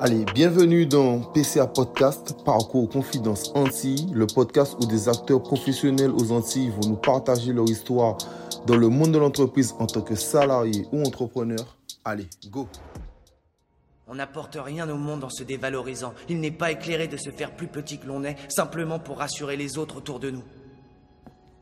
Allez, 0.00 0.24
bienvenue 0.32 0.86
dans 0.86 1.18
PCA 1.32 1.66
Podcast, 1.66 2.44
Parcours 2.44 2.88
Confidence 2.88 3.50
Antilles, 3.56 4.06
le 4.12 4.28
podcast 4.28 4.76
où 4.80 4.86
des 4.86 5.08
acteurs 5.08 5.42
professionnels 5.42 6.12
aux 6.12 6.30
Antilles 6.30 6.70
vont 6.70 6.90
nous 6.90 6.96
partager 6.96 7.52
leur 7.52 7.68
histoire 7.68 8.16
dans 8.68 8.76
le 8.76 8.88
monde 8.88 9.10
de 9.10 9.18
l'entreprise 9.18 9.74
en 9.80 9.88
tant 9.88 10.02
que 10.02 10.14
salarié 10.14 10.86
ou 10.92 11.02
entrepreneur. 11.02 11.76
Allez, 12.04 12.28
go 12.48 12.68
On 14.06 14.14
n'apporte 14.14 14.56
rien 14.60 14.88
au 14.88 14.96
monde 14.96 15.24
en 15.24 15.30
se 15.30 15.42
dévalorisant. 15.42 16.14
Il 16.28 16.38
n'est 16.38 16.52
pas 16.52 16.70
éclairé 16.70 17.08
de 17.08 17.16
se 17.16 17.30
faire 17.30 17.56
plus 17.56 17.66
petit 17.66 17.98
que 17.98 18.06
l'on 18.06 18.22
est, 18.22 18.36
simplement 18.48 19.00
pour 19.00 19.18
rassurer 19.18 19.56
les 19.56 19.78
autres 19.78 19.96
autour 19.96 20.20
de 20.20 20.30
nous. 20.30 20.44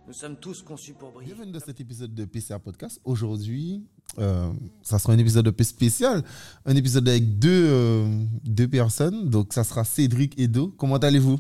Nous 0.07 0.13
sommes 0.13 0.37
tous 0.37 0.61
conçus 0.61 0.93
pour 0.93 1.11
briller. 1.11 1.33
Bienvenue 1.33 1.53
dans 1.53 1.61
cet 1.61 1.81
épisode 1.81 2.15
de 2.15 2.27
PCA 2.27 2.59
Podcast. 2.59 3.01
Aujourd'hui, 3.03 3.87
euh, 4.19 4.51
ça 4.83 4.99
sera 4.99 5.13
un 5.13 5.19
épisode 5.19 5.47
un 5.49 5.53
peu 5.53 5.65
spécial. 5.65 6.23
Un 6.65 6.77
épisode 6.77 7.09
avec 7.09 7.39
deux, 7.39 7.67
euh, 7.69 8.25
deux 8.45 8.69
personnes. 8.69 9.29
Donc, 9.29 9.53
ça 9.53 9.65
sera 9.65 9.85
Cédric 9.85 10.39
et 10.39 10.49
Do. 10.49 10.75
Comment 10.79 10.97
allez-vous? 10.97 11.39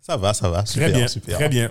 Ça 0.00 0.16
va, 0.16 0.34
ça 0.34 0.50
va. 0.50 0.66
Super, 0.66 0.90
Très 0.90 0.98
bien, 0.98 1.08
super. 1.08 1.38
très 1.38 1.48
bien. 1.48 1.70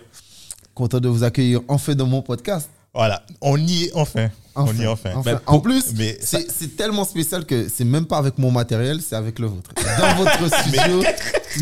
Content 0.73 0.99
de 0.99 1.09
vous 1.09 1.23
accueillir 1.23 1.62
enfin 1.67 1.95
dans 1.95 2.07
mon 2.07 2.21
podcast. 2.21 2.70
Voilà, 2.94 3.23
on 3.40 3.58
y 3.58 3.86
est 3.86 3.91
enfin. 3.95 4.30
On 4.54 4.73
y 4.76 4.81
est 4.84 4.88
enfin. 4.88 5.12
enfin. 5.16 5.32
Ben, 5.34 5.41
en 5.48 5.59
plus, 5.62 5.94
mais 5.95 6.18
ça- 6.20 6.40
c'est 6.40 6.52
c'est 6.52 6.76
tellement 6.76 7.05
spécial 7.05 7.45
que 7.45 7.70
c'est 7.70 7.86
même 7.86 8.05
pas 8.05 8.18
avec 8.18 8.38
mon 8.38 8.52
matériel, 8.52 9.02
c'est 9.02 9.16
avec 9.16 9.40
le 9.40 9.48
vôtre. 9.48 9.72
Dans 9.98 10.16
votre 10.16 10.59
studio. 10.68 11.02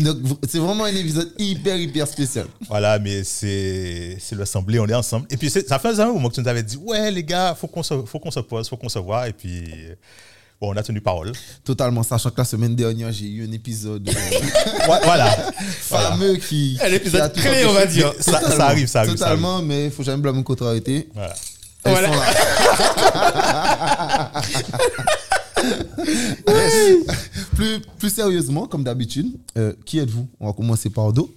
Donc, 0.00 0.38
c'est 0.48 0.58
vraiment 0.58 0.84
un 0.84 0.94
épisode 0.94 1.32
hyper, 1.38 1.76
hyper 1.76 2.06
spécial. 2.08 2.46
voilà, 2.68 2.98
mais 2.98 3.22
c'est 3.22 4.16
c'est 4.18 4.34
l'assemblée, 4.36 4.80
on 4.80 4.86
est 4.88 4.94
ensemble. 4.94 5.26
Et 5.30 5.36
puis 5.36 5.50
ça 5.50 5.78
fait 5.78 6.00
un 6.00 6.12
moment 6.12 6.28
que 6.30 6.34
tu 6.34 6.40
nous 6.40 6.48
avais 6.48 6.64
dit, 6.64 6.76
ouais 6.78 7.10
les 7.12 7.22
gars, 7.24 7.54
faut 7.54 7.68
qu'on 7.68 7.82
se, 7.84 7.94
faut 8.06 8.18
qu'on 8.18 8.30
se 8.32 8.40
pose, 8.40 8.68
faut 8.68 8.76
qu'on 8.76 8.88
se 8.88 8.98
voit. 8.98 9.28
Et 9.28 9.32
puis 9.32 9.64
bon, 10.60 10.72
on 10.72 10.76
a 10.76 10.82
tenu 10.82 11.00
parole. 11.00 11.32
Totalement, 11.64 12.02
sachant 12.02 12.30
que 12.30 12.38
la 12.38 12.44
semaine 12.44 12.74
dernière, 12.76 13.10
j'ai 13.12 13.26
eu 13.26 13.46
un 13.48 13.52
épisode 13.52 14.08
euh, 14.08 14.12
voilà, 15.04 15.26
fameux 15.80 16.36
qui. 16.36 16.78
Un 16.82 16.92
épisode 16.92 17.32
qui 17.32 17.40
clé, 17.40 17.64
on 17.64 17.72
va 17.72 17.86
dire. 17.86 18.12
Ça- 18.20 18.38
arrive, 18.66 18.86
ça 18.86 19.00
arrive, 19.00 19.16
ça 19.16 19.24
Totalement, 19.24 19.62
mais 19.62 19.86
il 19.86 19.90
faut 19.90 20.02
jamais 20.02 20.22
blâmer 20.22 20.42
contre 20.44 20.66
arrêter. 20.66 21.08
voilà. 21.14 21.34
Elles 21.82 21.92
Voilà. 21.92 22.08
sont 22.08 22.14
là. 22.14 22.26
plus, 27.54 27.80
plus 27.98 28.10
sérieusement, 28.10 28.66
comme 28.66 28.84
d'habitude, 28.84 29.28
euh, 29.56 29.72
qui 29.84 29.98
êtes-vous? 29.98 30.28
On 30.40 30.46
va 30.46 30.52
commencer 30.52 30.90
par 30.90 31.12
Do. 31.12 31.34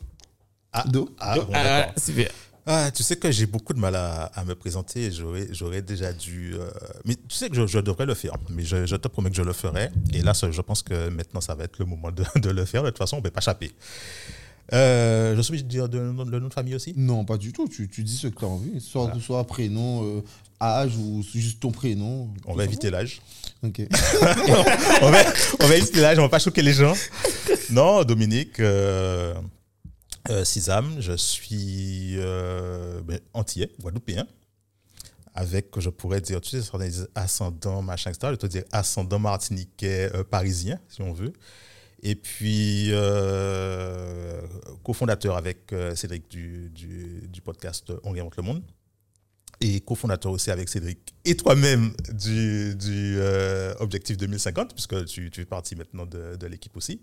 Ah, 0.72 0.84
Do. 0.88 1.10
ah, 1.20 1.36
bon, 1.38 1.48
Ah, 1.54 1.88
super. 1.98 2.30
Ah, 2.66 2.92
tu 2.92 3.04
sais 3.04 3.18
que 3.18 3.30
j'ai 3.30 3.46
beaucoup 3.46 3.74
de 3.74 3.80
mal 3.80 3.96
à, 3.96 4.26
à 4.26 4.46
me 4.46 4.56
présenter. 4.56 5.12
J'aurais, 5.12 5.48
j'aurais 5.52 5.82
déjà 5.82 6.14
dû. 6.14 6.54
euh, 6.56 6.70
mais 7.04 7.16
tu 7.16 7.36
sais 7.36 7.50
que 7.50 7.56
je, 7.56 7.68
je 7.68 7.80
devrais 7.80 8.06
le 8.06 8.14
faire. 8.14 8.34
Mais 8.50 8.64
je, 8.64 8.86
je 8.86 8.96
te 8.96 9.08
promets 9.10 9.30
que 9.30 9.36
je 9.36 9.42
le 9.42 9.52
ferai. 9.54 9.90
Et 10.14 10.22
là, 10.22 10.32
je 10.34 10.62
pense 10.62 10.82
que 10.82 11.10
maintenant, 11.10 11.42
ça 11.42 11.56
va 11.56 11.66
être 11.66 11.78
le 11.80 11.86
moment 11.86 12.12
de, 12.12 12.24
de 12.40 12.50
le 12.50 12.64
faire. 12.66 12.84
De 12.84 12.90
toute 12.90 12.98
façon, 13.00 13.18
on 13.18 13.20
ne 13.20 13.24
peut 13.24 13.32
pas 13.32 13.42
échapper. 13.42 13.72
Euh, 14.72 15.36
je 15.36 15.42
suis 15.42 15.52
obligé 15.52 15.64
de 15.64 15.70
dire 15.70 15.88
le 15.92 16.14
nom 16.14 16.24
de 16.26 16.40
notre 16.40 16.56
famille 16.56 16.74
aussi? 16.76 16.94
Non, 16.96 17.26
pas 17.26 17.38
du 17.38 17.52
tout. 17.52 17.68
Tu, 17.68 17.90
tu 17.90 18.02
dis 18.02 18.16
ce 18.16 18.28
que 18.28 18.40
tu 18.40 18.46
as 18.46 18.48
envie. 18.48 18.80
Soit, 18.80 19.12
soit 19.20 19.46
prénom, 19.46 20.06
euh, 20.20 20.22
âge 20.62 20.96
ou 20.96 21.22
juste 21.34 21.60
ton 21.60 21.72
prénom. 21.72 22.30
On 22.46 22.56
va 22.56 22.64
éviter 22.64 22.90
l'âge. 22.90 23.22
Ok. 23.62 23.82
on, 25.02 25.10
va, 25.12 25.24
on 25.60 25.68
va 25.68 25.76
éviter 25.76 26.00
l'âge, 26.00 26.18
on 26.18 26.22
va 26.24 26.30
pas 26.30 26.40
choquer 26.40 26.62
les 26.62 26.74
gens. 26.74 26.94
Non, 27.72 28.04
Dominique, 28.06 28.60
euh, 28.62 29.34
euh, 30.30 30.44
je 31.00 31.16
suis 31.18 32.16
euh, 32.18 33.02
ben, 33.02 33.20
antillais, 33.34 33.72
guadeloupéen. 33.80 34.28
Avec, 35.36 35.80
je 35.80 35.90
pourrais 35.90 36.22
dire, 36.22 36.42
tu 36.42 36.62
sais, 36.62 36.70
ascendant, 37.16 37.82
machin, 37.82 38.12
etc. 38.12 38.34
Je 38.34 38.38
te 38.38 38.46
dire 38.46 38.64
ascendant 38.72 39.18
martiniquais 39.18 40.12
euh, 40.14 40.24
parisien, 40.24 40.80
si 40.90 41.02
on 41.02 41.12
veut. 41.12 41.34
Et 42.06 42.16
puis, 42.16 42.90
euh, 42.92 44.42
cofondateur 44.84 45.38
avec 45.38 45.72
euh, 45.72 45.96
Cédric 45.96 46.30
du, 46.30 46.70
du, 46.70 47.42
podcast 47.42 47.94
On 48.04 48.12
réinvente 48.12 48.36
le 48.36 48.44
monde 48.44 48.62
et 49.62 49.80
cofondateur 49.80 50.34
aussi 50.34 50.52
avec 50.52 50.68
Cédric 50.68 51.16
et 51.24 51.38
toi-même 51.38 51.94
du, 52.14 52.76
du 52.76 53.16
euh, 53.20 53.74
Objectif 53.80 54.18
2050, 54.18 54.74
puisque 54.74 55.06
tu, 55.06 55.32
fais 55.34 55.46
partie 55.46 55.78
maintenant 55.78 56.06
de 56.06 56.46
l'équipe 56.48 56.76
aussi. 56.76 57.02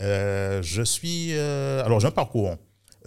Euh, 0.00 0.62
je 0.62 0.82
suis. 0.82 1.28
euh, 1.32 1.84
alors, 1.84 2.00
j'ai 2.00 2.06
un 2.06 2.12
parcours 2.12 2.56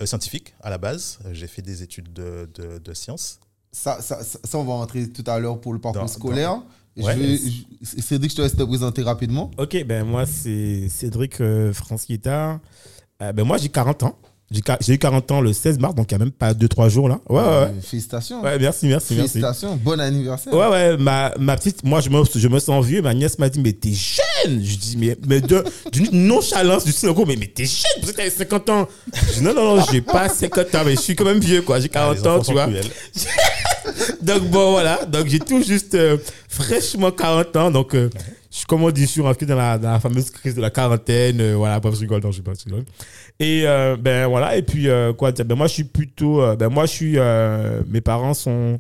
euh, 0.02 0.06
scientifique 0.06 0.53
à 0.62 0.69
la 0.69 0.78
base. 0.78 1.19
J'ai 1.31 1.47
fait 1.47 1.62
des 1.62 1.84
études 1.84 2.12
de, 2.13 2.50
de, 2.53 2.78
de 2.79 2.94
sciences. 2.94 3.40
Ça, 3.72 4.02
ça, 4.02 4.24
ça, 4.24 4.40
ça, 4.44 4.57
on 4.57 4.63
va 4.63 4.74
rentrer 4.74 5.07
tout 5.09 5.24
à 5.28 5.40
l'heure 5.40 5.59
pour 5.62 5.74
le 5.74 5.79
parcours 5.79 6.02
Dans- 6.02 6.07
scolaire. 6.07 6.62
Je 6.97 7.03
Ouais. 7.03 7.16
vais- 7.16 7.38
je- 7.38 8.02
Cédric, 8.02 8.31
je 8.31 8.35
te 8.35 8.41
laisse 8.41 8.56
te 8.57 8.63
présenter 8.63 9.02
rapidement. 9.02 9.50
Ok, 9.57 9.81
ben 9.85 10.03
moi, 10.03 10.25
c'est 10.25 10.90
Cédric 10.90 11.40
euh, 11.40 11.72
France 11.72 12.06
Guitare. 12.06 12.59
Euh, 13.22 13.31
ben 13.31 13.46
moi, 13.46 13.58
j'ai 13.58 13.69
40 13.69 14.03
ans. 14.03 14.19
J'ai 14.81 14.94
eu 14.94 14.97
40 14.97 15.31
ans 15.31 15.41
le 15.41 15.53
16 15.53 15.79
mars, 15.79 15.95
donc 15.95 16.12
il 16.12 16.16
n'y 16.17 16.22
a 16.22 16.25
même 16.25 16.31
pas 16.34 16.53
2-3 16.53 16.89
jours 16.89 17.07
là. 17.07 17.19
Ouais, 17.29 17.38
ouais, 17.38 17.41
ouais. 17.41 17.51
Euh, 17.53 17.67
Félicitations. 17.81 18.41
Ouais, 18.41 18.59
merci, 18.59 18.88
merci, 18.88 19.13
merci. 19.16 19.29
Félicitations. 19.39 19.78
Bon 19.81 20.00
anniversaire. 20.00 20.53
Ouais, 20.53 20.67
ouais, 20.67 20.97
ma, 20.97 21.34
ma 21.39 21.56
petite, 21.56 21.84
moi, 21.85 22.01
je 22.01 22.09
me, 22.09 22.22
je 22.35 22.47
me 22.50 22.59
sens 22.59 22.85
vieux. 22.85 23.01
Ma 23.01 23.13
nièce 23.13 23.40
m'a 23.40 23.47
dit, 23.50 23.59
mais 23.61 23.72
t'es 23.73 23.94
jeune. 23.94 24.61
Je 24.63 24.75
dis, 24.75 24.97
mais, 24.97 25.16
mais 25.28 25.40
de, 25.40 25.63
d'une 25.91 26.28
nonchalance 26.28 26.84
du 26.84 26.91
style, 26.91 27.11
mais, 27.25 27.35
mais 27.38 27.47
t'es 27.47 27.66
jeune, 27.66 28.01
parce 28.01 28.11
que 28.11 28.17
t'as 28.17 28.29
50 28.29 28.69
ans. 28.69 28.88
Je 29.29 29.34
dis, 29.35 29.41
non, 29.41 29.53
non, 29.53 29.78
non, 29.78 29.84
j'ai 29.91 30.01
pas 30.01 30.28
50 30.28 30.75
ans, 30.75 30.81
mais 30.85 30.95
je 30.95 31.01
suis 31.01 31.16
quand 31.16 31.25
même 31.25 31.40
vieux, 31.40 31.61
quoi. 31.61 31.79
J'ai 31.79 31.90
Ah, 31.94 32.13
40 32.13 32.17
les 32.17 32.28
ans, 32.28 32.40
tu 32.41 32.51
vois. 32.51 32.67
Donc 34.22 34.44
bon 34.50 34.72
voilà, 34.72 35.03
donc 35.06 35.28
j'ai 35.28 35.40
tout 35.40 35.61
juste 35.63 35.95
euh, 35.95 36.17
fraîchement 36.47 37.11
40 37.11 37.56
ans, 37.57 37.72
donc 37.72 37.95
euh, 37.95 38.09
suis 38.57 38.66
comme 38.66 38.84
on 38.84 38.91
dit, 38.91 39.01
je 39.01 39.07
suis 39.07 39.22
rentré 39.22 39.45
dans 39.45 39.56
la, 39.56 39.78
dans 39.78 39.91
la 39.91 40.00
fameuse 40.00 40.29
crise 40.29 40.56
de 40.56 40.62
la 40.62 40.69
quarantaine, 40.69 41.39
euh, 41.39 41.56
voilà, 41.56 41.79
pas 41.79 41.89
je 41.91 42.00
rigole, 42.01 42.22
non, 42.22 42.31
je 42.31 42.38
sais 42.38 42.44
pas, 42.44 42.51
rigole. 42.66 42.84
Et 43.39 43.63
euh, 43.66 43.95
ben 43.97 44.28
voilà, 44.28 44.57
et 44.57 44.62
puis 44.62 44.89
euh, 44.89 45.13
quoi 45.13 45.31
ben 45.31 45.56
moi 45.56 45.67
je 45.67 45.73
suis 45.73 45.84
plutôt, 45.85 46.41
euh, 46.41 46.56
ben 46.57 46.67
moi 46.69 46.85
je 46.85 46.91
suis, 46.91 47.17
mes 47.91 48.01
parents 48.01 48.34
sont 48.34 48.78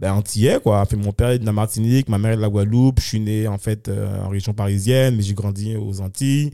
ben, 0.00 0.14
antillais 0.14 0.58
quoi, 0.60 0.80
enfin, 0.80 0.96
mon 0.96 1.12
père 1.12 1.28
est 1.28 1.38
de 1.38 1.46
la 1.46 1.52
Martinique, 1.52 2.08
ma 2.08 2.18
mère 2.18 2.32
est 2.32 2.36
de 2.36 2.40
la 2.40 2.48
Guadeloupe, 2.48 3.00
je 3.00 3.06
suis 3.06 3.20
né 3.20 3.46
en 3.46 3.58
fait 3.58 3.90
en 3.90 4.28
région 4.30 4.54
parisienne, 4.54 5.16
mais 5.16 5.22
j'ai 5.22 5.34
grandi 5.34 5.76
aux 5.76 6.00
Antilles. 6.00 6.50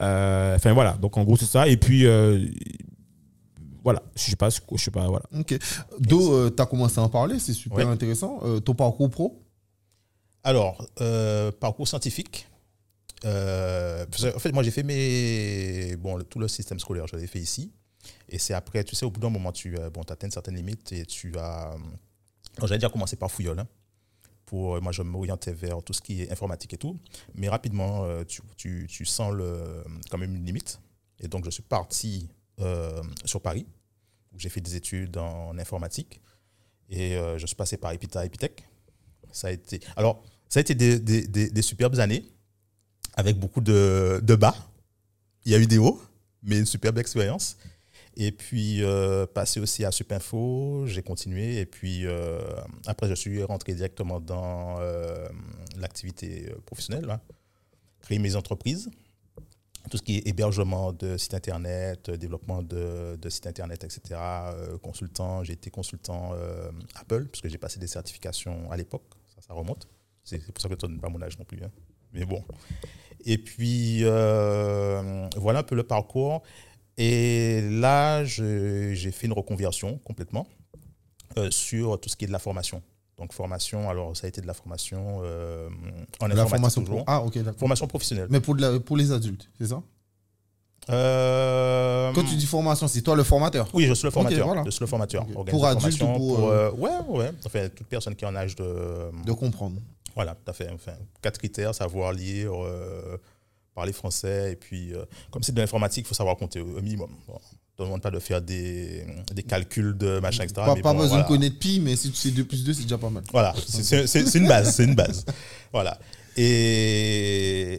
Enfin 0.00 0.72
voilà, 0.72 0.92
donc 0.92 1.16
en 1.18 1.24
gros 1.24 1.36
c'est 1.36 1.46
ça, 1.46 1.66
et 1.66 1.76
puis 1.76 2.06
voilà, 3.82 4.02
je 4.14 4.22
sais 4.30 4.36
pas, 4.36 4.50
je 4.50 4.82
sais 4.82 4.90
pas, 4.90 5.06
voilà. 5.08 5.24
Ok. 5.38 5.58
Do, 5.98 6.50
tu 6.50 6.62
as 6.62 6.66
commencé 6.66 7.00
à 7.00 7.02
en 7.02 7.08
parler, 7.08 7.38
c'est 7.38 7.52
super 7.54 7.86
Ouais. 7.86 7.92
intéressant. 7.92 8.40
Ton 8.64 8.74
parcours 8.74 9.10
pro? 9.10 9.42
Alors, 10.48 10.82
euh, 11.02 11.52
parcours 11.52 11.86
scientifique. 11.86 12.48
Euh, 13.26 14.06
en 14.34 14.38
fait, 14.38 14.50
moi, 14.50 14.62
j'ai 14.62 14.70
fait 14.70 14.82
mes. 14.82 15.94
Bon, 15.96 16.18
tout 16.22 16.38
le 16.38 16.48
système 16.48 16.78
scolaire, 16.80 17.06
je 17.06 17.16
l'ai 17.16 17.26
fait 17.26 17.38
ici. 17.38 17.70
Et 18.30 18.38
c'est 18.38 18.54
après, 18.54 18.82
tu 18.82 18.96
sais, 18.96 19.04
au 19.04 19.10
bout 19.10 19.20
d'un 19.20 19.28
moment, 19.28 19.52
tu 19.52 19.78
euh, 19.78 19.90
bon, 19.90 20.00
atteins 20.00 20.26
une 20.26 20.32
certaine 20.32 20.56
limite 20.56 20.90
et 20.92 21.04
tu 21.04 21.36
as. 21.36 21.76
J'allais 22.62 22.78
déjà 22.78 22.88
commencer 22.88 23.16
par 23.16 23.30
Fouillol. 23.30 23.58
hein, 23.58 23.68
pour, 24.46 24.80
moi, 24.80 24.90
je 24.90 25.02
m'orientais 25.02 25.52
vers 25.52 25.82
tout 25.82 25.92
ce 25.92 26.00
qui 26.00 26.22
est 26.22 26.32
informatique 26.32 26.72
et 26.72 26.78
tout. 26.78 26.98
Mais 27.34 27.50
rapidement, 27.50 28.06
tu, 28.56 28.86
tu, 28.88 29.04
sens 29.04 29.34
le, 29.34 29.84
quand 30.10 30.16
même 30.16 30.34
une 30.34 30.46
limite. 30.46 30.80
Et 31.20 31.28
donc, 31.28 31.44
je 31.44 31.50
suis 31.50 31.62
parti 31.62 32.30
sur 33.26 33.42
Paris, 33.42 33.66
où 34.32 34.38
j'ai 34.38 34.48
fait 34.48 34.62
des 34.62 34.76
études 34.76 35.18
en 35.18 35.58
informatique. 35.58 36.22
Et 36.88 37.18
je 37.36 37.44
suis 37.44 37.54
passé 37.54 37.76
par 37.76 37.92
Epita 37.92 38.24
Epitech. 38.24 38.64
Ça 39.30 39.48
a 39.48 39.50
été. 39.50 39.80
Alors, 39.94 40.22
ça 40.48 40.60
a 40.60 40.62
été 40.62 40.74
des, 40.74 41.62
superbes 41.62 41.98
années, 42.00 42.24
avec 43.14 43.38
beaucoup 43.38 43.60
de, 43.60 44.36
bas. 44.38 44.54
Il 45.44 45.52
y 45.52 45.54
a 45.54 45.58
eu 45.58 45.66
des 45.66 45.78
hauts, 45.78 46.00
mais 46.42 46.58
une 46.58 46.66
superbe 46.66 46.98
expérience. 46.98 47.56
Et 48.16 48.32
puis, 48.32 48.82
euh, 48.82 49.26
passé 49.26 49.60
aussi 49.60 49.84
à 49.84 49.92
Supinfo, 49.92 50.86
j'ai 50.86 51.02
continué. 51.02 51.60
Et 51.60 51.66
puis, 51.66 52.04
euh, 52.04 52.40
après, 52.86 53.08
je 53.08 53.14
suis 53.14 53.42
rentré 53.44 53.74
directement 53.74 54.20
dans 54.20 54.80
euh, 54.80 55.28
l'activité 55.76 56.52
professionnelle, 56.66 57.04
là. 57.04 57.20
créer 58.00 58.18
mes 58.18 58.34
entreprises. 58.34 58.90
Tout 59.90 59.98
ce 59.98 60.02
qui 60.02 60.16
est 60.16 60.26
hébergement 60.26 60.92
de 60.92 61.16
sites 61.16 61.34
internet, 61.34 62.10
développement 62.10 62.62
de, 62.62 63.16
de 63.16 63.28
sites 63.30 63.46
internet, 63.46 63.84
etc. 63.84 64.20
Consultant, 64.82 65.44
j'ai 65.44 65.54
été 65.54 65.70
consultant 65.70 66.32
Apple, 66.96 67.26
puisque 67.26 67.48
j'ai 67.48 67.56
passé 67.56 67.78
des 67.78 67.86
certifications 67.86 68.70
à 68.70 68.76
l'époque. 68.76 69.04
Ça, 69.34 69.40
ça 69.46 69.54
remonte. 69.54 69.88
C'est 70.28 70.52
pour 70.52 70.60
ça 70.62 70.68
que 70.68 70.74
tu 70.74 70.84
ne 70.86 70.90
donnes 70.90 71.00
pas 71.00 71.08
mon 71.08 71.20
âge 71.22 71.38
non 71.38 71.44
plus. 71.44 71.58
hein. 71.64 71.70
Mais 72.12 72.24
bon. 72.24 72.42
Et 73.24 73.38
puis, 73.38 74.00
euh, 74.04 75.28
voilà 75.36 75.60
un 75.60 75.62
peu 75.62 75.74
le 75.74 75.82
parcours. 75.82 76.42
Et 76.96 77.60
là, 77.70 78.24
j'ai 78.24 78.94
fait 79.12 79.26
une 79.26 79.32
reconversion 79.32 79.98
complètement 80.04 80.46
euh, 81.36 81.50
sur 81.50 82.00
tout 82.00 82.08
ce 82.08 82.16
qui 82.16 82.24
est 82.24 82.28
de 82.28 82.32
la 82.32 82.38
formation. 82.38 82.82
Donc, 83.16 83.32
formation, 83.32 83.90
alors 83.90 84.16
ça 84.16 84.26
a 84.26 84.28
été 84.28 84.40
de 84.40 84.46
la 84.46 84.54
formation 84.54 85.20
euh, 85.22 85.68
en 86.20 86.26
La 86.28 86.46
formation 86.46 86.82
toujours. 86.82 87.04
pro. 87.04 87.04
Ah, 87.08 87.20
ok. 87.22 87.38
Formation 87.58 87.86
professionnelle. 87.86 88.28
Mais 88.30 88.40
pour, 88.40 88.54
de 88.54 88.60
la- 88.62 88.80
pour 88.80 88.96
les 88.96 89.10
adultes, 89.12 89.48
c'est 89.58 89.66
ça? 89.68 89.82
Euh, 90.90 92.12
Quand 92.14 92.22
tu 92.24 92.34
dis 92.36 92.46
formation, 92.46 92.88
c'est 92.88 93.02
toi 93.02 93.14
le 93.14 93.22
formateur? 93.22 93.68
Oui, 93.74 93.86
je 93.86 93.92
suis 93.94 94.04
le 94.06 94.10
formateur. 94.10 94.46
voilà. 94.46 94.62
Je 94.64 94.70
suis 94.70 94.80
le 94.80 94.86
formateur. 94.86 95.26
Pour 95.26 95.66
adultes 95.66 96.00
ou 96.02 96.06
pour, 96.16 96.48
euh, 96.48 96.70
Ouais, 96.72 96.90
ouais. 97.08 97.30
Enfin, 97.44 97.68
toute 97.68 97.86
personne 97.88 98.14
qui 98.14 98.24
est 98.24 98.28
en 98.28 98.34
âge 98.36 98.56
de. 98.56 99.10
de 99.26 99.32
comprendre. 99.32 99.76
Voilà, 100.14 100.34
tout 100.34 100.50
à 100.50 100.52
fait. 100.52 100.68
Enfin, 100.72 100.92
quatre 101.22 101.38
critères 101.38 101.74
savoir 101.74 102.12
lire, 102.12 102.52
euh, 102.64 103.16
parler 103.74 103.92
français. 103.92 104.52
Et 104.52 104.56
puis, 104.56 104.94
euh, 104.94 105.04
comme 105.30 105.42
c'est 105.42 105.52
de 105.52 105.60
l'informatique, 105.60 106.04
il 106.04 106.08
faut 106.08 106.14
savoir 106.14 106.36
compter 106.36 106.60
au 106.60 106.80
minimum. 106.80 107.10
Bon, 107.26 107.38
on 107.78 107.82
ne 107.82 107.86
demande 107.88 108.02
pas 108.02 108.10
de 108.10 108.18
faire 108.18 108.42
des, 108.42 109.04
des 109.32 109.42
calculs 109.44 109.96
de 109.96 110.18
machin, 110.18 110.42
etc. 110.42 110.54
Pas, 110.66 110.74
mais 110.74 110.82
pas 110.82 110.92
bon, 110.92 110.98
besoin 110.98 111.18
voilà. 111.18 111.22
de 111.22 111.28
connaître 111.28 111.58
pi, 111.60 111.78
mais 111.80 111.94
si 111.94 112.10
tu 112.10 112.16
sais 112.16 112.30
2 112.32 112.44
plus 112.44 112.64
2, 112.64 112.72
c'est 112.72 112.82
déjà 112.82 112.98
pas 112.98 113.10
mal. 113.10 113.22
Voilà, 113.30 113.54
c'est- 113.56 114.34
une 114.34 114.48
base, 114.48 114.74
c'est 114.74 114.84
une 114.84 114.96
base. 114.96 115.24
Voilà. 115.72 115.96
Et 116.36 117.78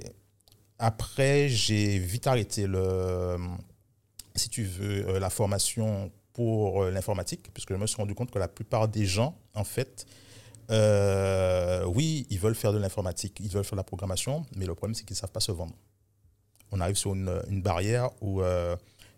après, 0.78 1.50
j'ai 1.50 2.00
vite 2.00 2.28
arrêté 2.28 2.66
le, 2.68 3.36
si 4.36 4.48
tu 4.50 4.64
veux, 4.64 5.10
euh, 5.10 5.20
la 5.20 5.30
formation 5.30 6.12
pour 6.34 6.86
l'informatique, 6.86 7.50
puisque 7.54 7.74
je 7.74 7.78
me 7.78 7.86
suis 7.88 7.98
rendu 7.98 8.16
compte 8.16 8.32
que 8.32 8.40
la 8.40 8.48
plupart 8.48 8.88
des 8.88 9.06
gens, 9.06 9.38
en 9.54 9.66
fait, 9.66 10.06
euh, 10.70 11.84
oui, 11.86 12.28
ils 12.30 12.40
veulent 12.40 12.56
faire 12.56 12.74
de 12.74 12.78
l'informatique, 12.78 13.40
ils 13.40 13.50
veulent 13.50 13.64
faire 13.64 13.74
de 13.76 13.80
la 13.80 13.84
programmation, 13.84 14.46
mais 14.56 14.66
le 14.66 14.76
problème, 14.76 14.96
c'est 14.96 15.04
qu'ils 15.04 15.16
ne 15.16 15.20
savent 15.20 15.32
pas 15.32 15.40
se 15.40 15.52
vendre. 15.52 15.74
On 16.72 16.80
arrive 16.80 16.96
sur 16.96 17.14
une, 17.14 17.42
une 17.50 17.62
barrière 17.62 18.10
où 18.22 18.42
euh, 18.42 18.76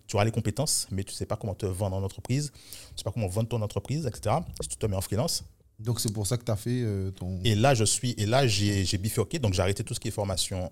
tu 0.08 0.16
auras 0.16 0.26
les 0.26 0.32
compétences, 0.32 0.88
mais 0.92 1.04
tu 1.04 1.12
ne 1.12 1.16
sais 1.16 1.26
pas 1.26 1.36
comment 1.36 1.54
te 1.56 1.66
vendre 1.66 1.98
en 1.98 2.04
entreprise, 2.04 2.52
tu 2.54 2.94
ne 2.94 2.98
sais 2.98 3.04
pas 3.04 3.12
comment 3.12 3.28
vendre 3.28 3.50
ton 3.50 3.62
entreprise, 3.62 4.06
etc. 4.06 4.36
Si 4.62 4.70
tu 4.70 4.78
te 4.78 4.86
mets 4.86 4.96
en 4.96 5.02
freelance, 5.02 5.44
Donc 5.80 6.00
c'est 6.00 6.14
pour 6.14 6.26
ça 6.26 6.38
que 6.38 6.46
tu 6.46 6.52
as 6.52 6.56
fait 6.56 6.82
euh, 6.84 7.12
ton. 7.12 7.40
et 7.44 7.56
là, 7.56 7.74
je 7.74 7.84
suis, 7.84 8.12
et 8.18 8.26
là, 8.26 8.48
j'ai 8.48 8.98
bifurqué, 8.98 9.40
donc 9.40 9.54
j'ai 9.54 9.62
arrêté 9.62 9.84
tout 9.84 9.94
ce 9.94 10.00
qui 10.00 10.08
est 10.08 10.12
formation, 10.12 10.72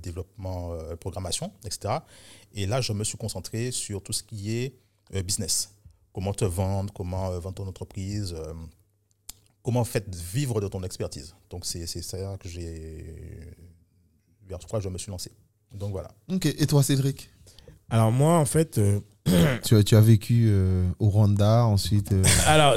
développement, 0.00 0.76
programmation, 1.00 1.52
etc. 1.64 1.94
Et 2.54 2.66
là, 2.66 2.80
je 2.80 2.92
me 2.92 3.02
suis 3.02 3.18
concentré 3.18 3.72
sur 3.72 4.02
tout 4.02 4.12
ce 4.12 4.22
qui 4.22 4.56
est 4.56 4.74
business. 5.24 5.74
Comment 6.12 6.34
te 6.34 6.44
vendre, 6.44 6.92
comment 6.92 7.30
euh, 7.30 7.38
vendre 7.38 7.54
ton 7.56 7.68
entreprise, 7.68 8.34
euh, 8.36 8.52
comment 9.62 9.80
en 9.80 9.84
fait 9.84 10.14
vivre 10.14 10.60
de 10.60 10.68
ton 10.68 10.82
expertise. 10.82 11.34
Donc 11.50 11.64
c'est 11.66 11.86
c'est 11.86 12.02
ça 12.02 12.36
que 12.38 12.48
j'ai, 12.48 13.14
vers 14.48 14.58
quoi 14.68 14.80
je 14.80 14.88
me 14.88 14.98
suis 14.98 15.10
lancé. 15.10 15.30
Donc 15.74 15.92
voilà. 15.92 16.10
Ok, 16.30 16.46
et 16.46 16.66
toi 16.66 16.82
Cédric? 16.82 17.30
Alors 17.90 18.12
moi, 18.12 18.38
en 18.38 18.44
fait, 18.44 18.78
euh, 18.78 19.00
tu 19.64 19.76
as, 19.76 19.82
tu 19.82 19.96
as 19.96 20.00
vécu 20.00 20.46
euh, 20.48 20.88
au 20.98 21.08
Rwanda, 21.08 21.64
ensuite. 21.64 22.12
euh, 22.12 22.22
alors 22.46 22.76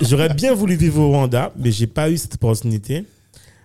j'aurais 0.00 0.32
bien 0.32 0.54
voulu 0.54 0.74
vivre 0.74 1.00
au 1.00 1.08
Rwanda, 1.10 1.52
mais 1.56 1.70
j'ai 1.70 1.86
pas 1.86 2.10
eu 2.10 2.16
cette 2.16 2.34
opportunité. 2.34 3.04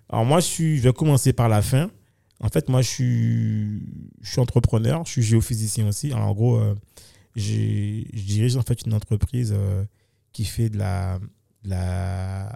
Alors 0.09 0.25
moi, 0.25 0.39
je, 0.39 0.45
suis, 0.45 0.77
je 0.77 0.83
vais 0.83 0.93
commencer 0.93 1.33
par 1.33 1.49
la 1.49 1.61
fin. 1.61 1.89
En 2.41 2.49
fait, 2.49 2.69
moi, 2.69 2.81
je 2.81 2.87
suis, 2.87 3.81
je 4.21 4.31
suis 4.31 4.39
entrepreneur, 4.39 5.03
je 5.05 5.11
suis 5.11 5.21
géophysicien 5.23 5.87
aussi. 5.87 6.11
Alors, 6.11 6.27
en 6.27 6.33
gros, 6.33 6.61
je 7.39 8.21
dirige 8.21 8.55
en 8.55 8.61
fait 8.61 8.85
une 8.85 8.93
entreprise 8.93 9.53
euh, 9.55 9.83
qui 10.31 10.45
fait 10.45 10.69
de 10.69 10.77
la, 10.77 11.19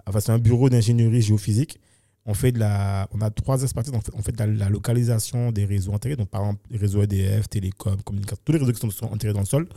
enfin, 0.06 0.20
c'est 0.20 0.32
un 0.32 0.38
bureau 0.38 0.68
d'ingénierie 0.68 1.22
géophysique. 1.22 1.78
On 2.26 2.32
fait 2.32 2.52
de 2.52 2.58
la, 2.58 3.06
on 3.12 3.20
a 3.20 3.30
trois 3.30 3.62
expertises. 3.62 3.92
On 3.94 4.00
fait, 4.00 4.12
on 4.14 4.22
fait 4.22 4.32
de 4.32 4.44
la, 4.44 4.68
localisation 4.70 5.52
des 5.52 5.66
réseaux 5.66 5.92
enterrés. 5.92 6.16
Donc, 6.16 6.30
par 6.30 6.40
exemple, 6.42 6.62
les 6.70 6.78
réseaux 6.78 7.02
EDF, 7.02 7.48
télécom, 7.48 8.00
communication, 8.02 8.40
tous 8.44 8.52
les 8.52 8.58
réseaux 8.58 8.72
qui 8.72 8.80
sont, 8.80 8.90
sont 8.90 9.12
enterrés 9.12 9.34
dans 9.34 9.40
le 9.40 9.46
sol. 9.46 9.68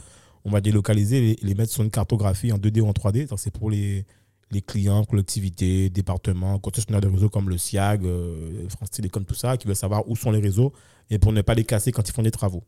On 0.45 0.51
va 0.51 0.62
les 0.62 0.71
localiser 0.71 1.18
et 1.18 1.21
les, 1.21 1.38
les 1.42 1.56
mettre 1.56 1.74
sur 1.74 1.83
une 1.83 1.92
cartographie 1.92 2.53
en 2.53 2.57
2D 2.57 2.80
ou 2.80 2.88
en 2.88 2.94
3D. 2.94 3.27
Donc, 3.27 3.39
c'est 3.39 3.51
pour 3.51 3.69
les, 3.69 4.06
les 4.51 4.62
clients, 4.62 5.03
collectivités, 5.03 5.89
départements, 5.89 6.60
concessionnaires 6.60 7.01
de 7.01 7.07
réseaux 7.07 7.30
comme 7.30 7.50
le 7.50 7.57
SIAG, 7.57 8.06
euh, 8.06 8.68
France 8.69 8.92
Télécom, 8.92 9.25
tout 9.25 9.36
ça, 9.36 9.57
qui 9.57 9.68
veulent 9.68 9.75
savoir 9.75 10.07
où 10.10 10.15
sont 10.15 10.31
les 10.31 10.39
réseaux 10.39 10.74
et 11.10 11.19
pour 11.19 11.33
ne 11.33 11.42
pas 11.42 11.53
les 11.53 11.63
casser 11.63 11.92
quand 11.92 12.07
ils 12.07 12.13
font 12.13 12.24
des 12.24 12.31
travaux. 12.31 12.63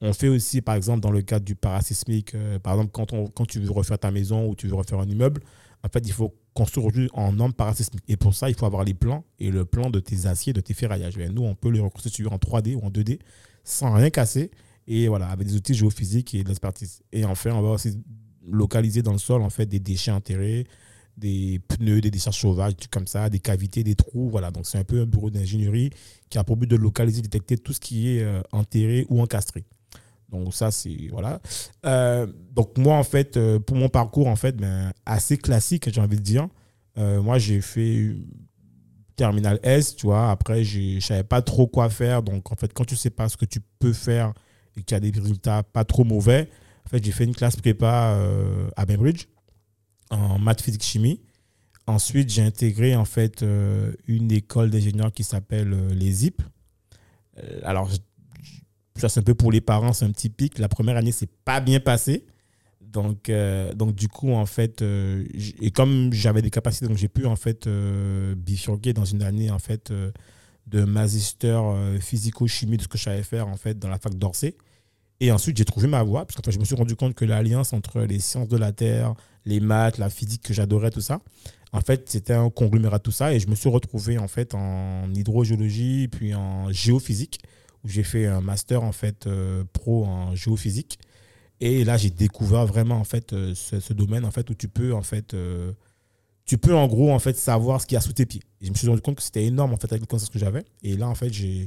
On 0.00 0.12
fait 0.12 0.28
aussi, 0.28 0.60
par 0.60 0.74
exemple, 0.74 1.00
dans 1.00 1.10
le 1.10 1.22
cadre 1.22 1.44
du 1.44 1.54
parasismique, 1.54 2.34
euh, 2.34 2.58
par 2.58 2.74
exemple, 2.74 2.90
quand, 2.92 3.46
tu 3.46 3.60
veux 3.60 3.70
refaire 3.70 3.98
ta 3.98 4.10
maison 4.10 4.46
ou 4.46 4.54
tu 4.54 4.68
veux 4.68 4.74
refaire 4.74 5.00
un 5.00 5.08
immeuble, 5.08 5.42
en 5.82 5.88
fait, 5.88 6.06
il 6.06 6.12
faut 6.12 6.34
construire 6.52 7.08
en 7.14 7.32
normes 7.32 7.52
parasismiques. 7.52 8.04
Et 8.08 8.16
pour 8.16 8.34
ça, 8.34 8.48
il 8.50 8.56
faut 8.56 8.66
avoir 8.66 8.84
les 8.84 8.94
plans 8.94 9.24
et 9.38 9.50
le 9.50 9.64
plan 9.64 9.90
de 9.90 10.00
tes 10.00 10.26
aciers, 10.26 10.52
de 10.52 10.60
tes 10.60 10.74
ferraillages. 10.74 11.16
Nous, 11.16 11.42
on 11.42 11.54
peut 11.54 11.70
les 11.70 11.80
reconstituer 11.80 12.26
en 12.26 12.36
3D 12.36 12.74
ou 12.74 12.80
en 12.80 12.90
2D 12.90 13.20
sans 13.64 13.92
rien 13.92 14.10
casser. 14.10 14.50
Et 14.86 15.08
voilà, 15.08 15.28
avec 15.28 15.46
des 15.46 15.56
outils 15.56 15.74
géophysiques 15.74 16.34
et 16.34 16.42
de 16.42 16.48
l'expertise. 16.48 17.02
Et 17.12 17.24
enfin, 17.24 17.50
on 17.52 17.62
va 17.62 17.70
aussi 17.70 18.02
localiser 18.46 19.02
dans 19.02 19.12
le 19.12 19.18
sol, 19.18 19.42
en 19.42 19.50
fait, 19.50 19.66
des 19.66 19.80
déchets 19.80 20.12
enterrés, 20.12 20.66
des 21.16 21.60
pneus, 21.68 22.00
des 22.00 22.10
décharges 22.10 22.38
sauvages, 22.38 22.72
des 22.72 22.80
trucs 22.80 22.92
comme 22.92 23.06
ça, 23.06 23.28
des 23.28 23.40
cavités, 23.40 23.82
des 23.82 23.94
trous. 23.94 24.28
Voilà, 24.28 24.50
donc 24.50 24.66
c'est 24.66 24.78
un 24.78 24.84
peu 24.84 25.00
un 25.00 25.06
bureau 25.06 25.30
d'ingénierie 25.30 25.90
qui 26.30 26.38
a 26.38 26.44
pour 26.44 26.56
but 26.56 26.68
de 26.68 26.76
localiser, 26.76 27.22
détecter 27.22 27.58
tout 27.58 27.72
ce 27.72 27.80
qui 27.80 28.16
est 28.16 28.22
euh, 28.22 28.42
enterré 28.52 29.06
ou 29.08 29.20
encastré. 29.20 29.64
Donc 30.30 30.54
ça, 30.54 30.70
c'est... 30.70 31.08
Voilà. 31.10 31.40
Euh, 31.84 32.26
donc 32.52 32.76
moi, 32.78 32.96
en 32.96 33.04
fait, 33.04 33.36
euh, 33.36 33.58
pour 33.58 33.76
mon 33.76 33.88
parcours, 33.88 34.26
en 34.26 34.36
fait, 34.36 34.56
ben, 34.56 34.92
assez 35.04 35.36
classique, 35.36 35.90
j'ai 35.92 36.00
envie 36.00 36.16
de 36.16 36.22
dire. 36.22 36.48
Euh, 36.98 37.22
moi, 37.22 37.38
j'ai 37.38 37.60
fait 37.60 38.16
terminal 39.14 39.60
S, 39.62 39.96
tu 39.96 40.06
vois. 40.06 40.30
Après, 40.30 40.64
je 40.64 41.00
savais 41.00 41.24
pas 41.24 41.42
trop 41.42 41.66
quoi 41.66 41.88
faire. 41.90 42.22
Donc, 42.22 42.50
en 42.52 42.56
fait, 42.56 42.72
quand 42.72 42.84
tu 42.84 42.96
sais 42.96 43.10
pas 43.10 43.28
ce 43.28 43.36
que 43.36 43.44
tu 43.44 43.60
peux 43.78 43.92
faire 43.92 44.32
et 44.76 44.80
que 44.80 44.86
tu 44.86 44.94
as 44.94 45.00
des 45.00 45.10
résultats 45.10 45.62
pas 45.62 45.84
trop 45.84 46.04
mauvais, 46.04 46.50
en 46.84 46.88
fait, 46.88 47.04
j'ai 47.04 47.12
fait 47.12 47.24
une 47.24 47.34
classe 47.34 47.56
prépa 47.56 48.16
à 48.76 48.86
Bainbridge 48.86 49.26
en 50.10 50.38
maths, 50.38 50.62
physique, 50.62 50.84
chimie. 50.84 51.20
Ensuite, 51.88 52.30
j'ai 52.30 52.42
intégré 52.42 52.94
en 52.94 53.04
fait 53.04 53.44
une 54.06 54.30
école 54.30 54.70
d'ingénieurs 54.70 55.12
qui 55.12 55.24
s'appelle 55.24 55.74
les 55.88 56.12
ZIP. 56.12 56.42
Alors, 57.64 57.90
ça 59.00 59.08
c'est 59.08 59.20
un 59.20 59.22
peu 59.22 59.34
pour 59.34 59.52
les 59.52 59.60
parents, 59.60 59.92
c'est 59.92 60.04
un 60.04 60.10
petit 60.10 60.30
pic. 60.30 60.58
La 60.58 60.68
première 60.68 60.96
année, 60.96 61.12
c'est 61.12 61.30
pas 61.44 61.60
bien 61.60 61.80
passé. 61.80 62.24
Donc, 62.80 63.28
euh, 63.28 63.74
donc 63.74 63.94
du 63.94 64.08
coup, 64.08 64.32
en 64.32 64.46
fait, 64.46 64.80
euh, 64.80 65.24
et 65.60 65.70
comme 65.70 66.12
j'avais 66.12 66.40
des 66.40 66.50
capacités, 66.50 66.86
donc 66.86 66.96
j'ai 66.96 67.08
pu 67.08 67.26
en 67.26 67.36
fait 67.36 67.66
euh, 67.66 68.34
bifurquer 68.34 68.92
dans 68.94 69.04
une 69.04 69.22
année 69.22 69.50
en 69.50 69.58
fait 69.58 69.92
de 70.66 70.84
magister 70.84 71.60
physico-chimie 72.00 72.76
de 72.76 72.82
ce 72.82 72.88
que 72.88 72.98
je 72.98 73.04
savais 73.04 73.22
faire 73.22 73.48
en 73.48 73.56
fait 73.56 73.78
dans 73.78 73.88
la 73.88 73.98
fac 73.98 74.14
d'Orsay. 74.14 74.56
Et 75.20 75.32
ensuite, 75.32 75.56
j'ai 75.56 75.64
trouvé 75.64 75.88
ma 75.88 76.02
voie, 76.02 76.26
parce 76.26 76.40
que 76.40 76.50
je 76.50 76.58
me 76.58 76.64
suis 76.64 76.74
rendu 76.74 76.94
compte 76.94 77.14
que 77.14 77.24
l'alliance 77.24 77.72
entre 77.72 78.00
les 78.02 78.18
sciences 78.18 78.48
de 78.48 78.56
la 78.56 78.72
Terre, 78.72 79.14
les 79.46 79.60
maths, 79.60 79.96
la 79.98 80.10
physique 80.10 80.42
que 80.42 80.52
j'adorais, 80.52 80.90
tout 80.90 81.00
ça, 81.00 81.20
en 81.72 81.80
fait, 81.80 82.08
c'était 82.08 82.34
un 82.34 82.50
conglomérat 82.50 82.98
de 82.98 83.02
tout 83.02 83.12
ça. 83.12 83.32
Et 83.32 83.40
je 83.40 83.48
me 83.48 83.54
suis 83.54 83.68
retrouvé 83.68 84.18
en 84.18 84.28
fait 84.28 84.54
en 84.54 85.12
hydrogéologie, 85.14 86.08
puis 86.08 86.34
en 86.34 86.70
géophysique, 86.70 87.40
j'ai 87.86 88.02
fait 88.02 88.26
un 88.26 88.40
master 88.40 88.82
en 88.82 88.92
fait 88.92 89.26
euh, 89.26 89.64
pro 89.72 90.04
en 90.04 90.34
géophysique. 90.34 90.98
Et 91.60 91.84
là, 91.84 91.96
j'ai 91.96 92.10
découvert 92.10 92.66
vraiment 92.66 92.96
en 92.96 93.04
fait 93.04 93.32
euh, 93.32 93.54
ce, 93.54 93.92
domaine 93.92 94.24
en 94.24 94.30
fait 94.30 94.48
où 94.50 94.54
tu 94.54 94.68
peux 94.68 94.92
en 94.92 95.02
fait 95.02 95.32
euh, 95.32 95.72
tu 96.44 96.58
peux 96.58 96.74
en 96.74 96.86
gros 96.86 97.12
en 97.12 97.18
fait 97.18 97.36
savoir 97.36 97.80
ce 97.80 97.86
qu'il 97.86 97.94
y 97.94 97.98
a 97.98 98.00
sous 98.00 98.12
tes 98.12 98.26
pieds. 98.26 98.42
Je 98.60 98.70
me 98.70 98.74
suis 98.74 98.88
rendu 98.88 99.00
compte 99.00 99.16
que 99.16 99.22
c'était 99.22 99.44
énorme 99.44 99.72
en 99.72 99.76
fait 99.76 99.90
avec 99.90 100.02
les 100.02 100.06
connaissances 100.06 100.30
que 100.30 100.38
j'avais. 100.38 100.64
Et 100.82 100.96
là 100.96 101.08
en 101.08 101.14
fait 101.14 101.32
j'ai 101.32 101.66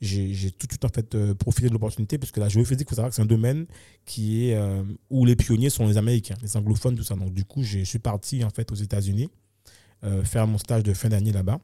tout 0.00 0.66
de 0.66 0.72
suite 0.72 0.84
en 0.84 0.88
fait 0.88 1.14
euh, 1.14 1.34
profité 1.34 1.68
de 1.68 1.72
l'opportunité 1.72 2.18
parce 2.18 2.30
que 2.30 2.40
la 2.40 2.48
géophysique, 2.48 2.88
faut 2.88 2.94
savoir 2.94 3.10
que 3.10 3.16
c'est 3.16 3.22
un 3.22 3.26
domaine 3.26 3.66
qui 4.04 4.48
est 4.48 4.56
euh, 4.56 4.82
où 5.10 5.24
les 5.24 5.36
pionniers 5.36 5.70
sont 5.70 5.86
les 5.86 5.96
Américains, 5.96 6.36
les 6.42 6.56
anglophones, 6.56 6.96
tout 6.96 7.04
ça. 7.04 7.14
Donc 7.14 7.32
du 7.32 7.44
coup, 7.44 7.62
je 7.62 7.80
suis 7.84 7.98
parti 7.98 8.44
en 8.44 8.50
fait 8.50 8.70
aux 8.70 8.76
États-Unis 8.76 9.28
euh, 10.04 10.22
faire 10.22 10.46
mon 10.46 10.58
stage 10.58 10.82
de 10.82 10.94
fin 10.94 11.08
d'année 11.08 11.32
là-bas 11.32 11.58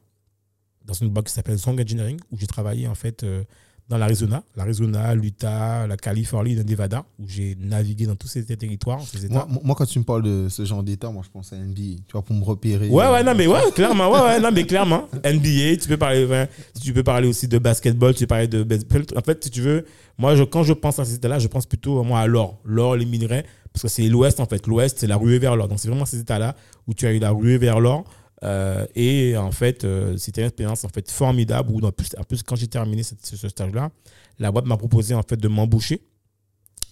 dans 0.83 0.93
une 0.93 1.09
boîte 1.09 1.27
qui 1.27 1.33
s'appelle 1.33 1.57
Song 1.57 1.79
Engineering 1.79 2.19
où 2.31 2.37
j'ai 2.37 2.47
travaillé 2.47 2.87
en 2.87 2.95
fait 2.95 3.23
euh, 3.23 3.43
dans 3.87 3.97
l'Arizona, 3.99 4.43
l'Arizona, 4.55 5.13
l'Utah, 5.13 5.85
la 5.85 5.95
Californie, 5.95 6.55
le 6.55 6.63
Nevada, 6.63 7.05
où 7.19 7.25
j'ai 7.27 7.55
navigué 7.59 8.07
dans 8.07 8.15
tous 8.15 8.27
ces 8.27 8.43
territoires, 8.43 8.99
ces. 9.01 9.29
Moi, 9.29 9.47
moi, 9.63 9.75
quand 9.75 9.85
tu 9.85 9.99
me 9.99 10.03
parles 10.03 10.23
de 10.23 10.47
ce 10.49 10.65
genre 10.65 10.81
d'état, 10.81 11.11
moi, 11.11 11.21
je 11.23 11.29
pense 11.29 11.53
à 11.53 11.57
NBA. 11.57 12.01
Tu 12.07 12.13
vois, 12.13 12.23
pour 12.23 12.35
me 12.35 12.43
repérer. 12.43 12.89
Ouais, 12.89 13.07
ouais, 13.07 13.23
non, 13.23 13.35
mais 13.35 13.45
ouais, 13.45 13.71
clairement, 13.75 14.09
ouais, 14.11 14.21
ouais, 14.21 14.39
non, 14.39 14.49
mais 14.51 14.65
clairement. 14.65 15.07
NBA, 15.23 15.77
tu 15.79 15.87
peux 15.87 15.97
parler, 15.97 16.47
tu 16.81 16.93
peux 16.93 17.03
parler 17.03 17.27
aussi 17.27 17.47
de 17.47 17.59
basketball, 17.59 18.15
tu 18.15 18.21
peux 18.21 18.27
parler 18.27 18.47
de 18.47 18.63
baseball. 18.63 19.05
En 19.15 19.21
fait, 19.21 19.43
si 19.43 19.51
tu 19.51 19.61
veux, 19.61 19.85
moi, 20.17 20.35
je, 20.35 20.43
quand 20.43 20.63
je 20.63 20.73
pense 20.73 20.97
à 20.97 21.05
ces 21.05 21.15
états-là, 21.15 21.37
je 21.37 21.47
pense 21.47 21.67
plutôt, 21.67 22.03
moi, 22.03 22.21
à 22.21 22.27
l'or. 22.27 22.59
L'or, 22.65 22.95
les 22.95 23.05
minerais, 23.05 23.45
parce 23.71 23.83
que 23.83 23.87
c'est 23.87 24.07
l'ouest, 24.07 24.39
en 24.39 24.47
fait. 24.47 24.65
L'ouest, 24.65 24.97
c'est 24.97 25.07
la 25.07 25.17
ruée 25.17 25.37
vers 25.37 25.55
l'or. 25.55 25.67
Donc, 25.67 25.79
c'est 25.79 25.89
vraiment 25.89 26.05
ces 26.05 26.19
états-là 26.19 26.55
où 26.87 26.95
tu 26.95 27.05
as 27.05 27.13
eu 27.13 27.19
la 27.19 27.29
ruée 27.29 27.59
vers 27.59 27.79
l'or. 27.79 28.03
Euh, 28.45 28.85
et 28.95 29.35
en 29.37 29.51
fait, 29.51 29.83
euh, 29.83 30.17
c'était 30.17 30.41
une 30.41 30.47
expérience 30.47 30.83
en 30.83 30.89
fait 30.89 31.09
formidable. 31.09 31.71
Où, 31.71 31.79
en, 31.85 31.91
plus, 31.91 32.43
quand 32.43 32.55
j'ai 32.55 32.67
terminé 32.67 33.03
ce, 33.03 33.47
stage-là, 33.49 33.91
la 34.39 34.51
boîte 34.51 34.65
m'a 34.65 34.77
proposé 34.77 35.15
en 35.15 35.23
fait 35.23 35.37
de 35.37 35.47
m'embaucher. 35.47 36.01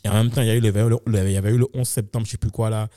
Et 0.03 0.10
en 0.10 0.13
même 0.13 0.31
temps, 0.31 0.41
il 0.41 0.48
y, 0.48 0.51
avait 0.51 1.51
eu 1.51 1.57
le 1.57 1.67
11 1.74 1.88
septembre, 1.88 2.25
je 2.25 2.31
sais 2.31 2.38
plus 2.38 2.51
quoi 2.51 2.69
là, 2.69 2.89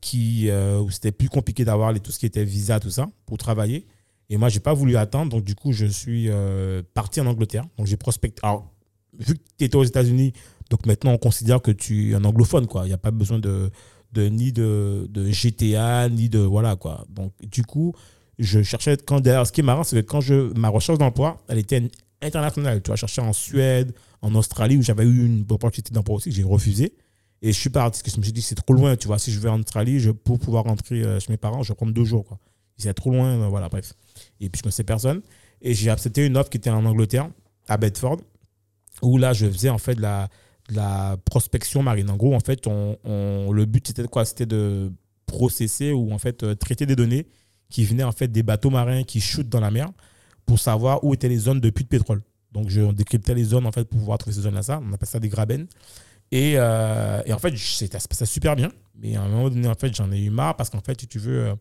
qui, 0.00 0.48
euh, 0.48 0.78
où 0.78 0.90
c'était 0.90 1.10
plus 1.10 1.28
compliqué 1.28 1.64
d'avoir 1.64 1.92
tout 2.00 2.12
ce 2.12 2.20
qui 2.20 2.26
était 2.26 2.44
visa, 2.44 2.78
tout 2.78 2.90
ça, 2.90 3.08
pour 3.26 3.36
travailler. 3.36 3.86
Et 4.30 4.36
moi, 4.36 4.48
j'ai 4.48 4.60
pas 4.60 4.72
voulu 4.72 4.96
attendre. 4.96 5.32
Donc, 5.32 5.42
du 5.42 5.56
coup, 5.56 5.72
je 5.72 5.86
suis 5.86 6.28
parti 6.94 7.20
en 7.20 7.26
Angleterre. 7.26 7.64
Donc, 7.76 7.86
j'ai 7.86 7.96
prospecté. 7.96 8.40
Alors, 8.44 8.70
vu 9.18 9.34
que 9.34 9.40
tu 9.58 9.64
étais 9.64 9.76
aux 9.76 9.84
États-Unis, 9.84 10.32
donc 10.70 10.86
maintenant, 10.86 11.12
on 11.12 11.18
considère 11.18 11.60
que 11.60 11.72
tu 11.72 12.12
es 12.12 12.14
un 12.14 12.24
anglophone, 12.24 12.66
quoi. 12.66 12.84
Il 12.84 12.88
n'y 12.88 12.94
a 12.94 12.98
pas 12.98 13.10
besoin 13.10 13.40
de, 13.40 13.70
de 14.12 14.28
ni 14.28 14.52
de, 14.52 15.06
de 15.10 15.30
GTA, 15.30 16.08
ni 16.08 16.28
de. 16.28 16.38
Voilà, 16.38 16.76
quoi. 16.76 17.04
Donc, 17.08 17.32
du 17.42 17.64
coup, 17.64 17.94
je 18.38 18.62
cherchais. 18.62 18.96
Quand, 18.96 19.20
d'ailleurs, 19.20 19.46
ce 19.46 19.52
qui 19.52 19.60
est 19.60 19.64
marrant, 19.64 19.84
c'est 19.84 19.96
que 19.96 20.06
quand 20.06 20.20
je, 20.20 20.52
ma 20.58 20.68
recherche 20.68 20.98
d'emploi, 20.98 21.42
elle 21.48 21.58
était 21.58 21.90
internationale. 22.20 22.82
Tu 22.82 22.88
vois, 22.88 22.96
je 22.96 23.00
cherchais 23.00 23.22
en 23.22 23.32
Suède, 23.32 23.94
en 24.20 24.34
Australie, 24.34 24.76
où 24.76 24.82
j'avais 24.82 25.04
eu 25.04 25.26
une 25.26 25.46
opportunité 25.50 25.92
d'emploi 25.92 26.16
aussi, 26.16 26.30
que 26.30 26.36
j'ai 26.36 26.42
refusé. 26.42 26.94
Et 27.40 27.52
je 27.52 27.58
suis 27.58 27.70
parti, 27.70 27.90
parce 27.90 28.02
que 28.02 28.10
je 28.10 28.18
me 28.18 28.22
suis 28.22 28.32
dit, 28.32 28.42
c'est 28.42 28.54
trop 28.54 28.74
loin, 28.74 28.96
tu 28.96 29.08
vois. 29.08 29.18
Si 29.18 29.32
je 29.32 29.40
vais 29.40 29.48
en 29.48 29.58
Australie, 29.58 29.98
je, 29.98 30.10
pour 30.10 30.38
pouvoir 30.38 30.64
rentrer 30.64 31.02
euh, 31.02 31.18
chez 31.18 31.32
mes 31.32 31.36
parents, 31.36 31.62
je 31.62 31.72
vais 31.72 31.92
deux 31.92 32.04
jours, 32.04 32.24
quoi. 32.24 32.38
C'est 32.76 32.94
trop 32.94 33.10
loin, 33.10 33.40
euh, 33.40 33.48
voilà, 33.48 33.68
bref. 33.68 33.94
Et 34.40 34.48
puis, 34.48 34.58
je 34.58 34.60
ne 34.60 34.62
connaissais 34.64 34.84
personne. 34.84 35.22
Et 35.60 35.74
j'ai 35.74 35.90
accepté 35.90 36.26
une 36.26 36.36
offre 36.36 36.50
qui 36.50 36.58
était 36.58 36.70
en 36.70 36.84
Angleterre, 36.84 37.28
à 37.68 37.76
Bedford, 37.76 38.18
où 39.02 39.18
là, 39.18 39.32
je 39.32 39.46
faisais 39.46 39.70
en 39.70 39.78
fait 39.78 39.98
la, 39.98 40.28
la 40.74 41.16
prospection 41.24 41.82
marine. 41.82 42.10
En 42.10 42.16
gros, 42.16 42.34
en 42.34 42.40
fait, 42.40 42.66
on, 42.66 43.52
le 43.52 43.64
but 43.64 43.86
c'était 43.86 44.04
quoi? 44.04 44.24
C'était 44.24 44.46
de 44.46 44.92
processer 45.26 45.92
ou 45.92 46.12
en 46.12 46.18
fait 46.18 46.42
euh, 46.42 46.54
traiter 46.54 46.84
des 46.84 46.96
données 46.96 47.26
qui 47.70 47.84
venaient 47.84 48.04
en 48.04 48.12
fait 48.12 48.28
des 48.28 48.42
bateaux 48.42 48.70
marins 48.70 49.02
qui 49.02 49.20
shootent 49.20 49.48
dans 49.48 49.60
la 49.60 49.70
mer 49.70 49.90
pour 50.44 50.58
savoir 50.58 51.02
où 51.04 51.14
étaient 51.14 51.28
les 51.28 51.38
zones 51.38 51.60
de 51.60 51.70
puits 51.70 51.84
de 51.84 51.88
pétrole. 51.88 52.22
Donc, 52.52 52.68
je 52.68 52.82
on 52.82 52.92
décryptais 52.92 53.34
les 53.34 53.44
zones 53.44 53.66
en 53.66 53.72
fait 53.72 53.84
pour 53.84 53.98
pouvoir 53.98 54.18
trouver 54.18 54.36
ces 54.36 54.42
zones-là. 54.42 54.80
On 54.86 54.92
appelle 54.92 55.08
ça 55.08 55.18
des 55.18 55.28
graben. 55.28 55.66
Et, 56.30 56.54
euh, 56.56 57.22
et 57.26 57.32
en 57.32 57.38
fait, 57.38 57.56
ça 57.56 58.00
se 58.00 58.08
passait 58.08 58.26
super 58.26 58.56
bien. 58.56 58.70
Mais 58.94 59.16
à 59.16 59.22
un 59.22 59.28
moment 59.28 59.50
donné, 59.50 59.68
en 59.68 59.74
fait, 59.74 59.94
j'en 59.94 60.10
ai 60.12 60.18
eu 60.18 60.30
marre 60.30 60.56
parce 60.56 60.70
qu'en 60.70 60.80
fait, 60.80 60.94
tu 61.06 61.18
veux, 61.18 61.46
euh, 61.46 61.54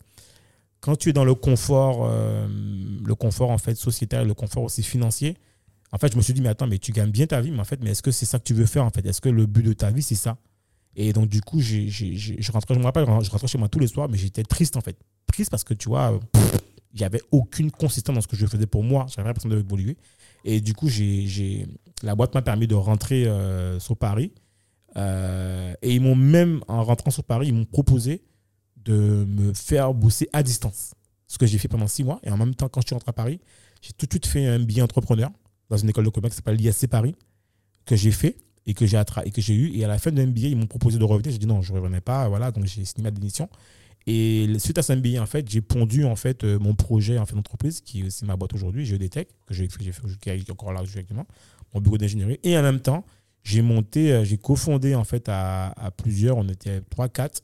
quand 0.80 0.96
tu 0.96 1.10
es 1.10 1.13
dans 1.13 1.25
le 1.25 1.36
confort, 1.36 2.08
euh, 2.10 2.48
le 3.06 3.15
confort 3.15 3.51
en 3.51 3.58
fait 3.58 3.75
sociétal, 3.75 4.27
le 4.27 4.34
confort 4.34 4.63
aussi 4.63 4.84
financier, 4.84 5.38
en 5.91 5.98
fait, 5.98 6.12
je 6.12 6.17
me 6.17 6.21
suis 6.21 6.33
dit, 6.33 6.41
mais 6.41 6.50
attends, 6.50 6.67
mais 6.67 6.77
tu 6.79 6.91
gagnes 6.91 7.12
bien 7.12 7.27
ta 7.27 7.41
vie, 7.41 7.51
mais 7.51 7.60
en 7.60 7.65
fait, 7.65 7.79
mais 7.83 7.91
est-ce 7.91 8.01
que 8.01 8.12
c'est 8.12 8.25
ça 8.25 8.39
que 8.39 8.43
tu 8.43 8.53
veux 8.53 8.65
faire 8.65 8.86
en 8.86 8.89
fait? 8.89 9.05
Est-ce 9.05 9.21
que 9.21 9.29
le 9.29 9.45
but 9.45 9.63
de 9.63 9.74
ta 9.74 9.91
vie, 9.91 10.01
c'est 10.01 10.15
ça? 10.15 10.38
Et 10.95 11.13
donc, 11.13 11.27
du 11.29 11.41
coup, 11.41 11.60
je 11.60 12.51
rentrais, 12.51 12.74
je 12.75 12.79
me 12.79 12.83
rappelle, 12.86 13.05
je 13.05 13.29
rentrais 13.29 13.48
chez 13.48 13.57
moi 13.57 13.69
tous 13.69 13.79
les 13.79 13.88
soirs, 13.88 14.10
mais 14.10 14.17
j'étais 14.17 14.43
triste 14.43 14.77
en 14.77 14.81
fait. 14.81 14.98
Triste 15.27 15.50
parce 15.51 15.63
que 15.63 15.74
tu 15.74 15.89
vois, 15.89 16.19
il 16.93 17.00
n'y 17.00 17.05
avait 17.05 17.21
aucune 17.31 17.71
consistance 17.71 18.15
dans 18.15 18.21
ce 18.21 18.27
que 18.27 18.36
je 18.36 18.45
faisais 18.45 18.65
pour 18.67 18.83
moi. 18.83 19.05
J'avais 19.10 19.27
l'impression 19.27 19.50
d'évoluer. 19.50 19.98
Et 20.43 20.60
du 20.60 20.74
coup, 20.74 20.89
j'ai- 20.89 21.65
la 22.03 22.15
boîte 22.15 22.33
m'a 22.33 22.41
permis 22.41 22.67
de 22.67 22.75
rentrer 22.75 23.25
euh, 23.25 23.79
sur 23.79 23.95
Paris. 23.95 24.33
Euh, 24.98 25.74
et 25.81 25.95
ils 25.95 26.01
m'ont 26.01 26.15
même, 26.15 26.62
en 26.67 26.83
rentrant 26.83 27.12
sur 27.12 27.24
Paris, 27.24 27.48
ils 27.48 27.53
m'ont 27.53 27.65
proposé 27.65 28.24
de 28.83 29.25
me 29.27 29.53
faire 29.53 29.93
bosser 29.93 30.27
à 30.33 30.43
distance. 30.43 30.93
Ce 31.27 31.38
que 31.38 31.45
j'ai 31.45 31.57
fait 31.57 31.69
pendant 31.69 31.88
six 31.88 32.03
mois. 32.03 32.19
Et 32.24 32.29
en 32.31 32.38
même 32.38 32.55
temps, 32.55 32.67
quand 32.67 32.81
je 32.81 32.88
suis 32.88 32.95
rentré 32.95 33.10
à 33.10 33.13
Paris, 33.13 33.39
j'ai 33.81 33.93
tout 33.93 34.05
de 34.05 34.12
suite 34.12 34.25
fait 34.25 34.45
un 34.45 34.60
billet 34.60 34.81
entrepreneur 34.81 35.31
dans 35.71 35.77
une 35.77 35.89
école 35.89 36.03
de 36.03 36.09
commerce 36.09 36.33
qui 36.33 36.37
s'appelle 36.37 36.57
l'ISC 36.57 36.87
Paris, 36.87 37.15
que 37.85 37.95
j'ai 37.95 38.11
fait 38.11 38.35
et 38.67 38.73
que 38.73 38.85
j'ai 38.85 39.53
eu. 39.53 39.71
Et 39.73 39.85
à 39.85 39.87
la 39.87 39.97
fin 39.97 40.11
de 40.11 40.23
MBA, 40.23 40.41
ils 40.41 40.57
m'ont 40.57 40.67
proposé 40.67 40.99
de 40.99 41.03
revenir. 41.03 41.31
J'ai 41.31 41.39
dit 41.39 41.47
non, 41.47 41.61
je 41.61 41.73
ne 41.73 41.79
revenais 41.79 42.01
pas. 42.01 42.27
Voilà, 42.27 42.51
donc 42.51 42.65
j'ai 42.65 42.85
signé 42.85 43.03
ma 43.03 43.11
démission. 43.11 43.49
Et 44.05 44.47
suite 44.59 44.77
à 44.77 44.83
ce 44.83 44.93
MBA, 44.93 45.21
en 45.21 45.25
fait, 45.25 45.49
j'ai 45.49 45.61
pondu 45.61 46.03
en 46.03 46.15
fait 46.15 46.43
euh, 46.43 46.59
mon 46.59 46.75
projet 46.75 47.17
en 47.17 47.25
fait 47.25 47.35
d'entreprise, 47.35 47.81
qui 47.81 48.01
est 48.01 48.03
aussi 48.05 48.25
ma 48.25 48.35
boîte 48.35 48.53
aujourd'hui, 48.53 48.85
Geodetech, 48.85 49.29
que 49.47 49.53
j'ai 49.53 49.67
fait, 49.69 50.51
encore 50.51 50.73
là 50.73 50.81
actuellement, 50.81 51.25
mon 51.73 51.81
bureau 51.81 51.97
d'ingénierie. 51.97 52.39
Et 52.43 52.57
en 52.57 52.63
même 52.63 52.81
temps, 52.81 53.05
j'ai 53.43 53.61
monté, 53.61 54.11
euh, 54.11 54.25
j'ai 54.25 54.37
cofondé 54.37 54.93
en 54.95 55.03
fait 55.03 55.29
à, 55.29 55.67
à 55.69 55.91
plusieurs, 55.91 56.37
on 56.37 56.47
était 56.49 56.81
3-4, 56.95 57.41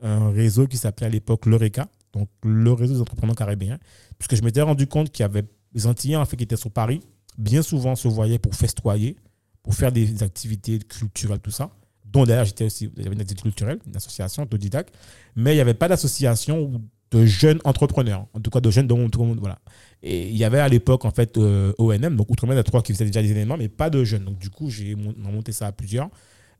un 0.00 0.30
réseau 0.30 0.66
qui 0.66 0.78
s'appelait 0.78 1.06
à 1.06 1.10
l'époque 1.10 1.44
l'Eureka, 1.46 1.88
donc 2.12 2.28
le 2.42 2.72
réseau 2.72 2.94
des 2.94 3.00
entrepreneurs 3.00 3.36
caribéens, 3.36 3.78
puisque 4.18 4.36
je 4.36 4.42
m'étais 4.42 4.62
rendu 4.62 4.86
compte 4.86 5.10
qu'il 5.10 5.22
y 5.22 5.26
avait 5.26 5.44
des 5.74 5.86
Antillais 5.86 6.16
en 6.16 6.24
fait 6.24 6.36
qui 6.36 6.44
étaient 6.44 6.56
sur 6.56 6.70
Paris, 6.70 7.00
bien 7.38 7.62
souvent 7.62 7.94
se 7.96 8.08
voyaient 8.08 8.38
pour 8.38 8.54
festoyer, 8.54 9.16
pour 9.62 9.74
faire 9.74 9.92
des 9.92 10.22
activités 10.22 10.78
culturelles, 10.78 11.40
tout 11.40 11.50
ça. 11.50 11.70
Dont 12.04 12.24
d'ailleurs 12.24 12.44
j'étais 12.44 12.64
aussi, 12.64 12.90
il 12.96 13.02
y 13.02 13.06
avait 13.06 13.14
une 13.14 13.20
activité 13.20 13.42
culturelle, 13.42 13.78
une 13.86 13.96
association 13.96 14.44
autodidacte, 14.44 14.94
mais 15.34 15.52
il 15.52 15.56
n'y 15.56 15.60
avait 15.60 15.74
pas 15.74 15.88
d'association 15.88 16.80
de 17.10 17.24
jeunes 17.24 17.60
entrepreneurs, 17.64 18.26
en 18.32 18.40
tout 18.40 18.50
cas 18.50 18.60
de 18.60 18.70
jeunes 18.70 18.86
dont 18.86 19.08
tout 19.08 19.20
le 19.20 19.26
monde, 19.26 19.38
voilà. 19.38 19.58
Et 20.02 20.28
il 20.28 20.36
y 20.36 20.44
avait 20.44 20.60
à 20.60 20.68
l'époque 20.68 21.04
en 21.04 21.10
fait 21.10 21.36
euh, 21.36 21.72
ONM, 21.78 22.16
donc 22.16 22.30
Outre-mer, 22.30 22.56
il 22.56 22.64
trois 22.64 22.82
qui 22.82 22.92
faisaient 22.92 23.06
déjà 23.06 23.22
des 23.22 23.30
événements, 23.30 23.56
mais 23.56 23.68
pas 23.68 23.90
de 23.90 24.04
jeunes. 24.04 24.24
Donc 24.24 24.38
du 24.38 24.50
coup, 24.50 24.70
j'ai 24.70 24.94
monté 24.94 25.52
ça 25.52 25.66
à 25.66 25.72
plusieurs. 25.72 26.08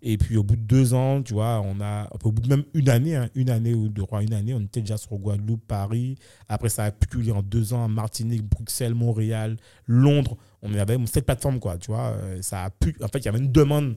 Et 0.03 0.19
puis 0.19 0.37
au 0.37 0.43
bout 0.43 0.57
de 0.57 0.61
deux 0.63 0.95
ans, 0.95 1.23
tu 1.23 1.33
vois, 1.35 1.61
on 1.65 1.81
a, 1.81 2.09
au 2.23 2.31
bout 2.31 2.43
de 2.43 2.49
même 2.49 2.65
une 2.75 2.89
année, 2.89 3.17
hein, 3.17 3.29
une 3.35 3.51
année 3.51 3.75
ou 3.75 3.89
deux, 3.89 4.05
une 4.21 4.35
année, 4.35 4.55
on 4.55 4.61
était 4.61 4.81
déjà 4.81 4.97
sur 4.99 5.17
Guadeloupe, 5.17 5.67
Paris. 5.67 6.17
Après, 6.49 6.69
ça 6.69 6.85
a 6.85 6.91
pu 6.93 7.31
en 7.33 7.43
deux 7.43 7.73
ans, 7.73 7.89
Martinique, 7.89 8.43
Bruxelles, 8.45 8.95
Montréal, 8.95 9.57
Londres. 9.87 10.37
On 10.63 10.73
avait 10.75 10.99
cette 11.07 11.25
plateforme, 11.27 11.59
quoi, 11.61 11.79
tu 11.79 11.91
vois. 11.91 12.13
euh, 12.13 12.43
Ça 12.43 12.65
a 12.65 12.71
pu, 12.71 12.95
en 13.03 13.09
fait, 13.09 13.19
il 13.21 13.25
y 13.25 13.29
avait 13.29 13.39
une 13.39 13.51
demande 13.53 13.97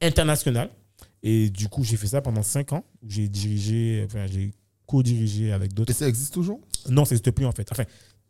internationale. 0.00 0.70
Et 1.22 1.50
du 1.50 1.68
coup, 1.68 1.82
j'ai 1.82 1.96
fait 1.96 2.06
ça 2.08 2.20
pendant 2.20 2.42
cinq 2.42 2.72
ans. 2.72 2.84
J'ai 3.06 3.28
dirigé, 3.28 4.04
enfin, 4.06 4.26
j'ai 4.26 4.52
co-dirigé 4.86 5.52
avec 5.52 5.72
d'autres. 5.72 5.90
Et 5.90 5.94
ça 5.94 6.08
existe 6.08 6.34
toujours? 6.34 6.60
Non, 6.88 7.04
ça 7.04 7.14
n'existe 7.14 7.30
plus 7.32 7.46
en 7.46 7.52
fait. 7.52 7.66
Enfin, 7.72 7.84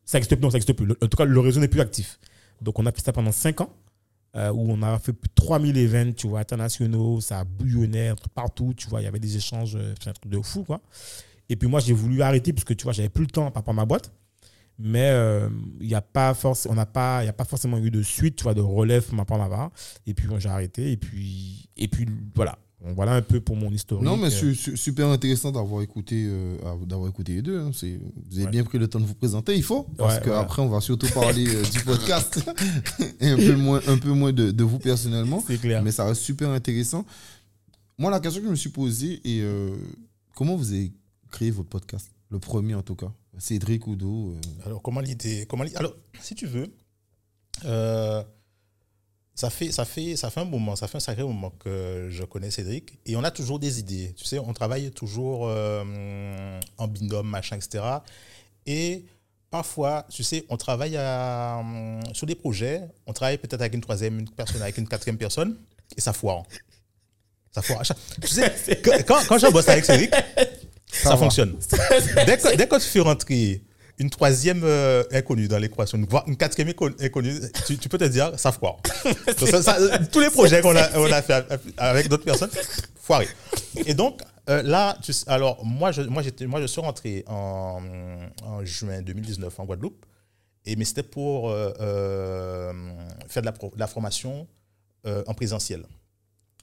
ça 0.05 0.19
n'existe 0.19 0.35
plus, 0.37 0.43
non, 0.43 0.50
ça 0.50 0.57
n'existe 0.59 0.73
plus. 0.73 0.90
En 0.90 1.07
tout 1.07 1.16
cas, 1.16 1.25
le 1.25 1.40
réseau 1.40 1.61
n'est 1.61 1.69
plus 1.69 1.81
actif. 1.81 2.19
Donc, 2.62 2.78
on 2.78 2.87
a 2.87 2.93
fait 2.93 3.02
ça 3.02 3.12
pendant 3.12 3.33
5 3.33 3.61
ans, 3.61 3.71
euh, 4.37 4.50
où 4.50 4.71
on 4.71 4.83
a 4.83 4.99
fait 4.99 5.12
plus 5.12 5.28
de 5.28 5.35
3000 5.35 5.76
événements, 5.78 6.12
tu 6.12 6.37
internationaux, 6.37 7.21
ça 7.21 7.45
bouillonnait 7.45 8.12
partout, 8.35 8.75
tu 8.76 8.88
vois, 8.88 9.00
il 9.00 9.05
y 9.05 9.07
avait 9.07 9.19
des 9.19 9.37
échanges, 9.37 9.76
euh, 9.76 9.95
c'est 10.02 10.11
un 10.11 10.12
truc 10.12 10.31
de 10.31 10.40
fou. 10.43 10.66
Et 11.49 11.57
puis 11.57 11.69
moi, 11.69 11.81
j'ai 11.81 11.95
voulu 11.95 12.21
arrêter, 12.21 12.52
parce 12.52 12.64
que, 12.64 12.75
tu 12.75 12.85
vois, 12.85 12.93
j'avais 12.93 13.09
plus 13.09 13.25
le 13.25 13.31
temps 13.31 13.50
par 13.50 13.62
rapport 13.62 13.75
ma 13.75 13.87
boîte. 13.87 14.12
Mais 14.78 15.09
euh, 15.09 15.49
il 15.81 15.87
n'y 15.87 15.95
a 15.95 16.02
pas 16.02 16.35
il 17.23 17.26
y 17.26 17.28
a 17.28 17.33
pas 17.33 17.45
forcément 17.47 17.78
eu 17.78 17.90
de 17.90 18.02
suite, 18.02 18.37
tu 18.37 18.43
vois, 18.43 18.52
de 18.52 18.61
relève 18.61 19.07
par 19.07 19.21
rapport 19.21 19.40
à 19.40 19.49
ma 19.49 19.57
part. 19.57 19.71
Et 20.07 20.12
puis, 20.12 20.28
j'ai 20.38 20.50
arrêté. 20.50 20.93
Et 20.93 20.99
puis, 20.99 21.71
et 21.78 21.88
puis, 21.88 22.07
voilà. 22.35 22.59
Donc, 22.87 22.95
voilà 22.95 23.14
un 23.16 23.23
peu 23.23 23.40
pour 23.40 23.57
mon 23.57 23.71
historique. 23.73 24.05
Non, 24.05 24.16
mais 24.16 24.28
Euh, 24.28 24.31
su- 24.31 24.55
su- 24.55 24.76
super 24.76 25.09
intéressant 25.09 25.50
d'avoir 25.50 25.83
écouté, 25.83 26.25
euh, 26.28 26.57
d'avoir 26.87 27.09
écouté 27.11 27.35
les 27.35 27.43
deux. 27.43 27.59
hein. 27.61 27.71
C'est- 27.75 27.99
Vous 28.31 28.37
avez 28.37 28.45
Ouais. 28.45 28.50
bien 28.52 28.62
pris 28.64 28.78
le 28.78 28.87
temps 28.88 29.00
de 29.00 29.05
vous 29.07 29.14
présenter, 29.14 29.57
il 29.57 29.62
faut. 29.64 29.83
Parce 29.99 30.16
Ouais, 30.19 30.23
qu'après, 30.25 30.62
on 30.62 30.69
va 30.69 30.81
surtout 30.81 31.09
parler 31.12 31.47
euh, 31.49 31.62
du 31.64 31.81
podcast 31.81 32.38
et 33.21 33.28
un 33.31 33.37
peu 33.37 33.57
moins, 33.57 33.81
un 33.88 33.99
peu 33.99 34.11
moins 34.12 34.33
de, 34.33 34.52
de 34.52 34.64
vous 34.64 34.78
personnellement. 34.78 35.43
C'est 35.47 35.59
clair. 35.61 35.83
Mais 35.83 35.90
ça 35.90 36.05
reste 36.05 36.21
super 36.23 36.49
intéressant. 36.50 37.05
Moi, 37.99 38.11
la 38.11 38.21
question 38.21 38.40
que 38.40 38.47
je 38.47 38.50
me 38.52 38.57
suis 38.57 38.71
posée 38.71 39.21
est 39.25 39.40
euh, 39.43 39.75
comment 40.37 40.55
vous 40.55 40.71
avez 40.73 40.93
créé 41.33 41.50
votre 41.50 41.69
podcast? 41.69 42.09
Le 42.31 42.38
premier, 42.38 42.75
en 42.76 42.83
tout 42.83 42.95
cas. 42.95 43.11
Cédric 43.38 43.87
Oudou. 43.87 44.33
euh, 44.35 44.66
Alors, 44.66 44.81
comment 44.81 45.00
l'idée 45.00 45.45
comment 45.49 45.64
Alors, 45.75 45.95
si 46.21 46.35
tu 46.35 46.47
veux, 46.47 46.69
euh, 47.64 48.23
ça, 49.37 49.50
fait, 49.50 49.71
ça, 49.71 49.85
fait, 49.85 50.16
ça 50.16 50.31
fait 50.31 50.40
un 50.40 50.47
moment, 50.47 50.75
ça 50.76 50.88
fait 50.88 50.97
un 50.97 51.00
sacré 51.00 51.23
moment 51.23 51.52
que 51.62 52.09
je 52.11 52.25
connais 52.25 52.50
Cédric. 52.50 52.99
Et 53.05 53.16
on 53.16 53.23
a 53.23 53.31
toujours 53.31 53.59
des 53.59 53.78
idées. 53.78 54.14
Tu 54.16 54.25
sais, 54.25 54.38
on 54.38 54.52
travaille 54.55 54.90
toujours 54.93 55.47
euh, 55.49 56.59
en 56.78 56.88
binôme, 56.88 57.28
machin, 57.28 57.57
etc. 57.57 57.85
Et 58.64 59.05
parfois, 59.50 60.07
tu 60.11 60.25
sais, 60.25 60.47
on 60.49 60.57
travaille 60.57 60.97
à, 60.97 61.59
euh, 61.59 62.00
sur 62.14 62.26
des 62.26 62.35
projets, 62.35 62.81
on 63.07 63.12
travaille 63.12 63.37
peut-être 63.37 63.61
avec 63.61 63.75
une 63.75 63.83
troisième 63.83 64.21
une 64.21 64.31
personne, 64.31 64.62
avec 64.62 64.78
une 64.78 64.88
quatrième 64.88 65.19
personne, 65.19 65.59
et 65.95 66.00
ça 66.00 66.14
foire. 66.14 66.43
Ça 67.52 67.61
foire. 67.61 67.83
Tu 68.23 68.28
sais, 68.28 68.81
quand, 69.07 69.21
quand, 69.28 69.38
je 69.38 69.52
bosse 69.52 69.69
avec 69.69 69.85
Cédric, 69.85 70.14
ça, 70.90 71.14
fonctionne. 71.14 71.59
Dès 72.26 72.38
que, 72.38 72.57
dès 72.57 72.66
que 72.66 72.76
tu 72.76 72.88
fais 72.88 73.00
rentrer 73.00 73.62
une 73.99 74.11
troisième 74.11 74.62
euh, 74.65 75.03
inconnue 75.12 75.49
dans 75.49 75.59
l'équation, 75.59 75.99
voire 76.09 76.25
une 76.29 76.37
quatrième 76.37 76.69
inco- 76.71 76.95
inconnue, 77.03 77.41
tu, 77.67 77.79
tu 77.79 77.88
peux 77.88 77.97
te 77.99 78.05
dire, 78.05 78.38
ça 78.38 78.53
foire. 78.53 78.76
Ça- 79.38 79.62
ça- 79.62 79.99
tous 80.12 80.21
les 80.21 80.31
projets 80.31 80.61
qu'on 80.61 80.76
a, 80.76 80.99
on 80.99 81.11
a 81.11 81.23
fait 81.23 81.45
avec 81.79 82.09
d'autres 82.09 82.25
personnes, 82.25 82.50
foirés. 83.00 83.29
Et 83.87 83.95
donc, 83.95 84.21
euh, 84.49 84.62
là, 84.62 84.97
tu 85.03 85.12
alors 85.26 85.65
moi 85.65 85.93
je, 85.93 86.03
moi, 86.03 86.23
j'étais, 86.23 86.47
moi, 86.47 86.61
je 86.61 86.67
suis 86.67 86.81
rentré 86.81 87.25
en, 87.26 87.81
en 88.43 88.65
juin 88.65 89.00
2019 89.03 89.59
en 89.61 89.65
Guadeloupe, 89.65 90.05
et, 90.67 90.76
mais 90.76 90.85
c'était 90.85 91.03
pour 91.03 91.50
euh, 91.50 92.73
faire 93.29 93.43
de 93.43 93.47
la, 93.47 93.53
pro- 93.53 93.73
de 93.75 93.81
la 93.81 93.87
formation 93.87 94.47
en 95.05 95.35
présentiel. 95.35 95.85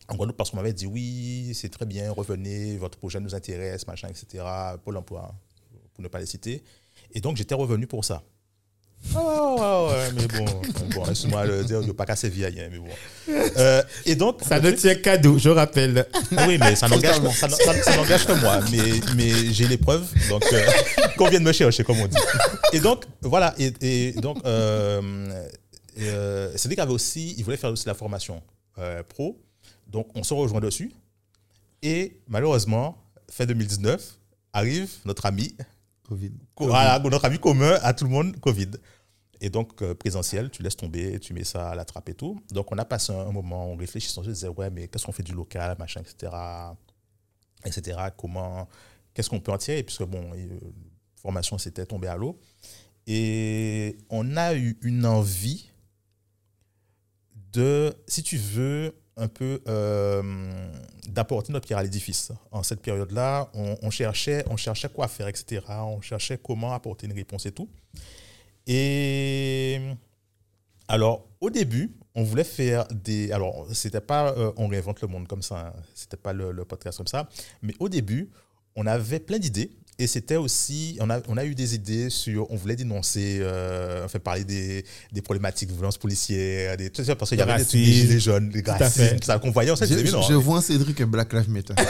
En 0.10 0.16
Guadeloupe, 0.16 0.36
parce 0.38 0.50
qu'on 0.52 0.58
m'avait 0.58 0.74
dit 0.74 0.86
oui, 0.86 1.54
c'est 1.56 1.70
très 1.70 1.86
bien, 1.86 2.12
revenez, 2.12 2.75
votre 2.78 2.98
projet 2.98 3.20
nous 3.22 3.34
intéresse, 3.34 3.88
machin, 3.88 4.10
etc. 4.10 4.44
Pôle 4.84 4.98
emploi, 4.98 5.34
pour 5.94 6.04
ne 6.04 6.10
pas 6.10 6.20
les 6.20 6.25
citer. 6.25 6.62
Et 7.13 7.22
donc, 7.22 7.38
j'étais 7.38 7.55
revenu 7.55 7.88
pour 7.88 8.03
ça. 8.05 8.24
Ah 9.15 9.84
ouais, 9.86 10.12
mais 10.15 10.27
bon, 10.27 10.46
bon 10.96 11.05
laisse-moi 11.05 11.46
le 11.46 11.63
dire, 11.65 11.79
je 11.79 11.84
ne 11.84 11.88
veux 11.88 11.93
pas 11.93 12.05
casser 12.05 12.29
vieille, 12.29 12.60
hein, 12.62 12.70
mais 12.72 12.79
bon. 12.79 12.88
Euh, 13.58 13.84
et 14.05 14.15
donc, 14.15 14.41
Ça 14.41 14.62
ne 14.62 14.72
tient 14.72 14.96
qu'à 14.96 15.17
dos, 15.17 15.38
je 15.38 15.50
rappelle. 15.50 16.08
oui, 16.48 16.58
mais 16.58 16.74
ça 16.77 16.88
n'engage 16.88 17.17
ça, 17.36 17.50
ça- 17.50 17.84
ça 17.84 17.98
n'engage 17.98 18.25
que 18.25 18.32
moi. 18.39 18.62
Mais, 18.72 19.01
mais 19.17 19.51
j'ai 19.53 19.67
les 19.67 19.77
preuves, 19.77 20.08
donc 20.29 20.43
euh, 20.53 20.65
qu'on 21.17 21.27
vienne 21.27 21.43
me 21.43 21.51
chercher, 21.51 21.84
comme 21.84 22.00
on 22.00 22.08
dit. 22.08 22.15
Et 22.72 22.79
donc, 22.79 23.03
voilà. 23.22 23.53
Et, 23.60 23.74
et 23.82 24.12
donc, 24.13 24.38
euh, 24.46 25.01
euh, 26.00 26.51
Cédric 26.55 26.79
avait 26.79 26.93
aussi, 26.93 27.36
il 27.38 27.43
voulait 27.43 27.58
faire 27.58 27.72
aussi 27.72 27.86
la 27.88 27.93
formation 27.96 28.41
euh, 28.79 29.03
pro. 29.03 29.38
Donc, 29.88 30.08
on 30.15 30.24
se 30.24 30.34
rejoint 30.34 30.62
dessus. 30.62 30.93
Et 31.82 32.15
malheureusement, 32.29 32.98
fin 33.29 33.46
2019, 33.46 34.01
arrive 34.53 34.89
notre 35.03 35.25
ami, 35.25 35.55
Covid. 36.07 36.31
voilà, 36.57 37.00
notre 37.00 37.25
ami 37.25 37.39
commun 37.39 37.77
à 37.81 37.93
tout 37.93 38.03
le 38.05 38.10
monde, 38.10 38.39
Covid. 38.39 38.72
Et 39.41 39.50
donc, 39.50 39.81
euh, 39.81 39.93
présentiel, 39.93 40.50
tu 40.50 40.63
laisses 40.63 40.77
tomber, 40.77 41.19
tu 41.19 41.33
mets 41.33 41.43
ça 41.43 41.72
à 41.72 41.75
la 41.75 41.83
trappe 41.83 42.07
et 42.10 42.13
tout. 42.13 42.39
Donc, 42.51 42.72
on 42.72 42.77
a 42.77 42.86
passé 42.86 43.12
un, 43.13 43.31
moment, 43.31 43.67
on 43.67 43.75
réfléchissait, 43.75 44.17
on 44.19 44.24
se 44.24 44.29
disait, 44.29 44.48
ouais, 44.48 44.69
mais 44.69 44.88
qu'est-ce 44.88 45.05
qu'on 45.05 45.12
fait 45.12 45.24
du 45.24 45.33
local, 45.33 45.75
machin, 45.77 46.01
etc. 46.01 46.31
etc. 47.65 48.00
Comment, 48.17 48.69
qu'est-ce 49.13 49.29
qu'on 49.29 49.41
peut 49.41 49.51
en 49.51 49.57
tirer? 49.57 49.83
Puisque, 49.83 50.03
bon, 50.03 50.31
euh, 50.33 50.60
formation, 51.15 51.57
c'était 51.57 51.86
tombé 51.86 52.07
à 52.07 52.15
l'eau. 52.15 52.39
Et 53.05 53.98
on 54.10 54.38
a 54.38 54.55
eu 54.55 54.77
une 54.81 55.05
envie 55.05 55.69
de, 57.51 57.93
si 58.07 58.24
tu 58.24 58.38
veux, 58.38 58.95
un 59.17 59.27
peu 59.27 59.62
euh, 59.67 60.22
d'apporter 61.08 61.53
notre 61.53 61.67
pierre 61.67 61.79
à 61.79 61.84
l'édifice. 61.84 62.32
En 62.51 62.63
cette 62.63 62.82
période-là, 62.82 63.50
on, 63.53 63.89
cherchait, 63.89 64.43
on 64.50 64.58
cherchait 64.58 64.89
quoi 64.89 65.08
faire, 65.08 65.27
etc. 65.27 65.62
On 65.70 66.01
cherchait 66.01 66.38
comment 66.38 66.74
apporter 66.74 67.05
une 67.08 67.13
réponse 67.13 67.46
et 67.46 67.51
tout. 67.51 67.70
Et 68.65 69.79
alors, 70.88 71.27
au 71.41 71.50
début, 71.50 71.96
on 72.15 72.24
voulait 72.24 72.43
faire 72.43 72.88
des. 72.88 73.32
Alors, 73.32 73.67
c'était 73.74 74.01
pas 74.01 74.34
euh, 74.34 74.51
on 74.58 74.67
réinvente 74.67 75.01
le 75.01 75.08
monde 75.08 75.27
comme 75.27 75.41
ça, 75.41 75.67
hein. 75.67 75.74
c'était 75.93 76.17
pas 76.17 76.34
le 76.34 76.65
podcast 76.65 76.98
comme 76.98 77.08
ça. 77.08 77.27
Mais 77.62 77.74
au 77.79 77.89
début, 77.89 78.29
on 78.75 78.86
avait 78.86 79.20
plein 79.20 79.39
d'idées. 79.39 79.72
Et 80.00 80.07
c'était 80.07 80.38
aussi, 80.38 80.97
on 81.00 81.09
a, 81.12 81.19
on 81.27 81.38
a 81.38 81.45
eu 81.45 81.53
des 81.53 81.75
idées 81.75 82.09
sur, 82.09 82.50
on 82.51 82.55
voulait 82.55 82.75
dénoncer, 82.75 83.38
euh, 83.41 84.03
enfin 84.03 84.17
parler 84.17 84.43
des, 84.43 84.83
des 85.12 85.21
problématiques 85.21 85.69
de 85.69 85.73
violence 85.73 86.00
policière, 86.00 86.75
des, 86.77 86.89
tout 86.89 87.03
ça, 87.03 87.15
parce 87.15 87.29
qu'il 87.29 87.38
y 87.38 87.41
avait 87.43 87.51
des, 87.53 87.57
des 87.59 87.63
racisme. 87.63 87.93
gilets 88.07 88.19
jaunes, 88.19 88.50
des 88.50 88.63
à 88.67 88.75
fait. 88.77 88.83
racismes, 88.85 89.19
tout 89.19 89.25
ça 89.27 89.38
qu'on 89.38 89.51
voyait, 89.51 89.69
on 89.71 89.75
s'est 89.75 89.85
Je, 89.88 90.12
non, 90.12 90.23
je 90.23 90.33
vois 90.33 90.62
Cédric 90.63 91.00
et 91.00 91.05
Black 91.05 91.31
Lives 91.33 91.50
Matter. 91.50 91.75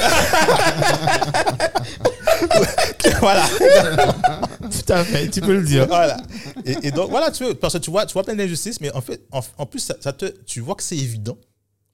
voilà. 3.19 3.47
Tout 4.59 4.93
à 4.93 5.03
fait, 5.03 5.29
tu 5.29 5.41
peux 5.41 5.53
le 5.55 5.63
dire. 5.63 5.87
voilà. 5.87 6.17
Et, 6.65 6.87
et 6.87 6.91
donc, 6.91 7.09
voilà, 7.09 7.31
tu 7.31 7.43
veux, 7.45 7.53
parce 7.53 7.73
que 7.73 7.79
tu 7.79 7.91
vois, 7.91 8.05
tu 8.05 8.13
vois 8.13 8.23
plein 8.23 8.35
d'injustices, 8.35 8.79
mais 8.81 8.91
en 8.93 9.01
fait, 9.01 9.21
en, 9.31 9.41
en 9.57 9.65
plus, 9.65 9.79
ça, 9.79 9.95
ça 9.99 10.13
te, 10.13 10.25
tu 10.45 10.59
vois 10.61 10.75
que 10.75 10.83
c'est 10.83 10.97
évident. 10.97 11.37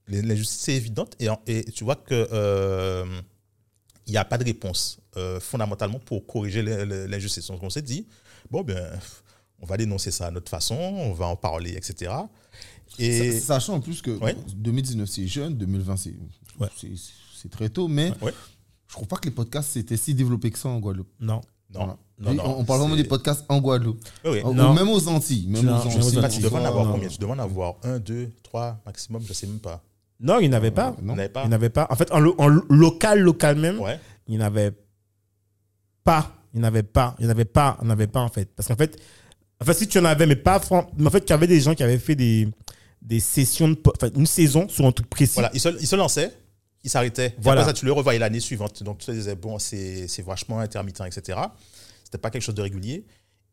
L'injustice, 0.08 0.60
c'est 0.60 0.74
évidente, 0.74 1.14
et, 1.20 1.28
en- 1.28 1.40
et 1.46 1.64
tu 1.64 1.84
vois 1.84 1.94
que 1.96 2.28
euh, 2.32 3.04
il 4.06 4.10
n'y 4.12 4.16
a 4.18 4.24
pas 4.24 4.38
de 4.38 4.44
réponse 4.44 4.98
euh, 5.16 5.40
fondamentalement 5.40 5.98
pour 5.98 6.26
corriger 6.26 6.62
l'injustice. 6.62 7.46
Donc, 7.48 7.62
on 7.62 7.70
s'est 7.70 7.82
dit, 7.82 8.06
bon, 8.50 8.62
ben, 8.62 8.98
on 9.60 9.66
va 9.66 9.76
dénoncer 9.76 10.10
ça 10.10 10.26
à 10.26 10.30
notre 10.30 10.48
façon, 10.50 10.74
on 10.76 11.12
va 11.12 11.26
en 11.26 11.36
parler, 11.36 11.72
etc. 11.76 12.12
Et. 12.98 13.32
Sa- 13.32 13.54
Sachant 13.54 13.74
en 13.74 13.80
plus 13.80 14.02
que 14.02 14.10
Ouais. 14.18 14.36
2019 14.56 15.08
c'est 15.08 15.26
jeune, 15.26 15.54
2020 15.56 15.96
c'est 15.96 16.14
Ouais. 16.58 16.68
c'est- 16.76 16.88
c'est 17.40 17.50
très 17.50 17.68
tôt, 17.68 17.88
mais 17.88 18.12
Ouais. 18.20 18.32
je 18.88 18.94
crois 18.94 19.06
pas 19.08 19.16
que 19.16 19.26
les 19.26 19.34
podcasts 19.34 19.70
c'était 19.72 19.96
si 19.96 20.14
développés 20.14 20.50
que 20.50 20.58
ça 20.58 20.68
en 20.68 20.78
Guadeloupe. 20.80 21.08
Non. 21.20 21.40
Non, 21.72 21.96
Voilà. 22.18 22.34
non, 22.34 22.58
on, 22.58 22.64
parle 22.64 22.80
vraiment 22.80 22.96
des 22.96 23.04
podcasts 23.04 23.44
en 23.48 23.60
Guadeloupe. 23.60 24.04
Oui, 24.24 24.30
oui. 24.32 24.40
Ou 24.44 24.52
Non. 24.52 24.74
même 24.74 24.88
aux 24.88 25.06
Antilles. 25.08 25.46
Même 25.46 25.64
Non, 25.64 25.76
aux 25.78 25.86
Antilles. 25.86 26.20
pas, 26.20 26.28
tu 26.28 26.40
devrais 26.40 26.60
en 26.60 26.64
avoir 26.64 26.90
combien 26.90 27.08
Tu 27.08 27.18
devrais 27.18 27.36
en 27.36 27.38
avoir 27.38 27.76
un, 27.84 28.00
deux, 28.00 28.28
trois 28.42 28.80
maximum, 28.84 29.22
je 29.24 29.32
sais 29.32 29.46
même 29.46 29.60
pas. 29.60 29.80
Non, 30.18 30.40
il 30.40 30.48
n'y 30.48 30.54
en 30.54 30.56
avait 30.56 30.72
pas. 30.72 30.96
Il 31.00 31.06
pas 31.30 31.42
n'y 31.44 31.48
en 31.48 31.52
avait 31.52 31.70
pas. 31.70 31.86
En 31.90 31.94
fait, 31.96 32.10
en, 32.10 32.18
lo- 32.18 32.34
en 32.38 32.48
lo- 32.48 32.64
local, 32.70 33.20
local 33.20 33.56
même, 33.56 33.78
Ouais. 33.80 34.00
il 34.26 34.36
n'y 34.36 34.42
en 34.42 34.46
avait 34.46 34.72
pas. 34.72 34.80
Il 36.52 36.60
n'y 36.60 36.64
en 36.64 36.68
avait 36.68 36.82
pas. 36.82 37.14
Il 37.18 37.24
n'y 37.24 37.28
en 37.28 37.30
avait 37.30 37.44
pas. 37.44 37.76
Il 37.80 37.84
n'y 37.84 37.90
en 37.90 37.92
avait 37.92 38.06
pas, 38.06 38.20
en 38.20 38.28
fait. 38.28 38.48
Parce 38.54 38.68
qu'en 38.68 38.76
fait, 38.76 39.00
en 39.60 39.64
fait, 39.64 39.74
si 39.74 39.88
tu 39.88 39.98
en 39.98 40.04
avais, 40.04 40.26
mais 40.26 40.36
pas. 40.36 40.60
Mais 40.96 41.06
en 41.06 41.10
fait, 41.10 41.24
il 41.26 41.30
y 41.30 41.32
avait 41.32 41.46
des 41.46 41.60
gens 41.60 41.74
qui 41.74 41.82
avaient 41.82 41.98
fait 41.98 42.16
des, 42.16 42.48
des 43.02 43.20
sessions, 43.20 43.68
de, 43.68 43.78
enfin, 43.86 44.10
une 44.14 44.26
saison 44.26 44.68
sur 44.68 44.86
un 44.86 44.92
truc 44.92 45.08
précis. 45.08 45.34
Voilà, 45.34 45.50
il 45.54 45.60
se, 45.60 45.68
il 45.80 45.86
se 45.86 45.96
lançait, 45.96 46.32
il 46.82 46.90
s'arrêtait. 46.90 47.30
Puis 47.30 47.38
Voilà. 47.42 47.60
Après 47.60 47.72
ça, 47.72 47.78
tu 47.78 47.84
le 47.84 47.92
revoyais 47.92 48.18
l'année 48.18 48.40
suivante. 48.40 48.82
Donc, 48.82 48.98
tu 48.98 49.06
te 49.06 49.12
disais, 49.12 49.34
bon, 49.36 49.58
c'est 49.58 50.08
c'est 50.08 50.22
vachement 50.22 50.58
intermittent, 50.60 51.02
etc. 51.06 51.38
C'était 52.04 52.18
pas 52.18 52.30
quelque 52.30 52.42
chose 52.42 52.54
de 52.54 52.62
régulier. 52.62 53.04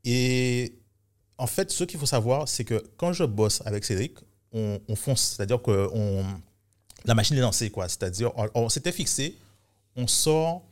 Et 0.04 0.80
en 1.38 1.48
fait, 1.48 1.72
ce 1.72 1.84
qu'il 1.84 2.00
faut 2.00 2.06
savoir, 2.06 2.48
c'est 2.48 2.64
que 2.64 2.84
quand 2.98 3.14
je 3.14 3.24
bosse 3.24 3.62
avec 3.66 3.84
Cédric, 3.86 4.18
on, 4.54 4.80
on 4.88 4.96
fonce. 4.96 5.36
C'est-à-dire 5.36 5.62
que 5.62 5.90
on, 5.94 6.26
la 7.06 7.14
machine 7.14 7.38
est 7.38 7.42
lancée, 7.42 7.70
quoi. 7.70 7.88
C'est-à-dire, 7.90 8.32
on, 8.38 8.50
on 8.56 8.70
s'était 8.70 8.92
fixé, 8.92 9.36
on 9.96 10.08
sort 10.08 10.64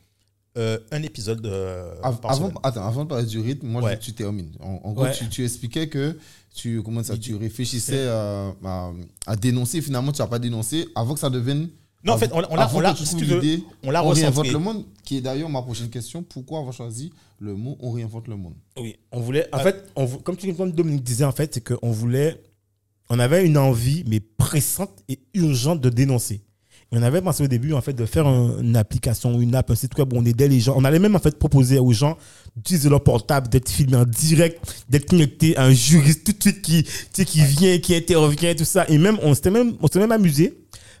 euh, 0.56 0.78
un 0.90 1.02
épisode 1.02 1.44
euh, 1.46 1.94
Av- 2.02 2.20
par 2.20 2.30
avant, 2.32 2.48
semaine. 2.48 2.58
attends, 2.62 2.86
avant 2.86 3.04
de 3.04 3.08
parler 3.08 3.26
du 3.26 3.38
rythme, 3.40 3.66
moi 3.66 3.82
je 3.82 3.86
Ouais. 3.86 3.96
que 3.98 4.02
tu 4.02 4.12
termines. 4.12 4.52
En, 4.60 4.80
en 4.84 4.92
gros, 4.92 5.04
Ouais. 5.04 5.12
tu, 5.12 5.28
tu 5.28 5.44
expliquais 5.44 5.88
que 5.88 6.16
tu, 6.54 6.82
comment 6.82 7.02
ça, 7.02 7.16
tu 7.18 7.34
réfléchissais 7.34 8.06
à, 8.08 8.54
à- 8.64 8.92
à 9.26 9.36
dénoncer. 9.36 9.82
Finalement, 9.82 10.12
tu 10.12 10.22
n'as 10.22 10.28
pas 10.28 10.38
dénoncé 10.38 10.86
avant 10.94 11.14
que 11.14 11.20
ça 11.20 11.30
devienne. 11.30 11.68
Non, 12.04 12.12
en 12.14 12.18
fait, 12.18 12.30
on, 12.32 12.36
on 12.36 12.56
l'a, 12.56 12.68
on 12.92 12.94
si 12.94 13.16
veux, 13.24 13.42
on 13.82 13.90
l'a 13.90 14.04
on 14.04 14.10
réinvente 14.10 14.46
le 14.52 14.58
monde, 14.58 14.84
qui 15.04 15.16
est 15.16 15.20
d'ailleurs 15.20 15.48
ma 15.48 15.60
prochaine 15.60 15.88
question. 15.90 16.22
Pourquoi 16.22 16.60
avoir 16.60 16.72
choisi 16.72 17.12
le 17.40 17.54
mot 17.54 17.76
on 17.80 17.90
réinvente 17.90 18.28
le 18.28 18.36
monde? 18.36 18.54
Oui, 18.78 18.96
on 19.10 19.20
voulait. 19.20 19.48
En 19.52 19.58
fait, 19.58 19.84
on, 19.96 20.06
comme, 20.06 20.36
tu, 20.36 20.54
comme 20.54 20.70
Dominique 20.70 21.02
disait, 21.02 21.24
en 21.24 21.32
fait, 21.32 21.52
c'est 21.54 21.60
qu'on 21.66 21.90
voulait. 21.90 22.40
On 23.10 23.18
avait 23.18 23.44
une 23.44 23.58
envie, 23.58 24.04
mais 24.06 24.20
pressante 24.20 25.02
et 25.08 25.18
urgente 25.34 25.80
de 25.80 25.90
dénoncer. 25.90 26.42
On 26.92 27.02
avait 27.02 27.20
pensé 27.20 27.42
au 27.42 27.48
début, 27.48 27.72
en 27.72 27.80
fait, 27.80 27.92
de 27.92 28.06
faire 28.06 28.26
un- 28.28 28.60
une 28.60 28.76
application, 28.76 29.40
une 29.40 29.54
app, 29.56 29.70
un 29.70 29.74
site 29.74 29.98
web 29.98 30.12
où 30.12 30.16
on 30.18 30.24
aidait 30.24 30.46
les 30.46 30.60
gens. 30.60 30.74
On 30.76 30.84
allait 30.84 31.00
même, 31.00 31.16
en 31.16 31.18
fait, 31.18 31.36
proposer 31.36 31.78
aux 31.80 31.92
gens 31.92 32.16
d'utiliser 32.56 32.88
leur 32.88 33.02
portable, 33.02 33.48
d'être 33.48 33.68
filmé 33.68 33.96
en 33.96 34.04
direct, 34.04 34.60
d'être 34.88 35.06
connecté 35.06 35.56
à 35.56 35.64
un 35.64 35.72
juriste 35.72 36.24
tout 36.24 36.32
de 36.32 36.40
suite 36.40 36.62
qui, 36.62 36.84
tu 36.84 36.90
sais, 37.12 37.24
qui 37.24 37.40
vient, 37.44 37.78
qui 37.78 37.94
intervient, 37.94 38.54
tout 38.54 38.64
ça. 38.64 38.84
Et 38.88 38.98
même, 38.98 39.18
on 39.22 39.34
s'était 39.34 39.50
même, 39.50 39.74
on 39.82 39.86
s'était 39.88 39.98
même 39.98 40.12
amusé. 40.12 40.56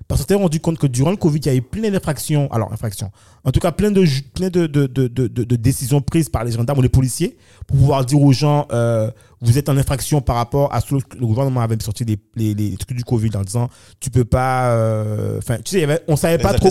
Parce 0.08 0.20
qu'on 0.20 0.22
s'était 0.22 0.34
rendu 0.34 0.60
compte 0.60 0.78
que 0.78 0.86
durant 0.86 1.10
le 1.10 1.16
Covid, 1.16 1.38
il 1.40 1.46
y 1.46 1.48
avait 1.50 1.60
plein 1.60 1.90
d'infractions. 1.90 2.48
Alors, 2.52 2.72
infractions. 2.72 3.10
En 3.44 3.50
tout 3.50 3.58
cas, 3.58 3.72
plein 3.72 3.90
de, 3.90 4.04
plein 4.34 4.50
de, 4.50 4.66
de, 4.66 4.86
de, 4.86 5.08
de, 5.08 5.26
de- 5.26 5.44
de 5.44 5.56
décisions 5.56 6.00
prises 6.00 6.28
par 6.28 6.44
les 6.44 6.52
gendarmes 6.52 6.78
ou 6.78 6.82
les 6.82 6.88
policiers 6.88 7.36
pour 7.66 7.76
pouvoir 7.76 8.04
dire 8.04 8.20
aux 8.22 8.32
gens 8.32 8.66
euh, 8.72 9.10
vous 9.40 9.58
êtes 9.58 9.68
en 9.68 9.76
infraction 9.76 10.20
par 10.20 10.36
rapport 10.36 10.72
à 10.72 10.80
ce 10.80 10.94
que 10.94 11.16
le 11.18 11.26
gouvernement 11.26 11.60
avait 11.60 11.76
sorti 11.82 12.04
les, 12.04 12.18
les, 12.36 12.54
les 12.54 12.76
trucs 12.76 12.96
du 12.96 13.02
Covid 13.04 13.30
en 13.36 13.42
disant 13.42 13.68
tu 14.00 14.10
peux 14.10 14.24
pas. 14.24 14.70
euh, 14.70 15.38
Enfin, 15.38 15.56
tu 15.56 15.72
sais, 15.72 15.78
il 15.78 15.80
y 15.80 15.84
avait, 15.84 16.00
on 16.08 16.14
savait 16.16 16.36
Les 16.36 16.42
pas 16.42 16.54
trop. 16.54 16.68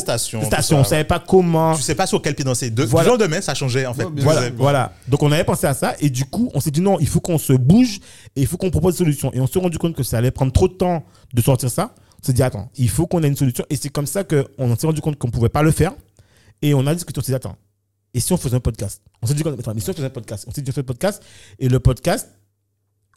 ça, 0.49 0.57
on 0.79 0.83
savait 0.85 1.03
pas 1.03 1.19
comment. 1.19 1.75
Tu 1.75 1.81
sais 1.81 1.95
pas 1.95 2.07
sur 2.07 2.21
quel 2.21 2.35
pied 2.35 2.45
danser. 2.45 2.69
De, 2.71 2.83
Voilà. 2.83 3.09
Du 3.11 3.17
lendemain, 3.17 3.41
ça 3.41 3.53
changeait, 3.53 3.85
en 3.85 3.93
fait. 3.93 4.05
Ouais, 4.05 4.11
Voilà, 4.17 4.49
voilà. 4.57 4.93
Donc 5.09 5.21
on 5.23 5.31
avait 5.31 5.43
pensé 5.43 5.67
à 5.67 5.73
ça 5.73 5.93
et 5.99 6.09
du 6.09 6.23
coup 6.25 6.49
on 6.53 6.59
s'est 6.61 6.71
dit 6.71 6.81
non, 6.81 6.97
il 7.01 7.07
faut 7.07 7.19
qu'on 7.19 7.37
se 7.37 7.53
bouge 7.53 7.99
et 8.35 8.41
il 8.41 8.47
faut 8.47 8.55
qu'on 8.57 8.71
propose 8.71 8.93
des 8.93 8.99
solutions. 8.99 9.31
Et 9.33 9.39
on 9.41 9.47
s'est 9.47 9.59
rendu 9.59 9.77
compte 9.77 9.93
que 9.95 10.03
ça 10.03 10.17
allait 10.17 10.31
prendre 10.31 10.51
trop 10.53 10.67
de 10.69 10.73
temps 10.73 11.03
de 11.33 11.41
sortir 11.41 11.69
ça. 11.69 11.93
On 12.25 12.29
s'est 12.29 12.33
dit 12.33 12.41
attends, 12.41 12.71
il 12.75 12.89
faut 12.89 13.05
qu'on 13.05 13.21
ait 13.21 13.27
une 13.27 13.35
solution 13.35 13.63
et 13.69 13.75
c'est 13.75 13.89
comme 13.89 14.07
ça 14.07 14.23
qu'on 14.23 14.75
s'est 14.75 14.87
rendu 14.87 14.99
compte 14.99 15.15
qu'on 15.19 15.29
pouvait 15.29 15.47
pas 15.47 15.61
le 15.61 15.69
faire 15.69 15.93
et 16.63 16.73
on 16.73 16.87
a 16.87 16.95
discuté. 16.95 17.19
On 17.19 17.21
s'est 17.21 17.31
dit 17.31 17.35
attends, 17.35 17.55
et 18.15 18.19
si 18.19 18.33
on 18.33 18.37
faisait 18.37 18.55
un 18.55 18.59
podcast? 18.59 19.03
On 19.21 19.27
s'est 19.27 19.35
dit 19.35 19.43
attends, 19.47 19.75
mais 19.75 19.79
si 19.79 19.91
on 19.91 19.93
faisait 19.93 20.07
un 20.07 20.09
podcast? 20.09 20.45
On 20.47 20.51
s'est 20.51 20.63
dit 20.63 20.71
on 20.71 20.73
fait 20.73 20.81
un 20.81 20.85
podcast 20.85 21.21
et 21.59 21.69
le 21.69 21.79
podcast 21.79 22.31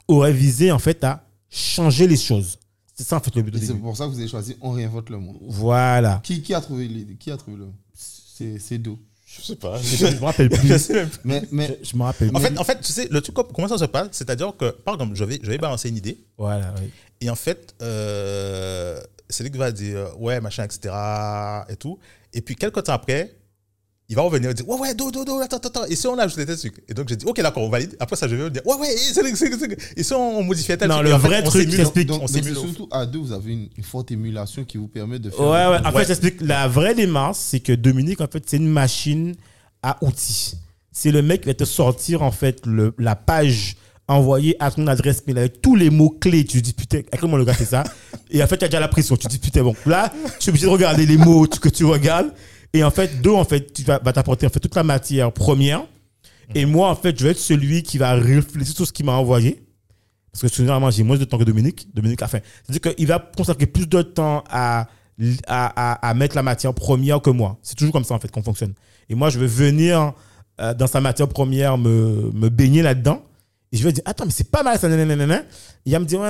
aurait 0.09 0.35
visé 0.35 0.71
en 0.73 0.79
fait 0.79 1.03
à 1.05 1.27
changer 1.49 2.07
les 2.07 2.19
choses. 2.19 2.59
C'est 2.95 3.05
ça 3.05 3.17
en 3.17 3.21
fait 3.21 3.35
le 3.35 3.41
but. 3.41 3.57
Et 3.57 3.65
c'est 3.65 3.73
pour 3.73 3.97
ça 3.97 4.05
que 4.05 4.11
vous 4.11 4.19
avez 4.19 4.29
choisi 4.29 4.59
on 4.61 4.73
réinvente 4.73 5.09
le 5.09 5.19
monde. 5.19 5.39
Voilà. 5.41 6.21
Qui, 6.23 6.43
qui 6.43 6.53
a 6.53 6.61
trouvé 6.61 6.87
l'idée? 6.87 7.17
Qui 7.17 7.31
a 7.31 7.39
trouvé 7.39 7.57
le 7.57 7.69
C'est 7.95 8.77
d'où? 8.77 8.99
Je 9.39 9.45
sais 9.45 9.57
pas. 9.57 9.81
Je 9.81 10.07
me 10.07 10.25
rappelle 10.25 10.49
plus. 10.51 10.79
sais 10.79 10.95
même 10.95 11.09
pas. 11.09 11.19
Mais, 11.25 11.43
mais 11.51 11.79
Je, 11.83 11.97
me 11.97 12.03
rappelle. 12.03 12.31
En 12.31 12.41
plus. 12.41 12.49
fait, 12.49 12.59
en 12.59 12.65
fait, 12.65 12.81
tu 12.81 12.93
sais, 12.93 13.09
le 13.11 13.21
truc, 13.21 13.37
comment 13.55 13.69
ça 13.69 13.79
se 13.79 13.85
passe 13.85 14.09
C'est-à-dire 14.13 14.53
que, 14.57 14.71
par 14.71 14.95
exemple, 14.95 15.15
je 15.15 15.25
vais, 15.25 15.39
je 15.43 15.51
vais 15.51 15.59
balancer 15.59 15.89
une 15.89 15.97
idée, 15.97 16.19
voilà. 16.37 16.75
Oui. 16.81 16.91
et 17.21 17.31
en 17.31 17.35
fait, 17.37 17.75
euh, 17.83 19.01
c'est 19.29 19.45
lui 19.45 19.51
qui 19.51 19.59
va 19.59 19.71
dire, 19.73 20.21
ouais, 20.21 20.41
machin, 20.41 20.65
etc., 20.65 20.95
et 21.69 21.77
tout. 21.77 21.99
Et 22.33 22.41
puis, 22.41 22.57
quelques 22.57 22.83
temps 22.85 22.93
après, 22.93 23.35
il 24.11 24.17
va 24.17 24.23
revenir 24.23 24.49
et 24.51 24.55
dire, 24.55 24.67
ouais, 24.67 24.79
ouais, 24.79 24.95
do, 24.95 25.11
do, 25.11 25.23
do, 25.25 25.39
attends, 25.41 25.59
attends, 25.59 25.69
attends. 25.69 25.85
Et 25.87 25.95
si 25.95 26.07
on 26.07 26.17
ajoute 26.19 26.39
des 26.39 26.57
trucs 26.57 26.83
Et 26.89 26.95
donc, 26.95 27.09
j'ai 27.11 27.17
dit, 27.17 27.27
ok, 27.27 27.43
d'accord, 27.43 27.63
on 27.63 27.69
valide. 27.69 27.95
Après 28.01 28.17
ça, 28.17 28.27
je 28.27 28.37
vais 28.37 28.49
dire, 28.51 28.63
ouais, 28.67 28.75
ouais, 28.77 28.95
et, 28.95 28.97
c'est- 28.97 29.23
c'est- 29.37 29.59
c'est- 29.59 29.79
et 29.99 30.03
si 30.03 30.13
on 30.15 30.43
modifiait 30.43 30.79
tel 30.79 30.89
Non, 30.89 30.95
truc 30.97 31.09
le 31.09 31.15
en 31.15 31.19
fait, 31.19 31.29
vrai 31.29 31.41
on 31.45 31.49
truc, 31.51 31.63
s'émule, 31.65 31.77
j'explique. 31.77 32.09
donc, 32.09 32.17
on 32.23 32.27
donc 32.27 32.31
c'est 32.31 32.55
surtout 32.55 32.89
à 32.91 33.05
deux, 33.05 33.19
vous 33.19 33.33
avez 33.33 33.53
une, 33.53 33.69
une 33.77 33.85
forte 33.85 34.11
émulation 34.11 34.65
qui 34.65 34.79
vous 34.79 34.89
permet 34.89 35.19
de 35.19 35.29
faire. 35.29 35.41
Ouais, 35.41 35.47
ouais. 35.47 35.87
En 35.87 35.93
Ouais. 35.93 36.01
fait, 36.03 36.07
j'explique. 36.09 36.37
La 36.41 36.69
vraie 36.69 36.95
démarche, 36.95 37.37
c'est 37.39 37.61
que 37.61 37.73
Dominique, 37.73 38.23
en 38.23 38.27
fait, 38.29 38.43
c'est 38.47 38.57
une 38.57 38.69
machine 38.69 39.35
à 39.83 39.99
outils. 40.03 40.55
C'est 40.91 41.11
le 41.13 41.21
mec 41.21 41.43
qui 41.43 41.49
va 41.49 41.55
te 41.55 41.65
sortir, 41.65 42.23
en 42.23 42.31
fait, 42.33 42.65
le, 42.65 42.95
la 42.99 43.15
page 43.15 43.77
envoyée 44.09 44.57
à 44.59 44.71
ton 44.71 44.87
adresse 44.87 45.23
mail 45.27 45.37
avec 45.37 45.61
tous 45.61 45.77
les 45.77 45.91
mots-clés. 45.91 46.47
Tu 46.47 46.61
te 46.63 46.65
dis, 46.65 46.73
putain, 46.73 47.03
comment 47.21 47.37
le 47.37 47.45
gars 47.45 47.53
fait 47.53 47.67
ça 47.67 47.85
Et 48.31 48.43
en 48.43 48.47
fait, 48.47 48.57
tu 48.57 48.65
as 48.65 48.69
déjà 48.69 48.81
la 48.81 48.89
pression. 48.89 49.17
Tu 49.19 49.29
dis, 49.29 49.39
putain, 49.39 49.63
bon, 49.63 49.75
là, 49.85 50.11
tu 50.41 50.47
es 50.47 50.49
obligé 50.49 50.65
de 50.65 50.71
regarder 50.71 51.05
les 51.05 51.19
mots 51.19 51.47
que 51.47 51.69
tu 51.69 51.85
regardes. 51.85 52.33
Et 52.73 52.85
en 52.85 52.91
fait, 52.91 53.21
deux, 53.23 53.33
en 53.33 53.45
fait, 53.45 53.73
tu 53.73 53.83
vas, 53.83 53.99
va 53.99 54.13
t'apporter 54.13 54.47
en 54.47 54.51
fait, 54.51 54.61
toute 54.61 54.75
la 54.75 54.85
matière 54.85 55.33
première. 55.33 55.85
Et 56.55 56.65
moi, 56.65 56.91
en 56.91 56.95
fait, 56.95 57.19
je 57.19 57.25
vais 57.25 57.31
être 57.31 57.39
celui 57.39 57.83
qui 57.83 57.99
va 57.99 58.15
réfléchir 58.15 58.75
sur 58.75 58.87
ce 58.87 58.93
qu'il 58.93 59.07
m'a 59.07 59.13
envoyé. 59.13 59.63
Parce 60.33 60.43
que 60.43 60.57
généralement, 60.57 60.91
j'ai 60.91 61.03
moins 61.03 61.17
de 61.17 61.25
temps 61.25 61.39
que 61.39 61.45
Dominique. 61.45 61.89
Dominique 61.95 62.23
a 62.23 62.29
fait. 62.29 62.45
C'est-à-dire 62.63 62.95
qu'il 62.95 63.07
va 63.07 63.19
consacrer 63.19 63.67
plus 63.67 63.89
de 63.89 64.03
temps 64.03 64.45
à, 64.51 64.87
à, 65.47 66.09
à, 66.09 66.15
mettre 66.15 66.37
la 66.37 66.43
matière 66.43 66.75
première 66.75 67.21
que 67.21 67.31
moi. 67.31 67.59
C'est 67.63 67.75
toujours 67.75 67.93
comme 67.93 68.05
ça, 68.05 68.15
en 68.15 68.21
fait, 68.21 68.31
qu'on 68.31 68.43
fonctionne. 68.43 68.75
Et 69.09 69.15
moi, 69.15 69.31
je 69.31 69.39
vais 69.39 69.47
venir 69.47 70.13
euh, 70.61 70.75
dans 70.75 70.87
sa 70.87 71.01
matière 71.01 71.29
première 71.29 71.77
me, 71.77 72.31
me 72.33 72.49
baigner 72.49 72.83
là-dedans. 72.83 73.23
Et 73.73 73.77
je 73.77 73.85
vais 73.85 73.93
dire, 73.93 74.05
attends, 74.07 74.25
mais 74.25 74.31
c'est 74.31 74.51
pas 74.51 74.63
mal 74.63 74.79
ça. 74.79 74.89
Il 74.89 75.93
va 75.93 75.99
me 75.99 76.05
dire, 76.05 76.21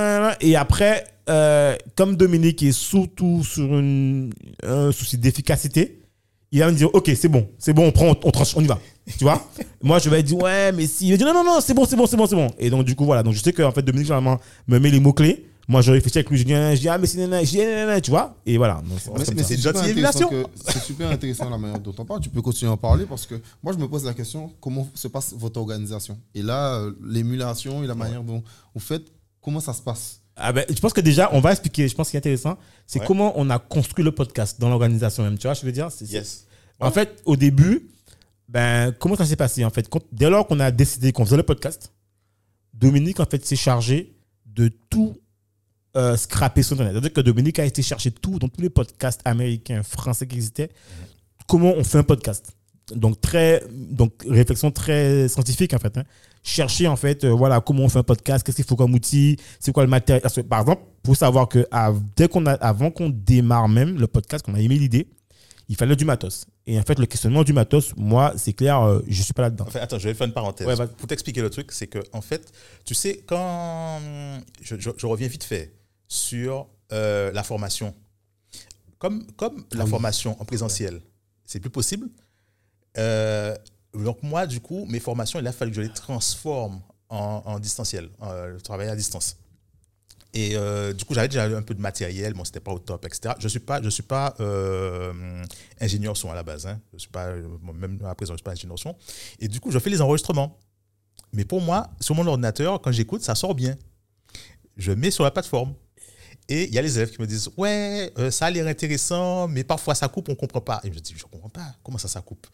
et 0.41 0.55
après, 0.55 1.05
euh, 1.29 1.75
comme 1.95 2.15
Dominique 2.17 2.63
est 2.63 2.71
surtout 2.73 3.43
sur 3.43 3.71
un 3.71 4.91
souci 4.91 5.17
d'efficacité, 5.17 5.98
il 6.51 6.59
va 6.59 6.71
me 6.71 6.75
dire, 6.75 6.89
ok, 6.93 7.11
c'est 7.15 7.27
bon, 7.27 7.47
c'est 7.57 7.73
bon, 7.73 7.87
on 7.87 7.91
prend, 7.91 8.15
on, 8.23 8.31
tranche, 8.31 8.55
on 8.55 8.61
y 8.61 8.67
va. 8.67 8.79
Tu 9.17 9.23
vois? 9.23 9.41
Moi, 9.83 9.99
je 9.99 10.09
vais 10.09 10.23
dire, 10.23 10.37
ouais, 10.37 10.71
mais 10.71 10.87
si. 10.87 11.07
Il 11.07 11.11
va 11.11 11.17
dire, 11.17 11.27
non, 11.27 11.33
non, 11.33 11.43
non, 11.43 11.59
c'est 11.61 11.73
bon, 11.73 11.85
c'est 11.85 11.95
bon, 11.95 12.05
c'est 12.07 12.17
bon, 12.17 12.25
c'est 12.27 12.35
bon. 12.35 12.47
Et 12.57 12.69
donc, 12.69 12.85
du 12.85 12.95
coup, 12.95 13.05
voilà. 13.05 13.23
Donc, 13.23 13.33
je 13.33 13.41
sais 13.41 13.53
qu'en 13.53 13.71
fait, 13.71 13.81
Dominique, 13.81 14.07
généralement, 14.07 14.39
me 14.67 14.79
met 14.79 14.89
les 14.89 14.99
mots-clés. 14.99 15.45
Moi, 15.67 15.81
je 15.81 15.91
réfléchis 15.91 16.17
avec 16.17 16.31
lui, 16.31 16.37
je 16.39 16.43
dis, 16.45 16.53
ah, 16.55 16.73
je 16.73 16.79
dis, 16.81 16.89
ah, 16.89 16.97
mais 16.97 17.05
c'est 17.05 17.19
nanana, 17.19 17.43
je 17.43 17.51
dis, 17.51 17.57
nanana, 17.59 18.01
tu 18.01 18.09
vois? 18.09 18.35
Et 18.43 18.57
voilà. 18.57 18.81
Donc, 18.89 18.99
c'est 18.99 19.11
Mais, 19.13 19.19
c'est 20.11 20.17
que- 20.29 20.43
c'est 20.65 20.79
super 20.81 21.11
intéressant 21.11 21.47
la 21.47 21.59
manière 21.59 21.79
dont 21.79 21.93
on 21.95 22.05
parle. 22.05 22.21
Tu 22.21 22.29
peux 22.29 22.41
continuer 22.41 22.71
à 22.71 22.73
en 22.73 22.77
parler 22.77 23.05
parce 23.05 23.27
que 23.27 23.35
moi, 23.61 23.71
je 23.71 23.77
me 23.77 23.87
pose 23.87 24.03
la 24.03 24.15
question 24.15 24.51
comment 24.59 24.87
se 24.95 25.07
passe 25.07 25.35
votre 25.37 25.59
organisation? 25.59 26.17
Et 26.33 26.41
là, 26.41 26.79
euh, 26.79 26.93
l'émulation 27.03 27.83
et 27.83 27.87
la 27.87 27.93
manière 27.93 28.23
dont 28.23 28.41
vous 28.73 28.81
faites, 28.81 29.03
comment 29.41 29.59
ça 29.59 29.73
se 29.73 29.81
passe? 29.83 30.21
Ah 30.41 30.53
ben, 30.53 30.65
je 30.69 30.79
pense 30.79 30.93
que 30.93 31.01
déjà, 31.01 31.29
on 31.33 31.39
va 31.41 31.51
expliquer. 31.51 31.87
Je 31.87 31.95
pense 31.95 32.09
qu'il 32.09 32.17
est 32.17 32.19
intéressant, 32.19 32.57
c'est 32.87 32.99
Ouais. 32.99 33.05
comment 33.05 33.33
on 33.35 33.49
a 33.49 33.59
construit 33.59 34.03
le 34.05 34.11
podcast 34.11 34.59
dans 34.59 34.69
l'organisation 34.69 35.23
même. 35.23 35.37
Tu 35.37 35.47
vois, 35.47 35.53
je 35.53 35.65
veux 35.65 35.71
dire? 35.71 35.89
Yes. 36.01 36.45
En 36.79 36.91
fait, 36.91 37.21
au 37.25 37.35
début, 37.35 37.89
ben, 38.47 38.91
comment 38.99 39.15
ça 39.15 39.25
s'est 39.25 39.35
passé 39.35 39.65
en 39.65 39.69
fait? 39.69 39.89
Quand- 39.89 40.03
Dès 40.11 40.29
lors 40.29 40.47
qu'on 40.47 40.59
a 40.59 40.71
décidé 40.71 41.11
qu'on 41.11 41.25
faisait 41.25 41.37
le 41.37 41.43
podcast, 41.43 41.91
Dominique, 42.73 43.19
en 43.19 43.25
fait, 43.25 43.45
s'est 43.45 43.55
chargé 43.57 44.15
de 44.45 44.69
tout 44.89 45.15
euh, 45.97 46.15
scraper 46.15 46.61
sur 46.63 46.73
Internet. 46.75 46.93
C'est-à-dire 46.93 47.13
que 47.13 47.21
Dominique 47.21 47.57
a 47.59 47.65
été 47.65 47.81
chercher 47.81 48.11
tout 48.11 48.37
dans 48.39 48.47
tous 48.47 48.61
les 48.61 48.69
podcasts 48.69 49.21
américains, 49.25 49.81
français 49.83 50.27
qui 50.27 50.35
existaient. 50.35 50.69
Comment 51.47 51.73
on 51.75 51.83
fait 51.83 51.97
un 51.97 52.03
podcast? 52.03 52.51
Donc 52.95 53.19
très 53.21 53.63
donc 53.71 54.13
réflexion 54.27 54.71
très 54.71 55.27
scientifique 55.27 55.73
en 55.75 55.79
fait 55.79 55.95
hein. 55.97 56.03
Chercher 56.43 56.87
en 56.87 56.95
fait 56.95 57.23
euh, 57.23 57.29
voilà 57.31 57.59
comment 57.61 57.83
on 57.83 57.89
fait 57.89 57.99
un 57.99 58.03
podcast 58.03 58.45
qu'est-ce 58.45 58.55
qu'il 58.57 58.65
faut 58.65 58.75
comme 58.75 58.93
outil 58.93 59.37
c'est 59.59 59.71
quoi 59.71 59.83
le 59.83 59.89
matériel 59.89 60.21
Parce 60.21 60.35
que, 60.35 60.41
par 60.41 60.61
exemple 60.61 60.83
pour 61.03 61.15
savoir 61.15 61.47
que 61.49 61.67
dès 62.15 62.27
qu'on 62.27 62.45
a 62.45 62.53
avant 62.53 62.91
qu'on 62.91 63.09
démarre 63.09 63.67
même 63.67 63.97
le 63.99 64.07
podcast 64.07 64.45
qu'on 64.45 64.53
a 64.55 64.59
aimé 64.59 64.75
l'idée 64.77 65.07
il 65.67 65.75
fallait 65.75 65.95
du 65.95 66.05
matos 66.05 66.45
et 66.65 66.79
en 66.79 66.83
fait 66.83 66.97
le 66.97 67.05
questionnement 67.05 67.43
du 67.43 67.53
matos 67.53 67.93
moi 67.97 68.33
c'est 68.37 68.53
clair 68.53 68.81
euh, 68.81 69.01
je 69.07 69.21
suis 69.21 69.33
pas 69.33 69.43
là 69.43 69.49
dedans 69.49 69.65
Enfin, 69.67 69.81
attends, 69.81 69.99
je 69.99 70.07
vais 70.07 70.13
faire 70.15 70.27
une 70.27 70.33
parenthèse. 70.33 70.65
Ouais. 70.67 70.87
Pour 70.97 71.07
t'expliquer 71.07 71.41
le 71.41 71.49
truc, 71.49 71.71
c'est 71.71 71.87
que, 71.87 71.99
en 72.13 72.21
fait, 72.21 72.51
tu 72.85 72.93
sais, 72.95 73.23
quand. 73.27 73.99
Je, 74.61 74.75
je- 74.79 74.89
je 74.97 75.05
reviens 75.05 75.27
vite 75.27 75.43
fait 75.43 75.73
sur 76.07 76.67
euh, 76.91 77.31
la 77.31 77.43
formation. 77.43 77.93
Comme, 78.97 79.25
comme 79.33 79.63
la 79.73 79.83
Oui. 79.85 79.89
formation 79.89 80.35
en 80.41 80.45
présentiel, 80.45 81.01
c'est 81.45 81.59
plus 81.59 81.69
possible. 81.69 82.07
euh, 82.97 83.55
donc, 83.93 84.21
moi, 84.23 84.45
du 84.45 84.59
coup, 84.59 84.85
mes 84.87 84.99
formations, 84.99 85.39
il 85.39 85.47
a 85.47 85.51
fallu 85.51 85.71
que 85.71 85.77
je 85.77 85.81
les 85.81 85.93
transforme 85.93 86.81
en, 87.09 87.41
en 87.45 87.59
distanciel, 87.59 88.09
euh, 88.23 88.49
le 88.49 88.61
travail 88.61 88.87
à 88.89 88.95
distance. 88.95 89.37
Et 90.33 90.51
euh, 90.55 90.93
du 90.93 91.05
coup, 91.05 91.15
j'avais 91.15 91.27
déjà 91.27 91.45
un 91.45 91.61
peu 91.63 91.73
de 91.73 91.81
matériel, 91.81 92.33
bon, 92.33 92.45
c'était 92.45 92.59
pas 92.59 92.71
au 92.71 92.77
top, 92.77 93.03
etc. 93.05 93.33
Je 93.39 93.47
suis 93.47 93.59
pas, 93.59 93.81
je 93.81 93.89
suis 93.89 94.03
pas 94.03 94.35
euh, 94.39 95.43
ingénieur 95.81 96.15
son 96.15 96.29
à 96.29 96.35
la 96.35 96.43
base, 96.43 96.67
hein. 96.67 96.79
Je 96.93 96.99
suis 96.99 97.09
pas, 97.09 97.27
euh, 97.27 97.47
même 97.73 97.99
à 98.05 98.13
présent, 98.13 98.33
je 98.33 98.37
suis 98.37 98.43
pas 98.43 98.51
ingénieur 98.51 98.77
son. 98.77 98.95
Et 99.39 99.47
du 99.47 99.59
coup, 99.59 99.71
je 99.71 99.79
fais 99.79 99.89
les 99.89 100.01
enregistrements. 100.01 100.59
Mais 101.33 101.45
pour 101.45 101.61
moi, 101.61 101.89
sur 101.99 102.13
mon 102.13 102.25
ordinateur, 102.27 102.79
quand 102.79 102.91
j'écoute, 102.91 103.23
ça 103.23 103.33
sort 103.33 103.55
bien. 103.55 103.75
Je 104.77 104.91
mets 104.91 105.11
sur 105.11 105.23
la 105.23 105.31
plateforme. 105.31 105.73
Et 106.47 106.67
il 106.67 106.73
y 106.73 106.79
a 106.79 106.81
les 106.81 106.97
élèves 106.97 107.11
qui 107.11 107.21
me 107.21 107.27
disent 107.27 107.49
Ouais, 107.57 108.11
euh, 108.17 108.31
ça 108.31 108.47
a 108.47 108.51
l'air 108.51 108.65
intéressant, 108.67 109.47
mais 109.47 109.63
parfois 109.63 109.93
ça 109.93 110.07
coupe, 110.07 110.29
on 110.29 110.33
ne 110.33 110.37
comprend 110.37 110.61
pas. 110.61 110.79
Et 110.83 110.91
je 110.91 110.99
dis 110.99 111.13
Je 111.15 111.23
ne 111.25 111.29
comprends 111.29 111.49
pas. 111.49 111.75
Comment 111.83 111.97
ça, 111.97 112.07
ça 112.07 112.21
coupe? 112.21 112.47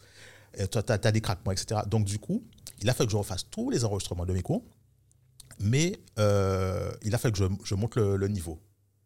Toi, 0.70 0.82
tu 0.82 0.92
as, 0.92 1.12
des 1.12 1.20
craquements, 1.20 1.52
etc. 1.52 1.80
Donc, 1.86 2.04
du 2.04 2.18
coup, 2.18 2.42
il 2.80 2.88
a 2.88 2.94
fallu 2.94 3.06
que 3.06 3.12
je 3.12 3.16
refasse 3.16 3.48
tous 3.50 3.70
les 3.70 3.84
enregistrements 3.84 4.26
de 4.26 4.32
mes 4.32 4.42
cours, 4.42 4.64
mais 5.60 5.98
euh, 6.18 6.90
il 7.02 7.14
a 7.14 7.18
fallu 7.18 7.32
que 7.32 7.48
je, 7.64 7.74
monte 7.74 7.96
le, 7.96 8.16
le 8.16 8.28
niveau, 8.28 8.60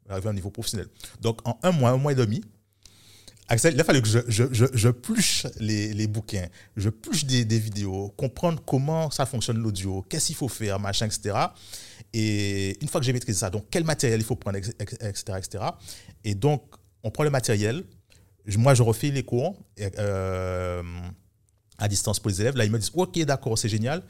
arriver 0.08 0.28
à 0.28 0.30
un 0.30 0.34
niveau 0.34 0.50
professionnel. 0.50 0.88
Donc, 1.20 1.46
en 1.46 1.58
un 1.62 1.72
mois, 1.72 1.90
un 1.90 1.96
mois 1.96 2.12
et 2.12 2.16
demi, 2.16 2.42
Axel, 3.50 3.74
il 3.74 3.80
a 3.80 3.84
fallu 3.84 4.00
que 4.00 4.08
je, 4.08 4.88
pluche 4.90 5.44
les, 5.58 6.06
bouquins, 6.06 6.46
je 6.76 6.88
pluche 6.88 7.24
des, 7.24 7.58
vidéos, 7.58 8.14
comprendre 8.16 8.62
comment 8.64 9.10
ça 9.10 9.26
fonctionne 9.26 9.58
l'audio, 9.58 10.06
qu'est-ce 10.08 10.28
qu'il 10.28 10.36
faut 10.36 10.46
faire, 10.46 10.78
machin, 10.78 11.06
etc. 11.06 11.36
Et 12.12 12.78
une 12.80 12.86
fois 12.86 13.00
que 13.00 13.06
j'ai 13.06 13.12
maîtrisé 13.12 13.40
ça, 13.40 13.50
donc 13.50 13.64
quel 13.68 13.82
matériel 13.82 14.20
il 14.20 14.24
faut 14.24 14.36
prendre, 14.36 14.56
etc., 14.56 15.36
etc. 15.36 15.64
Et 16.22 16.36
donc, 16.36 16.62
on 17.02 17.10
prend 17.10 17.24
le 17.24 17.30
matériel. 17.30 17.82
Moi, 18.56 18.74
je 18.74 18.84
refais 18.84 19.10
les 19.10 19.24
cours 19.24 19.56
euh, 19.98 20.82
à 21.80 21.88
distance 21.88 22.20
pour 22.20 22.30
les 22.30 22.40
élèves. 22.40 22.56
Là, 22.56 22.64
ils 22.64 22.70
me 22.70 22.78
disent, 22.78 22.92
OK, 22.94 23.18
d'accord, 23.20 23.58
c'est 23.58 23.68
génial. 23.68 24.02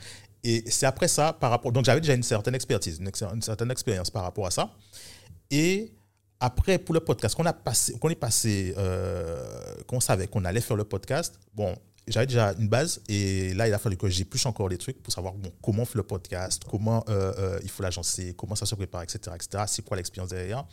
Et 0.43 0.65
c'est 0.69 0.87
après 0.87 1.09
ça, 1.09 1.33
par 1.33 1.51
rapport. 1.51 1.73
Donc, 1.73 1.85
j'avais 1.85 2.01
déjà 2.01 2.15
une 2.15 2.23
certaine 2.23 2.55
expertise, 2.55 3.01
une, 3.01 3.43
certaine 3.43 3.71
expérience 3.71 4.11
par 4.11 4.25
rapport 4.25 4.47
à 4.47 4.51
ça. 4.51 4.71
Et 5.51 5.93
après, 6.41 6.79
pour 6.79 6.95
le 6.95 7.01
podcast, 7.01 7.35
qu'on 7.35 7.47
a 7.47 7.53
passé, 7.53 7.99
qu'on 7.99 8.09
est 8.09 8.15
passé, 8.15 8.75
euh, 8.77 9.75
qu'on 9.87 10.01
savait 10.01 10.27
qu'on 10.27 10.45
allait 10.45 10.61
faire 10.61 10.77
le 10.77 10.85
podcast, 10.85 11.39
bon, 11.55 11.75
j'avais 12.09 12.27
déjà 12.27 12.55
une 12.59 12.69
base 12.69 13.03
et 13.09 13.53
là, 13.55 13.69
il 13.69 13.75
a 13.75 13.79
fallu 13.79 13.97
que 13.97 14.09
j'épluche 14.09 14.47
encore 14.47 14.69
des 14.69 14.79
trucs 14.79 15.03
pour 15.03 15.13
savoir 15.13 15.35
bon, 15.35 15.53
comment 15.63 15.83
on 15.83 15.85
fait 15.85 15.99
le 15.99 16.03
podcast, 16.03 16.63
comment 16.69 17.05
euh, 17.09 17.33
euh, 17.39 17.61
il 17.63 17.69
faut 17.69 17.83
l'agencer, 17.83 18.35
comment 18.37 18.55
ça 18.55 18.67
se 18.67 18.75
prépare, 18.75 19.03
etc., 19.03 19.21
etc. 19.35 19.65
C'est 19.67 19.85
quoi 19.85 19.97
l'expérience 19.97 20.31
derrière. 20.31 20.65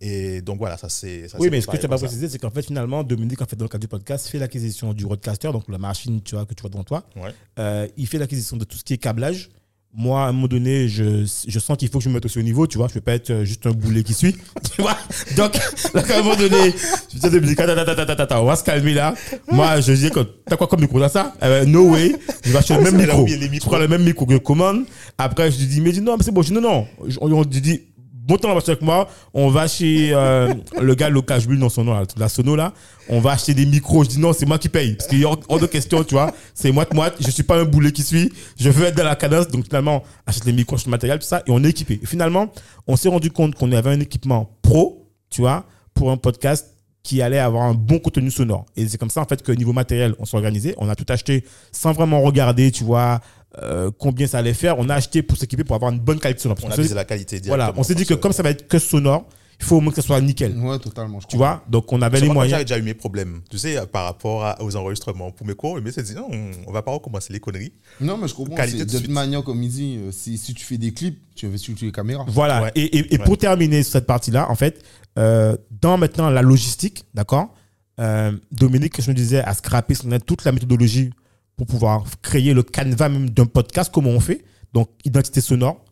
Et 0.00 0.42
donc 0.42 0.58
voilà, 0.58 0.76
ça 0.76 0.88
c'est. 0.88 1.26
Oui, 1.38 1.48
mais 1.50 1.60
ce 1.60 1.66
que 1.66 1.76
tu 1.76 1.82
n'as 1.82 1.88
pas 1.88 1.98
précisé, 1.98 2.28
c'est 2.28 2.38
qu'en 2.38 2.50
fait, 2.50 2.62
finalement, 2.62 3.02
Dominique, 3.02 3.40
en 3.40 3.46
fait, 3.46 3.56
dans 3.56 3.64
le 3.64 3.68
cadre 3.68 3.82
du 3.82 3.88
podcast, 3.88 4.28
fait 4.28 4.38
l'acquisition 4.38 4.92
du 4.92 5.06
roadcaster, 5.06 5.50
donc 5.52 5.64
la 5.68 5.78
machine 5.78 6.20
tu 6.22 6.34
vois, 6.34 6.44
que 6.44 6.54
tu 6.54 6.60
vois 6.60 6.70
devant 6.70 6.84
toi. 6.84 7.04
Ouais. 7.16 7.30
Euh, 7.58 7.86
il 7.96 8.06
fait 8.06 8.18
l'acquisition 8.18 8.56
de 8.56 8.64
tout 8.64 8.76
ce 8.76 8.84
qui 8.84 8.94
est 8.94 8.98
câblage. 8.98 9.50
Moi, 9.98 10.20
à 10.20 10.28
un 10.28 10.32
moment 10.32 10.46
donné, 10.46 10.88
je, 10.88 11.24
je 11.48 11.58
sens 11.58 11.78
qu'il 11.78 11.88
faut 11.88 11.98
que 11.98 12.04
je 12.04 12.10
me 12.10 12.14
mette 12.14 12.26
aussi 12.26 12.38
au 12.38 12.42
niveau, 12.42 12.66
tu 12.66 12.76
vois. 12.76 12.86
Je 12.88 12.92
ne 12.92 12.94
peux 12.96 13.00
pas 13.00 13.14
être 13.14 13.30
euh, 13.30 13.44
juste 13.46 13.66
un 13.66 13.70
boulet 13.70 14.02
qui 14.02 14.12
suit, 14.12 14.36
tu 14.74 14.82
vois. 14.82 14.94
Donc, 15.36 15.54
donc, 15.94 16.10
à 16.10 16.18
un 16.18 16.22
moment 16.22 16.36
donné, 16.36 16.74
je 17.10 17.18
dis 17.18 17.24
à 17.24 17.30
Dominique, 17.30 17.58
attends, 17.58 17.72
attends, 17.72 17.92
attends, 17.92 18.02
attends, 18.02 18.22
attends, 18.22 18.42
on 18.42 18.44
va 18.44 18.56
se 18.56 18.64
calmer 18.64 18.92
là. 18.92 19.14
Moi, 19.50 19.80
je 19.80 19.92
dis, 19.92 20.10
que 20.10 20.20
t'as 20.20 20.58
quoi 20.58 20.66
comme 20.66 20.82
micro, 20.82 21.00
t'as 21.00 21.08
ça? 21.08 21.32
Euh, 21.42 21.64
no 21.64 21.92
way. 21.92 22.14
Je 22.44 22.52
vais 22.52 22.58
acheter 22.58 22.74
le 22.74 22.82
même 22.82 23.00
Elle 23.00 23.10
a 23.10 23.16
micro. 23.16 23.26
Je 23.54 23.60
prends 23.60 23.78
le 23.78 23.88
même 23.88 24.04
micro 24.04 24.26
que 24.26 24.34
je 24.34 24.38
commande. 24.38 24.84
Après, 25.16 25.50
je 25.50 25.58
lui 25.60 25.66
dis, 25.66 25.80
mais 25.80 25.92
dis 25.92 26.02
non, 26.02 26.18
mais 26.18 26.24
c'est 26.24 26.30
bon. 26.30 26.42
Je 26.42 26.48
dis 26.48 26.54
non, 26.54 26.60
non. 26.60 26.86
On, 27.22 27.32
on 27.32 27.42
lui 27.42 27.60
dit, 27.62 27.80
bon 28.26 28.36
temps, 28.36 28.50
on 28.50 28.58
avec 28.58 28.82
moi. 28.82 29.08
On 29.32 29.48
va 29.48 29.68
chez 29.68 30.10
euh, 30.12 30.52
le 30.80 30.94
gars 30.94 31.08
Locage 31.08 31.46
Bull 31.46 31.58
dans 31.58 31.68
son 31.68 31.84
nom, 31.84 32.02
la 32.16 32.28
sono 32.28 32.56
là. 32.56 32.72
On 33.08 33.20
va 33.20 33.32
acheter 33.32 33.54
des 33.54 33.66
micros. 33.66 34.04
Je 34.04 34.10
dis 34.10 34.18
non, 34.18 34.32
c'est 34.32 34.46
moi 34.46 34.58
qui 34.58 34.68
paye. 34.68 34.94
Parce 34.94 35.08
qu'il 35.08 35.20
y 35.20 35.24
a 35.24 35.28
hors 35.28 35.60
de 35.60 35.66
question, 35.66 36.02
tu 36.02 36.14
vois. 36.14 36.32
C'est 36.54 36.72
moite-moite. 36.72 37.14
Je 37.20 37.30
suis 37.30 37.44
pas 37.44 37.58
un 37.58 37.64
boulet 37.64 37.92
qui 37.92 38.02
suit. 38.02 38.32
Je 38.58 38.68
veux 38.68 38.86
être 38.86 38.96
dans 38.96 39.04
la 39.04 39.16
cadence. 39.16 39.48
Donc 39.48 39.64
finalement, 39.64 40.02
achète 40.26 40.44
les 40.44 40.52
micros, 40.52 40.76
le 40.84 40.90
matériel, 40.90 41.18
tout 41.18 41.26
ça. 41.26 41.42
Et 41.46 41.50
on 41.50 41.62
est 41.62 41.70
équipé. 41.70 42.00
Et 42.02 42.06
finalement, 42.06 42.52
on 42.86 42.96
s'est 42.96 43.08
rendu 43.08 43.30
compte 43.30 43.54
qu'on 43.54 43.70
avait 43.72 43.90
un 43.90 44.00
équipement 44.00 44.50
pro, 44.62 45.08
tu 45.30 45.42
vois, 45.42 45.64
pour 45.94 46.10
un 46.10 46.16
podcast 46.16 46.72
qui 47.06 47.22
allait 47.22 47.38
avoir 47.38 47.62
un 47.62 47.74
bon 47.74 48.00
contenu 48.00 48.32
sonore. 48.32 48.66
Et 48.74 48.88
c'est 48.88 48.98
comme 48.98 49.10
ça, 49.10 49.20
en 49.20 49.26
fait, 49.26 49.40
que 49.40 49.52
niveau 49.52 49.72
matériel, 49.72 50.16
on 50.18 50.24
s'est 50.24 50.36
organisé. 50.36 50.74
On 50.78 50.88
a 50.88 50.96
tout 50.96 51.06
acheté 51.08 51.44
sans 51.70 51.92
vraiment 51.92 52.20
regarder, 52.20 52.72
tu 52.72 52.82
vois, 52.82 53.20
euh, 53.62 53.90
combien 53.98 54.26
ça 54.26 54.38
allait 54.38 54.54
faire. 54.54 54.78
On 54.78 54.88
a 54.88 54.94
acheté 54.94 55.22
pour 55.22 55.36
s'équiper 55.38 55.64
pour 55.64 55.76
avoir 55.76 55.92
une 55.92 55.98
bonne 56.00 56.18
qualité 56.20 56.42
sonore. 56.42 56.58
On 56.62 56.68
a 56.70 56.74
s'est- 56.76 56.82
visé 56.82 56.94
la 56.94 57.04
qualité. 57.04 57.40
voilà, 57.46 57.72
on 57.76 57.82
s'est 57.82 57.94
dit 57.94 58.06
que 58.06 58.14
comme 58.14 58.32
ça 58.32 58.42
va 58.42 58.50
être 58.50 58.68
que 58.68 58.78
sonore, 58.78 59.26
il 59.58 59.64
faut 59.64 59.76
au 59.78 59.80
moins 59.80 59.90
que 59.90 60.00
ça 60.02 60.06
soit 60.06 60.20
nickel. 60.20 60.54
Ouais, 60.58 60.78
totalement. 60.78 61.18
je 61.18 61.26
Tu 61.28 61.36
vois 61.38 61.64
Donc 61.68 61.90
on 61.90 62.02
avait 62.02 62.20
les 62.20 62.28
moyens. 62.28 62.50
J'avais 62.50 62.64
déjà 62.64 62.78
eu 62.78 62.82
mes 62.82 62.92
problèmes, 62.92 63.40
tu 63.48 63.56
sais, 63.56 63.78
par 63.90 64.04
rapport 64.04 64.44
à- 64.44 64.60
aux 64.62 64.76
enregistrements 64.76 65.30
pour 65.30 65.46
mes 65.46 65.54
cours. 65.54 65.78
Mais 65.82 65.92
c'est 65.92 66.02
dit, 66.02 66.14
non, 66.14 66.28
on 66.66 66.72
va 66.72 66.82
pas 66.82 66.90
recommencer 66.92 67.32
les 67.32 67.40
conneries. 67.40 67.72
Non, 68.00 68.18
mais 68.18 68.28
je 68.28 68.34
comprends. 68.34 68.54
Qualité 68.56 68.80
c'est 68.80 68.84
de 68.92 68.98
toute 68.98 69.08
manière, 69.08 69.42
comme 69.42 69.62
il 69.62 69.70
dit, 69.70 69.96
euh, 69.98 70.12
si, 70.12 70.36
si 70.36 70.52
tu 70.52 70.62
fais 70.64 70.76
des 70.76 70.92
clips, 70.92 71.18
tu 71.34 71.46
investis 71.46 71.74
sur 71.74 71.86
les 71.86 71.92
caméras. 71.92 72.26
Voilà. 72.28 72.64
Ouais. 72.64 72.72
Et, 72.74 72.82
et- 72.98 73.14
et 73.14 73.18
Ouais. 73.18 73.24
pour 73.24 73.38
terminer 73.38 73.82
sur 73.82 73.92
cette 73.92 74.06
partie-là, 74.06 74.50
en 74.50 74.54
fait, 74.56 74.82
euh, 75.18 75.56
dans 75.80 75.96
maintenant 75.96 76.28
la 76.28 76.42
logistique, 76.42 77.04
d'accord 77.14 77.54
euh, 77.98 78.32
Dominique, 78.52 79.00
je 79.00 79.08
me 79.10 79.14
disais, 79.16 79.38
a 79.40 79.54
scrappé 79.54 79.94
toute 80.26 80.44
la 80.44 80.52
méthodologie 80.52 81.12
pour 81.56 81.66
pouvoir 81.66 82.04
créer 82.22 82.54
le 82.54 82.62
canevas 82.62 83.08
même 83.08 83.30
d'un 83.30 83.46
podcast, 83.46 83.90
comment 83.92 84.10
on 84.10 84.20
fait. 84.20 84.44
Donc, 84.72 84.90
identité 85.04 85.40
sonore, 85.40 85.84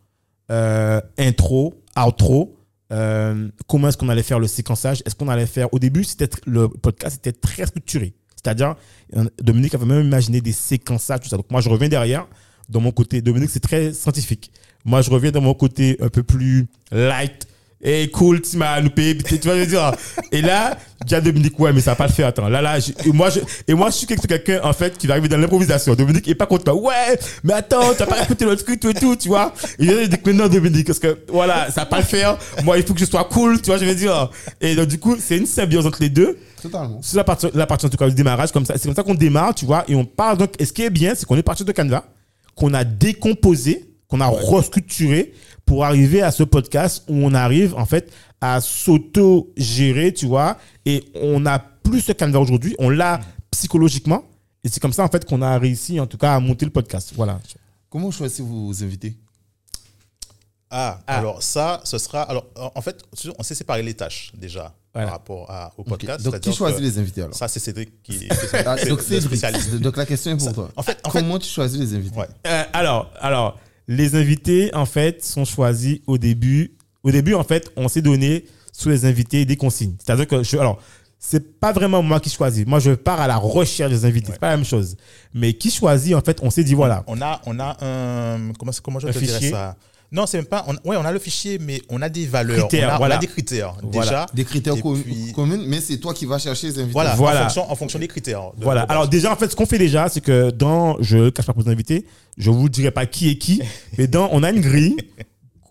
euh, 0.50 1.00
intro, 1.18 1.82
outro, 1.96 2.58
euh, 2.92 3.48
comment 3.66 3.88
est-ce 3.88 3.96
qu'on 3.96 4.10
allait 4.10 4.22
faire 4.22 4.38
le 4.38 4.46
séquençage 4.46 5.02
Est-ce 5.06 5.14
qu'on 5.14 5.28
allait 5.28 5.46
faire. 5.46 5.72
Au 5.72 5.78
début, 5.78 6.04
c'était 6.04 6.28
le 6.46 6.68
podcast 6.68 7.16
était 7.16 7.32
très 7.32 7.66
structuré. 7.66 8.14
C'est-à-dire, 8.36 8.76
euh, 9.16 9.24
Dominique 9.42 9.74
avait 9.74 9.86
même 9.86 10.04
imaginé 10.04 10.42
des 10.42 10.52
séquençages, 10.52 11.20
tout 11.20 11.28
ça. 11.28 11.36
Donc, 11.36 11.50
moi, 11.50 11.62
je 11.62 11.70
reviens 11.70 11.88
derrière. 11.88 12.26
Dans 12.68 12.80
mon 12.80 12.92
côté, 12.92 13.22
Dominique, 13.22 13.50
c'est 13.50 13.60
très 13.60 13.92
scientifique. 13.92 14.50
Moi, 14.84 15.00
je 15.00 15.10
reviens 15.10 15.30
dans 15.30 15.40
mon 15.40 15.54
côté 15.54 15.96
un 16.00 16.08
peu 16.08 16.22
plus 16.22 16.66
light. 16.92 17.46
Et 17.86 18.10
cool, 18.10 18.40
tu 18.40 18.56
m'as 18.56 18.80
loupé, 18.80 19.16
tu 19.18 19.36
vois, 19.44 19.56
je 19.56 19.60
veux 19.60 19.66
dire? 19.66 19.92
Et 20.32 20.40
là, 20.40 20.78
j'ai 21.02 21.08
dit 21.08 21.14
à 21.16 21.20
Dominique, 21.20 21.58
ouais, 21.60 21.70
mais 21.70 21.82
ça 21.82 21.90
va 21.90 21.96
pas 21.96 22.06
le 22.06 22.12
faire, 22.14 22.28
attends. 22.28 22.48
Là, 22.48 22.62
là, 22.62 22.80
je- 22.80 22.92
et 23.06 23.12
moi, 23.12 23.28
je, 23.28 23.40
et 23.68 23.74
moi, 23.74 23.90
je 23.90 23.96
suis 23.96 24.06
quelqu'un, 24.06 24.60
en 24.64 24.72
fait, 24.72 24.96
qui 24.96 25.06
va 25.06 25.12
arriver 25.14 25.28
dans 25.28 25.36
l'improvisation. 25.36 25.94
Dominique 25.94 26.26
est 26.28 26.34
pas 26.34 26.46
content. 26.46 26.74
Ouais, 26.74 27.18
mais 27.42 27.52
attends, 27.52 27.92
t'as 27.96 28.06
pas 28.06 28.22
écouté 28.22 28.46
le 28.46 28.56
truc, 28.56 28.80
tout 28.80 28.88
et 28.88 28.94
tout, 28.94 29.16
tu 29.16 29.28
vois? 29.28 29.52
Et 29.78 29.86
je 29.86 30.06
dis, 30.06 30.16
mais 30.24 30.32
non, 30.32 30.48
Dominique, 30.48 30.86
parce 30.86 30.98
que, 30.98 31.18
voilà, 31.28 31.70
ça 31.70 31.82
va 31.82 31.86
pas 31.86 31.98
le 31.98 32.04
faire. 32.04 32.38
Moi, 32.64 32.78
il 32.78 32.84
faut 32.86 32.94
que 32.94 33.00
je 33.00 33.04
sois 33.04 33.24
cool, 33.24 33.60
tu 33.60 33.66
vois, 33.66 33.76
je 33.76 33.84
veux 33.84 33.94
dire? 33.94 34.30
Et 34.62 34.74
donc, 34.74 34.86
du 34.88 34.98
coup, 34.98 35.16
c'est 35.20 35.36
une 35.36 35.46
symbiose 35.46 35.86
entre 35.86 36.00
les 36.00 36.08
deux. 36.08 36.38
Totalement. 36.62 37.00
C'est 37.02 37.18
la 37.18 37.24
partie, 37.24 37.48
la 37.52 37.66
partie 37.66 37.84
en 37.84 37.90
tout 37.90 37.98
cas 37.98 38.08
du 38.08 38.14
démarrage 38.14 38.50
comme 38.50 38.64
ça. 38.64 38.74
C'est 38.78 38.86
comme 38.86 38.94
ça 38.96 39.02
qu'on 39.02 39.14
démarre, 39.14 39.54
tu 39.54 39.66
vois, 39.66 39.84
et 39.88 39.94
on 39.94 40.06
parle. 40.06 40.38
Donc, 40.38 40.54
et 40.58 40.64
ce 40.64 40.72
qui 40.72 40.80
est 40.82 40.88
bien, 40.88 41.12
c'est 41.14 41.26
qu'on 41.26 41.36
est 41.36 41.42
parti 41.42 41.62
de 41.64 41.72
Canva, 41.72 42.06
qu'on 42.54 42.72
a 42.72 42.82
décomposé, 42.84 43.84
qu'on 44.08 44.22
a 44.22 44.26
restructuré 44.26 45.34
pour 45.66 45.84
arriver 45.84 46.22
à 46.22 46.30
ce 46.30 46.42
podcast 46.42 47.04
où 47.08 47.14
on 47.14 47.34
arrive 47.34 47.74
en 47.74 47.86
fait 47.86 48.12
à 48.40 48.60
s'auto-gérer, 48.60 50.12
tu 50.12 50.26
vois, 50.26 50.58
et 50.84 51.04
on 51.14 51.40
n'a 51.40 51.58
plus 51.58 52.00
ce 52.02 52.12
Canva 52.12 52.38
aujourd'hui, 52.40 52.74
on 52.78 52.90
l'a 52.90 53.20
psychologiquement, 53.50 54.24
et 54.62 54.68
c'est 54.68 54.80
comme 54.80 54.92
ça 54.92 55.04
en 55.04 55.08
fait 55.08 55.24
qu'on 55.24 55.40
a 55.42 55.58
réussi 55.58 55.98
en 56.00 56.06
tout 56.06 56.18
cas 56.18 56.34
à 56.34 56.40
monter 56.40 56.64
le 56.64 56.70
podcast. 56.70 57.12
Voilà. 57.16 57.40
Comment 57.88 58.10
choisissez 58.10 58.42
vos 58.42 58.70
invités? 58.82 59.16
Ah, 60.70 60.98
Ah. 61.06 61.18
alors 61.18 61.42
ça, 61.42 61.80
ce 61.84 61.98
sera. 61.98 62.22
Alors, 62.22 62.46
en 62.74 62.80
fait, 62.82 63.00
on 63.38 63.42
s'est 63.44 63.54
séparé 63.54 63.82
les 63.82 63.94
tâches 63.94 64.32
déjà 64.34 64.74
Voilà. 64.92 65.06
par 65.06 65.18
rapport 65.18 65.50
à- 65.50 65.72
au 65.78 65.84
podcast. 65.84 66.24
Donc, 66.24 66.40
qui 66.40 66.52
choisit 66.52 66.78
que 66.78 66.82
les 66.82 66.98
invités 66.98 67.22
alors? 67.22 67.34
Ça, 67.36 67.46
c'est 67.46 67.60
Cédric 67.60 68.02
qui. 68.02 68.28
Ah, 68.66 68.76
c'est 68.76 68.88
Donc, 68.88 69.00
spécialiste. 69.00 69.74
Donc, 69.76 69.96
la 69.96 70.04
question 70.06 70.32
est 70.32 70.36
pour 70.36 70.46
Ça- 70.48 70.52
toi. 70.52 70.70
En 70.74 70.82
fait, 70.82 70.98
en 71.04 71.10
fait, 71.10 71.20
Comment 71.20 71.38
tu 71.38 71.48
choisis 71.48 71.78
les 71.78 71.94
invités? 71.94 72.18
Ouais. 72.18 72.26
Euh, 72.48 72.64
alors, 72.72 73.08
alors, 73.20 73.60
les 73.88 74.14
invités, 74.14 74.74
en 74.74 74.86
fait, 74.86 75.24
sont 75.24 75.44
choisis 75.44 75.98
au 76.06 76.18
début. 76.18 76.76
Au 77.02 77.10
début, 77.10 77.34
en 77.34 77.44
fait, 77.44 77.70
on 77.76 77.88
s'est 77.88 78.02
donné 78.02 78.44
sous 78.72 78.88
les 78.88 79.04
invités 79.04 79.44
des 79.44 79.56
consignes. 79.56 79.94
C'est-à-dire 79.98 80.26
que, 80.26 80.42
je, 80.42 80.56
alors, 80.56 80.80
c'est 81.18 81.58
pas 81.58 81.72
vraiment 81.72 82.02
moi 82.02 82.20
qui 82.20 82.30
choisis. 82.30 82.66
Moi, 82.66 82.80
je 82.80 82.90
pars 82.92 83.20
à 83.20 83.26
la 83.26 83.36
recherche 83.36 83.90
des 83.90 84.04
invités. 84.04 84.32
C'est 84.32 84.38
pas 84.38 84.50
la 84.50 84.56
même 84.56 84.66
chose. 84.66 84.96
Mais 85.32 85.54
qui 85.54 85.70
choisit, 85.70 86.14
en 86.14 86.20
fait, 86.20 86.38
on 86.42 86.50
s'est 86.50 86.64
dit, 86.64 86.74
voilà. 86.74 87.04
On 87.06 87.20
a, 87.22 87.40
on 87.46 87.58
a 87.60 87.76
un. 87.84 88.52
Comment, 88.58 88.72
comment 88.82 88.98
je 88.98 89.06
Un 89.08 89.12
te 89.12 89.18
dirais 89.18 89.50
ça? 89.50 89.76
Non, 90.14 90.26
c'est 90.26 90.36
même 90.38 90.46
pas. 90.46 90.64
On, 90.68 90.72
ouais, 90.88 90.96
on 90.96 91.04
a 91.04 91.10
le 91.12 91.18
fichier, 91.18 91.58
mais 91.58 91.82
on 91.88 92.00
a 92.00 92.08
des 92.08 92.24
valeurs. 92.26 92.68
Critères, 92.68 92.88
on, 92.88 92.92
a, 92.92 92.94
on 92.94 92.98
voilà. 92.98 93.16
a 93.16 93.18
des 93.18 93.26
critères. 93.26 93.74
Voilà. 93.82 94.08
Déjà. 94.10 94.26
Des 94.32 94.44
critères 94.44 94.76
Et 94.76 94.80
com- 94.80 95.02
puis- 95.04 95.32
communs, 95.34 95.58
mais 95.66 95.80
c'est 95.80 95.98
toi 95.98 96.14
qui 96.14 96.24
vas 96.24 96.38
chercher 96.38 96.68
les 96.68 96.78
invités. 96.78 96.92
Voilà, 96.92 97.14
Voilà. 97.16 97.40
En, 97.40 97.42
fonction, 97.44 97.70
en 97.72 97.74
fonction 97.74 97.98
des 97.98 98.06
critères. 98.08 98.52
de- 98.56 98.62
Voilà. 98.64 98.82
Alors, 98.82 99.08
déjà, 99.08 99.32
en 99.32 99.36
fait, 99.36 99.50
ce 99.50 99.56
qu'on 99.56 99.66
fait 99.66 99.78
déjà, 99.78 100.08
c'est 100.08 100.20
que 100.20 100.50
dans, 100.50 100.96
je 101.02 101.16
ne 101.18 101.30
cache 101.30 101.46
pas 101.46 101.52
pour 101.52 101.62
les 101.64 101.70
invités, 101.70 102.06
je 102.38 102.50
vous 102.50 102.68
dirai 102.68 102.90
pas 102.92 103.06
qui 103.06 103.28
est 103.28 103.36
qui, 103.38 103.60
mais 103.98 104.06
dans, 104.06 104.28
on 104.32 104.42
a 104.44 104.50
une 104.50 104.60
grille 104.60 104.96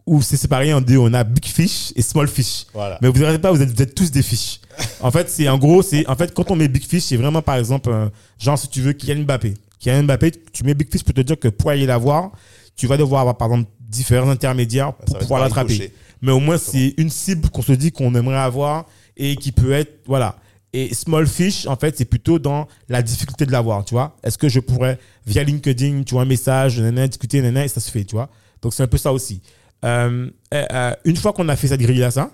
où 0.05 0.21
c'est 0.21 0.35
séparé 0.35 0.73
en 0.73 0.81
deux. 0.81 0.97
On 0.97 1.13
a 1.13 1.23
big 1.23 1.45
fish 1.45 1.93
et 1.95 2.01
small 2.01 2.27
fish. 2.27 2.65
Voilà. 2.73 2.99
Mais 3.01 3.07
vous 3.07 3.17
ne 3.19 3.37
pas, 3.37 3.51
vous 3.51 3.61
êtes, 3.61 3.69
vous 3.73 3.81
êtes 3.81 3.95
tous 3.95 4.11
des 4.11 4.21
fiches. 4.21 4.59
En 4.99 5.11
fait, 5.11 5.29
c'est 5.29 5.47
en 5.47 5.57
gros, 5.57 5.81
c'est 5.81 6.05
en 6.09 6.15
fait 6.17 6.33
quand 6.33 6.51
on 6.51 6.57
met 6.57 6.67
big 6.67 6.83
fish, 6.85 7.03
c'est 7.03 7.15
vraiment 7.15 7.41
par 7.41 7.55
exemple, 7.55 7.89
euh, 7.89 8.09
genre 8.37 8.57
si 8.59 8.67
tu 8.67 8.81
veux 8.81 8.91
Kylian 8.91 9.23
Mbappé. 9.23 9.53
Kylian 9.79 10.03
Mbappé, 10.03 10.31
tu 10.51 10.63
mets 10.65 10.73
big 10.73 10.91
fish 10.91 11.03
pour 11.03 11.13
te 11.13 11.21
dire 11.21 11.39
que 11.39 11.47
pour 11.47 11.69
aller 11.69 11.85
l'avoir, 11.85 12.31
tu 12.75 12.87
vas 12.87 12.97
devoir 12.97 13.21
avoir 13.21 13.37
par 13.37 13.47
exemple 13.49 13.69
différents 13.93 14.29
intermédiaires 14.29 14.93
pour 14.93 15.17
pouvoir 15.19 15.41
l'attraper. 15.41 15.93
Mais 16.21 16.31
au 16.31 16.39
moins, 16.39 16.57
c'est 16.57 16.93
une 16.97 17.09
cible 17.09 17.49
qu'on 17.49 17.61
se 17.61 17.73
dit 17.73 17.91
qu'on 17.91 18.13
aimerait 18.15 18.37
avoir 18.37 18.85
et 19.15 19.35
qui 19.35 19.51
peut 19.51 19.71
être, 19.71 20.01
voilà. 20.05 20.35
Et 20.75 20.93
small 20.93 21.27
fish, 21.27 21.67
en 21.67 21.75
fait, 21.75 21.95
c'est 21.97 22.05
plutôt 22.05 22.39
dans 22.39 22.67
la 22.89 23.01
difficulté 23.03 23.45
de 23.45 23.51
l'avoir, 23.51 23.85
tu 23.85 23.93
vois. 23.93 24.17
Est-ce 24.23 24.37
que 24.37 24.49
je 24.49 24.59
pourrais, 24.59 24.97
via 25.27 25.43
LinkedIn, 25.43 26.03
tu 26.03 26.15
vois, 26.15 26.23
un 26.23 26.25
message, 26.25 26.79
nanana, 26.79 27.07
discuter, 27.07 27.41
nanana, 27.41 27.65
et 27.65 27.67
ça 27.67 27.79
se 27.79 27.91
fait, 27.91 28.05
tu 28.05 28.15
vois. 28.15 28.29
Donc, 28.61 28.73
c'est 28.73 28.81
un 28.81 28.87
peu 28.87 28.97
ça 28.97 29.13
aussi. 29.13 29.41
Euh, 29.85 30.29
euh, 30.53 30.65
euh, 30.71 30.93
une 31.05 31.17
fois 31.17 31.33
qu'on 31.33 31.47
a 31.49 31.55
fait 31.55 31.67
cette 31.67 31.81
grille-là, 31.81 32.09
ça, 32.09 32.31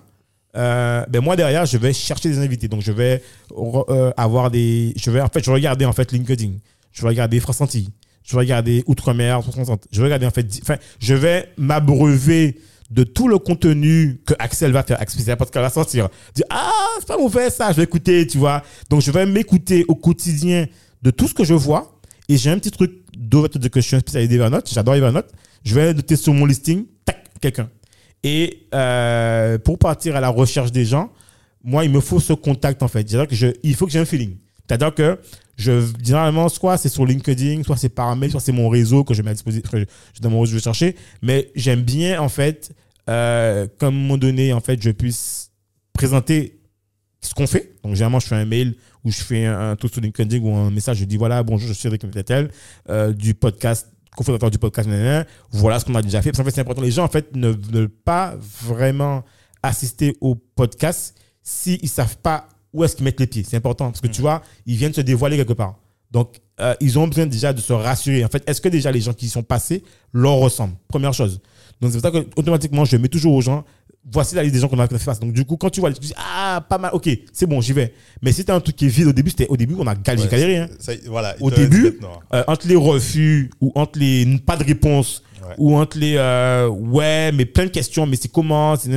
euh, 0.56 1.04
ben 1.08 1.20
moi 1.20 1.36
derrière, 1.36 1.66
je 1.66 1.76
vais 1.76 1.92
chercher 1.92 2.28
des 2.30 2.38
invités. 2.38 2.68
Donc, 2.68 2.80
je 2.80 2.92
vais 2.92 3.22
euh, 3.52 4.12
avoir 4.16 4.50
des. 4.50 4.94
Je 4.96 5.10
vais, 5.10 5.20
en 5.20 5.28
fait, 5.28 5.40
je 5.44 5.50
vais 5.50 5.54
regarder 5.54 5.84
en 5.84 5.92
fait 5.92 6.10
LinkedIn. 6.10 6.52
Je 6.92 7.02
vais 7.02 7.08
regarder 7.08 7.40
France 7.40 7.60
Antilles. 7.60 7.90
Je 8.30 8.36
vais 8.36 8.42
regarder 8.42 8.84
Outre-mer 8.86 9.40
360. 9.40 9.88
Je 9.90 9.98
vais 9.98 10.04
regarder 10.04 10.26
en 10.26 10.30
fait. 10.30 10.46
Enfin, 10.62 10.76
je 11.00 11.14
vais 11.14 11.48
m'abreuver 11.56 12.60
de 12.88 13.02
tout 13.02 13.26
le 13.26 13.38
contenu 13.38 14.20
que 14.24 14.34
Axel 14.38 14.70
va 14.70 14.84
faire. 14.84 14.98
Parce 14.98 15.50
qu'elle 15.50 15.62
va 15.62 15.68
sortir. 15.68 16.08
Ah 16.48 16.70
c'est 17.00 17.08
pas 17.08 17.18
mauvais 17.18 17.50
ça. 17.50 17.72
Je 17.72 17.78
vais 17.78 17.82
écouter, 17.82 18.28
tu 18.28 18.38
vois. 18.38 18.62
Donc, 18.88 19.00
je 19.00 19.10
vais 19.10 19.26
m'écouter 19.26 19.84
au 19.88 19.96
quotidien 19.96 20.66
de 21.02 21.10
tout 21.10 21.26
ce 21.26 21.34
que 21.34 21.42
je 21.42 21.54
vois. 21.54 21.98
Et 22.28 22.36
j'ai 22.36 22.50
un 22.50 22.58
petit 22.58 22.70
truc 22.70 22.92
d'autre 23.18 23.58
de 23.58 23.66
que 23.66 23.80
je 23.80 23.86
suis 23.88 23.96
un 23.96 24.00
spécialiste 24.00 24.30
d'Evernote. 24.30 24.70
J'adore 24.72 24.94
Evernote. 24.94 25.32
Je 25.64 25.74
vais 25.74 25.92
noter 25.92 26.14
sur 26.14 26.32
mon 26.32 26.46
listing, 26.46 26.84
tac, 27.04 27.24
quelqu'un. 27.40 27.68
Et 28.22 28.68
euh, 28.74 29.58
pour 29.58 29.76
partir 29.76 30.14
à 30.14 30.20
la 30.20 30.28
recherche 30.28 30.70
des 30.70 30.84
gens, 30.84 31.10
moi, 31.64 31.84
il 31.84 31.90
me 31.90 31.98
faut 31.98 32.20
ce 32.20 32.32
contact 32.32 32.84
en 32.84 32.88
fait. 32.88 33.10
Il 33.64 33.74
faut 33.74 33.86
que 33.86 33.92
j'ai 33.92 33.98
un 33.98 34.04
feeling. 34.04 34.36
C'est-à-dire 34.70 34.94
que 34.94 35.18
je, 35.56 35.84
généralement, 36.00 36.48
soit 36.48 36.78
c'est 36.78 36.88
sur 36.88 37.04
LinkedIn, 37.04 37.64
soit 37.64 37.76
c'est 37.76 37.88
par 37.88 38.14
mail, 38.14 38.30
soit 38.30 38.38
c'est 38.38 38.52
mon 38.52 38.68
réseau 38.68 39.02
que 39.02 39.14
je 39.14 39.22
mets 39.22 39.30
à 39.30 39.34
disposition, 39.34 39.68
que 39.68 39.80
je, 39.80 40.20
dans 40.20 40.30
mon 40.30 40.42
réseau, 40.42 40.52
je 40.52 40.56
vais 40.58 40.62
chercher. 40.62 40.94
Mais 41.22 41.50
j'aime 41.56 41.82
bien 41.82 42.22
en 42.22 42.28
fait, 42.28 42.72
euh, 43.08 43.66
qu'à 43.80 43.88
un 43.88 44.16
donné, 44.16 44.52
en 44.52 44.60
fait, 44.60 44.80
je 44.80 44.92
puisse 44.92 45.50
présenter 45.92 46.60
ce 47.20 47.34
qu'on 47.34 47.48
fait. 47.48 47.74
Donc, 47.82 47.94
généralement, 47.94 48.20
je 48.20 48.28
fais 48.28 48.36
un 48.36 48.44
mail 48.44 48.76
ou 49.04 49.10
je 49.10 49.20
fais 49.20 49.44
un, 49.44 49.72
un 49.72 49.76
truc 49.76 49.92
sur 49.92 50.00
LinkedIn 50.00 50.38
ou 50.38 50.54
un 50.54 50.70
message, 50.70 50.98
je 50.98 51.04
dis 51.04 51.16
voilà, 51.16 51.42
bonjour, 51.42 51.66
je 51.66 51.72
suis 51.72 51.88
avec 51.88 52.04
tel, 52.24 52.52
euh, 52.88 53.12
du 53.12 53.34
podcast, 53.34 53.88
cofondateur 54.16 54.52
du 54.52 54.58
podcast, 54.58 54.88
voilà 55.50 55.80
ce 55.80 55.84
qu'on 55.84 55.96
a 55.96 56.02
déjà 56.02 56.22
fait. 56.22 56.30
Parce 56.30 56.38
qu'en 56.38 56.44
fait, 56.44 56.52
c'est 56.52 56.60
important. 56.60 56.82
Les 56.82 56.92
gens, 56.92 57.04
en 57.04 57.08
fait, 57.08 57.34
ne 57.34 57.48
veulent 57.48 57.88
pas 57.88 58.36
vraiment 58.38 59.24
assister 59.64 60.16
au 60.20 60.36
podcast 60.36 61.18
s'ils 61.42 61.82
ne 61.82 61.88
savent 61.88 62.18
pas 62.18 62.46
où 62.72 62.84
est-ce 62.84 62.96
qu'ils 62.96 63.04
mettent 63.04 63.20
les 63.20 63.26
pieds. 63.26 63.44
C'est 63.48 63.56
important 63.56 63.86
parce 63.90 64.00
que 64.00 64.06
tu 64.08 64.20
vois, 64.20 64.42
ils 64.66 64.76
viennent 64.76 64.94
se 64.94 65.00
dévoiler 65.00 65.36
quelque 65.36 65.52
part. 65.54 65.76
Donc, 66.10 66.36
euh, 66.60 66.74
ils 66.80 66.98
ont 66.98 67.06
besoin 67.06 67.26
déjà 67.26 67.52
de 67.52 67.60
se 67.60 67.72
rassurer. 67.72 68.24
En 68.24 68.28
fait, 68.28 68.42
est-ce 68.48 68.60
que 68.60 68.68
déjà 68.68 68.90
les 68.90 69.00
gens 69.00 69.12
qui 69.12 69.26
y 69.26 69.28
sont 69.28 69.42
passés 69.44 69.82
leur 70.12 70.34
ressemblent? 70.34 70.74
Première 70.88 71.14
chose. 71.14 71.40
Donc, 71.80 71.92
c'est 71.92 72.00
pour 72.00 72.12
ça 72.12 72.20
que 72.20 72.26
automatiquement, 72.36 72.84
je 72.84 72.96
mets 72.96 73.08
toujours 73.08 73.32
aux 73.34 73.40
gens, 73.40 73.64
voici 74.12 74.34
la 74.34 74.42
liste 74.42 74.54
des 74.54 74.60
gens 74.60 74.68
qu'on 74.68 74.78
a 74.80 74.88
fait 74.88 74.98
face. 74.98 75.20
Donc, 75.20 75.32
du 75.32 75.44
coup, 75.44 75.56
quand 75.56 75.70
tu 75.70 75.78
vois, 75.80 75.92
tu 75.92 76.00
dis, 76.00 76.12
ah, 76.16 76.64
pas 76.68 76.78
mal, 76.78 76.90
ok, 76.94 77.08
c'est 77.32 77.46
bon, 77.46 77.60
j'y 77.60 77.72
vais. 77.72 77.94
Mais 78.22 78.32
si 78.32 78.44
tu 78.44 78.50
as 78.50 78.54
un 78.56 78.60
truc 78.60 78.74
qui 78.76 78.86
est 78.86 78.88
vide 78.88 79.06
au 79.06 79.12
début, 79.12 79.30
c'était 79.30 79.46
au 79.48 79.56
début, 79.56 79.74
on 79.78 79.86
a 79.86 79.94
galéré, 79.94 80.24
Ouais, 80.26 80.30
galéré. 80.30 80.56
hein. 80.58 80.68
voilà, 81.06 81.36
il 81.38 81.44
Au 81.44 81.50
début, 81.50 81.98
euh, 82.34 82.42
entre 82.48 82.66
les 82.66 82.76
refus 82.76 83.50
ou 83.60 83.70
entre 83.76 83.98
les 84.00 84.26
pas 84.44 84.56
de 84.56 84.64
réponse 84.64 85.22
Ou 85.58 85.76
entre 85.76 85.98
les 85.98 86.14
euh, 86.16 86.68
ouais, 86.68 87.32
mais 87.32 87.44
plein 87.44 87.64
de 87.64 87.70
questions, 87.70 88.06
mais 88.06 88.16
c'est 88.16 88.30
comment 88.30 88.76
c'est. 88.76 88.90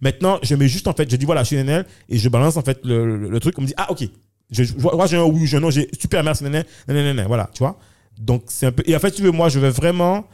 Maintenant, 0.00 0.38
je 0.42 0.54
mets 0.54 0.68
juste 0.68 0.88
en 0.88 0.92
fait, 0.92 1.10
je 1.10 1.16
dis 1.16 1.24
voilà, 1.26 1.42
je 1.42 1.48
suis 1.48 1.56
NNL 1.56 1.86
et 2.08 2.18
je 2.18 2.28
balance 2.28 2.56
en 2.56 2.62
fait 2.62 2.80
le, 2.84 3.28
le- 3.28 3.40
truc. 3.40 3.54
On 3.58 3.62
me 3.62 3.66
dit 3.66 3.74
ah 3.76 3.90
ok, 3.90 4.04
je, 4.50 4.64
je 4.64 4.72
j'ai 5.06 5.16
un 5.16 5.24
oui, 5.24 5.46
j'ai 5.46 5.56
un 5.56 5.60
non, 5.60 5.70
j'ai 5.70 5.88
super 5.98 6.22
merci 6.24 6.44
nanana, 6.44 6.64
nanana, 6.86 7.26
voilà, 7.26 7.50
tu 7.52 7.58
vois. 7.58 7.78
Donc 8.18 8.44
c'est 8.46 8.66
un 8.66 8.72
peu 8.72 8.82
et 8.86 8.94
en 8.96 8.98
fait 8.98 9.12
tu 9.12 9.22
veux 9.22 9.30
moi 9.30 9.48
je 9.48 9.58
vais 9.60 9.70
vraiment 9.70 10.26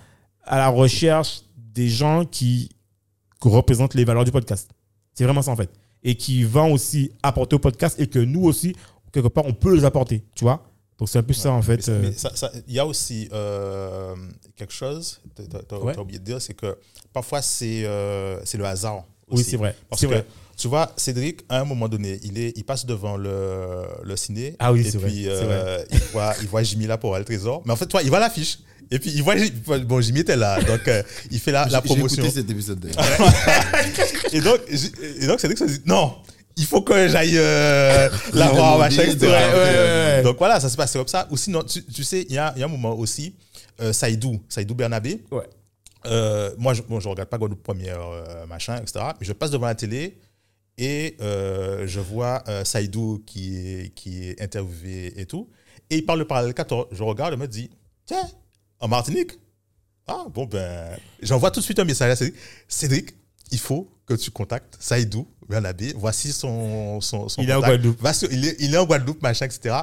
à 0.44 0.58
la 0.58 0.68
recherche 0.68 1.42
des 1.56 1.88
gens 1.88 2.24
qui 2.24 2.70
représentent 3.40 3.94
les 3.94 4.04
valeurs 4.04 4.24
du 4.24 4.32
podcast. 4.32 4.70
C'est 5.12 5.24
vraiment 5.24 5.42
ça 5.42 5.50
en 5.50 5.56
fait 5.56 5.70
et 6.04 6.14
qui 6.16 6.44
vont 6.44 6.72
aussi 6.72 7.10
apporter 7.22 7.56
au 7.56 7.58
podcast 7.58 7.98
et 7.98 8.06
que 8.06 8.18
nous 8.18 8.44
aussi 8.44 8.76
quelque 9.12 9.28
part 9.28 9.46
on 9.46 9.52
peut 9.54 9.74
les 9.74 9.84
apporter, 9.84 10.22
tu 10.34 10.44
vois. 10.44 10.66
Donc 11.04 11.10
c'est 11.10 11.18
un 11.18 11.22
peu 11.22 11.34
ça 11.34 11.50
en 11.52 11.60
fait. 11.60 11.86
Euh, 11.90 12.10
Il 12.66 12.72
y 12.72 12.78
a 12.78 12.86
aussi 12.86 13.28
euh, 13.34 14.14
quelque 14.56 14.72
chose, 14.72 15.20
tu 15.36 15.42
as, 15.74 15.78
Ouais. 15.78 15.98
oublié 15.98 16.18
de 16.18 16.24
dire, 16.24 16.40
c'est 16.40 16.54
que 16.54 16.78
parfois 17.12 17.42
c'est 17.42 17.84
euh, 17.84 18.40
c'est 18.46 18.56
le 18.56 18.64
hasard. 18.64 19.04
Oui, 19.30 19.44
c'est 19.44 19.58
vrai. 19.58 19.76
Parce 19.90 20.00
que, 20.00 20.06
vrai. 20.06 20.24
tu 20.56 20.66
vois, 20.66 20.90
Cédric, 20.96 21.40
à 21.50 21.60
un 21.60 21.66
moment 21.66 21.88
donné, 21.90 22.18
il, 22.22 22.38
est, 22.38 22.56
il 22.56 22.64
passe 22.64 22.86
devant 22.86 23.18
le, 23.18 23.82
le 24.02 24.16
ciné. 24.16 24.56
Ah 24.58 24.72
oui, 24.72 24.80
et 24.80 24.90
c'est 24.90 24.96
vrai, 24.96 25.08
puis, 25.10 25.24
c'est 25.24 25.28
euh, 25.32 25.84
il, 25.90 25.98
voit, 26.12 26.32
il 26.40 26.48
voit 26.48 26.62
Jimmy 26.62 26.86
là 26.86 26.96
pour 26.96 27.14
le 27.18 27.22
trésor. 27.24 27.60
Mais 27.66 27.72
en 27.74 27.76
fait, 27.76 27.86
toi, 27.86 28.02
il 28.02 28.08
voit 28.08 28.18
l'affiche. 28.20 28.60
Et 28.90 28.98
puis, 28.98 29.10
il 29.14 29.22
voit. 29.22 29.34
Bon, 29.80 30.00
Jimmy 30.00 30.20
était 30.20 30.36
là. 30.36 30.58
Donc, 30.62 30.88
euh, 30.88 31.02
il 31.30 31.38
fait 31.38 31.52
la, 31.52 31.64
la 31.66 31.68
J'ai- 31.68 31.74
J'ai 31.74 31.80
promotion. 31.82 32.22
écouté 32.22 32.40
cet 32.40 32.50
épisode 32.50 32.80
d'ailleurs. 32.80 33.04
Et 34.32 34.40
donc, 34.40 34.60
et 35.20 35.26
donc 35.26 35.38
Cédric 35.40 35.58
se 35.58 35.64
dit 35.64 35.80
non, 35.84 36.14
il 36.56 36.64
faut 36.66 36.82
que 36.82 37.08
j'aille 37.08 37.36
euh, 37.36 38.08
la 38.32 38.48
voir, 38.50 38.78
machin, 38.78 39.02
Ouais, 39.02 39.14
ouais, 39.16 39.28
ouais, 39.28 39.52
ouais. 39.52 40.22
Donc 40.22 40.38
voilà, 40.38 40.60
ça 40.60 40.68
se 40.68 40.76
passe 40.76 40.92
comme 40.92 41.08
ça. 41.08 41.26
Ou 41.30 41.36
sinon, 41.36 41.62
tu, 41.62 41.84
tu 41.84 42.04
sais, 42.04 42.22
il 42.28 42.32
y 42.32 42.34
y 42.34 42.38
a 42.38 42.54
un 42.56 42.68
moment 42.68 42.94
aussi, 42.94 43.34
euh, 43.80 43.92
Saïdou, 43.92 44.40
Saïdou 44.48 44.74
Bernabé. 44.74 45.22
Euh, 46.06 46.54
moi, 46.58 46.74
je 46.74 46.82
ne 46.88 47.00
je 47.00 47.08
regarde 47.08 47.28
pas 47.28 47.38
Guadeloupe 47.38 47.62
Première, 47.62 48.00
euh, 48.00 48.46
machin, 48.46 48.76
etc. 48.76 49.06
Mais 49.18 49.26
je 49.26 49.32
passe 49.32 49.50
devant 49.50 49.66
la 49.66 49.74
télé 49.74 50.18
et 50.76 51.16
euh, 51.20 51.86
je 51.86 52.00
vois 52.00 52.44
Saïdou 52.64 53.22
qui 53.26 53.56
est, 53.56 53.94
qui 53.94 54.28
est 54.28 54.40
interviewé 54.40 55.18
et 55.20 55.26
tout. 55.26 55.48
Et 55.90 55.96
il 55.96 56.06
parle 56.06 56.20
de 56.20 56.24
parallèle 56.24 56.54
14. 56.54 56.88
Je 56.92 57.02
regarde 57.02 57.34
et 57.34 57.36
me 57.36 57.46
dis, 57.46 57.70
tiens, 58.06 58.28
en 58.80 58.88
Martinique? 58.88 59.32
Ah, 60.06 60.26
bon, 60.28 60.44
ben, 60.44 60.96
j'envoie 61.22 61.50
tout 61.50 61.60
de 61.60 61.64
suite 61.64 61.78
un 61.78 61.84
message 61.84 62.10
à 62.10 62.16
Cédric. 62.16 62.36
Cédric, 62.68 63.14
il 63.50 63.58
faut 63.58 63.88
que 64.06 64.14
tu 64.14 64.30
contactes 64.30 64.76
Saïdou 64.80 65.26
Bernabé. 65.48 65.94
Voici 65.96 66.32
son, 66.32 67.00
son, 67.00 67.28
son 67.28 67.42
Il 67.42 67.50
est. 67.50 67.54
Guadeloupe. 67.54 68.00
Va 68.02 68.12
sur- 68.12 68.30
il, 68.32 68.44
est, 68.46 68.56
il 68.60 68.74
est 68.74 68.78
en 68.78 68.84
Guadeloupe, 68.84 69.22
machin, 69.22 69.46
etc. 69.46 69.74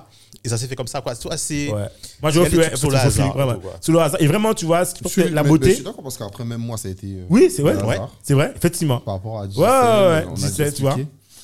Et 0.44 0.50
ça 0.50 0.58
s'est 0.58 0.68
fait 0.68 0.76
comme 0.76 0.88
ça, 0.88 1.02
quoi. 1.02 1.16
Toi, 1.16 1.38
c'est. 1.38 1.72
Ouais. 1.72 1.88
Moi, 2.22 2.32
je 2.32 2.40
refais 2.40 2.76
sur 2.76 2.90
le 2.90 2.98
sur 2.98 3.06
hasard, 3.08 3.34
vraiment. 3.36 3.60
Sur 3.80 3.94
le 3.94 4.00
hasard. 4.00 4.22
Et 4.22 4.28
vraiment, 4.28 4.54
tu 4.54 4.66
vois, 4.66 4.84
la 4.84 4.86
mais- 4.86 5.24
mais 5.32 5.44
Je 5.44 5.48
beauté. 5.48 5.74
suis 5.76 5.84
d'accord 5.84 6.04
parce 6.04 6.18
qu'après, 6.18 6.44
même 6.46 6.62
moi, 6.62 6.78
ça 6.78 6.88
a 6.88 6.92
été. 6.92 7.08
euh, 7.08 7.26
Oui, 7.30 7.52
c'est 7.56 7.62
vrai. 7.62 7.76
Ouais. 7.84 8.00
C'est 8.24 8.34
vrai, 8.34 8.54
effectivement. 8.56 9.00
Par 9.00 9.16
rapport 9.16 9.40
à 9.40 9.44
Ouais, 9.44 9.50
Gisèle, 9.50 9.64
ouais, 9.64 9.68
ouais, 9.70 10.26
on 10.30 10.34
a 10.34 10.36
Gisèle, 10.36 10.52
déjà 10.58 10.72
tu 10.72 10.82
vois. 10.82 10.98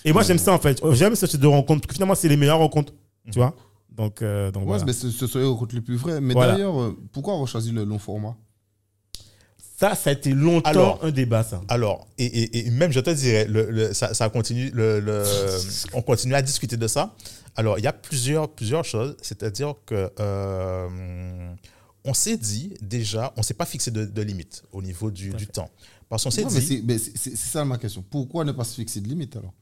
Et 0.06 0.14
moi, 0.14 0.24
j'aime 0.24 0.38
ça, 0.40 0.54
en 0.54 0.60
fait. 0.60 0.80
J'aime 0.94 1.16
ce 1.16 1.26
type 1.26 1.40
de 1.42 1.48
rencontres. 1.48 1.82
Parce 1.82 1.88
que 1.90 1.94
finalement, 1.96 2.16
c'est 2.16 2.30
les 2.30 2.38
meilleures 2.38 2.60
rencontres. 2.60 2.94
Tu 3.32 3.38
vois 3.40 3.54
Donc, 3.96 4.22
euh, 4.22 4.52
donc 4.52 4.64
Ouais, 4.64 4.68
voilà. 4.70 4.86
mais 4.86 4.94
ce, 4.94 5.10
ce 5.10 5.26
sont 5.28 5.40
les 5.40 5.46
rencontres 5.46 5.74
les 5.76 5.82
plus 5.82 5.96
vraies. 5.98 6.22
Mais 6.22 6.34
Voilà. 6.34 6.54
d'ailleurs, 6.54 6.80
euh, 6.80 6.96
pourquoi 7.12 7.34
avoir 7.34 7.48
choisi 7.48 7.72
le 7.72 7.84
long 7.84 7.98
format? 8.00 8.36
Ça, 9.80 9.94
ça 9.94 10.10
a 10.10 10.14
été 10.14 10.32
longtemps 10.34 10.70
Alors, 10.70 11.00
un 11.04 11.12
débat, 11.12 11.44
ça. 11.44 11.62
Alors, 11.68 12.08
et, 12.18 12.26
et- 12.26 12.66
et 12.66 12.70
même, 12.72 12.92
je 12.92 13.00
te 13.00 13.12
dirais, 13.12 13.46
le, 13.46 13.70
le- 13.70 13.94
ça, 13.94 14.14
ça 14.16 14.28
continue, 14.30 14.72
le, 14.74 15.00
le- 15.00 15.24
on 15.94 16.02
continue 16.02 16.34
à 16.34 16.42
discuter 16.42 16.78
de 16.78 16.88
ça. 16.88 17.14
Alors, 17.56 17.78
il 17.78 17.84
y 17.84 17.88
a 17.88 17.94
plusieurs, 17.94 18.50
plusieurs 18.50 18.84
choses. 18.84 19.16
C'est-à-dire 19.22 19.76
que 19.86 20.10
euh, 20.20 20.88
on 22.04 22.14
s'est 22.16 22.38
dit 22.38 22.74
déjà, 22.82 23.34
on 23.36 23.42
ne 23.42 23.46
s'est 23.46 23.54
pas 23.54 23.66
fixé 23.66 23.92
de, 23.92 24.06
de 24.06 24.22
limite 24.24 24.64
au 24.72 24.82
niveau 24.82 25.12
du, 25.12 25.30
du 25.32 25.46
temps. 25.46 25.70
Parce 26.10 26.24
qu'on 26.24 26.32
s'est 26.32 26.44
Ouais, 26.46 26.52
mais 26.54 26.60
dit, 26.62 26.68
c'est- 27.06 27.30
mais 27.32 27.36
ça 27.36 27.66
ma 27.66 27.78
question. 27.78 28.04
Pourquoi 28.10 28.46
ne 28.46 28.54
pas 28.54 28.64
se 28.64 28.76
fixer 28.76 29.02
de 29.02 29.10
limite 29.10 29.36
alors? 29.36 29.54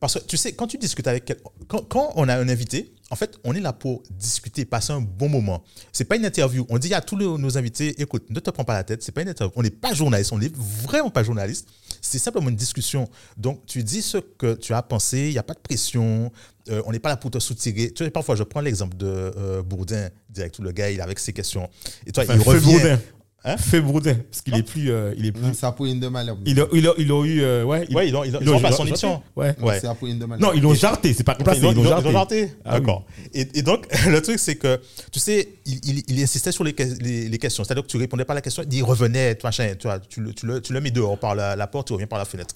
Parce 0.00 0.14
que 0.14 0.20
tu 0.26 0.36
sais, 0.38 0.52
quand 0.54 0.66
tu 0.66 0.78
discutes 0.78 1.06
avec 1.06 1.26
quel- 1.26 1.40
quand, 1.68 1.86
quand 1.86 2.12
on 2.16 2.26
a 2.28 2.36
un 2.38 2.48
invité, 2.48 2.94
en 3.10 3.16
fait, 3.16 3.38
on 3.44 3.54
est 3.54 3.60
là 3.60 3.74
pour 3.74 4.02
discuter, 4.10 4.64
passer 4.64 4.92
un 4.94 5.02
bon 5.02 5.28
moment. 5.28 5.62
C'est 5.92 6.06
pas 6.06 6.16
une 6.16 6.24
interview. 6.24 6.64
On 6.70 6.78
dit 6.78 6.94
à 6.94 7.02
tous 7.02 7.16
nos 7.16 7.58
invités, 7.58 8.00
écoute, 8.00 8.30
ne 8.30 8.40
te 8.40 8.48
prends 8.50 8.64
pas 8.64 8.72
la 8.72 8.84
tête, 8.84 9.02
c'est 9.02 9.12
pas 9.12 9.20
une 9.20 9.28
interview. 9.28 9.52
On 9.56 9.62
n'est 9.62 9.68
pas 9.70 9.92
journaliste, 9.92 10.32
on 10.32 10.38
n'est 10.38 10.50
vraiment 10.54 11.10
pas 11.10 11.22
journaliste. 11.22 11.68
C'est 12.00 12.18
simplement 12.18 12.48
une 12.48 12.56
discussion. 12.56 13.08
Donc, 13.36 13.66
tu 13.66 13.82
dis 13.82 14.00
ce 14.00 14.16
que 14.16 14.54
tu 14.54 14.72
as 14.72 14.82
pensé, 14.82 15.18
il 15.28 15.32
n'y 15.32 15.38
a 15.38 15.42
pas 15.42 15.54
de 15.54 15.60
pression, 15.60 16.32
euh, 16.70 16.82
on 16.86 16.92
n'est 16.92 16.98
pas 16.98 17.10
là 17.10 17.18
pour 17.18 17.30
te 17.30 17.38
soutirer. 17.38 17.90
Tu 17.92 18.04
sais, 18.04 18.10
parfois, 18.10 18.36
je 18.36 18.42
prends 18.42 18.60
l'exemple 18.62 18.96
de 18.96 19.06
euh, 19.06 19.62
Bourdin, 19.62 20.08
direct, 20.30 20.58
où 20.58 20.62
le 20.62 20.72
gars, 20.72 20.90
il 20.90 20.98
est 20.98 21.02
avec 21.02 21.18
ses 21.18 21.34
questions. 21.34 21.68
Et 22.06 22.12
toi, 22.12 22.24
Enfin, 22.24 22.36
il 22.36 22.40
revient. 22.40 22.72
Bourdin. 22.72 23.00
Hein 23.46 23.58
Fais 23.58 23.80
Bourdin, 23.82 24.14
parce 24.30 24.40
qu'il 24.40 24.54
est 24.54 24.62
plus. 24.62 24.90
euh, 24.90 25.12
il 25.18 25.26
est 25.26 25.32
plus. 25.32 25.42
Non, 25.42 25.52
C'est 25.52 25.66
Apolline 25.66 26.00
de 26.00 26.08
Malherbe. 26.08 26.40
Ils 26.46 26.58
ont, 26.62 26.68
ils 26.72 26.88
ont, 26.88 26.94
ils 26.96 27.12
ont 27.12 27.24
eu. 27.26 27.42
euh, 27.42 27.62
ouais, 27.64 27.84
ils, 27.90 27.94
Ouais, 27.94 28.08
ils 28.08 28.16
ont, 28.16 28.24
ils 28.24 28.34
ont, 28.34 28.38
ils 28.40 28.46
ils 28.46 28.50
ont 28.50 28.56
ont 28.56 28.60
pas 28.60 28.72
son 28.72 28.86
émission. 28.86 29.22
Ouais. 29.36 29.54
Ouais. 29.60 29.78
C'est 29.80 29.86
Apolline 29.86 30.18
de 30.18 30.24
Malherbe. 30.24 30.50
Non, 30.50 30.56
ils 30.56 30.62
l'ont 30.62 30.72
jarté, 30.72 31.12
c'est 31.12 31.24
pas 31.24 31.34
remplacé, 31.34 31.60
Ils 31.60 31.66
ont, 31.66 31.72
ils 31.72 31.74
l'ont 31.74 31.82
ils 31.82 31.86
ont- 31.86 31.90
jarté. 31.90 32.04
ils 32.06 32.08
ont 32.08 32.12
jarté 32.12 32.52
Ah 32.64 32.74
oui. 32.74 32.80
D'accord. 32.80 33.04
Et, 33.34 33.40
et 33.58 33.62
donc, 33.62 33.86
le 34.08 34.20
truc, 34.22 34.38
c'est 34.38 34.56
que, 34.56 34.80
tu 35.12 35.20
sais, 35.20 35.48
il, 35.66 35.78
il, 35.84 36.02
il 36.08 36.22
insistait 36.22 36.52
sur 36.52 36.64
les, 36.64 36.72
que- 36.72 36.82
les, 37.02 37.28
les 37.28 37.38
questions. 37.38 37.64
C'est-à-dire 37.64 37.82
que 37.84 37.88
tu 37.90 37.98
répondais 37.98 38.24
pas 38.24 38.32
à 38.32 38.36
la 38.36 38.40
question, 38.40 38.62
il 38.70 38.82
revenait, 38.82 39.34
tu, 39.36 39.44
machin, 39.44 39.74
tu, 39.78 39.88
vois, 39.88 39.98
tu, 40.00 40.22
le, 40.22 40.32
tu, 40.32 40.46
le, 40.46 40.62
tu 40.62 40.72
le 40.72 40.80
mets 40.80 40.90
dehors 40.90 41.18
par 41.18 41.34
la, 41.34 41.54
la 41.54 41.66
porte, 41.66 41.88
tu 41.88 41.92
reviens 41.92 42.06
par 42.06 42.18
la 42.18 42.24
fenêtre. 42.24 42.54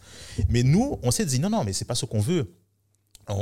Mais 0.48 0.62
nous, 0.62 0.98
on 1.02 1.10
s'est 1.10 1.26
dit, 1.26 1.38
non, 1.38 1.50
non, 1.50 1.64
mais 1.64 1.74
c'est 1.74 1.84
pas 1.84 1.94
ce 1.96 2.06
qu'on 2.06 2.20
veut. 2.20 2.50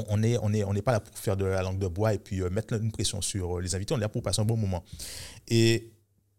On 0.09 0.17
n'est 0.17 0.37
on 0.43 0.53
est, 0.53 0.65
on 0.65 0.73
n'est 0.73 0.83
pas 0.83 0.91
là 0.91 0.99
pour 0.99 1.17
faire 1.17 1.37
de 1.37 1.45
la 1.45 1.63
langue 1.63 1.79
de 1.79 1.87
bois 1.87 2.13
et 2.13 2.19
puis 2.19 2.41
euh, 2.43 2.51
mettre 2.51 2.75
une 2.75 2.91
pression 2.91 3.23
sur 3.23 3.59
euh, 3.59 3.61
les 3.63 3.73
invités, 3.77 3.95
on 3.95 3.99
est 3.99 4.01
là 4.01 4.09
pour 4.09 4.21
passer 4.21 4.41
un 4.41 4.45
bon 4.45 4.57
moment. 4.57 4.83
Et 5.47 5.93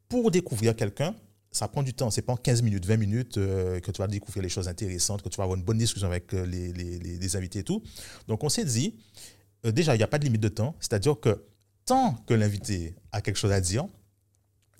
pour 0.09 0.31
découvrir 0.31 0.75
quelqu'un, 0.75 1.15
ça 1.51 1.67
prend 1.67 1.83
du 1.83 1.93
temps. 1.93 2.09
C'est 2.11 2.21
pas 2.21 2.33
en 2.33 2.37
15 2.37 2.61
minutes, 2.61 2.85
20 2.85 2.97
minutes 2.97 3.37
euh, 3.37 3.79
que 3.79 3.91
tu 3.91 3.99
vas 4.01 4.07
découvrir 4.07 4.43
les 4.43 4.49
choses 4.49 4.67
intéressantes, 4.67 5.21
que 5.21 5.29
tu 5.29 5.37
vas 5.37 5.43
avoir 5.43 5.57
une 5.57 5.63
bonne 5.63 5.77
discussion 5.77 6.07
avec 6.07 6.33
euh, 6.33 6.45
les, 6.45 6.71
les- 6.73 7.35
invités 7.35 7.59
et 7.59 7.63
tout. 7.63 7.81
Donc, 8.27 8.43
on 8.43 8.49
s'est 8.49 8.65
dit, 8.65 8.95
euh, 9.65 9.71
déjà, 9.71 9.95
il 9.95 9.97
n'y 9.97 10.03
a 10.03 10.07
pas 10.07 10.19
de 10.19 10.25
limite 10.25 10.41
de 10.41 10.49
temps. 10.49 10.75
C'est-à-dire 10.79 11.19
que 11.19 11.43
tant 11.85 12.13
que 12.27 12.33
l'invité 12.33 12.95
a 13.11 13.21
quelque 13.21 13.37
chose 13.37 13.51
à 13.51 13.61
dire, 13.61 13.85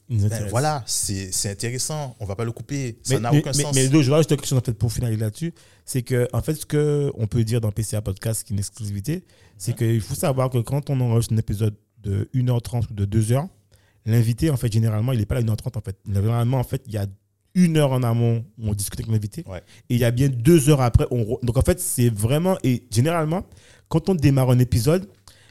ben 0.10 0.48
voilà, 0.50 0.84
c'est 0.86 1.50
intéressant. 1.50 2.16
On 2.22 2.26
va 2.26 2.36
pas 2.38 2.46
le 2.46 2.54
couper. 2.54 2.98
Ça 3.04 3.20
n'a 3.20 3.34
aucun 3.34 3.52
mais, 3.56 3.64
sens. 3.64 3.76
mais 3.76 3.88
je 3.88 3.98
vais 3.98 4.12
rajouter 4.14 4.38
quelque 4.38 4.48
chose 4.48 4.62
pour 4.80 4.94
finaliser 4.94 5.20
là-dessus. 5.20 5.54
C'est 5.84 6.02
que, 6.02 6.28
en 6.32 6.42
fait, 6.42 6.56
ce 6.56 6.66
qu'on 6.66 7.28
peut 7.28 7.44
dire 7.44 7.60
dans 7.60 7.72
PCA 7.72 8.02
Podcast, 8.02 8.44
qui 8.44 8.54
est 8.54 8.56
une 8.56 8.60
exclusivité, 8.60 9.26
c'est 9.58 9.76
qu'il 9.76 10.00
faut 10.00 10.16
savoir 10.16 10.50
que 10.50 10.60
quand 10.60 10.90
on 10.90 11.00
enregistre 11.02 11.34
un 11.34 11.38
épisode 11.38 11.76
de 12.04 12.30
1h30 12.34 12.90
ou 12.90 12.94
de 12.94 13.06
2h, 13.06 13.50
l'invité, 14.08 14.50
en 14.50 14.58
fait, 14.58 14.72
généralement, 14.72 15.12
il 15.12 15.20
n'est 15.20 15.26
pas 15.26 15.36
là 15.36 15.42
1h30 15.42 15.78
en 15.78 15.82
fait. 15.82 15.98
Généralement, 16.12 16.58
en 16.60 16.64
fait, 16.64 16.82
il 16.88 16.94
y 16.94 16.98
a 16.98 17.06
une 17.56 17.78
heure 17.78 17.92
en 17.92 18.04
amont 18.04 18.46
où 18.60 18.70
on 18.70 18.74
discute 18.74 19.00
avec 19.00 19.12
l'invité. 19.12 19.44
Ouais. 19.48 19.62
Et 19.90 19.96
il 19.96 20.00
y 20.00 20.04
a 20.06 20.12
bien 20.12 20.30
deux 20.30 20.70
heures 20.70 20.82
après. 20.82 21.06
On 21.12 21.24
re- 21.24 21.46
Donc, 21.46 21.58
en 21.58 21.62
fait, 21.62 21.80
c'est 21.80 22.10
vraiment. 22.10 22.58
Et 22.64 22.84
généralement, 22.92 23.46
quand 23.90 24.10
on 24.10 24.16
démarre 24.16 24.50
un 24.52 24.60
épisode, 24.60 25.08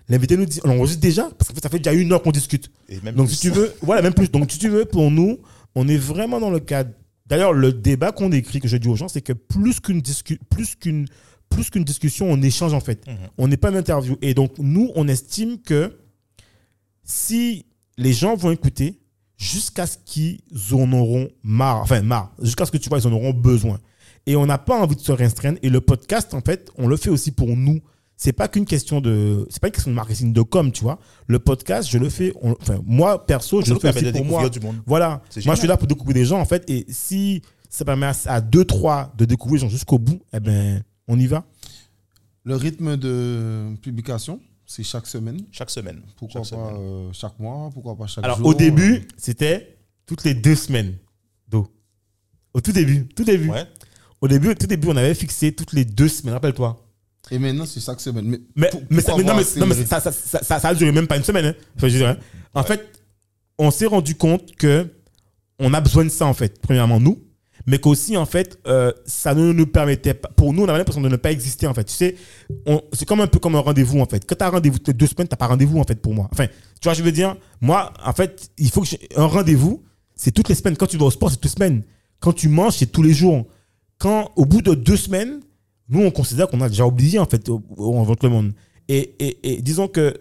l'invité 0.08 0.36
nous 0.36 0.46
dit 0.46 0.60
on 0.64 0.70
enregistre 0.70 1.00
déjà, 1.00 1.28
parce 1.38 1.50
fait, 1.52 1.60
ça 1.62 1.68
fait 1.68 1.78
déjà 1.78 1.92
une 1.92 2.12
heure 2.12 2.22
qu'on 2.22 2.30
discute. 2.32 2.70
Et 2.88 3.00
même 3.00 3.14
Donc, 3.14 3.26
plus. 3.26 3.34
si 3.36 3.40
tu 3.42 3.50
veux, 3.50 3.72
voilà, 3.82 4.02
même 4.02 4.14
plus. 4.14 4.30
Donc, 4.30 4.50
si 4.52 4.58
tu 4.58 4.68
veux, 4.68 4.84
pour 4.84 5.10
nous, 5.10 5.38
on 5.74 5.86
est 5.88 5.96
vraiment 5.98 6.38
dans 6.40 6.50
le 6.50 6.60
cadre. 6.60 6.90
D'ailleurs, 7.26 7.52
le 7.52 7.72
débat 7.72 8.12
qu'on 8.12 8.28
décrit, 8.28 8.60
que 8.60 8.68
je 8.68 8.76
dis 8.76 8.86
aux 8.88 8.94
gens, 8.94 9.08
c'est 9.08 9.20
que 9.20 9.32
plus 9.32 9.80
qu'une 9.80 10.00
discu- 10.00 10.38
plus 10.48 10.76
qu'une 10.76 11.06
plus 11.48 11.70
qu'une 11.70 11.84
discussion, 11.84 12.26
on 12.30 12.40
échange 12.42 12.72
en 12.74 12.80
fait. 12.80 13.06
Mhm. 13.06 13.14
On 13.38 13.48
n'est 13.48 13.56
pas 13.56 13.70
une 13.70 13.76
interview. 13.76 14.16
Et 14.22 14.34
donc, 14.34 14.52
nous, 14.58 14.90
on 14.96 15.06
estime 15.08 15.58
que 15.60 15.96
si 17.04 17.66
les 17.96 18.12
gens 18.12 18.34
vont 18.36 18.50
écouter 18.50 19.00
jusqu'à 19.36 19.86
ce 19.86 19.98
qu'ils 20.04 20.40
en 20.72 20.90
auront 20.92 21.28
marre, 21.42 21.78
enfin 21.82 22.02
marre, 22.02 22.32
jusqu'à 22.42 22.64
ce 22.66 22.70
que 22.72 22.78
tu 22.78 22.88
vois, 22.88 22.98
ils 22.98 23.06
en 23.06 23.12
auront 23.12 23.32
besoin. 23.32 23.78
Et 24.26 24.34
on 24.36 24.46
n'a 24.46 24.58
pas 24.58 24.80
envie 24.80 24.96
de 24.96 25.00
se 25.00 25.12
restreindre. 25.12 25.58
Et 25.62 25.68
le 25.70 25.80
podcast, 25.80 26.34
en 26.34 26.40
fait, 26.40 26.70
on 26.76 26.88
le 26.88 26.96
fait 26.96 27.10
aussi 27.10 27.30
pour 27.32 27.48
nous. 27.56 27.80
C'est 28.16 28.32
pas 28.32 28.48
qu'une 28.48 28.64
question 28.64 29.00
de, 29.02 29.46
c'est 29.50 29.60
pas 29.60 29.68
une 29.68 29.72
question 29.74 29.90
de 29.90 29.94
marketing 29.96 30.32
de 30.32 30.40
com, 30.42 30.72
tu 30.72 30.82
vois. 30.82 30.98
Le 31.26 31.38
podcast, 31.38 31.88
je 31.90 31.98
le 31.98 32.08
fais, 32.08 32.32
on- 32.40 32.56
enfin 32.60 32.80
moi 32.84 33.24
perso, 33.26 33.60
je 33.60 33.66
le 33.74 33.78
fais 33.80 33.88
aussi 33.98 34.04
pour 34.12 34.24
moi. 34.30 34.48
du 34.48 34.58
monde. 34.60 34.76
Voilà. 34.86 35.22
Moi, 35.44 35.54
je 35.54 35.58
suis 35.60 35.68
là 35.68 35.76
pour 35.76 35.86
découvrir 35.86 36.14
des 36.14 36.24
gens, 36.24 36.40
en 36.40 36.44
fait. 36.46 36.64
Et 36.68 36.86
si 36.88 37.42
ça 37.68 37.84
permet 37.84 38.06
à, 38.06 38.14
à 38.26 38.40
deux, 38.40 38.64
trois 38.64 39.12
de 39.18 39.26
découvrir 39.26 39.60
les 39.62 39.68
gens 39.68 39.70
jusqu'au 39.70 39.98
bout, 39.98 40.18
eh 40.32 40.40
ben, 40.40 40.82
on 41.08 41.18
y 41.20 41.26
va. 41.26 41.44
Le 42.44 42.56
rythme 42.56 42.96
de 42.96 43.76
publication, 43.82 44.40
c'est 44.66 44.82
chaque 44.82 45.06
semaine. 45.06 45.40
Chaque 45.52 45.70
semaine. 45.70 46.02
Pourquoi 46.16 46.42
Chaque 46.42 46.58
pas 46.58 46.66
semaine. 46.70 46.80
euh, 46.80 47.08
chaque 47.12 47.38
mois 47.38 47.70
Pourquoi 47.72 47.96
pas 47.96 48.06
chaque 48.06 48.24
Alors, 48.24 48.38
jour 48.38 48.46
au 48.48 48.54
début, 48.54 49.06
c'était 49.16 49.78
toutes 50.06 50.24
les 50.24 50.34
deux 50.34 50.54
semaines 50.56 50.94
d'eau. 51.48 51.68
Au 52.52 52.60
tout 52.60 52.72
début, 52.72 53.06
tout 53.08 53.24
début. 53.24 53.48
Ouais. 53.50 53.64
Au 54.20 54.28
début, 54.28 54.54
tout 54.54 54.66
début, 54.66 54.88
on 54.88 54.96
avait 54.96 55.14
fixé 55.14 55.52
toutes 55.52 55.72
les 55.72 55.84
deux 55.84 56.08
semaines, 56.08 56.34
rappelle-toi. 56.34 56.82
Et 57.30 57.38
maintenant, 57.38 57.66
c'est 57.66 57.80
chaque 57.80 58.00
semaine. 58.00 58.24
Mais, 58.26 58.38
Mais, 58.54 58.68
pour- 58.70 58.82
mais, 58.88 59.00
ça, 59.02 59.16
mais 59.16 59.22
non, 59.24 59.30
non, 59.30 59.34
mais 59.36 59.42
accéléré 59.42 59.84
ça, 59.86 60.00
ça, 60.00 60.12
ça, 60.12 60.42
ça, 60.42 60.60
ça 60.60 60.68
a 60.68 60.74
duré 60.74 60.92
même 60.92 61.06
pas 61.08 61.16
une 61.16 61.24
semaine. 61.24 61.46
hein. 61.46 61.54
Enfin, 61.76 61.88
je 61.88 61.96
dirais. 61.96 62.16
En 62.54 62.62
fait, 62.62 63.02
on 63.58 63.70
s'est 63.70 63.86
rendu 63.86 64.14
compte 64.14 64.54
que 64.56 64.88
on 65.58 65.74
a 65.74 65.80
besoin 65.80 66.04
de 66.04 66.08
ça, 66.08 66.26
en 66.26 66.34
fait, 66.34 66.60
premièrement, 66.60 67.00
nous, 67.00 67.22
mais 67.66 67.78
qu'aussi, 67.78 68.16
en 68.16 68.26
fait, 68.26 68.58
euh, 68.66 68.92
ça 69.06 69.34
ne 69.34 69.52
nous 69.52 69.66
permettait 69.66 70.14
pas. 70.14 70.28
Pour 70.36 70.52
nous, 70.52 70.62
on 70.62 70.68
avait 70.68 70.78
l'impression 70.78 71.00
de 71.02 71.08
ne 71.08 71.16
pas 71.16 71.32
exister, 71.32 71.66
en 71.66 71.74
fait. 71.74 71.84
Tu 71.84 71.94
sais, 71.94 72.14
on- 72.66 72.80
c'est 72.92 73.04
comme 73.06 73.20
un 73.20 73.26
peu 73.26 73.38
comme 73.40 73.56
un 73.56 73.60
rendez-vous, 73.60 73.98
en 74.00 74.06
fait. 74.06 74.24
Quand 74.24 74.36
tu 74.36 74.44
as 74.44 74.46
un 74.46 74.50
rendez-vous 74.50 74.78
les 74.86 74.92
deux 74.92 75.06
semaines, 75.06 75.28
tu 75.28 75.36
pas 75.36 75.46
rendez-vous, 75.48 75.78
en 75.78 75.84
fait, 75.84 76.00
pour 76.00 76.14
moi. 76.14 76.28
Enfin, 76.32 76.46
tu 76.46 76.84
vois, 76.84 76.94
je 76.94 77.02
veux 77.02 77.12
dire, 77.12 77.36
moi, 77.60 77.92
en 78.04 78.12
fait, 78.12 78.50
il 78.58 78.70
faut 78.70 78.82
que 78.82 78.88
un 79.16 79.26
rendez-vous, 79.26 79.82
c'est 80.14 80.30
toutes 80.30 80.48
les 80.48 80.54
semaines. 80.54 80.76
Quand 80.76 80.86
tu 80.86 80.96
vas 80.96 81.06
au 81.06 81.10
sport, 81.10 81.30
c'est 81.30 81.36
toutes 81.36 81.44
les 81.46 81.50
semaines. 81.50 81.82
Quand 82.20 82.32
tu 82.32 82.48
manges, 82.48 82.74
c'est 82.76 82.86
tous 82.92 83.02
les 83.02 83.12
jours. 83.12 83.46
Quand, 83.98 84.30
au 84.36 84.44
bout 84.46 84.62
de 84.62 84.74
deux 84.74 84.96
semaines, 84.96 85.40
nous, 85.88 86.02
on 86.02 86.10
considère 86.10 86.48
qu'on 86.48 86.60
a 86.60 86.68
déjà 86.68 86.86
oublié, 86.86 87.18
en 87.18 87.26
fait, 87.26 87.48
au- 87.48 87.62
en 87.78 88.06
le 88.22 88.28
monde. 88.28 88.52
Et, 88.88 89.14
et, 89.18 89.54
et 89.54 89.62
disons 89.62 89.88
que 89.88 90.14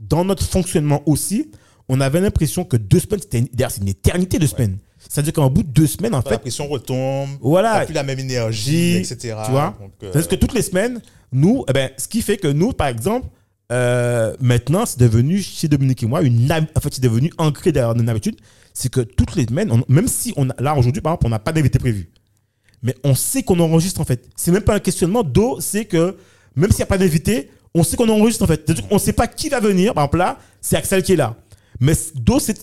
dans 0.00 0.24
notre 0.24 0.44
fonctionnement 0.44 1.02
aussi, 1.06 1.50
on 1.88 2.00
avait 2.00 2.20
l'impression 2.20 2.64
que 2.64 2.76
deux 2.76 3.00
semaines, 3.00 3.20
c'était 3.20 3.38
une, 3.40 3.48
une 3.82 3.88
éternité 3.88 4.38
de 4.38 4.46
semaines. 4.46 4.78
C'est-à-dire 5.08 5.32
qu'en 5.32 5.48
bout 5.50 5.62
de 5.62 5.68
deux 5.68 5.86
semaines, 5.86 6.14
en 6.14 6.22
La 6.24 6.30
fait, 6.30 6.38
pression 6.38 6.66
retombe. 6.68 7.28
voilà, 7.40 7.74
T'as 7.80 7.84
plus 7.86 7.94
la 7.94 8.02
même 8.02 8.18
énergie, 8.18 8.96
etc. 8.96 9.36
tu 9.44 9.50
vois? 9.52 9.76
Euh, 10.02 10.10
parce 10.12 10.26
que 10.26 10.34
toutes 10.34 10.54
les 10.54 10.62
semaines, 10.62 11.00
nous, 11.32 11.64
eh 11.68 11.72
ben, 11.72 11.90
ce 11.98 12.08
qui 12.08 12.20
fait 12.22 12.36
que 12.36 12.48
nous, 12.48 12.72
par 12.72 12.88
exemple, 12.88 13.26
euh, 13.70 14.34
maintenant, 14.40 14.86
c'est 14.86 14.98
devenu 14.98 15.40
chez 15.42 15.68
Dominique 15.68 16.02
et 16.02 16.06
moi 16.06 16.22
une 16.22 16.50
en 16.50 16.80
fait, 16.80 16.94
c'est 16.94 17.02
devenu 17.02 17.30
ancré 17.38 17.70
derrière 17.70 17.94
une 17.94 18.08
habitude, 18.08 18.36
c'est 18.74 18.90
que 18.90 19.00
toutes 19.00 19.36
les 19.36 19.44
semaines, 19.44 19.70
on- 19.70 19.84
même 19.88 20.08
si 20.08 20.32
on 20.36 20.48
a, 20.50 20.54
là 20.58 20.74
aujourd'hui, 20.76 21.02
par 21.02 21.12
exemple, 21.12 21.26
on 21.26 21.30
n'a 21.30 21.38
pas 21.38 21.52
d'invité 21.52 21.78
prévu, 21.78 22.08
mais 22.82 22.94
on 23.04 23.14
sait 23.14 23.42
qu'on 23.42 23.60
enregistre 23.60 24.00
en 24.00 24.04
fait. 24.04 24.26
C'est 24.36 24.50
même 24.52 24.62
pas 24.62 24.74
un 24.74 24.80
questionnement 24.80 25.22
d'eau, 25.22 25.58
c'est 25.60 25.84
que 25.84 26.16
même 26.56 26.70
s'il 26.70 26.78
n'y 26.78 26.82
a 26.84 26.86
pas 26.86 26.98
d'invité, 26.98 27.50
on 27.74 27.82
sait 27.82 27.96
qu'on 27.96 28.08
enregistre 28.08 28.42
en 28.42 28.46
fait. 28.46 28.62
C'est-à-dire 28.64 28.88
qu'on 28.88 28.94
ne 28.94 29.00
sait 29.00 29.12
pas 29.12 29.26
qui 29.26 29.48
va 29.50 29.60
venir. 29.60 29.92
Par 29.94 30.04
exemple, 30.04 30.18
là, 30.18 30.38
c'est 30.60 30.76
Axel 30.76 31.02
qui 31.02 31.12
est 31.12 31.16
là. 31.16 31.36
Mais 31.80 31.94
c'est 31.94 32.14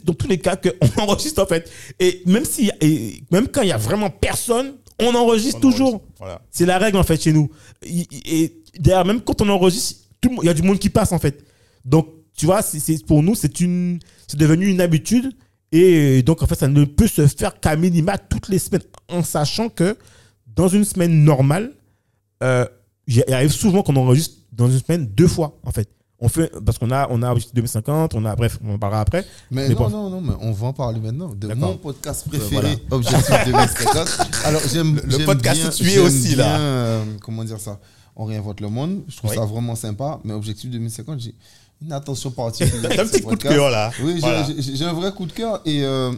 dans 0.05 0.13
tous 0.13 0.27
les 0.27 0.37
cas 0.39 0.55
qu'on 0.57 1.01
enregistre 1.01 1.41
en 1.41 1.45
fait. 1.45 1.69
Et 1.99 2.21
même, 2.25 2.45
si, 2.45 2.69
et 2.81 3.23
même 3.31 3.47
quand 3.47 3.61
il 3.61 3.69
y 3.69 3.71
a 3.71 3.77
vraiment 3.77 4.09
personne, 4.09 4.73
on 5.01 5.13
enregistre 5.15 5.57
on 5.57 5.61
toujours. 5.61 5.87
enregistre. 5.95 6.13
Voilà. 6.19 6.41
C'est 6.51 6.65
la 6.65 6.77
règle 6.77 6.97
en 6.97 7.03
fait 7.03 7.21
chez 7.21 7.33
nous. 7.33 7.49
Et, 7.83 8.07
et 8.25 8.61
d'ailleurs, 8.79 9.05
même 9.05 9.21
quand 9.21 9.41
on 9.41 9.49
enregistre, 9.49 10.01
il 10.41 10.45
y 10.45 10.49
a 10.49 10.53
du 10.53 10.61
monde 10.63 10.79
qui 10.79 10.89
passe 10.89 11.11
en 11.11 11.19
fait. 11.19 11.43
Donc, 11.83 12.07
tu 12.37 12.45
vois, 12.45 12.61
c'est- 12.61 13.05
pour 13.05 13.21
nous, 13.23 13.35
c'est 13.35 13.59
une, 13.61 13.99
c'est 14.27 14.37
devenu 14.39 14.67
une 14.67 14.81
habitude. 14.81 15.31
Et 15.71 16.21
donc, 16.23 16.41
en 16.43 16.47
fait, 16.47 16.55
ça 16.55 16.67
ne 16.67 16.83
peut 16.85 17.07
se 17.07 17.27
faire 17.27 17.59
qu'à 17.59 17.75
minima 17.75 18.17
toutes 18.17 18.49
les 18.49 18.59
semaines, 18.59 18.81
en 19.09 19.23
sachant 19.23 19.69
que 19.69 19.97
dans 20.55 20.67
une 20.67 20.83
semaine 20.85 21.23
normale, 21.23 21.71
euh, 22.43 22.65
il 23.07 23.23
arrive 23.33 23.51
souvent 23.51 23.83
qu'on 23.83 23.95
enregistre 23.97 24.35
dans 24.51 24.69
une 24.69 24.79
semaine 24.79 25.05
deux 25.05 25.27
fois 25.27 25.59
en 25.63 25.71
fait. 25.71 25.89
On 26.19 26.29
fait 26.29 26.49
parce 26.65 26.77
qu'on 26.77 26.91
a 26.91 27.07
on 27.09 27.21
a 27.23 27.31
Objectif 27.31 27.53
2050, 27.55 28.13
on 28.15 28.23
a 28.23 28.35
bref, 28.37 28.57
on 28.65 28.75
en 28.75 28.79
parlera 28.79 29.01
après. 29.01 29.25
Mais, 29.51 29.67
Mais 29.67 29.75
non, 29.75 29.81
bon. 29.81 29.89
non, 29.89 30.09
non, 30.09 30.21
mais 30.21 30.33
on 30.39 30.53
va 30.53 30.67
en 30.67 30.73
parler 30.73 30.99
maintenant. 31.01 31.33
De 31.35 31.53
mon 31.53 31.75
podcast 31.75 32.25
Euh, 32.27 32.37
préféré, 32.37 32.77
Objectif 32.89 33.35
2050. 33.45 34.07
Alors, 34.45 34.61
j'aime. 34.71 35.01
Le 35.05 35.25
podcast 35.25 35.59
bien- 35.61 35.69
tué 35.71 35.89
j'aime 35.91 36.05
aussi, 36.05 36.35
là. 36.35 36.57
euh, 36.57 37.03
comment 37.21 37.43
dire 37.43 37.59
ça? 37.59 37.79
On 38.15 38.23
réinvente 38.23 38.61
le 38.61 38.69
monde. 38.69 39.03
Je 39.09 39.17
trouve 39.17 39.31
Oui. 39.31 39.35
ça 39.35 39.43
vraiment 39.43 39.75
sympa. 39.75 40.19
Mais 40.23 40.31
Objectif 40.33 40.69
2050, 40.71 41.19
j'ai 41.19 41.35
une 41.81 41.91
attention 41.91 42.31
particulière. 42.31 42.91
T'as 42.95 43.03
un 43.03 43.07
petit 43.07 43.21
coup 43.21 43.35
de 43.35 43.43
cœur 43.43 43.69
là. 43.69 43.91
Oui, 44.01 44.13
j'ai- 44.15 44.19
Voilà. 44.21 44.47
j'ai 44.57 44.75
j'ai 44.77 44.85
un 44.85 44.93
vrai 44.93 45.11
coup 45.11 45.25
de 45.25 45.33
cœur. 45.33 45.61
Et 45.65 45.83
euh, 45.83 46.13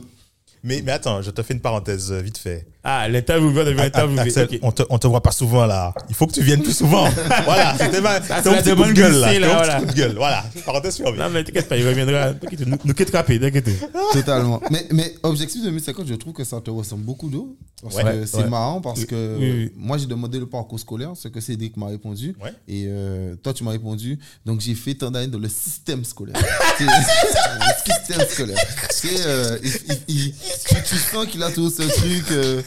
Mais, 0.64 0.84
mais 0.86 0.92
attends, 0.92 1.24
je 1.24 1.32
te 1.32 1.42
fais 1.42 1.56
une 1.56 1.60
parenthèse 1.62 2.12
vite 2.12 2.38
fait. 2.38 2.68
Ah, 2.84 3.08
l'interview 3.10 3.52
devient 3.52 3.74
l'interview. 3.76 4.18
Axel, 4.20 4.48
Ok. 4.52 4.60
on, 4.62 4.72
te, 4.72 4.84
on 4.90 4.98
te 4.98 5.08
voit 5.08 5.22
pas 5.22 5.32
souvent 5.32 5.66
là. 5.66 5.94
Il 6.10 6.16
faut 6.16 6.26
que 6.28 6.32
tu 6.34 6.42
viennes 6.42 6.62
plus 6.64 6.76
souvent. 6.78 7.10
voilà, 7.46 7.76
c'était 7.78 8.00
ma 8.02 8.20
demande 8.20 8.88
de 8.90 8.94
gueule 8.94 9.14
là. 9.20 9.40
là, 9.40 9.48
voilà. 9.56 9.80
coup 9.80 9.86
de 9.86 9.94
gueule. 9.94 10.14
Voilà, 10.16 10.46
parenthèse 10.66 10.98
fermée. 10.98 11.18
Non 11.18 11.30
mais 11.30 11.44
t'inquiète 11.44 11.68
pas, 11.68 11.76
il 11.78 11.86
reviendra. 11.88 12.34
T'inquiète, 12.34 12.66
Nous, 12.66 12.78
nous 12.84 12.94
quitte 12.94 13.12
rapide, 13.12 13.42
t'inquiète. 13.42 13.70
totalement. 14.14 14.62
mais, 14.72 14.86
mais 14.92 15.16
Objectif 15.24 15.62
2050, 15.64 16.08
je 16.08 16.14
trouve 16.16 16.34
que 16.34 16.44
ça 16.44 16.62
te 16.62 16.70
ressemble 16.70 17.04
beaucoup 17.04 17.30
d'eau. 17.30 17.58
Parce 17.82 17.96
Ouais, 17.96 18.04
que 18.04 18.26
c'est 18.26 18.38
ouais. 18.38 18.48
marrant 18.50 18.82
parce 18.82 19.06
que 19.06 19.36
Oui, 19.38 19.52
oui. 19.52 19.72
moi, 19.76 20.00
j'ai 20.00 20.08
demandé 20.08 20.40
le 20.40 20.48
parcours 20.48 20.80
scolaire, 20.80 21.12
ce 21.16 21.28
que 21.28 21.40
Cédric 21.40 21.78
m'a 21.78 21.86
répondu. 21.88 22.36
Ouais. 22.44 22.52
Et 22.68 22.86
euh, 22.88 23.36
toi, 23.36 23.54
tu 23.54 23.64
m'as 23.64 23.70
répondu. 23.70 24.18
Donc, 24.48 24.62
j'ai 24.62 24.74
fait 24.74 24.96
tant 24.96 25.12
d'années 25.12 25.28
dans 25.28 25.38
le 25.38 25.48
système 25.50 26.04
scolaire. 26.04 26.36
Le 26.80 27.94
système 27.94 28.28
scolaire. 28.28 28.58
C'est, 28.90 29.26
euh, 29.26 29.58
il- 29.64 29.72
il- 30.08 30.16
il- 30.28 30.34
tu, 30.68 30.76
tu 30.90 30.96
sens 30.96 31.26
qu'il 31.28 31.42
a 31.44 31.52
tout 31.52 31.70
ce 31.70 31.84
truc 31.84 32.26
euh, 32.32 32.62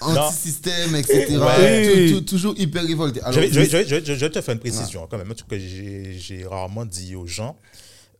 anti-système, 0.00 0.94
etc. 0.96 1.36
Ouais. 1.38 2.08
Tout- 2.10 2.14
tout- 2.18 2.24
toujours 2.24 2.54
hyper 2.58 2.82
révolté. 2.84 3.20
Alors, 3.20 3.32
Je 3.32 3.40
vais, 3.40 3.48
je, 3.48 3.54
vais, 3.54 3.60
mais- 3.60 3.66
je, 3.66 3.76
vais, 3.76 3.84
je 3.84 3.94
vais- 3.96 4.04
je 4.04 4.12
vais 4.24 4.30
te 4.30 4.40
faire 4.40 4.54
une 4.54 4.60
précision 4.60 5.06
quand 5.10 5.18
même, 5.18 5.30
un 5.30 5.34
truc 5.34 5.48
que 5.48 5.58
j'ai 5.58 6.44
rarement 6.48 6.84
dit 6.84 7.14
aux 7.16 7.26
gens. 7.26 7.56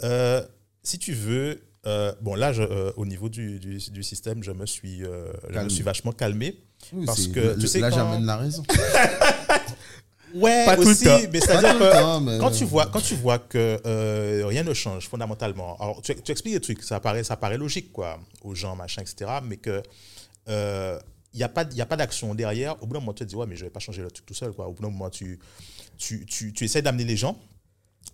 Euh, 0.03 0.43
si 0.83 0.99
tu 0.99 1.12
veux, 1.12 1.61
euh, 1.87 2.12
bon 2.21 2.35
là, 2.35 2.53
euh, 2.59 2.93
au 2.97 3.07
niveau 3.07 3.29
du, 3.29 3.59
du, 3.59 3.79
du 3.79 4.03
système, 4.03 4.43
je 4.43 4.51
me 4.53 4.66
suis, 4.66 5.01
je 5.01 5.05
me 5.49 5.53
Calmé. 5.53 5.71
suis 5.71 5.83
vachement 5.83 6.12
calmé. 6.12 6.57
oui, 6.93 7.07
parce 7.07 7.23
c'est- 7.23 7.33
que, 7.33 7.41
le- 7.41 7.59
tu 7.59 7.66
sais, 7.66 7.81
là, 7.81 7.91
quand- 7.91 7.97
j'amène 7.97 8.25
la 8.27 8.37
raison. 8.37 8.62
Ouais, 10.35 10.66
Pas 10.66 10.77
tout 10.77 10.83
le 10.83 10.89
aussi, 10.89 11.05
temps. 11.05 11.19
mais 11.33 11.41
c'est-à-dire 11.41 11.73
tout 11.73 11.79
que 11.79 11.91
temps, 11.91 12.21
mais- 12.21 12.37
quand 12.39 12.51
tu 12.51 12.64
vois, 12.66 12.85
quand 12.87 13.01
tu 13.01 13.14
vois 13.14 13.39
que 13.39 13.79
euh, 13.87 14.43
rien 14.47 14.62
ne 14.62 14.75
change 14.75 15.09
fondamentalement, 15.09 15.79
alors 15.81 16.03
tu, 16.03 16.14
tu 16.16 16.33
expliques 16.33 16.53
des 16.53 16.61
trucs, 16.61 16.83
ça 16.83 17.01
paraît, 17.01 17.25
ça 17.25 17.39
paraît 17.39 17.57
logique 17.57 17.91
quoi, 17.93 18.19
aux 18.45 18.55
gens, 18.55 18.77
machin, 18.77 19.01
etc. 19.01 19.31
Mais 19.43 19.57
que 19.57 19.83
euh, 20.49 20.99
il 21.35 21.39
n'y 21.39 21.43
a 21.43 21.49
pas, 21.49 21.63
a 21.65 21.87
pas 21.87 21.97
d'action 21.97 22.35
derrière. 22.35 22.83
Au 22.83 22.87
bout 22.87 22.95
d'un 22.95 23.01
moment, 23.01 23.13
tu 23.13 23.25
te 23.25 23.29
dis 23.29 23.37
ouais, 23.37 23.47
mais 23.47 23.57
je 23.57 23.65
vais 23.65 23.71
pas 23.71 23.81
changer 23.81 24.03
le 24.03 24.11
truc 24.11 24.27
tout 24.27 24.35
seul 24.35 24.53
quoi. 24.53 24.67
Au 24.67 24.73
bout 24.73 24.83
d'un 24.83 24.91
moment, 24.91 25.11
tu, 25.11 25.39
tu, 25.97 26.25
tu, 26.27 26.53
tu 26.53 26.65
essaies 26.65 26.83
d'amener 26.83 27.05
les 27.05 27.17
gens. 27.17 27.39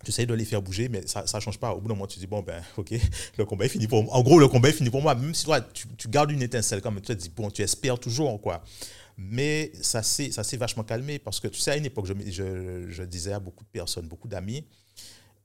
Tu 0.03 0.11
essayes 0.11 0.27
de 0.27 0.33
les 0.33 0.45
faire 0.45 0.61
bouger, 0.61 0.89
mais 0.89 1.07
ça 1.07 1.23
ne 1.33 1.39
change 1.39 1.57
pas. 1.57 1.71
Au 1.71 1.79
bout 1.79 1.87
d'un 1.87 1.95
moment, 1.95 2.05
tu 2.05 2.19
dis, 2.19 2.27
bon, 2.27 2.41
ben, 2.41 2.61
ok, 2.77 2.93
le 3.37 3.45
combat 3.45 3.65
est 3.65 3.69
fini 3.69 3.87
pour 3.87 4.03
moi. 4.03 4.13
En 4.13 4.21
gros, 4.21 4.37
le 4.37 4.47
combat 4.47 4.69
est 4.69 4.73
fini 4.73 4.89
pour 4.89 5.01
moi. 5.01 5.15
Même 5.15 5.33
si 5.33 5.45
toi, 5.45 5.61
tu, 5.61 5.87
tu 5.97 6.09
gardes 6.09 6.31
une 6.31 6.41
étincelle, 6.41 6.81
quand 6.81 6.91
même, 6.91 7.01
tu 7.01 7.07
te 7.07 7.13
dis, 7.13 7.29
bon, 7.29 7.49
tu 7.49 7.61
espères 7.61 7.97
toujours, 7.97 8.39
quoi. 8.41 8.61
Mais 9.17 9.71
ça 9.81 10.03
s'est 10.03 10.57
vachement 10.57 10.83
calmé 10.83 11.17
parce 11.19 11.39
que, 11.39 11.47
tu 11.47 11.59
sais, 11.59 11.71
à 11.71 11.77
une 11.77 11.85
époque, 11.85 12.05
je, 12.05 12.85
je, 12.89 13.03
disais 13.03 13.31
à 13.31 13.39
beaucoup 13.39 13.63
de 13.63 13.69
personnes, 13.69 14.07
beaucoup 14.07 14.27
d'amis, 14.27 14.65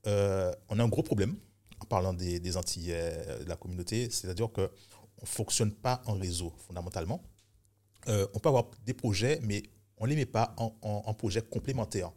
euh, 0.07 0.51
on 0.67 0.77
a 0.79 0.83
un 0.83 0.89
gros 0.89 1.03
problème 1.03 1.35
en 1.79 1.85
parlant 1.85 2.13
des, 2.13 2.39
des 2.39 2.57
Antilles, 2.57 2.91
euh, 2.91 3.43
de 3.43 3.49
la 3.49 3.55
communauté, 3.55 4.09
c'est-à-dire 4.11 4.49
qu'on 5.21 5.25
ne 5.25 5.29
fonctionne 5.29 5.71
pas 5.71 6.01
en 6.07 6.13
réseau, 6.13 6.51
fondamentalement. 6.67 7.21
Euh, 8.07 8.25
on 8.33 8.39
peut 8.39 8.49
avoir 8.49 8.71
des 8.85 8.93
projets, 8.93 9.39
mais 9.43 9.61
on 9.97 10.05
ne 10.05 10.09
les 10.09 10.15
met 10.15 10.25
pas 10.25 10.55
en, 10.57 10.73
en, 10.81 11.03
en 11.05 11.13
projets 11.13 11.43
complémentaires. 11.43 12.11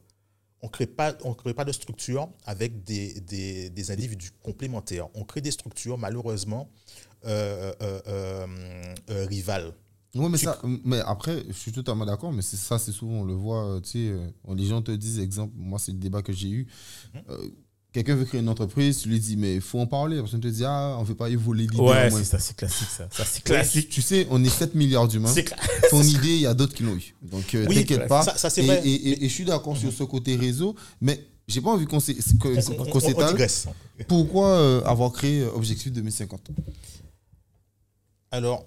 On 0.62 0.68
crée 0.68 0.86
pas, 0.86 1.14
on 1.24 1.34
crée 1.34 1.52
pas 1.52 1.66
de 1.66 1.72
structure 1.72 2.30
avec 2.46 2.82
des, 2.84 3.20
des, 3.20 3.68
des 3.68 3.90
individus 3.90 4.30
complémentaires. 4.42 5.08
On 5.14 5.24
crée 5.24 5.42
des 5.42 5.50
structures, 5.50 5.98
malheureusement, 5.98 6.70
euh, 7.26 7.72
euh, 7.82 8.46
rivales. 9.26 9.74
Ouais, 10.14 10.28
mais, 10.30 10.38
Tu- 10.38 10.44
ça, 10.44 10.58
mais 10.84 11.00
après, 11.00 11.44
je 11.48 11.52
suis 11.52 11.72
totalement 11.72 12.06
d'accord, 12.06 12.32
mais 12.32 12.40
c'est 12.40 12.56
ça, 12.56 12.78
c'est 12.78 12.92
souvent, 12.92 13.16
on 13.16 13.24
le 13.24 13.34
voit, 13.34 13.80
tu 13.82 13.90
sais, 13.90 14.54
les 14.54 14.64
gens 14.64 14.80
te 14.80 14.92
disent, 14.92 15.18
exemple, 15.18 15.52
moi, 15.56 15.78
c'est 15.78 15.92
le 15.92 15.98
débat 15.98 16.22
que 16.22 16.32
j'ai 16.32 16.48
eu. 16.48 16.66
Mhm. 17.12 17.22
Quelqu'un 17.94 18.16
veut 18.16 18.24
créer 18.24 18.40
une 18.40 18.48
entreprise, 18.48 18.98
tu 19.02 19.08
lui 19.08 19.20
dis, 19.20 19.36
mais 19.36 19.54
il 19.54 19.60
faut 19.60 19.78
en 19.78 19.86
parler. 19.86 20.16
La 20.16 20.22
personne 20.22 20.40
te 20.40 20.48
dit, 20.48 20.64
ah, 20.64 20.96
on 20.98 21.02
ne 21.02 21.06
veut 21.06 21.14
pas 21.14 21.28
voler 21.36 21.62
l'idée. 21.62 21.76
Ouais, 21.76 22.08
au 22.08 22.10
moins. 22.10 22.18
c'est 22.18 22.24
ça, 22.24 22.40
c'est 22.40 22.56
classique 22.56 22.88
ça. 22.88 23.06
Ça, 23.12 23.24
c'est 23.24 23.44
classique. 23.44 23.88
Tu 23.88 24.02
sais, 24.02 24.26
on 24.30 24.42
est 24.42 24.48
7 24.48 24.74
milliards 24.74 25.06
d'humains. 25.06 25.32
C'est 25.32 25.44
Ton 25.90 26.02
idée, 26.02 26.34
il 26.34 26.40
y 26.40 26.46
a 26.46 26.54
d'autres 26.54 26.74
qui 26.74 26.82
l'ont 26.82 26.96
eu. 26.96 27.14
Donc, 27.22 27.54
euh, 27.54 27.64
Oui, 27.68 27.76
t'inquiète 27.76 28.08
pas. 28.08 28.22
ça- 28.22 28.36
ça, 28.36 28.50
c'est 28.50 28.64
et, 28.64 28.66
vrai. 28.66 28.82
Et, 28.84 28.92
et- 28.92 29.24
et 29.24 29.28
je 29.28 29.32
suis 29.32 29.44
d'accord 29.44 29.76
sur 29.76 29.92
ce 29.92 30.02
côté 30.02 30.34
réseau, 30.34 30.74
mais 31.00 31.24
j'ai 31.46 31.60
pas 31.60 31.70
envie 31.70 31.86
qu'on 31.86 32.00
s'étale. 32.00 33.28
digresse. 33.30 33.68
Pourquoi 34.08 34.48
euh, 34.48 34.82
avoir 34.84 35.12
créé 35.12 35.42
euh, 35.42 35.50
Objectif 35.54 35.92
2050 35.92 36.50
Alors, 38.32 38.66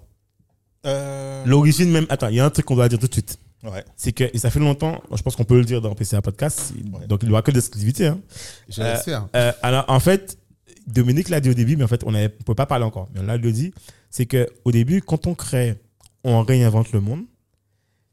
euh, 0.86 1.44
L'origine 1.44 1.90
même. 1.90 2.06
Attends, 2.08 2.28
il 2.28 2.36
y 2.36 2.40
a 2.40 2.46
un 2.46 2.50
truc 2.50 2.64
qu'on 2.64 2.76
doit 2.76 2.88
dire 2.88 2.98
tout 2.98 3.08
de 3.08 3.12
suite. 3.12 3.38
Ouais. 3.64 3.84
C'est 3.96 4.12
que, 4.12 4.24
et 4.32 4.38
ça 4.38 4.50
fait 4.50 4.60
longtemps, 4.60 5.02
je 5.14 5.22
pense 5.22 5.36
qu'on 5.36 5.44
peut 5.44 5.56
le 5.58 5.64
dire 5.64 5.80
dans 5.80 5.94
PCA 5.94 6.22
Podcast, 6.22 6.72
Ouais. 6.92 7.06
donc 7.06 7.20
il 7.22 7.26
n'y 7.26 7.32
aura 7.32 7.42
que 7.42 7.50
de 7.50 7.56
l'exclusivité. 7.56 8.06
Hein. 8.06 8.20
Je 8.68 8.80
Euh. 8.82 8.96
Euh, 9.36 9.52
alors, 9.62 9.84
en 9.88 10.00
fait, 10.00 10.38
Dominique 10.86 11.28
l'a 11.28 11.40
dit 11.40 11.50
au 11.50 11.54
début, 11.54 11.76
mais 11.76 11.84
en 11.84 11.88
fait, 11.88 12.02
on 12.04 12.10
ne 12.12 12.28
peut 12.28 12.54
pas 12.54 12.66
parler 12.66 12.84
encore. 12.84 13.08
Mais 13.14 13.20
on 13.20 13.24
l'a 13.24 13.38
dit, 13.38 13.72
c'est 14.10 14.26
qu'au 14.26 14.70
début, 14.72 15.02
quand 15.02 15.26
on 15.26 15.34
crée, 15.34 15.76
on 16.24 16.42
réinvente 16.42 16.92
le 16.92 17.00
monde, 17.00 17.24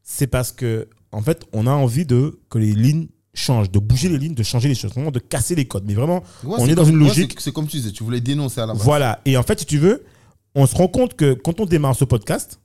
c'est 0.04 0.28
parce 0.28 0.52
que, 0.52 0.88
en 1.12 1.22
fait, 1.22 1.44
on 1.54 1.68
a 1.68 1.72
envie 1.72 2.06
de 2.06 2.40
que 2.50 2.58
les 2.58 2.74
lignes 2.74 3.08
changent, 3.34 3.72
de 3.72 3.80
bouger 3.80 4.10
les 4.10 4.18
lignes, 4.18 4.34
de 4.36 4.44
changer 4.44 4.68
les 4.70 4.76
choses, 4.76 4.92
vraiment 4.92 5.12
de 5.12 5.20
casser 5.20 5.56
les 5.56 5.66
codes. 5.66 5.84
Mais 5.86 5.94
vraiment, 5.94 6.24
on 6.44 6.66
c'est 6.66 6.72
est 6.72 6.76
dans 6.76 6.86
une 6.86 6.98
logique. 6.98 7.34
c'est- 7.38 7.46
C'est 7.46 7.52
comme 7.54 7.68
tu 7.68 7.78
disais, 7.78 7.92
tu 7.92 8.04
voulais 8.04 8.22
dénoncer 8.22 8.62
à 8.62 8.66
la 8.66 8.74
base. 8.74 8.82
Voilà. 8.84 9.22
Et 9.26 9.36
en 9.38 9.44
fait, 9.44 9.60
si 9.60 9.66
tu 9.66 9.78
veux, 9.78 10.04
on 10.54 10.66
se 10.66 10.76
rend 10.76 10.88
compte 10.88 11.16
que 11.16 11.34
quand 11.34 11.60
on 11.60 11.66
démarre 11.66 11.96
ce 11.96 12.06
podcast, 12.06 12.60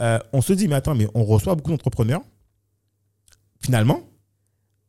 euh, 0.00 0.18
on 0.32 0.40
se 0.40 0.52
dit, 0.52 0.68
mais 0.68 0.76
attends, 0.76 0.94
mais 0.94 1.06
on 1.14 1.24
reçoit 1.24 1.54
beaucoup 1.54 1.70
d'entrepreneurs, 1.70 2.22
finalement. 3.60 4.00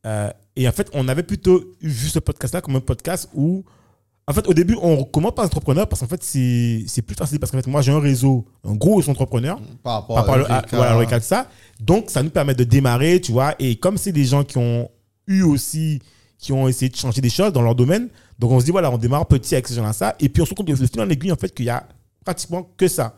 Euh, 0.06 0.32
et 0.56 0.68
en 0.68 0.72
fait, 0.72 0.90
on 0.94 1.08
avait 1.08 1.24
plutôt 1.24 1.64
vu 1.82 2.08
ce 2.08 2.20
podcast-là 2.20 2.62
comme 2.62 2.76
un 2.76 2.82
podcast 2.82 3.30
où, 3.34 3.64
en 4.28 4.34
fait, 4.34 4.48
au 4.48 4.54
début, 4.54 4.78
on 4.82 5.04
commence 5.04 5.36
par 5.36 5.46
entrepreneur 5.46 5.88
parce 5.88 6.02
qu'en 6.02 6.08
fait, 6.08 6.24
c'est 6.24 7.02
plus 7.02 7.16
facile. 7.16 7.40
Parce 7.40 7.52
qu'en 7.52 7.58
fait, 7.58 7.68
moi, 7.68 7.82
j'ai 7.82 7.92
un 7.92 8.00
réseau, 8.00 8.46
un 8.64 8.76
gros 8.76 8.96
réseau 8.96 9.08
d'entrepreneurs 9.08 9.60
Par 9.84 10.02
rapport 10.02 10.16
par 10.16 10.26
rapport 10.26 10.52
à, 10.52 10.66
voilà, 10.72 11.00
le 11.00 11.06
de 11.06 11.24
ça. 11.24 11.50
Donc, 11.80 12.10
ça 12.10 12.24
nous 12.24 12.30
permet 12.30 12.56
de 12.56 12.64
démarrer, 12.64 13.20
tu 13.20 13.32
vois. 13.32 13.56
Et 13.60 13.76
comme 13.76 13.98
c'est 13.98 14.12
des 14.12 14.26
gens 14.26 14.44
qui 14.44 14.58
ont 14.58 14.90
eu 15.28 15.44
aussi, 15.44 16.02
qui 16.38 16.54
ont 16.54 16.68
essayé 16.68 16.90
de 16.90 16.96
changer 16.96 17.22
des 17.22 17.30
choses 17.30 17.54
dans 17.54 17.62
leur 17.62 17.76
domaine, 17.76 18.10
donc 18.40 18.52
on 18.52 18.60
se 18.60 18.66
dit, 18.66 18.72
voilà, 18.72 18.90
on 18.92 18.98
démarre 18.98 19.28
petit 19.28 19.56
avec 19.56 19.68
ces 19.68 19.76
gens-là, 19.76 19.94
ça. 19.94 20.16
Et 20.20 20.30
puis 20.30 20.42
on 20.42 20.46
se 20.46 20.52
rend 20.52 20.56
compte, 20.56 20.70
le 20.70 20.76
fil 20.76 21.02
en 21.02 21.10
aiguille, 21.10 21.32
en 21.32 21.36
fait, 21.36 21.54
qu'il 21.54 21.66
y 21.66 21.70
a 21.70 21.86
pratiquement 22.24 22.64
que 22.78 22.88
ça. 22.88 23.16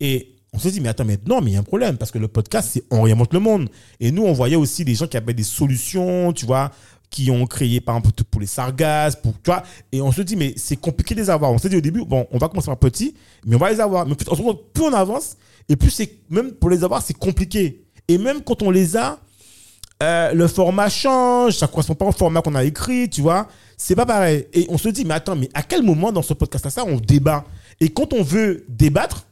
Et 0.00 0.33
on 0.54 0.58
se 0.58 0.68
dit, 0.68 0.80
mais 0.80 0.88
attends, 0.88 1.04
mais 1.04 1.18
non, 1.26 1.40
mais 1.40 1.50
il 1.50 1.54
y 1.54 1.56
a 1.56 1.60
un 1.60 1.64
problème, 1.64 1.96
parce 1.96 2.12
que 2.12 2.18
le 2.18 2.28
podcast, 2.28 2.70
c'est 2.72 2.84
on 2.90 3.02
remonte 3.02 3.32
le 3.34 3.40
monde. 3.40 3.68
Et 3.98 4.12
nous, 4.12 4.22
on 4.22 4.32
voyait 4.32 4.56
aussi 4.56 4.84
des 4.84 4.94
gens 4.94 5.08
qui 5.08 5.16
avaient 5.16 5.34
des 5.34 5.42
solutions, 5.42 6.32
tu 6.32 6.46
vois, 6.46 6.70
qui 7.10 7.28
ont 7.30 7.44
créé, 7.46 7.80
par 7.80 7.96
exemple, 7.96 8.22
pour 8.30 8.40
les 8.40 8.46
sargasses, 8.46 9.16
pour, 9.16 9.32
tu 9.32 9.50
vois. 9.50 9.64
Et 9.90 10.00
on 10.00 10.12
se 10.12 10.22
dit, 10.22 10.36
mais 10.36 10.54
c'est 10.56 10.76
compliqué 10.76 11.16
de 11.16 11.20
les 11.20 11.30
avoir. 11.30 11.52
On 11.52 11.58
s'est 11.58 11.68
dit 11.68 11.76
au 11.76 11.80
début, 11.80 12.04
bon, 12.04 12.26
on 12.30 12.38
va 12.38 12.48
commencer 12.48 12.66
par 12.66 12.78
petit, 12.78 13.14
mais 13.44 13.56
on 13.56 13.58
va 13.58 13.72
les 13.72 13.80
avoir. 13.80 14.06
Mais 14.06 14.14
fait, 14.14 14.28
on 14.30 14.54
plus 14.54 14.84
on 14.84 14.92
avance, 14.92 15.36
et 15.68 15.74
plus 15.74 15.90
c'est, 15.90 16.10
même 16.30 16.52
pour 16.52 16.70
les 16.70 16.84
avoir, 16.84 17.02
c'est 17.02 17.18
compliqué. 17.18 17.84
Et 18.06 18.16
même 18.16 18.40
quand 18.40 18.62
on 18.62 18.70
les 18.70 18.96
a, 18.96 19.18
euh, 20.04 20.32
le 20.34 20.46
format 20.46 20.88
change, 20.88 21.54
ça 21.54 21.66
correspond 21.66 21.94
pas 21.94 22.04
au 22.04 22.12
format 22.12 22.42
qu'on 22.42 22.54
a 22.54 22.62
écrit, 22.62 23.10
tu 23.10 23.22
vois. 23.22 23.48
C'est 23.76 23.96
pas 23.96 24.06
pareil. 24.06 24.46
Et 24.52 24.66
on 24.68 24.78
se 24.78 24.88
dit, 24.88 25.04
mais 25.04 25.14
attends, 25.14 25.34
mais 25.34 25.48
à 25.52 25.64
quel 25.64 25.82
moment 25.82 26.12
dans 26.12 26.22
ce 26.22 26.34
podcast-là, 26.34 26.70
ça, 26.70 26.84
on 26.84 26.96
débat? 26.96 27.44
Et 27.80 27.88
quand 27.88 28.12
on 28.12 28.22
veut 28.22 28.64
débattre, 28.68 29.26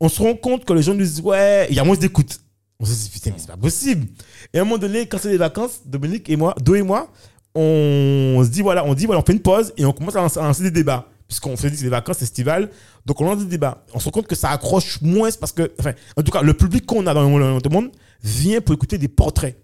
on 0.00 0.08
se 0.08 0.22
rend 0.22 0.34
compte 0.34 0.64
que 0.64 0.72
les 0.72 0.82
gens 0.82 0.92
nous 0.94 1.00
disent, 1.04 1.20
ouais, 1.20 1.66
il 1.70 1.76
y 1.76 1.80
a 1.80 1.84
moins 1.84 1.96
d'écoute. 1.96 2.40
On 2.80 2.84
se 2.84 2.92
dit, 2.92 3.10
putain, 3.10 3.30
mais 3.30 3.38
c'est 3.38 3.48
pas 3.48 3.56
possible. 3.56 4.06
Et 4.52 4.58
à 4.58 4.62
un 4.62 4.64
moment 4.64 4.78
donné, 4.78 5.06
quand 5.06 5.18
c'est 5.18 5.30
les 5.30 5.36
vacances, 5.36 5.80
Dominique 5.84 6.28
et 6.30 6.36
moi, 6.36 6.54
Do 6.62 6.74
et 6.74 6.82
moi, 6.82 7.10
on 7.54 8.40
se 8.44 8.48
dit, 8.48 8.62
voilà, 8.62 8.84
on 8.84 8.94
dit, 8.94 9.06
voilà, 9.06 9.20
on 9.20 9.24
fait 9.24 9.32
une 9.32 9.40
pause 9.40 9.72
et 9.76 9.84
on 9.84 9.92
commence 9.92 10.14
à 10.16 10.42
lancer, 10.42 10.62
des 10.62 10.70
débats. 10.70 11.08
Puisqu'on 11.26 11.56
se 11.56 11.66
dit, 11.66 11.76
c'est 11.76 11.84
des 11.84 11.90
vacances 11.90 12.22
estival. 12.22 12.70
Donc, 13.04 13.20
on 13.20 13.24
lance 13.24 13.38
des 13.40 13.44
débats. 13.46 13.84
On 13.92 13.98
se 13.98 14.04
rend 14.06 14.12
compte 14.12 14.26
que 14.28 14.36
ça 14.36 14.50
accroche 14.50 15.00
moins 15.02 15.28
parce 15.38 15.52
que, 15.52 15.72
enfin, 15.78 15.92
en 16.16 16.22
tout 16.22 16.30
cas, 16.30 16.40
le 16.40 16.54
public 16.54 16.86
qu'on 16.86 17.06
a 17.06 17.12
dans 17.12 17.22
le 17.22 17.68
monde- 17.68 17.90
vient 18.22 18.60
pour 18.60 18.74
écouter 18.74 18.96
des 18.96 19.08
portraits. 19.08 19.58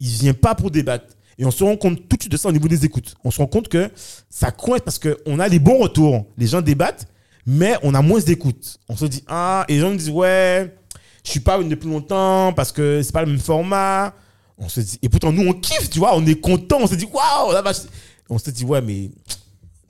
Il 0.00 0.08
vient 0.08 0.34
pas 0.34 0.54
pour 0.54 0.70
débattre. 0.70 1.06
Et 1.38 1.44
on 1.44 1.50
se 1.50 1.62
rend 1.64 1.76
compte 1.76 2.08
tout 2.08 2.16
de 2.16 2.22
suite 2.22 2.32
de 2.32 2.36
ça 2.36 2.48
au 2.48 2.52
niveau 2.52 2.68
des 2.68 2.84
écoutes. 2.84 3.14
On 3.24 3.30
se 3.30 3.38
rend 3.38 3.46
compte 3.46 3.68
que 3.68 3.90
ça 4.30 4.50
coince 4.50 4.80
parce 4.84 4.98
qu'on 4.98 5.38
a 5.40 5.48
des 5.48 5.58
bons 5.58 5.78
retours. 5.78 6.26
Les 6.36 6.46
gens 6.46 6.60
débattent, 6.62 7.06
mais 7.50 7.76
on 7.82 7.94
a 7.94 8.02
moins 8.02 8.20
d'écoute. 8.20 8.78
On 8.90 8.96
se 8.96 9.06
dit, 9.06 9.24
ah, 9.26 9.64
et 9.68 9.76
les 9.76 9.80
gens 9.80 9.90
nous 9.90 9.96
disent, 9.96 10.10
ouais, 10.10 10.76
je 11.24 11.30
suis 11.30 11.40
pas 11.40 11.56
venu 11.56 11.70
depuis 11.70 11.88
longtemps 11.88 12.52
parce 12.52 12.72
que 12.72 13.00
c'est 13.02 13.10
pas 13.10 13.22
le 13.22 13.30
même 13.30 13.40
format. 13.40 14.12
On 14.58 14.68
se 14.68 14.80
dit, 14.80 14.98
et 15.00 15.08
pourtant, 15.08 15.32
nous, 15.32 15.48
on 15.48 15.54
kiffe, 15.54 15.88
tu 15.88 15.98
vois, 15.98 16.14
on 16.14 16.26
est 16.26 16.38
content. 16.38 16.76
On 16.82 16.86
se 16.86 16.94
dit, 16.94 17.06
waouh. 17.10 17.54
On 18.28 18.36
se 18.36 18.50
dit, 18.50 18.66
ouais, 18.66 18.82
mais 18.82 19.08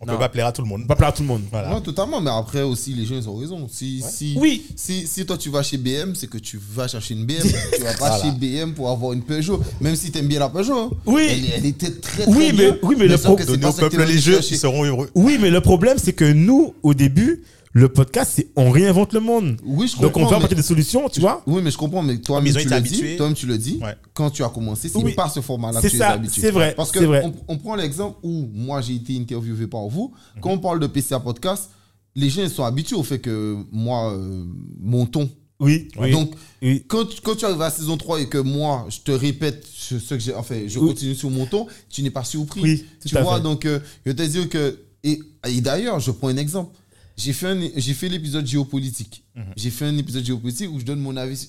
On 0.00 0.06
Non. 0.06 0.12
peut 0.12 0.18
pas 0.20 0.28
plaire 0.28 0.46
à 0.46 0.52
tout 0.52 0.62
le 0.62 0.68
monde. 0.68 0.86
pas 0.86 0.94
plaire 0.94 1.08
à 1.08 1.12
tout 1.12 1.22
le 1.22 1.28
monde. 1.28 1.42
Voilà. 1.50 1.70
Non, 1.70 1.80
totalement, 1.80 2.20
mais 2.20 2.30
après 2.30 2.62
aussi, 2.62 2.94
les 2.94 3.04
gens, 3.04 3.16
ils 3.16 3.28
ont 3.28 3.34
raison. 3.36 3.66
Si, 3.68 4.00
si, 4.08 4.36
Oui. 4.38 4.64
si, 4.76 5.08
si 5.08 5.26
toi, 5.26 5.36
tu 5.36 5.50
vas 5.50 5.64
chez 5.64 5.76
BM, 5.76 6.14
c'est 6.14 6.28
que 6.30 6.38
tu 6.38 6.56
vas 6.72 6.86
chercher 6.86 7.14
une 7.14 7.24
BM. 7.26 7.42
tu 7.76 7.82
vas 7.82 7.94
pas 7.94 8.08
Voilà. 8.16 8.22
chez 8.22 8.30
BM 8.30 8.74
pour 8.74 8.90
avoir 8.90 9.12
une 9.12 9.22
Peugeot. 9.22 9.60
Même 9.80 9.96
si 9.96 10.12
tu 10.12 10.18
aimes 10.18 10.28
bien 10.28 10.38
la 10.38 10.48
Peugeot. 10.50 10.78
hein. 10.78 10.90
Oui. 11.04 11.26
Elle, 11.28 11.44
elle 11.56 11.66
était 11.66 11.90
très, 11.90 12.22
très 12.22 12.32
Oui, 12.32 12.52
bien. 12.52 12.70
mais- 12.74 12.78
oui, 12.84 12.94
mais 12.96 13.08
le 13.08 13.16
sauf 13.16 13.24
pro- 13.24 13.34
que 13.36 13.42
c'est 13.42 13.48
Donner 13.48 13.62
pas 13.62 13.68
au 13.70 13.72
ça 13.72 13.76
que 13.82 13.86
t'es 13.88 13.96
peuple 13.96 14.02
venu 14.06 14.14
les 14.14 14.22
jeux, 14.22 14.38
ils 14.50 14.56
seront 14.58 14.84
heureux. 14.84 15.10
Oui, 15.16 15.36
mais 15.40 15.50
le 15.50 15.60
problème, 15.60 15.98
c'est 15.98 16.12
que 16.12 16.30
nous, 16.32 16.74
au 16.84 16.94
début, 16.94 17.42
le 17.78 17.88
podcast, 17.88 18.32
c'est 18.36 18.48
on 18.56 18.70
réinvente 18.70 19.12
le 19.12 19.20
monde. 19.20 19.56
Oui, 19.64 19.86
je 19.88 19.94
Donc, 20.00 20.04
on 20.16 20.20
comprends, 20.20 20.20
veut 20.22 20.30
mais- 20.30 20.36
apporter 20.36 20.54
des 20.56 20.62
solutions, 20.62 21.08
tu 21.08 21.20
vois. 21.20 21.42
Oui, 21.46 21.60
mais 21.62 21.70
je 21.70 21.78
comprends, 21.78 22.02
mais 22.02 22.18
toi, 22.18 22.38
ont 22.38 22.42
tu 22.42 22.46
le 22.52 22.80
dis, 22.80 23.16
toi-même 23.16 23.34
tu 23.34 23.46
le 23.46 23.58
dis, 23.58 23.78
Ouais. 23.82 23.94
quand 24.14 24.30
tu 24.30 24.42
as 24.42 24.48
commencé, 24.48 24.88
c'est 24.88 24.98
Oui. 24.98 25.12
pas 25.14 25.28
ce 25.28 25.40
format-là 25.40 25.80
C'est 25.80 25.86
que 25.88 25.92
tu 25.92 25.98
ça, 25.98 26.10
es 26.10 26.12
habitué. 26.14 26.40
c'est 26.40 26.50
vrai, 26.50 26.74
Parce 26.76 26.90
que 26.90 26.98
vrai. 27.04 27.22
On, 27.24 27.32
on 27.54 27.56
prend 27.58 27.76
l'exemple 27.76 28.18
où 28.22 28.48
moi 28.52 28.80
j'ai 28.80 28.94
été 28.94 29.16
interviewé 29.16 29.66
par 29.66 29.86
vous. 29.88 30.12
Quand 30.40 30.50
on 30.50 30.58
parle 30.58 30.80
de 30.80 30.86
PCA 30.86 31.20
Podcast, 31.20 31.70
les 32.16 32.30
gens 32.30 32.42
ils 32.42 32.50
sont 32.50 32.64
habitués 32.64 32.96
au 32.96 33.02
fait 33.04 33.18
que 33.20 33.56
moi, 33.70 34.12
euh, 34.12 34.44
mon 34.80 35.06
ton. 35.06 35.30
Oui, 35.60 35.88
oui. 35.98 36.12
Donc, 36.12 36.34
oui. 36.62 36.84
quand, 36.86 37.04
tu- 37.04 37.20
quand 37.20 37.34
tu 37.34 37.44
arrives 37.44 37.60
à 37.60 37.64
la 37.64 37.70
saison 37.70 37.96
3 37.96 38.20
et 38.20 38.28
que 38.28 38.38
moi, 38.38 38.86
je 38.90 39.00
te 39.00 39.10
répète 39.10 39.66
ce, 39.72 39.98
ce 39.98 40.14
que 40.14 40.20
j'ai. 40.20 40.32
Enfin, 40.34 40.54
je 40.68 40.78
Oui. 40.78 40.88
continue 40.88 41.14
sur 41.16 41.30
mon 41.30 41.46
ton, 41.46 41.66
tu 41.90 42.02
n'es 42.02 42.10
pas 42.10 42.22
surpris. 42.24 42.60
Oui, 42.60 42.84
tout 43.02 43.08
tu 43.08 43.16
à 43.16 43.22
vois, 43.22 43.36
fait. 43.36 43.42
donc, 43.42 43.64
euh, 43.66 43.80
je 44.06 44.12
te 44.12 44.22
dire 44.22 44.48
que. 44.48 44.78
Et, 45.04 45.20
et 45.48 45.60
d'ailleurs, 45.60 45.98
je 46.00 46.10
prends 46.12 46.28
un 46.28 46.36
exemple. 46.36 46.76
J'ai 47.18 47.32
fait, 47.34 47.48
un- 47.48 47.68
j'ai 47.76 47.94
fait 47.94 48.08
l'épisode 48.08 48.46
géopolitique. 48.46 49.24
Mhm. 49.34 49.44
J'ai 49.56 49.70
fait 49.70 49.84
un 49.86 49.96
épisode 49.98 50.24
géopolitique 50.24 50.70
où 50.72 50.78
je 50.78 50.84
donne 50.84 51.00
mon 51.00 51.16
avis. 51.16 51.48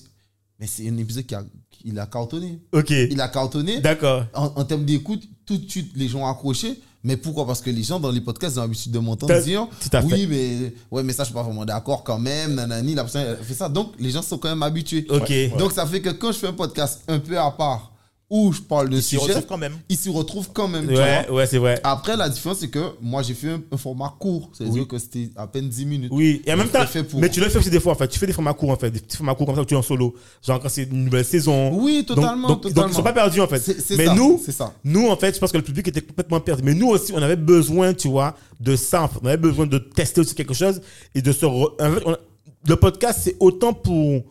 Mais 0.58 0.66
c'est 0.66 0.86
un 0.88 0.96
épisode 0.98 1.24
qui 1.24 1.34
a, 1.34 1.42
il 1.86 1.98
a 1.98 2.06
cartonné. 2.06 2.58
Ok. 2.72 2.90
Il 2.90 3.18
a 3.20 3.28
cartonné. 3.28 3.80
D'accord. 3.80 4.24
En, 4.34 4.52
en 4.56 4.64
termes 4.64 4.84
d'écoute, 4.84 5.22
tout 5.46 5.56
de 5.56 5.70
suite, 5.70 5.92
les 5.96 6.08
gens 6.08 6.20
ont 6.20 6.26
accroché. 6.26 6.78
Mais 7.02 7.16
pourquoi? 7.16 7.46
Parce 7.46 7.62
que 7.62 7.70
les 7.70 7.82
gens 7.82 7.98
dans 7.98 8.10
les 8.10 8.20
podcasts 8.20 8.58
ont 8.58 8.60
l'habitude 8.60 8.92
de 8.92 8.98
m'entendre 8.98 9.40
dire 9.42 9.66
tout 9.80 9.88
à 9.96 10.02
fait. 10.02 10.12
Oui, 10.12 10.26
mais, 10.28 10.74
ouais, 10.90 11.02
mais 11.02 11.14
ça, 11.14 11.22
je 11.22 11.28
suis 11.28 11.34
pas 11.34 11.42
vraiment 11.42 11.64
d'accord 11.64 12.04
quand 12.04 12.18
même. 12.18 12.56
Nanani, 12.56 12.94
la 12.94 13.04
personne 13.04 13.38
fait 13.42 13.54
ça. 13.54 13.70
Donc, 13.70 13.94
les 13.98 14.10
gens 14.10 14.20
sont 14.20 14.36
quand 14.36 14.50
même 14.50 14.62
habitués. 14.62 15.06
Ok. 15.08 15.30
Ouais. 15.30 15.54
Donc, 15.58 15.72
ça 15.72 15.86
fait 15.86 16.02
que 16.02 16.10
quand 16.10 16.30
je 16.32 16.38
fais 16.38 16.48
un 16.48 16.52
podcast 16.52 17.00
un 17.08 17.18
peu 17.20 17.38
à 17.38 17.50
part, 17.52 17.89
où 18.30 18.52
je 18.52 18.60
parle 18.60 18.88
de 18.90 19.00
s'y 19.00 19.16
sujet, 19.18 19.22
retrouvent 19.32 19.46
quand 19.46 19.58
même. 19.58 19.72
ils 19.88 19.96
s'y 19.96 20.08
retrouvent 20.08 20.50
quand 20.52 20.68
même. 20.68 20.88
Ouais, 20.88 21.28
ouais, 21.30 21.46
c'est 21.46 21.58
vrai. 21.58 21.80
Après, 21.82 22.16
la 22.16 22.28
différence, 22.28 22.58
c'est 22.60 22.68
que 22.70 22.92
moi, 23.02 23.22
j'ai 23.22 23.34
fait 23.34 23.48
un, 23.50 23.60
un 23.72 23.76
format 23.76 24.14
court. 24.20 24.50
C'est-à-dire 24.52 24.82
Oui. 24.82 24.88
que 24.88 24.98
c'était 24.98 25.30
à 25.34 25.48
peine 25.48 25.68
10 25.68 25.84
minutes. 25.84 26.12
Oui, 26.14 26.40
et 26.46 26.52
en 26.52 26.56
même 26.56 26.68
temps, 26.68 26.84
pour- 27.10 27.18
mais 27.20 27.28
tu 27.28 27.40
le 27.40 27.48
fais 27.48 27.58
aussi 27.58 27.70
des 27.70 27.80
fois 27.80 27.92
en 27.92 27.96
fait. 27.96 28.06
Tu 28.06 28.20
fais 28.20 28.26
des 28.28 28.32
formats 28.32 28.54
courts 28.54 28.70
en 28.70 28.76
fait, 28.76 28.90
des 28.92 29.00
petits 29.00 29.16
formats 29.16 29.34
courts 29.34 29.46
comme 29.46 29.56
ça 29.56 29.62
où 29.62 29.64
tu 29.64 29.74
es 29.74 29.76
en 29.76 29.82
solo. 29.82 30.14
Genre 30.46 30.60
quand 30.60 30.68
c'est 30.68 30.84
une 30.84 31.04
nouvelle 31.06 31.24
saison. 31.24 31.72
Oui, 31.76 32.04
Donc- 32.06 32.16
totalement. 32.16 32.48
Donc, 32.48 32.62
donc, 32.62 32.72
totalement. 32.72 32.88
ils 32.90 32.94
sont 32.94 33.02
pas 33.02 33.12
perdus 33.12 33.40
en 33.40 33.48
fait. 33.48 33.58
C'est- 33.58 33.80
c'est 33.80 33.96
mais 33.96 34.06
ça, 34.06 34.14
nous, 34.14 34.40
c'est 34.44 34.52
ça. 34.52 34.72
nous 34.84 35.08
en 35.08 35.16
fait, 35.16 35.34
je 35.34 35.40
pense 35.40 35.50
que 35.50 35.56
le 35.58 35.64
public 35.64 35.88
était 35.88 36.00
complètement 36.00 36.38
perdu. 36.40 36.62
Mais 36.64 36.74
nous 36.74 36.86
aussi, 36.88 37.12
on 37.12 37.20
avait 37.20 37.34
besoin, 37.36 37.92
tu 37.94 38.06
vois, 38.08 38.36
de 38.60 38.76
ça. 38.76 39.02
en 39.02 39.08
fait. 39.08 39.18
On 39.22 39.26
avait 39.26 39.36
besoin 39.36 39.66
de 39.66 39.78
tester 39.78 40.20
aussi 40.20 40.36
quelque 40.36 40.54
chose 40.54 40.80
et 41.16 41.20
de 41.20 41.32
se. 41.32 41.44
re- 41.46 41.72
En 41.84 41.92
fait, 41.94 42.02
on 42.06 42.12
a- 42.12 42.18
le 42.68 42.76
podcast, 42.76 43.20
c'est 43.24 43.36
autant 43.40 43.72
pour 43.72 44.22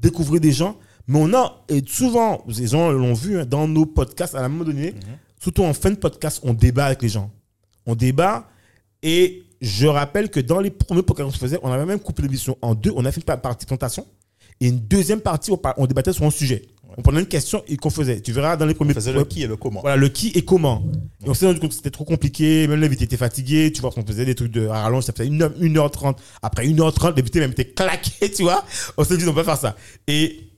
découvrir 0.00 0.40
des 0.40 0.52
gens, 0.52 0.76
mais 1.06 1.18
on 1.18 1.34
a 1.34 1.64
et 1.68 1.82
souvent, 1.86 2.44
les 2.48 2.68
gens 2.68 2.90
l'ont 2.90 3.14
vu 3.14 3.38
hein, 3.40 3.44
dans 3.46 3.66
nos 3.66 3.86
podcasts 3.86 4.34
à 4.34 4.44
un 4.44 4.48
moment 4.48 4.64
donné. 4.64 4.94
Surtout 5.40 5.64
en 5.64 5.72
fin 5.72 5.90
de 5.90 5.96
podcast, 5.96 6.40
on 6.42 6.52
débat 6.52 6.86
avec 6.86 7.02
les 7.02 7.08
gens. 7.08 7.30
On 7.86 7.94
débat 7.94 8.48
et 9.02 9.42
je 9.60 9.86
rappelle 9.86 10.30
que 10.30 10.40
dans 10.40 10.60
les 10.60 10.70
premiers 10.70 11.02
podcasts 11.02 11.32
qu'on 11.32 11.38
faisait, 11.38 11.58
on 11.62 11.72
avait 11.72 11.86
même 11.86 12.00
coupé 12.00 12.22
l'émission 12.22 12.56
en 12.62 12.74
deux. 12.74 12.92
On 12.94 13.04
a 13.04 13.12
fait 13.12 13.20
une 13.20 13.24
par- 13.24 13.40
partie 13.40 13.66
présentation 13.66 14.06
et 14.60 14.68
une 14.68 14.78
deuxième 14.78 15.20
partie, 15.20 15.50
on, 15.76 15.86
débattait 15.86 16.12
sur 16.12 16.24
un 16.24 16.30
sujet. 16.30 16.62
On 16.98 17.02
prenait 17.02 17.20
une 17.20 17.26
question 17.26 17.62
et 17.68 17.76
qu'on 17.76 17.88
faisait. 17.88 18.20
Tu 18.20 18.32
verras 18.32 18.56
dans 18.56 18.66
les 18.66 18.74
premiers 18.74 18.90
On 18.90 18.94
faisait 18.96 19.12
le 19.12 19.24
qui 19.24 19.42
et 19.42 19.46
le 19.46 19.56
comment. 19.56 19.80
voilà, 19.80 19.96
le 19.96 20.08
qui 20.08 20.32
et 20.34 20.44
comment. 20.44 20.84
Et 21.24 21.30
on 21.30 21.34
s'est 21.34 21.46
rendu 21.46 21.60
compte 21.60 21.70
que 21.70 21.76
c'était 21.76 21.90
trop 21.90 22.04
compliqué. 22.04 22.66
Même 22.66 22.80
l'invité 22.80 23.04
était 23.04 23.16
fatigué. 23.16 23.72
Tu 23.72 23.80
vois, 23.80 23.90
on 23.96 24.04
faisait 24.04 24.24
des 24.24 24.34
trucs 24.34 24.50
de 24.52 24.66
à 24.66 24.82
rallonge, 24.82 25.04
ça 25.04 25.12
faisait 25.12 25.30
1h, 25.30 25.56
1h30. 25.58 26.16
Après 26.42 26.66
1h30, 26.66 27.16
l'invité 27.16 27.40
même 27.40 27.52
était 27.52 27.66
claqué, 27.66 28.30
tu 28.36 28.42
vois. 28.42 28.64
On 28.98 29.04
s'est 29.04 29.16
dit, 29.16 29.24
on 29.24 29.32
peut 29.32 29.44
pas 29.44 29.56
faire 29.56 29.70
ça. 29.70 29.76
Et 30.08 30.49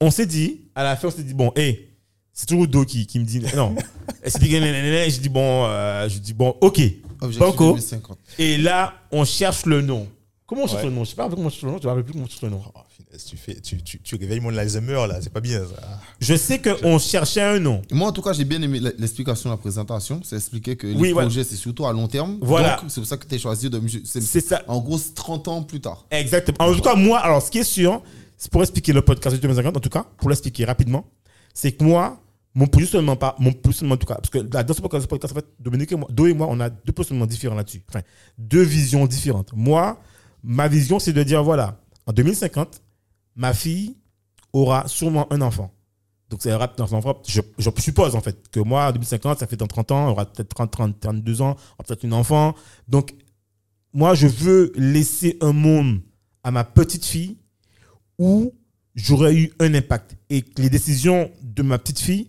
on 0.00 0.10
s'est 0.10 0.26
dit, 0.26 0.62
à 0.74 0.84
la 0.84 0.96
fin, 0.96 1.08
on 1.08 1.10
s'est 1.10 1.22
dit, 1.22 1.34
bon, 1.34 1.52
hé, 1.56 1.90
c'est 2.32 2.46
toujours 2.46 2.66
Do 2.68 2.84
qui, 2.84 3.06
qui 3.06 3.18
me 3.18 3.24
dit, 3.24 3.40
non. 3.54 3.74
Et 4.24 4.30
c'est 4.30 4.38
dit, 4.40 4.50
je 4.50 5.20
dis, 5.20 5.28
bon, 5.28 5.64
euh, 5.66 6.08
je 6.08 6.18
dis, 6.18 6.34
bon, 6.34 6.54
ok. 6.60 6.80
Banco. 7.38 7.70
2050. 7.72 8.18
Et 8.38 8.58
là, 8.58 8.94
on 9.10 9.24
cherche 9.24 9.64
le 9.66 9.80
nom. 9.80 10.06
Comment 10.46 10.64
on 10.64 10.66
cherche 10.66 10.82
Ouais. 10.82 10.88
le 10.90 10.94
nom? 10.94 11.04
Je 11.04 11.10
sais 11.10 11.16
pas 11.16 11.28
comment 11.28 11.46
on 11.46 11.50
cherche 11.50 11.62
le 11.62 11.70
nom. 11.72 11.78
Tu 11.78 11.86
ne 11.88 12.02
plus 12.02 12.12
comment 12.12 12.24
on 12.24 12.28
cherche 12.28 12.42
le 12.42 12.50
nom. 12.50 12.62
Oh, 12.74 12.78
finesse, 12.96 13.24
tu, 13.24 13.36
fais, 13.36 13.54
tu, 13.60 13.82
tu, 13.82 14.00
tu 14.00 14.14
réveilles 14.16 14.38
mon 14.40 14.56
Alzheimer 14.56 15.06
là, 15.08 15.18
c'est 15.20 15.32
pas 15.32 15.40
bien 15.40 15.60
ça. 15.60 15.82
Je 16.20 16.34
sais 16.36 16.60
qu'on 16.60 16.98
cherchait 16.98 17.40
un 17.40 17.58
nom. 17.58 17.82
Moi, 17.90 18.06
en 18.08 18.12
tout 18.12 18.22
cas, 18.22 18.32
j'ai 18.32 18.44
bien 18.44 18.60
aimé 18.62 18.78
l'explication 18.98 19.48
de 19.50 19.54
la 19.54 19.58
présentation. 19.58 20.22
Ça 20.22 20.36
expliquait 20.36 20.76
que 20.76 20.86
Oui, 20.86 21.08
les 21.08 21.12
voilà. 21.14 21.28
projets, 21.28 21.42
c'est 21.42 21.56
surtout 21.56 21.86
à 21.86 21.92
long 21.92 22.06
terme. 22.06 22.38
Voilà. 22.42 22.80
C'est 22.88 23.00
pour 23.00 23.08
ça 23.08 23.16
que 23.16 23.26
tu 23.26 23.34
as 23.34 23.38
choisi 23.38 23.70
de. 23.70 23.80
C'est 24.04 24.20
C'est 24.20 24.40
ça. 24.40 24.62
En 24.68 24.78
gros, 24.80 24.98
c'est 24.98 25.14
30 25.14 25.48
ans 25.48 25.62
plus 25.62 25.80
tard. 25.80 26.06
Exactement. 26.10 26.58
En 26.60 26.72
tout 26.74 26.82
cas, 26.82 26.94
moi, 26.94 27.18
alors, 27.18 27.42
ce 27.42 27.50
qui 27.50 27.58
est 27.58 27.64
sûr, 27.64 28.02
c'est 28.02 28.25
pour 28.50 28.62
expliquer 28.62 28.92
le 28.92 29.02
podcast 29.02 29.36
de 29.36 29.40
2050, 29.40 29.76
en 29.76 29.80
tout 29.80 29.88
cas, 29.88 30.06
pour 30.18 30.28
l'expliquer 30.28 30.64
rapidement, 30.64 31.06
c'est 31.54 31.72
que 31.72 31.84
moi, 31.84 32.20
mon 32.54 32.66
positionnement, 32.66 33.16
pas, 33.16 33.34
mon 33.38 33.52
positionnement, 33.52 33.94
en 33.94 33.98
tout 33.98 34.06
cas, 34.06 34.14
parce 34.16 34.30
que 34.30 34.38
dans 34.38 34.74
ce 34.74 34.80
podcast, 34.80 35.06
podcast, 35.06 35.32
en 35.32 35.36
fait, 35.36 35.46
Dominique 35.58 35.92
et 35.92 35.96
moi, 35.96 36.08
Do 36.10 36.26
et 36.26 36.34
moi, 36.34 36.46
on 36.50 36.60
a 36.60 36.70
deux 36.70 36.92
positionnements 36.92 37.26
différents 37.26 37.54
là-dessus. 37.54 37.82
Enfin, 37.88 38.02
deux 38.38 38.62
visions 38.62 39.06
différentes. 39.06 39.52
Moi, 39.54 40.00
ma 40.42 40.68
vision, 40.68 40.98
c'est 40.98 41.12
de 41.12 41.22
dire, 41.22 41.42
voilà, 41.42 41.78
en 42.06 42.12
2050, 42.12 42.82
ma 43.34 43.52
fille 43.52 43.96
aura 44.52 44.88
sûrement 44.88 45.30
un 45.32 45.40
enfant. 45.42 45.72
Donc, 46.30 46.42
ça 46.42 46.54
aura 46.56 46.72
son 46.76 46.96
enfant, 46.96 47.20
je, 47.26 47.40
je 47.58 47.70
suppose, 47.78 48.16
en 48.16 48.20
fait, 48.20 48.48
que 48.48 48.60
moi, 48.60 48.86
en 48.86 48.92
2050, 48.92 49.38
ça 49.38 49.46
fait 49.46 49.56
dans 49.56 49.66
30 49.66 49.92
ans, 49.92 50.06
elle 50.06 50.12
aura 50.12 50.26
peut-être 50.26 50.48
30, 50.48 50.70
30, 50.70 51.00
32 51.00 51.42
ans, 51.42 51.50
aura 51.50 51.84
peut-être 51.86 52.04
une 52.04 52.14
enfant. 52.14 52.54
Donc, 52.88 53.14
moi, 53.92 54.14
je 54.14 54.26
veux 54.26 54.72
laisser 54.76 55.36
un 55.40 55.52
monde 55.52 56.00
à 56.42 56.50
ma 56.50 56.64
petite 56.64 57.04
fille 57.04 57.36
où 58.18 58.52
j'aurais 58.94 59.34
eu 59.34 59.52
un 59.60 59.74
impact. 59.74 60.16
Et 60.30 60.42
que 60.42 60.62
les 60.62 60.70
décisions 60.70 61.30
de 61.42 61.62
ma 61.62 61.78
petite 61.78 62.00
fille 62.00 62.28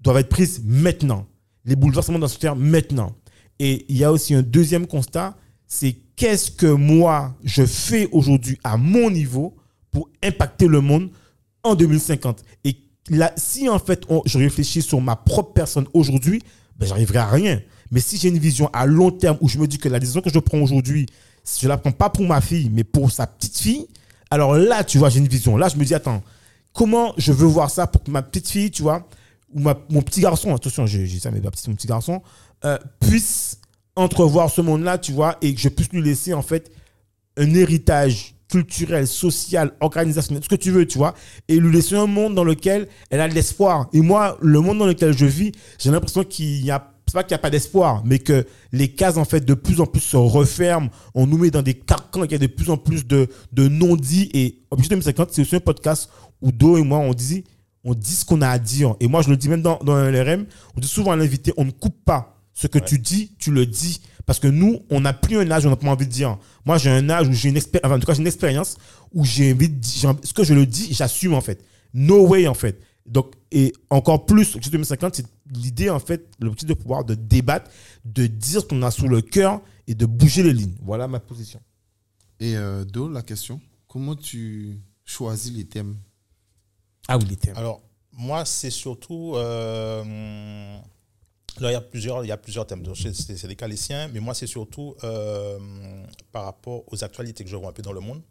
doivent 0.00 0.18
être 0.18 0.28
prises 0.28 0.62
maintenant. 0.64 1.26
Les 1.64 1.76
bouleversements 1.76 2.18
doivent 2.18 2.32
se 2.32 2.38
faire 2.38 2.56
maintenant. 2.56 3.14
Et 3.58 3.86
il 3.88 3.96
y 3.96 4.04
a 4.04 4.12
aussi 4.12 4.34
un 4.34 4.42
deuxième 4.42 4.86
constat, 4.86 5.36
c'est 5.66 5.96
qu'est-ce 6.16 6.50
que 6.50 6.66
moi, 6.66 7.36
je 7.44 7.64
fais 7.64 8.08
aujourd'hui 8.12 8.58
à 8.64 8.76
mon 8.76 9.10
niveau 9.10 9.56
pour 9.90 10.08
impacter 10.22 10.66
le 10.66 10.80
monde 10.80 11.10
en 11.62 11.74
2050. 11.74 12.42
Et 12.64 12.76
là, 13.08 13.32
si 13.36 13.68
en 13.68 13.78
fait 13.78 14.04
je 14.26 14.38
réfléchis 14.38 14.82
sur 14.82 15.00
ma 15.00 15.16
propre 15.16 15.52
personne 15.52 15.86
aujourd'hui, 15.94 16.42
ben, 16.76 16.86
j'arriverai 16.86 17.18
à 17.18 17.28
rien. 17.28 17.60
Mais 17.90 18.00
si 18.00 18.16
j'ai 18.16 18.28
une 18.28 18.38
vision 18.38 18.68
à 18.72 18.86
long 18.86 19.10
terme 19.10 19.36
où 19.40 19.48
je 19.48 19.58
me 19.58 19.66
dis 19.66 19.78
que 19.78 19.88
la 19.88 20.00
décision 20.00 20.20
que 20.20 20.30
je 20.30 20.38
prends 20.38 20.58
aujourd'hui, 20.58 21.06
je 21.60 21.68
la 21.68 21.76
prends 21.76 21.92
pas 21.92 22.10
pour 22.10 22.26
ma 22.26 22.40
fille, 22.40 22.70
mais 22.72 22.84
pour 22.84 23.10
sa 23.10 23.26
petite 23.26 23.58
fille, 23.58 23.86
alors 24.32 24.54
là, 24.54 24.82
tu 24.82 24.96
vois, 24.96 25.10
j'ai 25.10 25.18
une 25.18 25.28
vision. 25.28 25.58
Là, 25.58 25.68
je 25.68 25.76
me 25.76 25.84
dis, 25.84 25.94
attends, 25.94 26.22
comment 26.72 27.12
je 27.18 27.32
veux 27.32 27.46
voir 27.46 27.68
ça 27.70 27.86
pour 27.86 28.02
que 28.02 28.10
ma 28.10 28.22
petite 28.22 28.48
fille, 28.48 28.70
tu 28.70 28.80
vois, 28.80 29.06
ou 29.52 29.60
ma- 29.60 29.78
mon 29.90 30.00
petit 30.00 30.22
garçon, 30.22 30.54
attention, 30.54 30.86
j'ai 30.86 31.06
ça, 31.18 31.30
mais 31.30 31.40
ma 31.40 31.50
mon 31.68 31.74
petit 31.74 31.86
garçon, 31.86 32.22
euh, 32.64 32.78
puisse 32.98 33.58
entrevoir 33.94 34.48
ce 34.48 34.62
monde-là, 34.62 34.96
tu 34.96 35.12
vois, 35.12 35.36
et 35.42 35.54
que 35.54 35.60
je 35.60 35.68
puisse 35.68 35.90
lui 35.90 36.00
laisser, 36.00 36.32
en 36.32 36.40
fait, 36.40 36.72
un 37.36 37.52
héritage 37.52 38.34
culturel, 38.48 39.06
social, 39.06 39.72
organisationnel, 39.80 40.42
ce 40.42 40.48
que 40.48 40.54
tu 40.54 40.70
veux, 40.70 40.86
tu 40.86 40.96
vois, 40.96 41.12
et 41.48 41.58
lui 41.58 41.70
laisser 41.70 41.96
un 41.96 42.06
monde 42.06 42.34
dans 42.34 42.44
lequel 42.44 42.88
elle 43.10 43.20
a 43.20 43.28
de 43.28 43.34
l'espoir. 43.34 43.90
Et 43.92 44.00
moi, 44.00 44.38
le 44.40 44.60
monde 44.60 44.78
dans 44.78 44.86
lequel 44.86 45.14
je 45.14 45.26
vis, 45.26 45.52
j'ai 45.78 45.90
l'impression 45.90 46.24
qu'il 46.24 46.64
y 46.64 46.70
a 46.70 46.91
c'est 47.06 47.14
pas 47.14 47.24
qu'il 47.24 47.34
n'y 47.34 47.40
a 47.40 47.42
pas 47.42 47.50
d'espoir, 47.50 48.02
mais 48.04 48.18
que 48.18 48.46
les 48.72 48.88
cases, 48.88 49.16
en 49.16 49.24
fait, 49.24 49.44
de 49.44 49.54
plus 49.54 49.80
en 49.80 49.86
plus 49.86 50.00
se 50.00 50.16
referment. 50.16 50.88
On 51.14 51.26
nous 51.26 51.38
met 51.38 51.50
dans 51.50 51.62
des 51.62 51.74
carcans, 51.74 52.24
il 52.24 52.30
y 52.32 52.34
a 52.34 52.38
de 52.38 52.46
plus 52.46 52.70
en 52.70 52.76
plus 52.76 53.06
de, 53.06 53.28
de 53.52 53.68
non-dits. 53.68 54.30
Et 54.34 54.62
Objectif 54.70 54.90
2050, 54.90 55.30
c'est 55.32 55.42
aussi 55.42 55.56
un 55.56 55.60
podcast 55.60 56.08
où 56.40 56.52
Do 56.52 56.76
et 56.76 56.82
moi, 56.82 56.98
on 56.98 57.12
dit, 57.12 57.44
on 57.84 57.94
dit 57.94 58.14
ce 58.14 58.24
qu'on 58.24 58.40
a 58.40 58.48
à 58.48 58.58
dire. 58.58 58.94
Et 59.00 59.08
moi, 59.08 59.22
je 59.22 59.30
le 59.30 59.36
dis 59.36 59.48
même 59.48 59.62
dans, 59.62 59.78
dans 59.84 59.96
LRM, 59.96 60.46
on 60.76 60.80
dit 60.80 60.88
souvent 60.88 61.12
à 61.12 61.16
l'invité, 61.16 61.52
on 61.56 61.64
ne 61.64 61.70
coupe 61.70 62.04
pas. 62.04 62.38
Ce 62.54 62.66
que 62.66 62.78
tu 62.78 62.98
dis, 62.98 63.34
tu 63.38 63.50
le 63.50 63.66
dis. 63.66 64.00
Parce 64.26 64.38
que 64.38 64.46
nous, 64.46 64.80
on 64.90 65.00
n'a 65.00 65.12
plus 65.12 65.38
un 65.38 65.50
âge 65.50 65.64
où 65.64 65.68
on 65.68 65.70
n'a 65.70 65.76
pas 65.76 65.88
envie 65.88 66.06
de 66.06 66.12
dire. 66.12 66.38
Moi, 66.64 66.78
j'ai 66.78 66.90
un 66.90 67.10
âge 67.10 67.26
où 67.28 67.32
j'ai 67.32 67.48
une 67.48 67.56
expérience, 67.56 67.86
enfin, 67.86 67.96
en 67.96 67.98
tout 67.98 68.06
cas, 68.06 68.14
j'ai 68.14 68.20
une 68.20 68.26
expérience 68.26 68.76
où 69.12 69.24
j'ai 69.24 69.52
envie 69.52 69.68
de 69.68 69.74
dire, 69.74 70.14
ce 70.22 70.32
que 70.32 70.44
je 70.44 70.54
le 70.54 70.66
dis, 70.66 70.92
j'assume, 70.92 71.34
en 71.34 71.40
fait. 71.40 71.64
No 71.92 72.26
way, 72.26 72.46
en 72.46 72.54
fait. 72.54 72.80
Donc, 73.06 73.32
et 73.50 73.72
encore 73.90 74.26
plus, 74.26 74.54
Objectif 74.54 74.70
2050, 74.70 75.16
c'est 75.16 75.26
l'idée, 75.54 75.90
en 75.90 75.98
fait, 76.00 76.28
l'objectif 76.40 76.68
de 76.68 76.74
pouvoir 76.74 77.04
de 77.04 77.14
débattre, 77.14 77.70
de 78.04 78.26
dire 78.26 78.60
ce 78.62 78.66
qu'on 78.66 78.82
a 78.82 78.90
sous 78.90 79.08
le 79.08 79.20
cœur 79.22 79.60
et 79.86 79.94
de 79.94 80.06
bouger 80.06 80.42
les 80.42 80.52
lignes. 80.52 80.76
Voilà 80.82 81.08
ma 81.08 81.20
position. 81.20 81.60
Et 82.40 82.56
euh, 82.56 82.84
Do, 82.84 83.08
la 83.08 83.22
question 83.22 83.60
comment 83.88 84.16
tu 84.16 84.80
choisis 85.04 85.52
les 85.52 85.64
thèmes? 85.66 85.96
Ah 87.08 87.18
oui, 87.18 87.24
les 87.26 87.36
thèmes. 87.36 87.56
Alors, 87.56 87.82
moi, 88.12 88.44
c'est 88.46 88.70
surtout. 88.70 89.34
euh, 89.36 90.02
là, 91.60 91.70
il 91.70 91.72
y 91.72 91.76
a 91.76 91.80
plusieurs, 91.80 92.24
il 92.24 92.28
y 92.28 92.32
a 92.32 92.36
plusieurs 92.38 92.66
thèmes. 92.66 92.82
Donc, 92.82 92.96
C'est 92.96 93.44
les 93.46 93.56
cas 93.56 93.68
les 93.68 93.76
siens, 93.76 94.08
mais 94.08 94.20
moi, 94.20 94.32
c'est 94.34 94.46
surtout 94.46 94.94
euh, 95.04 95.58
par 96.32 96.44
rapport 96.44 96.84
aux 96.90 97.04
actualités 97.04 97.44
que 97.44 97.50
je 97.50 97.56
vois 97.56 97.68
un 97.68 97.72
peu 97.72 97.82
dans 97.82 97.92
le 97.92 98.00
monde. 98.00 98.22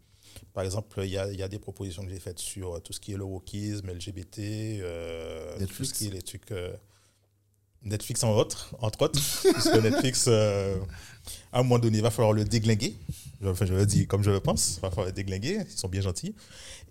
Par 0.54 0.64
exemple, 0.64 1.00
il 1.04 1.12
y 1.12 1.18
a, 1.18 1.32
il 1.32 1.40
y 1.40 1.44
a 1.44 1.48
des 1.48 1.60
propositions 1.60 2.04
que 2.04 2.10
j'ai 2.10 2.20
faites 2.20 2.40
sur 2.40 2.82
tout 2.82 2.94
ce 2.94 3.00
qui 3.00 3.14
est 3.14 3.18
le 3.18 3.24
wokisme, 3.24 3.88
LGBT, 3.92 4.40
euh, 4.82 5.66
tout 5.78 5.86
ce 5.86 5.94
qui 5.94 6.08
est 6.08 6.12
les 6.12 6.22
trucs. 6.22 6.52
euh, 6.52 6.74
Netflix 7.84 8.24
en 8.24 8.36
autres, 8.36 8.76
entre 8.80 9.04
autres, 9.04 9.20
puisque 9.54 9.76
Netflix, 9.76 10.26
euh, 10.28 10.78
à 11.52 11.60
un 11.60 11.64
moment 11.64 11.80
donné, 11.80 11.98
il 11.98 12.04
va 12.04 12.12
falloir 12.12 12.34
le 12.34 12.44
déglinguer. 12.46 12.96
Enfin, 13.44 13.66
je 13.66 13.74
le 13.74 13.86
dis 13.86 14.06
comme 14.06 14.24
je 14.24 14.30
le 14.30 14.40
pense, 14.40 14.78
il 14.78 14.82
va 14.82 14.90
falloir 14.90 15.08
le 15.08 15.12
déglinguer, 15.12 15.62
ils 15.66 15.78
sont 15.78 15.88
bien 15.88 16.02
gentils. 16.02 16.36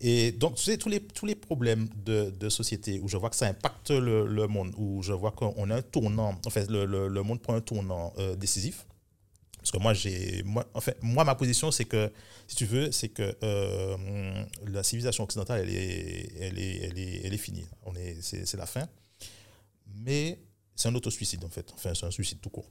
Et 0.01 0.33
donc, 0.33 0.57
tu 0.57 0.65
sais, 0.65 0.79
tous 0.79 0.89
les, 0.89 1.01
tous 1.01 1.27
les 1.27 1.35
problèmes 1.35 1.89
de, 2.05 2.49
société 2.49 3.01
où 3.01 3.09
je 3.09 3.17
vois 3.17 3.31
que 3.31 3.37
ça 3.37 3.47
impacte 3.47 3.91
le, 3.91 4.47
monde, 4.49 4.73
où 4.77 5.03
je 5.03 5.13
vois 5.13 5.31
qu'on 5.31 5.71
a 5.71 5.77
un 5.77 5.83
tournant, 5.83 6.41
en 6.45 6.51
fait, 6.51 6.69
le, 6.69 6.87
le, 6.87 7.23
monde 7.23 7.41
prend 7.41 7.55
un 7.55 7.61
tournant 7.61 8.13
euh, 8.19 8.35
décisif. 8.35 8.87
Parce 9.59 9.71
que 9.73 9.79
moi, 9.79 9.93
j'ai, 9.93 10.43
moi, 10.45 10.67
en 10.73 10.81
fait, 10.81 10.97
moi, 11.03 11.23
ma 11.23 11.35
position, 11.35 11.71
c'est 11.71 11.85
que, 11.85 12.11
si 12.49 12.57
tu 12.57 12.65
veux, 12.65 12.91
c'est 12.93 13.11
que 13.11 13.37
euh, 13.43 14.45
la 14.67 14.83
civilisation 14.83 15.25
occidentale, 15.25 15.61
elle 15.61 15.75
est, 15.75 16.33
elle 16.41 16.59
est, 16.59 16.77
elle 16.79 16.99
est, 16.99 17.21
elle 17.25 17.35
est 17.35 17.39
finie. 17.39 17.67
On 17.85 17.95
est, 17.95 18.17
c'est, 18.23 18.47
c'est 18.47 18.57
la 18.57 18.67
fin. 18.67 18.89
Mais 20.03 20.39
c'est 20.77 20.89
un 20.89 20.95
auto-suicide, 20.95 21.45
en 21.45 21.49
fait. 21.49 21.71
Enfin, 21.75 21.95
c'est 21.95 22.07
un 22.07 22.11
suicide 22.11 22.41
tout 22.41 22.51
court. 22.51 22.71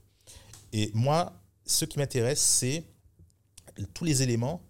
Et 0.72 0.90
moi, 0.94 1.32
ce 1.64 1.84
qui 1.84 1.98
m'intéresse, 1.98 2.40
c'est 2.40 2.84
tous 3.94 4.04
les 4.04 4.22
éléments 4.22 4.62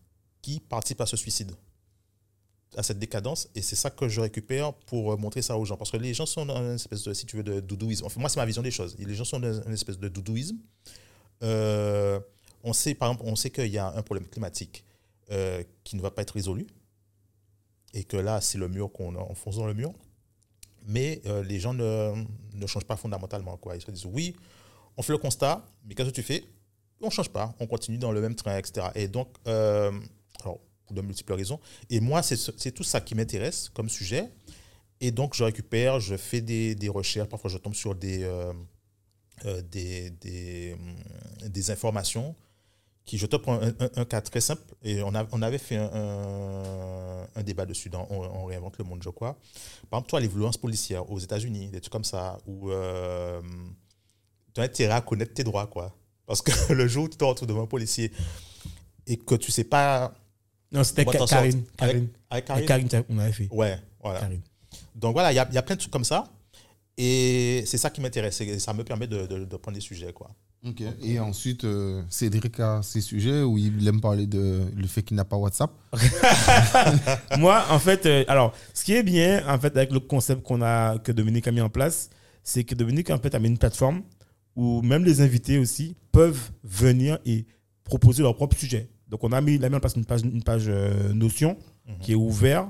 qui 0.43 0.61
participent 0.61 1.01
à 1.01 1.07
ce 1.07 1.17
suicide, 1.17 1.53
à 2.77 2.83
cette 2.83 2.99
décadence. 2.99 3.49
Et 3.55 3.63
c'est 3.63 3.77
ça 3.77 3.91
que 3.91 4.09
je 4.09 4.21
récupère 4.21 4.73
pour 4.73 5.13
euh, 5.13 5.17
montrer 5.17 5.43
ça 5.43 5.57
aux 5.57 5.65
gens. 5.65 5.77
Parce 5.77 5.91
que 5.91 5.97
les 5.97 6.15
gens 6.15 6.27
sont 6.27 6.47
dans 6.47 6.57
une 6.57 6.75
espèce 6.75 7.03
de, 7.03 7.13
si 7.13 7.27
tu 7.27 7.37
veux, 7.37 7.43
de 7.43 7.61
doudouisme. 7.61 8.07
Enfin, 8.07 8.21
moi, 8.21 8.29
c'est 8.29 8.41
ma 8.41 8.47
vision 8.47 8.63
des 8.63 8.71
choses. 8.71 8.97
Les 8.99 9.15
gens 9.15 9.25
sont 9.25 9.41
dans 9.41 9.63
une 9.63 9.73
espèce 9.73 9.99
de 9.99 10.09
doudouisme. 10.09 10.59
Euh, 11.43 12.21
on 12.63 12.73
sait, 12.73 12.95
par 12.95 13.11
exemple, 13.11 13.29
on 13.31 13.37
sait 13.37 13.51
qu'il 13.51 13.69
y 13.69 13.79
a 13.79 13.89
un 13.89 14.03
problème 14.03 14.29
climatique 14.29 14.85
euh, 15.31 15.63
qui 15.85 15.97
ne 15.97 16.03
va 16.03 16.11
pas 16.11 16.23
être 16.23 16.33
résolu. 16.33 16.67
Et 17.93 18.05
que 18.05 18.17
là, 18.17 18.41
c'est 18.41 18.59
le 18.59 18.69
mur 18.69 18.93
qu'on 18.93 19.15
enfonce 19.17 19.57
dans 19.57 19.67
le 19.67 19.75
mur. 19.75 19.93
Mais 20.87 21.21
euh, 21.27 21.43
les 21.43 21.61
gens 21.61 21.75
ne, 21.75 22.25
ne 22.55 22.67
changent 22.67 22.85
pas 22.87 22.97
fondamentalement. 22.97 23.57
Quoi. 23.57 23.77
Ils 23.77 23.83
se 23.83 23.91
disent, 23.91 24.07
oui, 24.07 24.35
on 24.97 25.03
fait 25.03 25.13
le 25.13 25.19
constat, 25.19 25.65
mais 25.85 25.95
qu'est-ce 25.95 26.11
que 26.11 26.15
tu 26.15 26.23
fais? 26.23 26.45
On 27.01 27.07
ne 27.07 27.11
change 27.11 27.31
pas, 27.31 27.55
on 27.61 27.67
continue 27.67 27.97
dans 27.99 28.13
le 28.13 28.21
même 28.21 28.35
train, 28.35 28.57
etc. 28.59 28.89
Et 28.95 29.09
donc, 29.09 29.29
euh, 29.47 29.91
alors, 30.43 30.59
pour 30.87 30.95
de 30.95 31.01
multiples 31.01 31.33
raisons. 31.35 31.59
Et 31.89 32.01
moi, 32.01 32.23
c'est 32.23 32.37
ce- 32.37 32.51
c'est 32.57 32.73
tout 32.73 32.83
ça 32.83 33.01
qui 33.01 33.15
m'intéresse 33.15 33.69
comme 33.71 33.89
sujet. 33.89 34.29
Et 35.01 35.11
donc, 35.11 35.35
je 35.35 35.45
récupère, 35.45 35.99
je 36.01 36.17
fais 36.17 36.41
des, 36.43 36.75
des 36.75 36.89
recherches. 36.91 37.29
Parfois, 37.29 37.49
je 37.51 37.57
tombe 37.59 37.75
sur 37.75 37.95
des, 37.95 38.23
euh, 38.25 38.53
des, 39.63 40.11
des, 40.11 40.75
hum, 40.75 41.49
des 41.49 41.71
informations 41.71 42.35
qui, 43.05 43.19
je 43.19 43.27
te 43.27 43.37
prends 43.37 43.55
un, 43.61 43.69
un- 43.69 43.91
un 43.97 44.05
cas 44.05 44.21
très 44.21 44.41
simple. 44.41 44.63
Et 44.83 45.03
on, 45.03 45.15
a- 45.15 45.27
on 45.33 45.43
avait 45.43 45.59
fait 45.59 45.77
un, 45.77 47.43
débat 47.43 47.67
dessus 47.67 47.89
dans 47.89 48.07
on, 48.11 48.23
on 48.23 48.45
réinvente 48.45 48.79
le 48.79 48.85
monde, 48.85 49.03
je 49.03 49.09
crois. 49.11 49.37
Par 49.89 49.99
exemple, 49.99 50.11
toi, 50.11 50.21
les 50.21 50.29
violences 50.29 50.57
policières 50.59 51.11
aux 51.11 51.19
États-Unis, 51.19 51.69
des 51.69 51.81
trucs 51.81 51.93
comme 51.93 52.05
ça, 52.05 52.39
où 52.47 52.71
euh, 52.71 53.41
tu 54.55 54.61
as 54.61 54.65
intérêt 54.65 54.95
à 54.95 55.01
connaître 55.01 55.35
tes 55.35 55.45
droits, 55.45 55.67
quoi. 55.67 55.95
Parce 56.27 56.43
que 56.43 56.53
le 56.73 56.87
jour 56.87 57.05
où 57.05 57.09
tu 57.09 57.17
te 57.17 57.25
retrouves 57.25 57.49
devant 57.49 57.63
un 57.63 57.67
policier 57.67 58.13
et 59.07 59.17
que 59.17 59.35
tu 59.35 59.51
sais 59.51 59.65
pas. 59.65 60.13
Non, 60.71 60.85
c'était 60.85 61.05
Karine. 61.05 61.27
avec- 61.27 61.77
Karine. 61.77 62.09
Avec 62.31 62.51
Avec 62.51 62.67
Karine? 62.69 62.89
Karine, 62.89 63.07
on 63.09 63.19
avait 63.19 63.33
fait. 63.33 63.49
Ouais, 63.51 63.77
voilà. 64.03 64.21
Karine. 64.21 64.41
Donc 64.95 65.15
voilà, 65.15 65.33
il 65.33 65.37
y 65.37 65.39
a, 65.41 65.49
il 65.49 65.55
y 65.55 65.59
a 65.59 65.63
plein 65.63 65.75
de 65.75 65.81
trucs 65.81 65.93
comme 65.93 66.05
ça. 66.05 66.25
Et 66.97 67.65
c'est 67.67 67.79
ça 67.79 67.91
qui 67.91 68.01
m'intéresse. 68.01 68.41
et 68.43 68.59
Ça 68.61 68.73
me 68.75 68.85
permet 68.85 69.07
de, 69.09 69.27
de- 69.27 69.45
de 69.45 69.57
prendre 69.57 69.75
des 69.75 69.81
sujets, 69.81 70.13
quoi. 70.13 70.31
Ok. 70.67 70.83
Et 71.03 71.19
ensuite, 71.19 71.65
euh, 71.65 72.03
Cédric 72.11 72.61
a 72.61 72.83
ses 72.83 73.01
sujets 73.01 73.43
où 73.43 73.57
il 73.57 73.87
aime 73.89 74.01
parler 74.01 74.27
de 74.27 74.61
le 74.77 74.87
fait 74.87 75.03
qu'il 75.03 75.17
n'a 75.17 75.25
pas 75.25 75.37
WhatsApp. 75.37 75.71
Moi, 77.39 77.65
en 77.71 77.79
fait, 77.79 78.05
euh, 78.05 78.25
alors, 78.29 78.55
ce 78.75 78.85
qui 78.85 78.93
est 78.93 79.03
bien, 79.03 79.43
en 79.49 79.59
fait, 79.59 79.75
avec 79.77 79.91
le 79.91 80.01
concept 80.01 80.43
qu'on 80.43 80.61
a, 80.61 80.99
que 80.99 81.13
Dominique 81.13 81.49
a 81.49 81.53
mis 81.53 81.63
en 81.63 81.71
place, 81.71 82.11
c'est 82.43 82.65
que 82.65 82.75
Dominique, 82.75 83.11
en 83.11 83.19
fait, 83.19 83.35
a 83.35 83.39
mis 83.39 83.49
une 83.49 83.59
plateforme 83.59 84.03
où 84.55 84.83
même 84.83 85.05
les 85.05 85.23
invités 85.23 85.59
aussi 85.59 85.97
peuvent 86.13 86.51
venir 86.63 87.19
et 87.25 87.47
proposer 87.85 88.23
leur 88.23 88.37
propre 88.37 88.57
sujet. 88.57 88.91
Donc, 89.09 89.25
on 89.25 89.33
a 89.33 89.41
mis, 89.41 89.55
il 89.55 89.65
a 89.65 89.71
mis 89.71 89.77
en 89.77 89.81
place 89.81 89.97
une 89.97 90.05
page, 90.05 90.23
une 90.23 90.43
page 90.43 90.67
euh, 90.69 91.13
Notion 91.15 91.57
qui 92.01 92.13
est 92.13 92.17
ouverte 92.17 92.69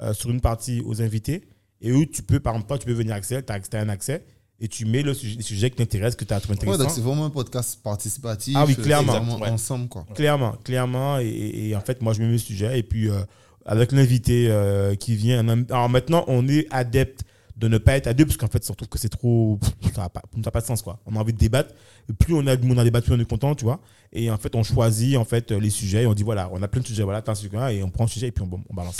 euh, 0.00 0.12
sur 0.12 0.30
une 0.30 0.40
partie 0.40 0.82
aux 0.84 1.00
invités 1.00 1.42
et 1.80 1.92
où 1.92 2.04
tu 2.04 2.22
peux, 2.22 2.40
par 2.40 2.54
exemple, 2.54 2.68
toi, 2.68 2.78
tu 2.78 2.86
peux 2.86 2.92
venir 2.92 3.14
accès, 3.14 3.42
tu 3.42 3.52
as, 3.52 3.80
un 3.80 3.88
accès 3.88 4.24
et 4.62 4.68
tu 4.68 4.86
mets 4.86 5.02
le 5.02 5.12
sujet, 5.12 5.34
les 5.36 5.42
sujets 5.42 5.70
qui 5.70 5.76
t'intéressent, 5.76 6.14
que 6.16 6.24
tu 6.24 6.32
as 6.32 6.38
trouvé 6.38 6.56
Ouais, 6.60 6.64
donc 6.64 6.74
intéressant. 6.74 6.94
c'est 6.94 7.00
vraiment 7.00 7.24
un 7.24 7.30
podcast 7.30 7.80
participatif. 7.82 8.54
Ah 8.56 8.64
oui, 8.64 8.76
clairement. 8.76 9.40
Ouais. 9.40 9.48
ensemble, 9.48 9.88
quoi. 9.88 10.06
Clairement, 10.14 10.52
clairement. 10.62 11.18
Et, 11.18 11.74
en 11.74 11.80
fait, 11.80 12.00
moi, 12.00 12.12
je 12.12 12.22
mets 12.22 12.28
mes 12.28 12.38
sujets. 12.38 12.78
Et 12.78 12.84
puis, 12.84 13.10
euh, 13.10 13.24
avec 13.66 13.90
l'invité 13.90 14.46
euh, 14.48 14.94
qui 14.94 15.16
vient. 15.16 15.46
Alors 15.68 15.88
maintenant, 15.88 16.24
on 16.28 16.46
est 16.48 16.68
adepte 16.70 17.24
de 17.56 17.66
ne 17.66 17.76
pas 17.78 17.96
être 17.96 18.06
à 18.06 18.14
deux, 18.14 18.24
parce 18.24 18.36
qu'en 18.36 18.46
fait, 18.46 18.64
on 18.70 18.74
trouve 18.74 18.88
que 18.88 18.98
c'est 18.98 19.08
trop. 19.08 19.58
Ça 19.94 20.02
n'a 20.02 20.08
pas, 20.08 20.22
pas 20.52 20.60
de 20.60 20.66
sens, 20.66 20.80
quoi. 20.80 21.00
On 21.06 21.16
a 21.16 21.18
envie 21.18 21.32
de 21.32 21.38
débattre. 21.38 21.74
Plus 22.20 22.34
on 22.34 22.46
a 22.46 22.54
du 22.54 22.66
monde 22.66 22.78
à 22.78 22.84
débattre, 22.84 23.06
plus 23.06 23.16
on 23.16 23.20
est 23.20 23.28
content, 23.28 23.56
tu 23.56 23.64
vois. 23.64 23.80
Et 24.12 24.30
en 24.30 24.38
fait, 24.38 24.54
on 24.54 24.62
choisit 24.62 25.16
en 25.16 25.24
fait, 25.24 25.50
les 25.50 25.70
sujets. 25.70 26.04
Et 26.04 26.06
on 26.06 26.14
dit, 26.14 26.22
voilà, 26.22 26.48
on 26.52 26.62
a 26.62 26.68
plein 26.68 26.80
de 26.80 26.86
sujets, 26.86 27.02
voilà, 27.02 27.20
t'as 27.20 27.32
un 27.32 27.34
sujet, 27.34 27.76
et 27.76 27.82
on 27.82 27.90
prend 27.90 28.04
le 28.04 28.10
sujet, 28.10 28.28
et 28.28 28.32
puis 28.32 28.44
on, 28.44 28.62
on 28.70 28.74
balance. 28.74 28.96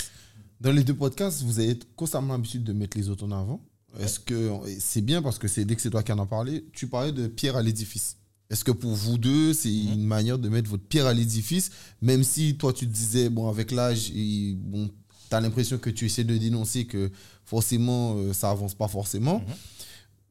Dans 0.59 0.73
les 0.73 0.83
deux 0.83 0.93
podcasts, 0.93 1.41
vous 1.43 1.59
avez 1.59 1.79
constamment 1.95 2.33
l'habitude 2.33 2.63
de 2.65 2.73
mettre 2.73 2.97
les 2.97 3.09
autres 3.09 3.25
en 3.25 3.31
avant. 3.31 3.61
Est-ce 3.99 4.19
que 4.19 4.51
c'est 4.79 5.01
bien 5.01 5.21
parce 5.21 5.37
que 5.37 5.47
c'est 5.47 5.65
dès 5.65 5.75
que 5.75 5.81
c'est 5.81 5.89
toi 5.91 6.03
qui 6.03 6.11
en 6.11 6.19
as 6.19 6.25
parlé, 6.25 6.65
tu 6.73 6.87
parlais 6.87 7.11
de 7.11 7.27
pierre 7.27 7.55
à 7.55 7.61
l'édifice. 7.61 8.17
Est-ce 8.49 8.63
que 8.63 8.71
pour 8.71 8.91
vous 8.93 9.17
deux, 9.17 9.53
c'est 9.53 9.69
Mhm. 9.69 9.93
une 9.93 10.03
manière 10.05 10.37
de 10.37 10.49
mettre 10.49 10.69
votre 10.69 10.83
pierre 10.83 11.05
à 11.07 11.13
l'édifice, 11.13 11.71
même 12.01 12.23
si 12.23 12.55
toi 12.57 12.73
tu 12.73 12.87
te 12.87 12.91
disais, 12.93 13.29
bon, 13.29 13.47
avec 13.49 13.71
l'âge, 13.71 14.11
bon, 14.57 14.89
tu 15.29 15.35
as 15.35 15.41
l'impression 15.41 15.77
que 15.77 15.89
tu 15.89 16.05
essaies 16.05 16.23
de 16.23 16.37
dénoncer 16.37 16.85
que 16.85 17.09
forcément 17.45 18.15
euh, 18.17 18.33
ça 18.33 18.49
avance 18.51 18.73
pas 18.75 18.87
forcément. 18.87 19.39
Mhm. 19.39 19.45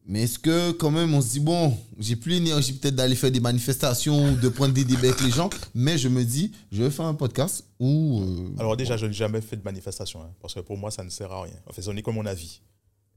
Mais 0.04 0.22
est-ce 0.22 0.38
que 0.40 0.72
quand 0.72 0.90
même 0.90 1.14
on 1.14 1.20
se 1.20 1.30
dit, 1.30 1.40
bon, 1.40 1.76
j'ai 1.98 2.16
plus 2.16 2.32
l'énergie 2.32 2.72
peut-être 2.72 2.96
d'aller 2.96 3.14
faire 3.14 3.30
des 3.30 3.38
manifestations 3.40 4.32
ou 4.32 4.36
de 4.36 4.48
prendre 4.48 4.74
des 4.74 4.84
débats 4.84 5.08
avec 5.08 5.20
les 5.20 5.30
gens, 5.30 5.48
mais 5.74 5.96
je 5.96 6.08
me 6.08 6.24
dis, 6.24 6.50
je 6.72 6.82
vais 6.82 6.90
faire 6.90 7.04
un 7.06 7.14
podcast 7.14 7.64
où. 7.78 8.20
euh, 8.22 8.48
Alors 8.58 8.76
déjà, 8.76 8.96
je 8.96 9.06
n'ai 9.06 9.12
jamais 9.12 9.40
fait 9.40 9.56
de 9.56 9.62
manifestation, 9.62 10.20
hein, 10.22 10.30
parce 10.40 10.54
que 10.54 10.60
pour 10.60 10.76
moi, 10.76 10.90
ça 10.90 11.04
ne 11.04 11.10
sert 11.10 11.30
à 11.30 11.42
rien. 11.42 11.54
En 11.68 11.72
fait, 11.72 11.82
ce 11.82 11.90
n'est 11.92 12.02
que 12.02 12.10
mon 12.10 12.26
avis. 12.26 12.60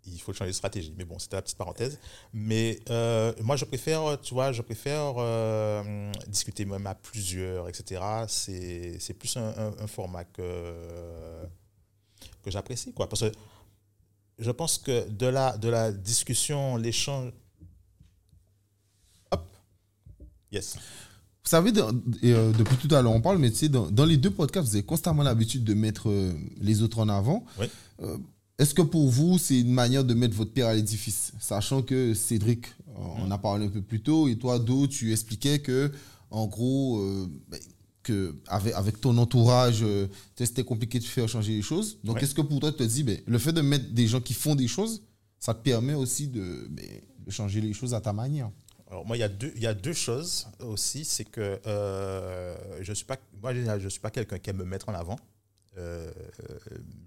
Il 0.07 0.19
faut 0.21 0.33
changer 0.33 0.51
de 0.51 0.55
stratégie. 0.55 0.93
Mais 0.97 1.05
bon, 1.05 1.17
c'était 1.19 1.35
la 1.35 1.41
petite 1.41 1.57
parenthèse. 1.57 1.99
Mais 2.33 2.79
euh, 2.89 3.33
moi, 3.41 3.55
je 3.55 3.65
préfère, 3.65 4.19
tu 4.21 4.33
vois, 4.33 4.51
je 4.51 4.61
préfère 4.61 5.15
euh, 5.17 6.11
discuter 6.27 6.65
même 6.65 6.85
à 6.87 6.95
plusieurs, 6.95 7.67
etc. 7.69 8.01
C'est 8.27 9.13
plus 9.17 9.35
un, 9.37 9.47
un- 9.57 9.73
un 9.79 9.87
format 9.87 10.23
que, 10.25 10.73
que 12.43 12.51
j'apprécie, 12.51 12.93
quoi. 12.93 13.09
Parce 13.09 13.21
que 13.21 13.31
je 14.37 14.51
pense 14.51 14.77
que 14.77 15.07
de 15.09 15.27
la, 15.27 15.57
de 15.57 15.69
la 15.69 15.91
discussion, 15.91 16.77
l'échange... 16.77 17.31
Hop 19.31 19.45
Yes. 20.51 20.75
Vous 21.43 21.49
savez, 21.49 21.71
euh, 21.77 22.51
depuis 22.53 22.75
tout 22.77 22.93
à 22.95 23.01
l'heure, 23.03 23.11
on 23.11 23.21
parle, 23.21 23.37
mais 23.37 23.51
tu 23.51 23.57
sais, 23.57 23.69
dans, 23.69 23.89
dans 23.91 24.05
les 24.05 24.17
deux 24.17 24.31
podcasts, 24.31 24.67
vous 24.67 24.75
avez 24.75 24.83
constamment 24.85 25.21
l'habitude 25.23 25.63
de 25.63 25.73
mettre 25.75 26.09
euh, 26.09 26.33
les 26.57 26.81
autres 26.81 26.99
en 26.99 27.07
avant. 27.09 27.45
Oui. 27.59 27.67
Euh, 28.01 28.17
Est-ce 28.57 28.73
que 28.73 28.81
pour 28.81 29.09
vous, 29.09 29.37
c'est 29.37 29.59
une 29.59 29.71
manière 29.73 30.03
de 30.05 30.13
mettre 30.13 30.33
votre 30.35 30.51
pierre 30.53 30.67
à 30.67 30.73
l'édifice 30.73 31.33
Sachant 31.39 31.81
que 31.81 32.13
Cédric, 32.13 32.67
on 32.95 33.29
a 33.29 33.37
parlé 33.37 33.65
un 33.65 33.69
peu 33.69 33.81
plus 33.81 34.01
tôt, 34.01 34.27
et 34.29 34.37
toi, 34.37 34.59
Do, 34.59 34.87
tu 34.87 35.11
expliquais 35.11 35.59
que, 35.59 35.91
en 36.31 36.47
gros, 36.47 36.99
euh, 36.99 37.27
ben, 37.49 37.59
que 38.03 38.35
avec, 38.47 38.73
avec 38.73 39.01
ton 39.01 39.17
entourage, 39.17 39.79
euh, 39.83 40.07
c'était 40.35 40.63
compliqué 40.63 40.99
de 40.99 41.03
faire 41.03 41.27
changer 41.27 41.53
les 41.53 41.61
choses. 41.61 41.97
Donc, 42.03 42.15
Ouais. 42.17 42.23
est-ce 42.23 42.33
que 42.33 42.41
pour 42.41 42.59
toi, 42.61 42.71
tu 42.71 42.77
te 42.77 42.83
dis, 42.83 43.03
ben, 43.03 43.19
le 43.25 43.37
fait 43.39 43.51
de 43.51 43.61
mettre 43.61 43.91
des 43.93 44.07
gens 44.07 44.21
qui 44.21 44.33
font 44.33 44.55
des 44.55 44.67
choses, 44.69 45.01
ça 45.39 45.53
te 45.53 45.61
permet 45.61 45.93
aussi 45.95 46.27
de, 46.29 46.67
ben, 46.69 46.85
de 47.25 47.31
changer 47.31 47.59
les 47.59 47.73
choses 47.73 47.93
à 47.93 47.99
ta 47.99 48.13
manière? 48.13 48.49
Alors 48.89 49.05
moi, 49.05 49.17
il 49.17 49.19
y 49.19 49.23
a 49.23 49.27
deux, 49.29 49.51
il 49.55 49.63
y 49.63 49.67
a 49.67 49.73
deux 49.73 49.93
choses 49.93 50.47
aussi, 50.59 51.03
c'est 51.03 51.25
que 51.25 51.59
euh, 51.67 52.55
je 52.81 52.93
suis 52.93 53.03
pas, 53.05 53.17
moi, 53.41 53.53
je 53.53 53.79
je 53.79 53.89
suis 53.89 53.99
pas 53.99 54.11
quelqu'un 54.11 54.37
qui 54.37 54.51
aime 54.51 54.57
me 54.57 54.63
mettre 54.63 54.87
en 54.87 54.93
avant, 54.93 55.17
Euh, 55.77 56.11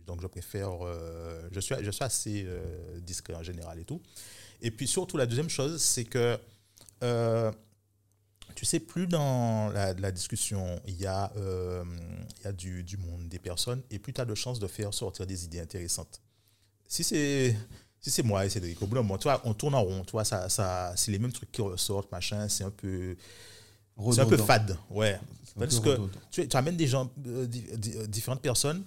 donc 0.06 0.20
je 0.20 0.26
préfère, 0.26 0.70
euh, 0.82 1.48
je 1.52 1.60
suis, 1.60 1.74
je 1.80 1.90
suis 1.90 2.04
assez 2.04 2.44
euh, 2.46 3.00
discret 3.00 3.34
en 3.34 3.42
général 3.42 3.78
et 3.78 3.84
tout. 3.84 4.00
Et 4.60 4.70
puis 4.70 4.86
surtout 4.86 5.16
la 5.16 5.26
deuxième 5.26 5.48
chose, 5.48 5.80
c'est 5.80 6.04
que 6.04 6.38
tu 8.54 8.64
sais, 8.64 8.80
plus 8.80 9.06
dans 9.06 9.68
la, 9.68 10.10
discussion, 10.10 10.80
il 10.86 11.00
y 11.00 11.06
a, 11.06 11.32
il 11.36 12.44
y 12.44 12.46
a 12.46 12.52
du, 12.52 12.82
du 12.82 12.96
monde, 12.96 13.28
des 13.28 13.38
personnes, 13.38 13.82
et 13.90 14.00
plus 14.00 14.12
tu 14.12 14.20
as 14.20 14.24
de 14.24 14.34
chances 14.34 14.58
de 14.58 14.66
faire 14.66 14.92
sortir 14.92 15.26
des 15.26 15.44
idées 15.44 15.60
intéressantes. 15.60 16.20
Si 16.88 17.04
c'est 17.04 17.56
si 18.00 18.10
c'est 18.10 18.22
moi 18.22 18.46
et 18.46 18.48
Cédric, 18.48 18.80
au 18.80 18.86
bout 18.86 18.94
d'un 18.94 19.02
moment, 19.02 19.18
on 19.44 19.54
tourne 19.54 19.74
en 19.74 19.82
rond, 19.82 20.04
tu 20.04 20.12
vois, 20.12 20.24
ça, 20.24 20.48
ça, 20.48 20.92
c'est 20.96 21.10
les 21.10 21.18
mêmes 21.18 21.32
trucs 21.32 21.50
qui 21.50 21.62
ressortent, 21.62 22.10
machin, 22.12 22.48
c'est 22.48 22.64
un 22.64 22.70
peu, 22.70 23.16
c'est 24.12 24.20
un 24.20 24.24
peu 24.30 24.36
fade, 24.46 24.76
ouais. 24.90 25.18
Parce 25.58 25.80
que 25.80 25.90
tu, 26.30 26.48
tu 26.48 26.56
amènes 26.56 26.76
des 26.76 26.86
gens, 26.86 27.10
euh, 27.26 27.46
di- 27.46 27.64
di- 27.76 27.94
euh, 27.96 28.06
différentes 28.06 28.40
personnes, 28.42 28.84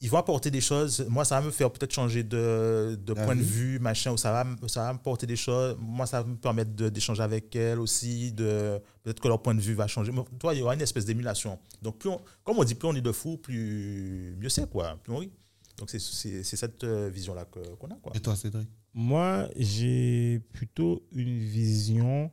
ils 0.00 0.10
vont 0.10 0.18
apporter 0.18 0.50
des 0.50 0.60
choses. 0.60 1.04
Moi, 1.08 1.24
ça 1.24 1.40
va 1.40 1.46
me 1.46 1.50
faire 1.50 1.70
peut-être 1.72 1.92
changer 1.92 2.22
de, 2.22 2.98
de 3.02 3.12
point 3.14 3.34
de 3.34 3.40
vue, 3.42 3.78
machin, 3.80 4.12
ou 4.12 4.16
ça 4.18 4.30
va, 4.30 4.44
me- 4.44 4.68
ça 4.68 4.82
va 4.84 4.92
m'apporter 4.92 5.26
des 5.26 5.36
choses. 5.36 5.74
Moi, 5.80 6.04
ça 6.06 6.22
va 6.22 6.28
me 6.28 6.36
permettre 6.36 6.70
d'échanger 6.70 7.22
avec 7.22 7.56
elles 7.56 7.80
aussi, 7.80 8.30
de, 8.30 8.78
peut-être 9.02 9.20
que 9.20 9.26
leur 9.26 9.40
point 9.42 9.54
de 9.54 9.60
vue 9.60 9.72
va 9.74 9.86
changer. 9.86 10.12
Mais 10.12 10.20
toi, 10.38 10.54
il 10.54 10.58
y 10.58 10.62
aura 10.62 10.74
une 10.74 10.82
espèce 10.82 11.06
d'émulation. 11.06 11.58
Donc, 11.82 11.98
plus 11.98 12.10
on- 12.10 12.20
comme 12.44 12.58
on 12.58 12.64
dit, 12.64 12.74
plus 12.74 12.86
on 12.88 12.94
est 12.94 13.00
de 13.00 13.10
fou, 13.12 13.38
plus 13.38 14.36
mieux 14.38 14.50
c'est, 14.50 14.68
quoi. 14.70 14.96
Plus 15.02 15.12
on 15.12 15.16
rit. 15.18 15.32
Donc, 15.78 15.90
c'est- 15.90 15.98
cette 16.44 16.84
euh, 16.84 17.08
vision-là 17.12 17.44
que- 17.46 17.74
qu'on 17.76 17.88
a, 17.88 17.94
quoi. 17.96 18.12
Et 18.14 18.20
toi, 18.20 18.36
Cédric? 18.36 18.68
Moi, 18.94 19.48
j'ai 19.56 20.40
plutôt 20.52 21.02
une 21.12 21.38
vision. 21.38 22.30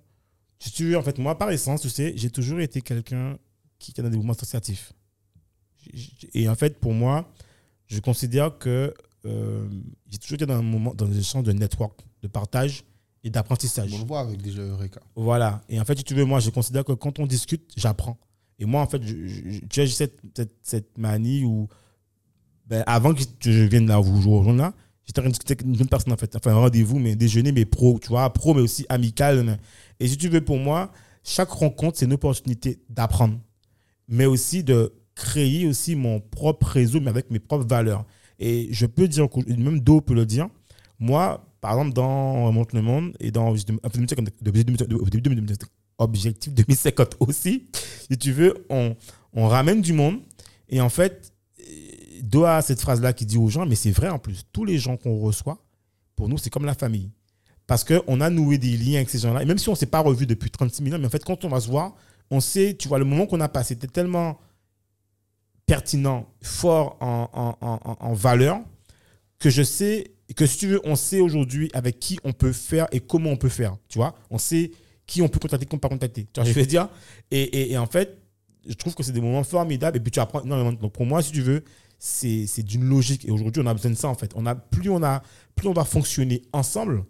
Si 0.59 0.71
tu 0.71 0.85
veux, 0.89 0.97
en 0.97 1.03
fait, 1.03 1.17
moi, 1.17 1.37
par 1.37 1.51
essence, 1.51 1.81
tu 1.81 1.89
sais, 1.89 2.13
j'ai 2.15 2.29
toujours 2.29 2.59
été 2.59 2.81
quelqu'un 2.81 3.37
qui, 3.79 3.91
qui 3.93 3.99
a 4.01 4.09
des 4.09 4.15
mouvements 4.15 4.33
associatifs. 4.33 4.93
Et 6.33 6.47
en 6.47 6.55
fait, 6.55 6.79
pour 6.79 6.93
moi, 6.93 7.29
je 7.87 7.99
considère 7.99 8.57
que 8.57 8.93
euh, 9.25 9.67
j'ai 10.09 10.17
toujours 10.17 10.35
été 10.35 10.45
dans 10.45 10.55
un 10.55 10.61
moment, 10.61 10.93
dans 10.93 11.05
des 11.07 11.19
échanges 11.19 11.43
de 11.43 11.51
network, 11.51 11.99
de 12.21 12.27
partage 12.27 12.83
et 13.23 13.29
d'apprentissage. 13.29 13.91
On 13.93 13.99
le 13.99 14.05
voit 14.05 14.21
avec 14.21 14.41
déjà 14.41 14.61
Eureka. 14.61 15.01
Voilà. 15.15 15.61
Et 15.69 15.79
en 15.79 15.85
fait, 15.85 15.97
si 15.97 16.03
tu 16.03 16.13
veux, 16.13 16.25
moi, 16.25 16.39
je 16.39 16.49
considère 16.49 16.85
que 16.85 16.93
quand 16.93 17.19
on 17.19 17.25
discute, 17.25 17.71
j'apprends. 17.75 18.17
Et 18.59 18.65
moi, 18.65 18.81
en 18.81 18.87
fait, 18.87 19.01
je- 19.03 19.27
je- 19.27 19.59
j'ai 19.69 19.87
cette, 19.87 20.19
cette, 20.35 20.53
cette 20.61 20.97
manie 20.97 21.43
où, 21.43 21.67
ben, 22.65 22.83
avant 22.87 23.13
que 23.13 23.21
je 23.41 23.51
vienne 23.63 23.87
là, 23.87 23.99
vous 23.99 24.21
jouer 24.21 24.53
là, 24.55 24.73
j'étais 25.05 25.19
en 25.19 25.23
train 25.23 25.29
de 25.29 25.33
discuter 25.33 25.53
avec 25.53 25.65
une 25.65 25.87
personne, 25.87 26.13
en 26.13 26.17
fait. 26.17 26.35
Enfin, 26.35 26.51
un 26.51 26.55
rendez-vous, 26.55 26.99
mais 26.99 27.15
déjeuner, 27.15 27.51
mais 27.51 27.65
pro, 27.65 27.99
tu 28.01 28.09
vois, 28.09 28.31
pro, 28.31 28.53
mais 28.53 28.61
aussi 28.61 28.85
amical. 28.89 29.59
Et 29.99 30.07
si 30.07 30.17
tu 30.17 30.29
veux, 30.29 30.41
pour 30.41 30.57
moi, 30.57 30.91
chaque 31.23 31.49
rencontre, 31.49 31.97
c'est 31.97 32.05
une 32.05 32.13
opportunité 32.13 32.79
d'apprendre, 32.89 33.39
mais 34.07 34.25
aussi 34.25 34.63
de 34.63 34.93
créer 35.15 35.67
aussi 35.67 35.95
mon 35.95 36.19
propre 36.19 36.67
réseau, 36.67 36.99
mais 36.99 37.09
avec 37.09 37.29
mes 37.31 37.39
propres 37.39 37.67
valeurs. 37.67 38.05
Et 38.39 38.67
je 38.71 38.85
peux 38.85 39.07
dire, 39.07 39.27
même 39.47 39.79
Do 39.79 40.01
peut 40.01 40.15
le 40.15 40.25
dire, 40.25 40.49
moi, 40.99 41.45
par 41.61 41.73
exemple, 41.73 41.93
dans 41.93 42.45
Remonte 42.45 42.73
le 42.73 42.81
Monde 42.81 43.15
et 43.19 43.31
dans 43.31 43.49
Objectif 43.49 43.77
2050, 43.93 44.29
Objectif 44.45 45.21
2050, 45.23 45.69
Objectif 45.97 46.53
2050 46.53 47.17
aussi, 47.19 47.67
si 48.09 48.17
tu 48.17 48.31
veux, 48.31 48.65
on, 48.69 48.95
on 49.33 49.47
ramène 49.47 49.81
du 49.81 49.93
monde. 49.93 50.19
Et 50.69 50.81
en 50.81 50.89
fait, 50.89 51.32
euh, 52.23 52.27
Do 52.27 52.45
a 52.45 52.61
cette 52.61 52.81
phrase-là 52.81 53.13
qui 53.13 53.25
dit 53.25 53.37
aux 53.37 53.49
gens, 53.49 53.65
mais 53.65 53.75
c'est 53.75 53.91
vrai 53.91 54.09
en 54.09 54.19
plus, 54.19 54.43
tous 54.51 54.65
les 54.65 54.77
gens 54.77 54.97
qu'on 54.97 55.19
reçoit, 55.19 55.57
pour 56.15 56.29
nous, 56.29 56.37
c'est 56.37 56.49
comme 56.49 56.65
la 56.65 56.75
famille. 56.75 57.11
Parce 57.67 57.83
qu'on 57.83 58.21
a 58.21 58.29
noué 58.29 58.57
des 58.57 58.75
liens 58.77 58.97
avec 58.97 59.09
ces 59.09 59.19
gens-là. 59.19 59.41
Et 59.41 59.45
même 59.45 59.57
si 59.57 59.69
on 59.69 59.73
ne 59.73 59.77
s'est 59.77 59.85
pas 59.85 60.01
revu 60.01 60.25
depuis 60.25 60.51
36 60.51 60.83
000 60.83 60.95
ans, 60.95 60.99
mais 60.99 61.07
en 61.07 61.09
fait, 61.09 61.23
quand 61.23 61.45
on 61.45 61.49
va 61.49 61.59
se 61.59 61.69
voir, 61.69 61.95
on 62.29 62.39
sait, 62.39 62.75
tu 62.77 62.87
vois, 62.87 62.99
le 62.99 63.05
moment 63.05 63.25
qu'on 63.25 63.39
a 63.39 63.47
passé 63.47 63.73
était 63.73 63.87
tellement 63.87 64.39
pertinent, 65.65 66.27
fort 66.41 66.97
en, 66.99 67.29
en, 67.33 67.97
en, 67.99 68.13
valeur, 68.13 68.59
que 69.39 69.49
je 69.49 69.63
sais 69.63 70.11
que 70.35 70.45
si 70.45 70.57
tu 70.57 70.67
veux, 70.67 70.81
on 70.83 70.95
sait 70.95 71.21
aujourd'hui 71.21 71.69
avec 71.73 71.99
qui 71.99 72.19
on 72.23 72.33
peut 72.33 72.51
faire 72.51 72.87
et 72.91 72.99
comment 72.99 73.29
on 73.29 73.37
peut 73.37 73.49
faire. 73.49 73.77
Tu 73.87 73.97
vois, 73.97 74.15
on 74.29 74.37
sait 74.37 74.71
qui 75.05 75.21
on 75.21 75.29
peut 75.29 75.39
contacter, 75.39 75.65
qui 75.65 75.73
on 75.73 75.77
peut 75.77 75.87
pas 75.87 75.89
contacter. 75.89 76.25
Tu 76.25 76.39
vois, 76.39 76.49
je 76.49 76.53
veux 76.53 76.65
dire. 76.65 76.89
Et, 77.31 77.41
et, 77.41 77.71
et 77.71 77.77
en 77.77 77.85
fait, 77.85 78.17
je 78.67 78.73
trouve 78.73 78.95
que 78.95 79.03
c'est 79.03 79.11
des 79.11 79.21
moments 79.21 79.43
formidables. 79.43 79.97
Et 79.97 79.99
puis 79.99 80.11
tu 80.11 80.19
apprends 80.19 80.41
énormément. 80.41 80.73
Donc 80.73 80.93
pour 80.93 81.05
moi, 81.05 81.21
si 81.21 81.31
tu 81.31 81.41
veux, 81.41 81.63
c'est 82.05 82.63
d'une 82.63 82.83
logique. 82.83 83.25
Et 83.25 83.31
aujourd'hui, 83.31 83.61
on 83.63 83.65
a 83.65 83.73
besoin 83.73 83.91
de 83.91 83.95
ça 83.95 84.09
en 84.09 84.15
fait. 84.15 84.33
On 84.35 84.45
a 84.45 84.55
plus 84.55 84.89
on 84.89 85.01
a 85.03 85.23
plus 85.55 85.69
on 85.69 85.73
va 85.73 85.85
fonctionner 85.85 86.41
ensemble, 86.51 87.05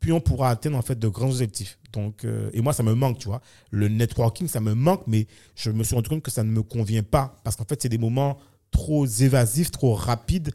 plus 0.00 0.12
on 0.12 0.20
pourra 0.20 0.50
atteindre 0.50 0.76
en 0.76 0.82
fait 0.82 0.98
de 0.98 1.06
grands 1.06 1.30
objectifs. 1.30 1.78
Donc 1.92 2.24
euh, 2.24 2.50
et 2.52 2.60
moi, 2.60 2.72
ça 2.72 2.82
me 2.82 2.92
manque, 2.92 3.18
tu 3.18 3.28
vois. 3.28 3.40
Le 3.70 3.86
networking, 3.86 4.48
ça 4.48 4.60
me 4.60 4.74
manque, 4.74 5.04
mais 5.06 5.28
je 5.54 5.70
me 5.70 5.84
suis 5.84 5.94
rendu 5.94 6.08
compte 6.08 6.22
que 6.22 6.32
ça 6.32 6.42
ne 6.42 6.50
me 6.50 6.62
convient 6.62 7.04
pas 7.04 7.36
parce 7.44 7.54
qu'en 7.54 7.64
fait, 7.64 7.80
c'est 7.80 7.88
des 7.88 7.98
moments 7.98 8.36
trop 8.72 9.06
évasifs, 9.06 9.70
trop 9.70 9.94
rapides, 9.94 10.50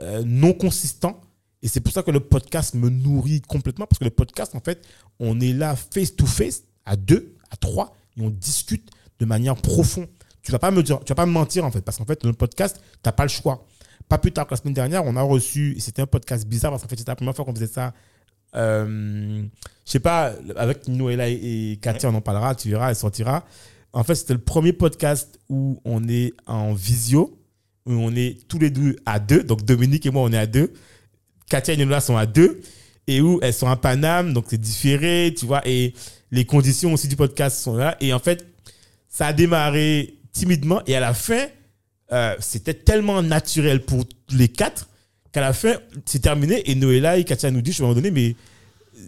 euh, 0.00 0.22
non 0.24 0.52
consistants. 0.52 1.20
Et 1.62 1.68
c'est 1.68 1.80
pour 1.80 1.92
ça 1.92 2.04
que 2.04 2.12
le 2.12 2.20
podcast 2.20 2.74
me 2.74 2.90
nourrit 2.90 3.40
complètement 3.40 3.86
parce 3.88 3.98
que 3.98 4.04
le 4.04 4.10
podcast, 4.10 4.54
en 4.54 4.60
fait, 4.60 4.86
on 5.18 5.40
est 5.40 5.52
là 5.52 5.74
face 5.74 6.14
to 6.14 6.26
face, 6.26 6.62
à 6.84 6.94
deux, 6.94 7.34
à 7.50 7.56
trois, 7.56 7.96
et 8.16 8.22
on 8.22 8.30
discute 8.30 8.88
de 9.18 9.24
manière 9.24 9.56
profonde. 9.56 10.06
Tu 10.42 10.52
vas 10.52 10.58
pas 10.58 10.70
me 10.70 10.82
dire, 10.82 11.00
tu 11.00 11.10
vas 11.10 11.14
pas 11.14 11.26
me 11.26 11.32
mentir 11.32 11.64
en 11.64 11.70
fait, 11.70 11.82
parce 11.82 11.98
qu'en 11.98 12.04
fait, 12.04 12.24
le 12.24 12.32
podcast, 12.32 12.80
tu 12.80 12.98
n'as 13.04 13.12
pas 13.12 13.24
le 13.24 13.28
choix. 13.28 13.66
Pas 14.08 14.18
plus 14.18 14.32
tard 14.32 14.46
que 14.46 14.52
la 14.52 14.56
semaine 14.56 14.74
dernière, 14.74 15.04
on 15.04 15.16
a 15.16 15.22
reçu, 15.22 15.74
et 15.76 15.80
c'était 15.80 16.02
un 16.02 16.06
podcast 16.06 16.46
bizarre 16.46 16.72
parce 16.72 16.82
qu'en 16.82 16.88
fait, 16.88 16.96
c'était 16.96 17.12
la 17.12 17.16
première 17.16 17.34
fois 17.34 17.44
qu'on 17.44 17.54
faisait 17.54 17.66
ça. 17.66 17.94
Euh, 18.54 19.42
je 19.86 19.90
sais 19.90 20.00
pas, 20.00 20.34
avec 20.56 20.88
Noëlla 20.88 21.28
et 21.28 21.78
Katia, 21.80 22.10
on 22.10 22.14
en 22.14 22.20
parlera, 22.20 22.54
tu 22.54 22.68
verras, 22.70 22.90
elle 22.90 22.96
sortira. 22.96 23.44
En 23.92 24.04
fait, 24.04 24.14
c'était 24.14 24.34
le 24.34 24.40
premier 24.40 24.72
podcast 24.72 25.38
où 25.48 25.80
on 25.84 26.08
est 26.08 26.32
en 26.46 26.72
visio, 26.72 27.38
où 27.86 27.92
on 27.92 28.14
est 28.14 28.46
tous 28.48 28.58
les 28.58 28.70
deux 28.70 28.96
à 29.06 29.18
deux. 29.18 29.42
Donc 29.42 29.64
Dominique 29.64 30.06
et 30.06 30.10
moi, 30.10 30.22
on 30.22 30.32
est 30.32 30.38
à 30.38 30.46
deux. 30.46 30.72
Katia 31.48 31.74
et 31.74 31.76
Noëlla 31.76 32.00
sont 32.00 32.16
à 32.16 32.26
deux. 32.26 32.60
Et 33.06 33.20
où 33.20 33.40
elles 33.42 33.52
sont 33.52 33.68
à 33.68 33.76
Paname, 33.76 34.32
donc 34.32 34.46
c'est 34.48 34.60
différé, 34.60 35.34
tu 35.36 35.44
vois. 35.44 35.66
Et 35.66 35.92
les 36.30 36.44
conditions 36.44 36.92
aussi 36.92 37.08
du 37.08 37.16
podcast 37.16 37.58
sont 37.58 37.76
là. 37.76 37.96
Et 38.00 38.12
en 38.12 38.18
fait, 38.18 38.46
ça 39.08 39.26
a 39.26 39.32
démarré 39.32 40.18
timidement. 40.32 40.80
Et 40.86 40.96
à 40.96 41.00
la 41.00 41.14
fin, 41.14 41.46
euh, 42.12 42.34
c'était 42.40 42.74
tellement 42.74 43.22
naturel 43.22 43.84
pour 43.84 44.04
les 44.30 44.48
quatre 44.48 44.88
qu'à 45.32 45.40
la 45.40 45.52
fin, 45.52 45.74
c'est 46.04 46.20
terminé. 46.20 46.70
Et 46.70 46.74
Noëlla 46.74 47.16
et 47.16 47.24
Katia 47.24 47.50
nous 47.50 47.62
disent, 47.62 47.74
je 47.74 47.78
vais 47.78 47.88
moment 47.88 47.94
donné, 47.94 48.10
mais 48.10 48.36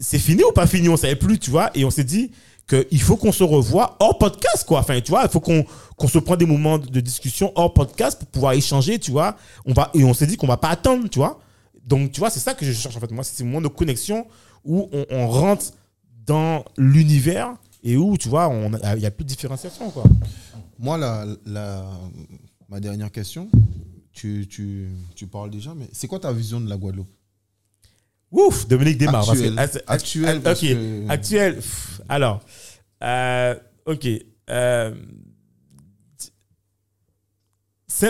c'est 0.01 0.19
fini 0.19 0.43
ou 0.43 0.53
pas 0.53 0.67
fini? 0.67 0.89
On 0.89 0.97
savait 0.97 1.17
plus, 1.17 1.39
tu 1.39 1.51
vois. 1.51 1.71
Et 1.75 1.85
on 1.85 1.91
s'est 1.91 2.05
dit 2.05 2.31
qu'il 2.69 3.03
faut 3.03 3.17
qu'on 3.17 3.33
se 3.33 3.45
revoie 3.45 3.97
hors 4.01 4.19
podcast, 4.19 4.65
quoi. 4.67 4.81
Enfin, 4.81 5.01
tu 5.01 5.11
vois, 5.11 5.23
il 5.25 5.29
faut 5.29 5.41
qu'on 5.41 5.65
qu'on 5.97 6.09
se 6.09 6.19
prenne 6.19 6.39
des 6.39 6.47
moments 6.47 6.79
de 6.79 7.01
discussion 7.01 7.53
hors 7.55 7.73
podcast 7.73 8.19
pour 8.19 8.29
pouvoir 8.29 8.53
échanger, 8.55 8.99
tu 8.99 9.11
vois. 9.11 9.37
On 9.67 9.73
va, 9.73 9.91
et 9.95 10.03
on 10.03 10.15
s'est 10.15 10.27
dit 10.27 10.37
qu'on 10.37 10.47
va 10.47 10.57
pas 10.57 10.71
attendre, 10.71 11.09
tu 11.09 11.19
vois. 11.19 11.41
Donc, 11.85 12.13
tu 12.13 12.21
vois, 12.21 12.31
c'est 12.31 12.41
ça 12.41 12.55
que 12.55 12.65
je 12.65 12.73
cherche, 12.73 12.97
en 12.97 13.01
fait. 13.01 13.11
Moi, 13.11 13.23
c'est 13.23 13.37
ce 13.37 13.45
moment 13.45 13.61
de 13.61 13.69
connexion 13.69 14.27
où 14.65 14.89
on, 15.11 15.29
rentre 15.29 15.67
dans 16.27 16.65
l'univers 16.79 17.55
et 17.83 17.97
où, 17.99 18.17
tu 18.17 18.29
vois, 18.31 18.51
il 18.97 19.03
y 19.03 19.07
a 19.07 19.11
plus 19.11 19.25
de 19.25 19.29
différenciation, 19.29 19.91
quoi. 19.91 20.05
Moi, 20.85 20.99
la, 20.99 21.25
la- 21.47 21.99
ma 22.69 22.79
dernière 22.79 23.11
question, 23.11 23.49
tu, 24.13 24.47
tu, 24.47 24.91
tu 25.15 25.27
parles 25.27 25.49
déjà, 25.49 25.75
mais 25.75 25.89
c'est 25.95 26.07
quoi 26.07 26.19
ta 26.21 26.31
vision 26.31 26.61
de 26.61 26.69
la 26.69 26.77
Guadeloupe? 26.77 27.09
Ouf, 28.31 28.69
Dominique 28.69 28.99
démarre. 28.99 29.25
parce 29.25 29.39
que- 29.41 29.59
Actuel. 29.87 30.43
parce 30.43 30.61
que- 30.61 31.09
actuel. 31.09 31.55
pff, 31.55 32.03
Alors, 32.07 32.43
euh, 33.03 33.55
ok. 33.87 34.07
euh, 34.51 34.95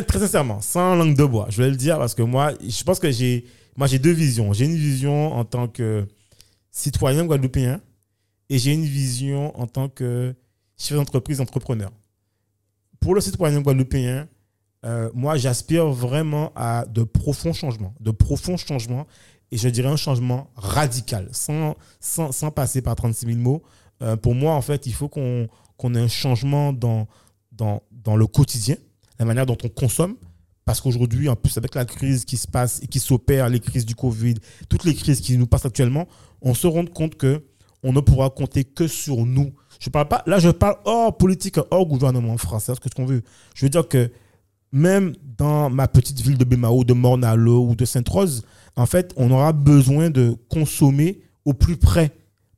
très 0.09 0.19
sincèrement, 0.19 0.61
sans 0.61 0.97
langue 0.97 1.17
de 1.17 1.25
bois, 1.25 1.47
je 1.51 1.63
vais 1.63 1.71
le 1.71 1.77
dire 1.77 1.97
parce 1.99 2.17
que 2.17 2.23
moi, 2.23 2.55
je 2.61 2.83
pense 2.83 2.99
que 2.99 3.13
j'ai, 3.13 3.45
moi, 3.77 3.87
j'ai 3.87 4.01
deux 4.01 4.11
visions. 4.11 4.53
J'ai 4.53 4.65
une 4.65 4.75
vision 4.75 5.33
en 5.33 5.45
tant 5.45 5.69
que 5.69 6.09
citoyen 6.73 7.25
guadeloupéen 7.25 7.81
et 8.51 8.59
j'ai 8.59 8.73
une 8.73 8.85
vision 8.85 9.57
en 9.61 9.69
tant 9.69 9.89
que 9.89 10.35
chef 10.77 10.97
d'entreprise, 10.97 11.41
entrepreneur. 11.41 11.93
Pour 13.05 13.15
le 13.15 13.21
citoyen 13.21 13.61
guadeloupéen, 13.61 14.29
euh, 14.87 15.11
moi, 15.13 15.37
j'aspire 15.37 15.89
vraiment 15.89 16.53
à 16.57 16.87
de 16.87 17.03
profonds 17.03 17.53
changements, 17.53 17.95
de 18.01 18.11
profonds 18.11 18.57
changements 18.57 19.07
et 19.51 19.59
je 19.59 19.69
dirais 19.69 19.91
un 19.91 19.97
changement 19.97 20.51
radical, 20.57 21.29
sans, 21.31 21.75
sans, 22.01 22.33
sans 22.33 22.51
passer 22.51 22.81
par 22.81 22.97
36 22.97 23.27
000 23.27 23.39
mots. 23.39 23.63
Euh, 24.01 24.17
pour 24.17 24.35
moi, 24.35 24.55
en 24.55 24.63
fait, 24.63 24.87
il 24.87 24.95
faut 24.95 25.11
qu'on 25.11 25.49
qu'on 25.77 25.95
ait 25.95 26.01
un 26.01 26.09
changement 26.09 26.73
dans, 26.73 27.07
dans, 27.53 27.83
dans 27.93 28.17
le 28.17 28.27
quotidien, 28.27 28.77
la 29.19 29.27
manière 29.27 29.45
dont 29.45 29.59
on 29.63 29.69
consomme. 29.69 30.17
Parce 30.65 30.81
qu'aujourd'hui, 30.81 31.29
en 31.29 31.37
plus, 31.37 31.59
avec 31.59 31.75
la 31.75 31.85
crise 31.85 32.25
qui 32.25 32.39
se 32.39 32.49
passe 32.49 32.83
et 32.83 32.87
qui 32.87 33.01
s'opère, 33.01 33.51
les 33.51 33.61
crises 33.61 33.85
du 33.85 33.95
Covid, 33.95 34.37
toutes 34.71 34.85
les 34.85 34.95
crises 34.95 35.21
qui 35.21 35.37
nous 35.37 35.47
passent 35.47 35.67
actuellement, 35.67 36.09
on 36.41 36.55
se 36.55 36.67
rend 36.67 36.87
compte 36.87 37.17
que 37.17 37.45
on 37.83 37.93
ne 37.93 38.01
pourra 38.01 38.31
compter 38.31 38.65
que 38.65 38.89
sur 38.89 39.27
nous. 39.27 39.53
Je 39.81 39.91
parle 39.91 40.09
pas, 40.09 40.23
là, 40.27 40.39
je 40.39 40.49
parle 40.49 40.77
hors 40.85 41.17
politique, 41.17 41.57
hors 41.71 41.87
gouvernement 41.87 42.37
français, 42.37 42.73
ce 42.75 42.89
qu'on 42.91 43.07
veut. 43.07 43.23
Je 43.55 43.67
veux 43.67 43.71
dire 43.71 43.87
que 43.89 44.11
même 44.73 45.15
dans 45.39 45.71
ma 45.71 45.87
petite 45.89 46.21
ville 46.21 46.37
de 46.37 46.45
Bémao, 46.45 46.85
de 46.85 46.95
Mornalo 46.95 47.69
ou 47.69 47.75
de 47.77 47.85
Sainte-Rose, 47.85 48.45
en 48.77 48.87
fait, 48.87 49.13
on 49.17 49.31
aura 49.31 49.53
besoin 49.53 50.11
de 50.11 50.37
consommer 50.49 51.21
au 51.45 51.53
plus 51.53 51.77
près. 51.77 52.11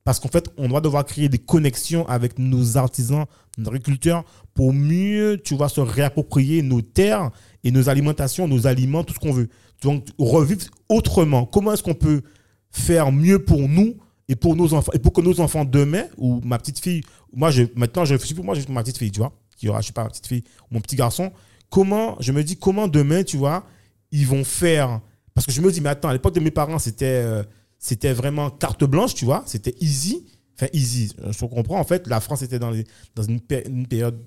Parce 0.05 0.21
qu'en 0.21 0.29
fait, 0.29 0.49
on 0.57 0.69
va 0.69 0.81
devoir 0.81 1.05
créer 1.05 1.29
des 1.29 1.39
connexions 1.39 2.09
avec 2.09 2.39
nos 2.39 2.77
artisans, 2.77 3.27
nos 3.59 3.69
agriculteurs, 3.69 4.25
pour 4.55 4.73
mieux, 4.73 5.41
tu 5.45 5.57
vois, 5.57 5.69
se 5.69 5.81
réapproprier 5.81 6.63
nos 6.63 6.81
terres 6.81 7.31
et 7.65 7.71
nos 7.71 7.89
alimentations, 7.89 8.47
nos 8.47 8.67
aliments, 8.67 9.03
tout 9.03 9.15
ce 9.15 9.19
qu'on 9.19 9.33
veut. 9.33 9.49
Donc, 9.83 10.07
revivre 10.17 10.63
autrement. 10.89 11.45
Comment 11.45 11.73
est-ce 11.73 11.83
qu'on 11.83 11.95
peut 11.95 12.23
faire 12.71 13.11
mieux 13.11 13.45
pour 13.45 13.69
nous 13.69 13.97
et 14.29 14.37
pour 14.37 14.57
nos 14.57 14.75
enfants 14.75 14.93
et 14.93 14.99
pour 14.99 15.13
que 15.13 15.21
nos 15.21 15.41
enfants 15.41 15.65
demain 15.65 16.05
ou 16.17 16.41
ma 16.45 16.59
petite 16.59 16.79
fille, 16.81 17.03
moi 17.33 17.51
je 17.51 17.63
maintenant 17.77 18.05
je 18.05 18.15
réfléchis 18.15 18.35
pour 18.35 18.45
moi 18.45 18.55
j'ai 18.55 18.67
ma 18.69 18.83
petite 18.83 18.99
fille, 18.99 19.11
tu 19.11 19.21
vois, 19.21 19.33
qui 19.57 19.69
aura 19.69 19.81
je 19.81 19.87
sais 19.89 19.93
pas 19.93 20.03
ma 20.05 20.11
petite 20.11 20.27
fille 20.27 20.43
ou 20.71 20.75
mon 20.75 20.81
petit 20.81 20.97
garçon, 20.97 21.31
comment 21.71 22.17
je 22.21 22.33
me 22.33 22.43
dis 22.43 22.57
comment 22.57 22.89
demain, 22.89 23.23
tu 23.23 23.37
vois, 23.37 23.65
ils 24.11 24.27
vont 24.27 24.45
faire? 24.45 25.01
Parce 25.35 25.47
que 25.47 25.53
je 25.53 25.61
me 25.61 25.71
dis 25.71 25.81
mais 25.81 25.91
attends, 25.91 26.09
à 26.09 26.13
l'époque 26.13 26.35
de 26.35 26.41
mes 26.41 26.51
parents, 26.51 26.79
c'était 26.79 27.05
euh, 27.25 27.43
c'était 27.79 28.13
vraiment 28.13 28.51
carte 28.51 28.85
blanche, 28.85 29.15
tu 29.15 29.25
vois, 29.25 29.43
c'était 29.47 29.75
easy, 29.81 30.25
enfin 30.57 30.67
easy, 30.73 31.13
je 31.31 31.45
comprends 31.47 31.79
en 31.79 31.85
fait, 31.85 32.07
la 32.09 32.21
France 32.21 32.43
était 32.43 32.59
dans 32.59 32.71
les, 32.71 32.85
dans 33.15 33.23
une, 33.23 33.41
péri- 33.41 33.69
une 33.69 33.87
période 33.87 34.19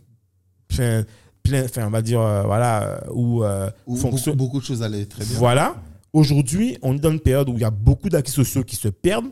enfin, 0.72 1.04
plein 1.43 1.64
enfin 1.66 1.88
on 1.88 1.89
va 1.89 2.02
dire 2.02 2.22
euh, 2.22 2.43
voilà 2.43 3.04
où, 3.12 3.43
euh, 3.43 3.70
Où 3.88 3.95
fonction- 3.97 4.32
beaucoup, 4.34 4.38
beaucoup 4.52 4.60
de 4.62 4.66
choses 4.66 4.84
allaient 4.84 5.06
très 5.06 5.26
bien. 5.26 5.38
voilà. 5.38 5.76
Aujourd'hui, 6.14 6.76
on 6.82 6.95
est 6.95 7.00
dans 7.00 7.12
une 7.12 7.20
période 7.20 7.50
où 7.50 7.54
il 7.54 7.60
y 7.62 7.64
a 7.66 7.70
beaucoup 7.70 8.10
d'acquis 8.10 8.32
sociaux 8.32 8.64
qui 8.64 8.76
se 8.76 8.88
perdent. 8.88 9.30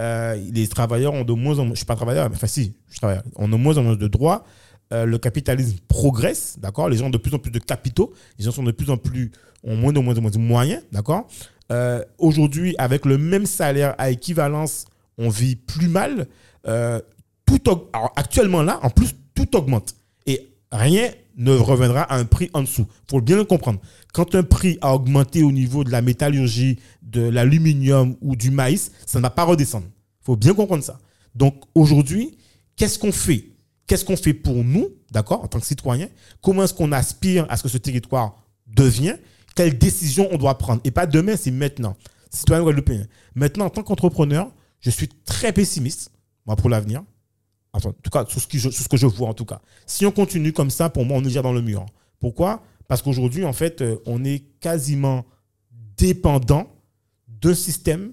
Euh, 0.00 0.36
les 0.52 0.68
travailleurs 0.68 1.12
ont 1.12 1.24
de 1.24 1.32
moins 1.32 1.58
en 1.58 1.64
moins, 1.64 1.74
je 1.74 1.78
suis 1.78 1.86
pas 1.86 1.96
travailleur, 1.96 2.28
mais 2.30 2.36
enfin 2.36 2.46
si, 2.46 2.74
je 2.90 2.98
de 3.00 3.56
moins 3.56 3.96
de 3.96 4.08
droits. 4.08 4.44
Euh, 4.92 5.06
le 5.06 5.16
capitalisme 5.16 5.78
progresse, 5.88 6.56
d'accord? 6.58 6.88
Les 6.88 6.98
gens 6.98 7.06
ont 7.06 7.10
de 7.10 7.18
plus 7.18 7.34
en 7.34 7.38
plus 7.38 7.50
de 7.50 7.58
capitaux, 7.58 8.12
les 8.38 8.44
gens 8.44 8.52
sont 8.52 8.62
de 8.62 8.72
plus 8.72 8.90
en 8.90 8.98
plus, 8.98 9.32
ont 9.64 9.76
moins 9.76 9.92
de 9.92 10.00
moins 10.00 10.16
en 10.16 10.20
moins 10.20 10.30
de 10.30 10.38
moyens, 10.38 10.82
d'accord? 10.92 11.28
Euh, 11.70 12.04
Aujourd'hui, 12.18 12.74
avec 12.78 13.06
le 13.06 13.16
même 13.16 13.46
salaire 13.46 13.94
à 13.96 14.10
équivalence, 14.10 14.84
on 15.16 15.30
vit 15.30 15.56
plus 15.56 15.88
mal. 15.88 16.26
Tout 17.46 17.60
actuellement 18.16 18.62
là, 18.62 18.80
en 18.82 18.90
plus, 18.90 19.14
tout 19.34 19.56
augmente. 19.56 19.94
Et 20.26 20.52
rien 20.70 21.10
ne 21.36 21.52
reviendra 21.52 22.02
à 22.02 22.16
un 22.16 22.24
prix 22.24 22.50
en 22.52 22.62
dessous. 22.62 22.86
Il 22.88 23.10
faut 23.10 23.20
bien 23.20 23.36
le 23.36 23.44
comprendre. 23.44 23.80
Quand 24.12 24.34
un 24.34 24.42
prix 24.42 24.78
a 24.80 24.94
augmenté 24.94 25.42
au 25.42 25.52
niveau 25.52 25.84
de 25.84 25.90
la 25.90 26.02
métallurgie, 26.02 26.78
de 27.02 27.22
l'aluminium 27.22 28.16
ou 28.20 28.36
du 28.36 28.50
maïs, 28.50 28.92
ça 29.06 29.18
ne 29.18 29.22
va 29.22 29.30
pas 29.30 29.44
redescendre. 29.44 29.86
Il 30.22 30.24
faut 30.24 30.36
bien 30.36 30.54
comprendre 30.54 30.84
ça. 30.84 30.98
Donc 31.34 31.62
aujourd'hui, 31.74 32.36
qu'est-ce 32.76 32.98
qu'on 32.98 33.12
fait? 33.12 33.52
Qu'est-ce 33.86 34.04
qu'on 34.04 34.16
fait 34.16 34.34
pour 34.34 34.64
nous, 34.64 34.88
d'accord, 35.10 35.42
en 35.44 35.48
tant 35.48 35.60
que 35.60 35.66
citoyens? 35.66 36.08
Comment 36.40 36.64
est-ce 36.64 36.74
qu'on 36.74 36.92
aspire 36.92 37.46
à 37.48 37.56
ce 37.56 37.62
que 37.62 37.68
ce 37.68 37.78
territoire 37.78 38.36
devienne 38.66 39.18
Quelles 39.54 39.76
décisions 39.76 40.28
on 40.30 40.38
doit 40.38 40.56
prendre? 40.56 40.80
Et 40.84 40.90
pas 40.90 41.06
demain, 41.06 41.36
c'est 41.36 41.50
maintenant. 41.50 41.96
Citoyen 42.30 42.62
guadeloupéen. 42.62 43.06
Maintenant, 43.34 43.66
en 43.66 43.70
tant 43.70 43.82
qu'entrepreneur, 43.82 44.50
je 44.80 44.90
suis 44.90 45.08
très 45.08 45.52
pessimiste, 45.52 46.10
moi, 46.46 46.56
pour 46.56 46.70
l'avenir. 46.70 47.02
En 47.72 47.80
tout 47.80 48.10
cas, 48.10 48.26
sur 48.28 48.40
ce, 48.40 48.88
que 48.88 48.96
je 48.96 49.06
vois, 49.06 49.28
en 49.28 49.34
tout 49.34 49.46
cas. 49.46 49.60
Si 49.86 50.04
on 50.04 50.12
continue 50.12 50.52
comme 50.52 50.70
ça, 50.70 50.90
pour 50.90 51.06
moi, 51.06 51.16
on 51.16 51.20
est 51.20 51.24
déjà 51.24 51.40
dans 51.40 51.54
le 51.54 51.62
mur. 51.62 51.86
Pourquoi? 52.20 52.62
Parce 52.86 53.00
qu'aujourd'hui, 53.00 53.44
en 53.44 53.54
fait, 53.54 53.80
euh, 53.80 53.96
on 54.04 54.24
est 54.24 54.44
quasiment 54.60 55.24
dépendant 55.96 56.66
d'un 57.28 57.54
système 57.54 58.12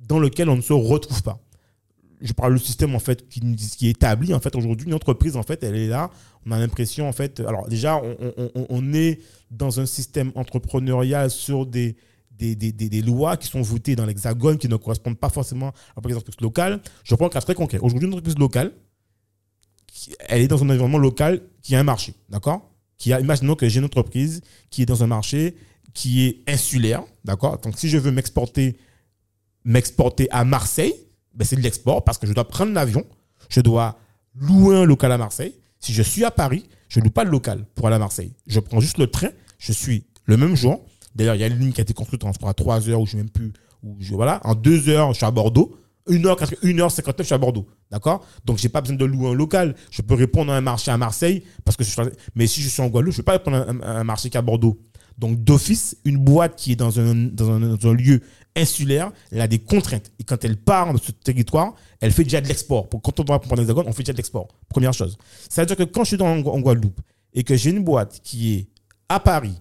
dans 0.00 0.18
lequel 0.18 0.48
on 0.48 0.56
ne 0.56 0.62
se 0.62 0.72
retrouve 0.72 1.22
pas. 1.22 1.38
Je 2.20 2.32
parle 2.32 2.54
du 2.54 2.64
système 2.64 2.94
en 2.94 2.98
fait 2.98 3.28
qui, 3.28 3.40
est 3.86 3.90
établi 3.90 4.32
en 4.32 4.40
fait 4.40 4.54
aujourd'hui 4.56 4.86
une 4.86 4.94
entreprise 4.94 5.36
en 5.36 5.42
fait 5.42 5.62
elle 5.62 5.74
est 5.76 5.88
là 5.88 6.10
on 6.46 6.52
a 6.52 6.58
l'impression 6.58 7.06
en 7.08 7.12
fait 7.12 7.40
alors 7.40 7.68
déjà 7.68 8.00
on, 8.70 8.94
est 8.94 9.20
dans 9.50 9.78
un 9.80 9.84
système 9.84 10.32
entrepreneurial 10.34 11.28
sur 11.30 11.66
des 11.66 11.96
des, 12.30 12.54
des, 12.54 12.72
des- 12.72 13.02
lois 13.02 13.36
qui 13.36 13.48
sont 13.48 13.60
votées 13.60 13.94
dans 13.94 14.06
l'hexagone 14.06 14.56
qui 14.58 14.68
ne 14.68 14.76
correspondent 14.76 15.18
pas 15.18 15.28
forcément 15.28 15.68
à 15.68 16.00
l'entreprise 16.08 16.40
locale 16.40 16.80
je 17.02 17.14
prends 17.14 17.26
un 17.26 17.30
cas 17.30 17.40
très 17.40 17.54
concret 17.54 17.78
aujourd'hui 17.78 18.06
une 18.06 18.14
entreprise 18.14 18.38
locale 18.38 18.72
elle 20.28 20.42
est 20.42 20.48
dans 20.48 20.62
un 20.62 20.70
environnement 20.70 20.98
local 20.98 21.42
qui 21.62 21.74
a 21.74 21.80
un 21.80 21.84
marché, 21.84 22.14
d'accord? 22.28 22.70
Qui 22.98 23.12
a, 23.12 23.20
Imaginons 23.20 23.54
que 23.54 23.68
j'ai 23.68 23.78
une 23.78 23.86
entreprise 23.86 24.40
qui 24.70 24.82
est 24.82 24.86
dans 24.86 25.02
un 25.02 25.06
marché 25.06 25.56
qui 25.92 26.26
est 26.26 26.42
insulaire, 26.48 27.02
d'accord? 27.24 27.58
Donc 27.58 27.78
si 27.78 27.88
je 27.88 27.98
veux 27.98 28.10
m'exporter 28.10 28.76
m'exporter 29.64 30.28
à 30.30 30.44
Marseille, 30.44 30.94
ben 31.34 31.44
c'est 31.44 31.56
de 31.56 31.62
l'export 31.62 32.04
parce 32.04 32.18
que 32.18 32.26
je 32.26 32.32
dois 32.32 32.46
prendre 32.46 32.72
l'avion, 32.72 33.04
je 33.48 33.60
dois 33.60 33.98
louer 34.34 34.76
un 34.76 34.84
local 34.84 35.10
à 35.12 35.18
Marseille. 35.18 35.54
Si 35.80 35.92
je 35.92 36.02
suis 36.02 36.24
à 36.24 36.30
Paris, 36.30 36.64
je 36.88 37.00
ne 37.00 37.04
loue 37.04 37.10
pas 37.10 37.24
de 37.24 37.30
local 37.30 37.66
pour 37.74 37.86
aller 37.86 37.96
à 37.96 37.98
Marseille. 37.98 38.32
Je 38.46 38.60
prends 38.60 38.80
juste 38.80 38.98
le 38.98 39.06
train, 39.06 39.30
je 39.58 39.72
suis 39.72 40.04
le 40.26 40.36
même 40.36 40.56
jour. 40.56 40.84
D'ailleurs, 41.14 41.34
il 41.34 41.40
y 41.40 41.44
a 41.44 41.46
une 41.46 41.58
ligne 41.58 41.72
qui 41.72 41.80
a 41.80 41.82
été 41.82 41.94
construite 41.94 42.22
en 42.24 42.26
transport 42.26 42.48
à 42.48 42.54
3 42.54 42.88
heures 42.88 43.00
où 43.00 43.06
je 43.06 43.10
suis 43.10 43.18
même 43.18 43.30
plus. 43.30 43.52
Où 43.82 43.96
je, 44.00 44.14
voilà, 44.14 44.40
en 44.44 44.54
2 44.54 44.88
heures, 44.88 45.12
je 45.12 45.18
suis 45.18 45.26
à 45.26 45.30
Bordeaux. 45.30 45.78
1h, 46.08 46.60
1h59, 46.62 47.14
je 47.18 47.22
suis 47.22 47.34
à 47.34 47.38
Bordeaux. 47.38 47.66
D'accord? 47.90 48.26
Donc, 48.44 48.58
j'ai 48.58 48.68
pas 48.68 48.80
besoin 48.80 48.96
de 48.96 49.04
louer 49.04 49.30
un 49.30 49.34
local. 49.34 49.74
Je 49.90 50.02
peux 50.02 50.14
répondre 50.14 50.52
à 50.52 50.56
un 50.56 50.60
marché 50.60 50.90
à 50.90 50.98
Marseille. 50.98 51.42
parce 51.64 51.76
que 51.76 51.84
Mais 52.34 52.46
si 52.46 52.60
je 52.60 52.68
suis 52.68 52.82
en 52.82 52.88
Guadeloupe, 52.88 53.14
je 53.14 53.18
ne 53.18 53.22
vais 53.22 53.24
pas 53.24 53.32
répondre 53.32 53.56
à 53.82 53.98
un, 53.98 54.04
marché 54.04 54.28
qui 54.30 54.36
est 54.36 54.38
à 54.38 54.42
Bordeaux. 54.42 54.78
Donc, 55.16 55.42
d'office, 55.42 55.96
une 56.04 56.18
boîte 56.18 56.56
qui 56.56 56.72
est 56.72 56.76
dans 56.76 56.98
un, 56.98 57.14
dans 57.14 57.50
un, 57.50 57.78
un 57.82 57.94
lieu 57.94 58.20
insulaire, 58.56 59.12
elle 59.32 59.40
a 59.40 59.48
des 59.48 59.58
contraintes. 59.58 60.12
Et 60.18 60.24
quand 60.24 60.44
elle 60.44 60.56
part 60.56 60.92
de 60.92 60.98
ce 60.98 61.12
territoire, 61.12 61.74
elle 62.00 62.12
fait 62.12 62.24
déjà 62.24 62.40
de 62.40 62.48
l'export. 62.48 62.88
Quand 62.88 63.20
on 63.20 63.24
va 63.24 63.38
prendre 63.38 63.56
l'hexagone, 63.56 63.86
on 63.86 63.92
fait 63.92 64.02
déjà 64.02 64.12
de 64.12 64.18
l'export. 64.18 64.48
Première 64.68 64.92
chose. 64.92 65.16
C'est-à-dire 65.48 65.76
que 65.76 65.84
quand 65.84 66.04
je 66.04 66.08
suis 66.08 66.16
dans, 66.16 66.28
en 66.28 66.60
Guadeloupe 66.60 67.00
et 67.32 67.44
que 67.44 67.56
j'ai 67.56 67.70
une 67.70 67.82
boîte 67.82 68.20
qui 68.22 68.54
est 68.54 68.68
à 69.08 69.20
Paris 69.20 69.60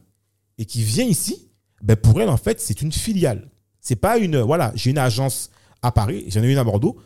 et 0.58 0.66
qui 0.66 0.84
vient 0.84 1.06
ici, 1.06 1.50
ben 1.82 1.96
pour 1.96 2.22
elle, 2.22 2.30
en 2.30 2.38
fait, 2.38 2.62
c'est 2.62 2.82
une 2.82 2.92
filiale. 2.92 3.50
C'est 3.82 3.98
pas 3.98 4.18
une. 4.18 4.40
Voilà, 4.40 4.72
j'ai 4.76 4.92
une 4.92 4.98
agence 4.98 5.50
à 5.84 5.92
Paris, 5.92 6.26
j'en 6.30 6.42
ai 6.42 6.52
une 6.52 6.58
à 6.58 6.64
Bordeaux. 6.64 6.98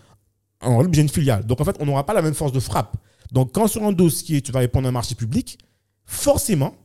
En 0.62 0.74
Guadeloupe, 0.74 0.96
j'ai 0.96 1.02
une 1.02 1.10
filiale. 1.10 1.46
Donc, 1.46 1.60
en 1.60 1.66
fait, 1.66 1.76
on 1.80 1.86
n'aura 1.86 2.06
pas 2.06 2.14
la 2.14 2.22
même 2.22 2.34
force 2.34 2.52
de 2.52 2.60
frappe. 2.60 2.96
Donc, 3.32 3.52
quand 3.52 3.68
sur 3.68 3.84
un 3.84 3.92
dossier, 3.92 4.42
tu 4.42 4.52
vas 4.52 4.60
répondre 4.60 4.86
à 4.86 4.90
un 4.90 4.94
marché 4.94 5.16
public, 5.16 5.58
forcément, 6.06 6.76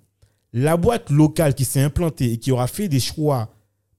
la 0.52 0.76
boîte 0.76 1.10
locale 1.10 1.54
qui 1.54 1.64
s'est 1.64 1.80
implantée 1.80 2.32
et 2.32 2.38
qui 2.38 2.50
aura 2.50 2.66
fait 2.66 2.88
des 2.88 3.00
choix 3.00 3.54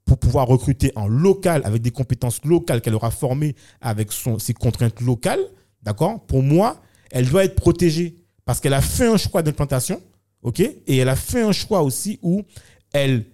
pour 0.05 0.17
pouvoir 0.17 0.47
recruter 0.47 0.91
en 0.95 1.07
local 1.07 1.61
avec 1.63 1.81
des 1.81 1.91
compétences 1.91 2.43
locales 2.43 2.81
qu'elle 2.81 2.95
aura 2.95 3.11
formées 3.11 3.55
avec 3.81 4.11
son, 4.11 4.37
ses 4.37 4.53
contraintes 4.53 4.99
locales, 5.01 5.39
d'accord 5.81 6.19
Pour 6.25 6.43
moi, 6.43 6.81
elle 7.11 7.29
doit 7.29 7.45
être 7.45 7.55
protégée 7.55 8.15
parce 8.45 8.59
qu'elle 8.59 8.73
a 8.73 8.81
fait 8.81 9.07
un 9.07 9.17
choix 9.17 9.41
d'implantation, 9.41 10.01
ok 10.41 10.59
Et 10.59 10.97
elle 10.97 11.09
a 11.09 11.15
fait 11.15 11.41
un 11.41 11.53
choix 11.53 11.81
aussi 11.81 12.19
où 12.21 12.43
elle, 12.91 13.25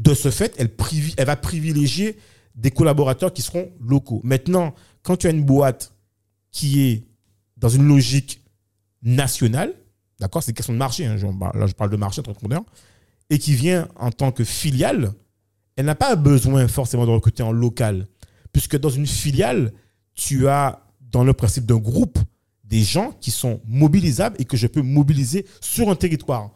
de 0.00 0.14
ce 0.14 0.30
fait, 0.30 0.54
elle, 0.58 0.70
elle 1.16 1.26
va 1.26 1.36
privilégier 1.36 2.18
des 2.54 2.70
collaborateurs 2.70 3.32
qui 3.32 3.42
seront 3.42 3.70
locaux. 3.80 4.20
Maintenant, 4.24 4.74
quand 5.02 5.16
tu 5.16 5.26
as 5.26 5.30
une 5.30 5.44
boîte 5.44 5.94
qui 6.50 6.82
est 6.82 7.06
dans 7.56 7.68
une 7.68 7.86
logique 7.86 8.42
nationale, 9.02 9.74
d'accord 10.20 10.42
C'est 10.42 10.52
question 10.52 10.72
de 10.72 10.78
marché, 10.78 11.06
hein, 11.06 11.16
là 11.54 11.66
je 11.66 11.72
parle 11.72 11.90
de 11.90 11.96
marché 11.96 12.20
entrepreneur, 12.20 12.62
et 13.30 13.38
qui 13.38 13.54
vient 13.54 13.88
en 13.96 14.10
tant 14.10 14.32
que 14.32 14.44
filiale, 14.44 15.12
elle 15.76 15.86
n'a 15.86 15.94
pas 15.94 16.16
besoin 16.16 16.68
forcément 16.68 17.06
de 17.06 17.10
recruter 17.10 17.42
en 17.42 17.52
local, 17.52 18.06
puisque 18.52 18.78
dans 18.78 18.90
une 18.90 19.06
filiale, 19.06 19.72
tu 20.14 20.48
as 20.48 20.82
dans 21.00 21.24
le 21.24 21.32
principe 21.32 21.66
d'un 21.66 21.78
groupe 21.78 22.18
des 22.64 22.82
gens 22.82 23.12
qui 23.20 23.30
sont 23.30 23.60
mobilisables 23.66 24.36
et 24.38 24.44
que 24.44 24.56
je 24.56 24.66
peux 24.66 24.82
mobiliser 24.82 25.46
sur 25.60 25.90
un 25.90 25.94
territoire. 25.94 26.50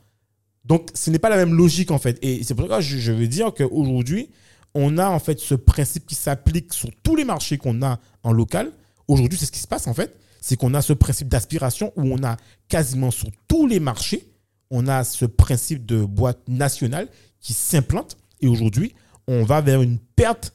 Donc, 0.65 0.91
ce 0.95 1.11
n'est 1.11 1.19
pas 1.19 1.29
la 1.29 1.37
même 1.37 1.55
logique 1.55 1.91
en 1.91 1.99
fait. 1.99 2.19
Et 2.23 2.43
c'est 2.43 2.55
pour 2.55 2.69
ça 2.69 2.79
que 2.79 2.83
je 2.83 3.13
veux 3.13 3.29
dire 3.29 3.53
qu'aujourd'hui, 3.55 4.31
on 4.79 4.99
a 4.99 5.09
en 5.09 5.19
fait 5.19 5.41
ce 5.41 5.55
principe 5.55 6.05
qui 6.07 6.15
s'applique 6.15 6.75
sur 6.75 6.91
tous 7.03 7.17
les 7.17 7.25
marchés 7.25 7.57
qu'on 7.57 7.83
a 7.83 7.99
en 8.23 8.33
local. 8.33 8.71
Aujourd'hui, 9.09 9.39
c'est 9.39 9.47
ce 9.47 9.53
qui 9.53 9.59
se 9.59 9.67
passe 9.67 9.87
en 9.87 9.95
fait. 9.95 10.15
C'est 10.43 10.57
qu'on 10.57 10.75
a 10.75 10.83
ce 10.83 10.93
principe 10.93 11.29
d'aspiration 11.29 11.95
où 11.97 12.03
on 12.03 12.23
a 12.23 12.37
quasiment 12.69 13.11
sur 13.11 13.29
tous 13.49 13.67
les 13.67 13.81
marchés, 13.81 14.29
on 14.71 14.87
a 14.87 15.03
ce 15.03 15.25
principe 15.25 15.87
de 15.87 16.05
boîte 16.05 16.47
nationale 16.47 17.09
qui 17.41 17.55
s'implante. 17.55 18.19
Et 18.43 18.49
aujourd'hui, 18.49 18.95
on 19.27 19.45
va 19.45 19.63
vers 19.63 19.81
une 19.81 19.99
perte. 19.99 20.53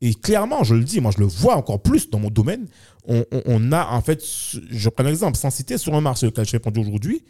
Et 0.00 0.14
clairement, 0.14 0.64
je 0.64 0.74
le 0.74 0.82
dis, 0.82 1.00
moi 1.00 1.12
je 1.14 1.20
le 1.20 1.26
vois 1.26 1.56
encore 1.56 1.82
plus 1.82 2.08
dans 2.08 2.18
mon 2.18 2.30
domaine. 2.30 2.66
On, 3.04 3.72
a 3.72 3.86
en 3.92 4.00
fait, 4.00 4.22
je 4.24 4.88
prends 4.88 5.04
un 5.04 5.08
exemple, 5.08 5.36
sans 5.36 5.50
citer, 5.50 5.76
sur 5.76 5.94
un 5.94 6.00
marché 6.00 6.26
auquel 6.26 6.46
je 6.46 6.52
réponds 6.52 6.72
aujourd'hui, 6.78 7.24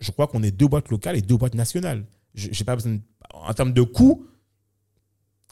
je 0.00 0.10
crois 0.10 0.26
qu'on 0.26 0.42
est 0.42 0.50
deux 0.50 0.68
boîtes 0.68 0.90
locales 0.90 1.16
et 1.16 1.22
deux 1.22 1.36
boîtes 1.36 1.54
nationales. 1.54 2.04
J'ai 2.34 2.64
pas 2.64 2.76
besoin, 2.76 2.98
en 3.32 3.54
termes 3.54 3.72
de 3.72 3.82
coûts, 3.82 4.26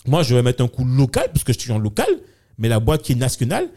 moi 0.06 0.22
je 0.22 0.34
vais 0.34 0.42
mettre 0.42 0.62
un 0.62 0.68
coût 0.68 0.84
local 0.84 1.28
puisque 1.30 1.52
je 1.52 1.58
suis 1.58 1.72
en 1.72 1.78
local, 1.78 2.08
mais 2.58 2.68
la 2.68 2.80
boîte 2.80 3.02
qui 3.02 3.12
est 3.12 3.16
nationale 3.16 3.68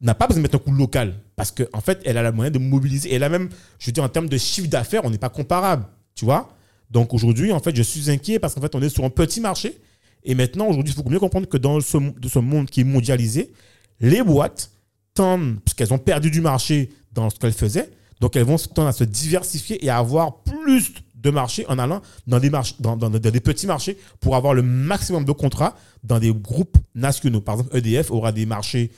n'a 0.00 0.14
pas 0.14 0.26
besoin 0.26 0.40
de 0.40 0.42
mettre 0.42 0.56
un 0.56 0.60
coût 0.60 0.72
local 0.72 1.14
parce 1.36 1.50
qu'en 1.50 1.64
en 1.72 1.80
fait, 1.80 2.00
elle 2.04 2.18
a 2.18 2.22
la 2.22 2.32
moyen 2.32 2.50
de 2.50 2.58
mobiliser. 2.58 3.14
Et 3.14 3.18
là 3.18 3.28
même, 3.28 3.48
je 3.78 3.86
veux 3.86 3.92
dire, 3.92 4.04
en 4.04 4.08
termes 4.08 4.28
de 4.28 4.38
chiffre 4.38 4.68
d'affaires, 4.68 5.04
on 5.04 5.10
n'est 5.10 5.18
pas 5.18 5.30
comparable, 5.30 5.86
tu 6.14 6.24
vois. 6.24 6.54
Donc 6.90 7.14
aujourd'hui, 7.14 7.52
en 7.52 7.60
fait, 7.60 7.74
je 7.74 7.82
suis 7.82 8.10
inquiet 8.10 8.38
parce 8.38 8.54
qu'en 8.54 8.60
fait, 8.60 8.74
on 8.74 8.82
est 8.82 8.88
sur 8.88 9.04
un 9.04 9.10
petit 9.10 9.40
marché 9.40 9.78
et 10.26 10.34
maintenant, 10.34 10.66
aujourd'hui, 10.66 10.92
il 10.92 11.02
faut 11.02 11.08
mieux 11.08 11.20
comprendre 11.20 11.48
que 11.48 11.56
dans 11.56 11.80
ce 11.80 12.38
monde 12.38 12.68
qui 12.68 12.80
est 12.80 12.84
mondialisé, 12.84 13.52
les 14.00 14.22
boîtes 14.22 14.72
tendent, 15.14 15.60
puisqu'elles 15.64 15.94
ont 15.94 15.98
perdu 15.98 16.30
du 16.30 16.40
marché 16.40 16.90
dans 17.12 17.30
ce 17.30 17.38
qu'elles 17.38 17.52
faisaient, 17.52 17.90
donc 18.20 18.34
elles 18.34 18.44
vont 18.44 18.56
tendre 18.56 18.88
à 18.88 18.92
se 18.92 19.04
diversifier 19.04 19.84
et 19.84 19.88
à 19.88 19.98
avoir 19.98 20.42
plus 20.42 20.92
de 21.26 21.30
marchés 21.30 21.66
en 21.68 21.78
allant 21.78 22.00
dans 22.26 22.40
des, 22.40 22.50
marchés, 22.50 22.74
dans, 22.78 22.96
des 22.96 23.40
petits 23.40 23.66
marchés 23.66 23.98
pour 24.20 24.36
avoir 24.36 24.54
le 24.54 24.62
maximum 24.62 25.24
de 25.24 25.32
contrats 25.32 25.76
dans 26.02 26.18
des 26.18 26.32
groupes 26.32 26.78
nationaux. 26.94 27.40
Par 27.40 27.56
exemple, 27.56 27.76
EDF 27.76 28.10
aura 28.10 28.32
des 28.32 28.46
marchés 28.46 28.90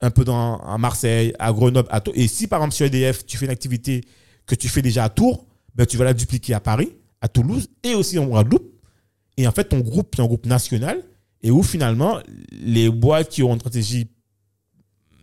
un 0.00 0.10
peu 0.10 0.24
dans, 0.24 0.78
Marseille, 0.78 1.32
à 1.38 1.52
Grenoble, 1.52 1.88
à 1.90 2.00
Tours. 2.00 2.14
Et 2.16 2.26
si 2.28 2.46
par 2.46 2.60
exemple, 2.60 2.74
sur 2.74 2.86
EDF, 2.86 3.26
tu 3.26 3.36
fais 3.36 3.46
une 3.46 3.52
activité 3.52 4.02
que 4.46 4.54
tu 4.54 4.68
fais 4.68 4.82
déjà 4.82 5.04
à 5.04 5.08
Tours, 5.08 5.46
ben, 5.74 5.86
tu 5.86 5.96
vas 5.96 6.04
la 6.04 6.14
dupliquer 6.14 6.54
à 6.54 6.60
Paris, 6.60 6.90
à 7.20 7.28
Toulouse 7.28 7.68
et 7.82 7.94
aussi 7.94 8.18
en 8.18 8.26
Guadeloupe 8.26 8.72
et 9.36 9.46
en 9.46 9.52
fait, 9.52 9.64
ton 9.64 9.80
groupe, 9.80 10.14
c'est 10.14 10.22
un 10.22 10.26
groupe 10.26 10.46
national, 10.46 11.02
et 11.42 11.50
où 11.50 11.62
finalement, 11.62 12.18
les 12.52 12.88
boîtes 12.90 13.28
qui 13.28 13.42
ont 13.42 13.52
une 13.52 13.60
stratégie 13.60 14.08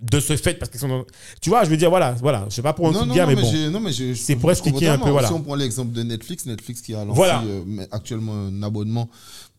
de 0.01 0.19
ce 0.19 0.35
fait, 0.37 0.55
parce 0.55 0.71
qu'ils 0.71 0.79
sont. 0.79 1.05
Tu 1.41 1.49
vois, 1.49 1.63
je 1.63 1.69
veux 1.69 1.77
dire, 1.77 1.89
voilà, 1.89 2.11
voilà, 2.13 2.45
je 2.49 2.55
sais 2.55 2.61
pas 2.61 2.73
pour 2.73 2.87
un 2.87 2.91
non, 2.91 3.05
mais, 3.05 3.25
mais 3.25 3.35
bon. 3.35 3.71
Non, 3.71 3.79
mais 3.79 3.91
c'est 4.15 4.35
pour 4.35 4.51
expliquer 4.51 4.87
un 4.87 4.97
peu, 4.97 5.09
voilà. 5.09 5.27
Si 5.27 5.33
on 5.33 5.41
prend 5.41 5.55
l'exemple 5.55 5.91
de 5.91 6.03
Netflix, 6.03 6.45
Netflix 6.45 6.81
qui 6.81 6.93
a 6.93 7.03
lancé 7.05 7.21
euh, 7.23 7.85
actuellement 7.91 8.33
un 8.33 8.63
abonnement 8.63 9.09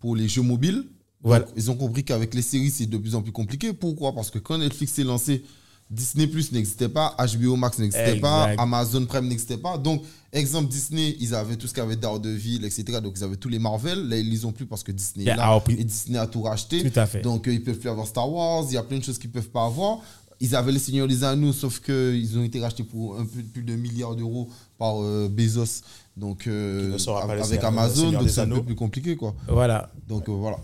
pour 0.00 0.16
les 0.16 0.28
jeux 0.28 0.42
mobiles. 0.42 0.84
Voilà. 1.22 1.44
ils 1.54 1.70
ont 1.70 1.74
compris 1.74 2.02
qu'avec 2.02 2.32
les 2.32 2.40
séries, 2.40 2.70
c'est 2.70 2.86
de 2.86 2.96
plus 2.96 3.14
en 3.14 3.20
plus 3.20 3.32
compliqué. 3.32 3.74
Pourquoi? 3.74 4.14
Parce 4.14 4.30
que 4.30 4.38
quand 4.38 4.56
Netflix 4.56 4.94
s'est 4.94 5.04
lancé, 5.04 5.44
Disney 5.90 6.28
Plus 6.28 6.52
n'existait 6.52 6.88
pas, 6.88 7.16
HBO 7.18 7.56
Max 7.56 7.78
n'existait 7.78 8.20
pas, 8.20 8.50
Amazon 8.58 9.04
Prime 9.06 9.26
n'existait 9.26 9.56
pas. 9.56 9.76
Donc, 9.76 10.04
exemple 10.32 10.68
Disney, 10.68 11.16
ils 11.18 11.34
avaient 11.34 11.56
tout 11.56 11.66
ce 11.66 11.74
qu'il 11.74 11.82
y 11.82 11.86
avait 11.86 11.96
Daredevil, 11.96 12.64
etc. 12.64 13.00
Donc, 13.02 13.14
ils 13.16 13.24
avaient 13.24 13.36
tous 13.36 13.48
les 13.48 13.58
Marvel. 13.58 14.08
Là, 14.08 14.16
ils 14.16 14.30
les 14.30 14.44
ont 14.44 14.52
plus 14.52 14.66
parce 14.66 14.84
que 14.84 14.92
Disney 14.92 15.28
est 15.28 15.34
là. 15.34 15.60
Et 15.68 15.84
Disney 15.84 16.16
a 16.16 16.28
tout 16.28 16.42
racheté. 16.42 16.88
Tout 16.88 16.98
à 16.98 17.06
fait. 17.06 17.22
Donc, 17.22 17.48
euh, 17.48 17.52
ils 17.52 17.62
peuvent 17.62 17.78
plus 17.78 17.90
avoir 17.90 18.06
Star 18.06 18.32
Wars. 18.32 18.64
Il 18.68 18.74
y 18.74 18.76
a 18.76 18.84
plein 18.84 18.98
de 18.98 19.04
choses 19.04 19.18
qu'ils 19.18 19.32
peuvent 19.32 19.50
pas 19.50 19.66
avoir. 19.66 19.98
Ils 20.40 20.56
avaient 20.56 20.72
les 20.72 20.78
Seigneurs 20.78 21.06
des 21.06 21.22
Anneaux, 21.22 21.52
sauf 21.52 21.80
qu'ils 21.80 22.38
ont 22.38 22.42
été 22.42 22.60
rachetés 22.60 22.84
pour 22.84 23.18
un 23.18 23.26
peu 23.26 23.42
plus 23.42 23.62
de 23.62 23.76
milliards 23.76 24.16
d'euros 24.16 24.48
par 24.78 25.02
euh, 25.02 25.28
Bezos. 25.30 25.82
Donc, 26.16 26.46
euh, 26.46 26.96
avec 27.22 27.62
Amazon, 27.62 28.12
donc 28.12 28.28
c'est 28.28 28.40
un 28.40 28.48
peu 28.48 28.62
plus 28.62 28.74
compliqué, 28.74 29.16
quoi. 29.16 29.34
Voilà. 29.48 29.90
Donc, 30.08 30.28
voilà. 30.28 30.58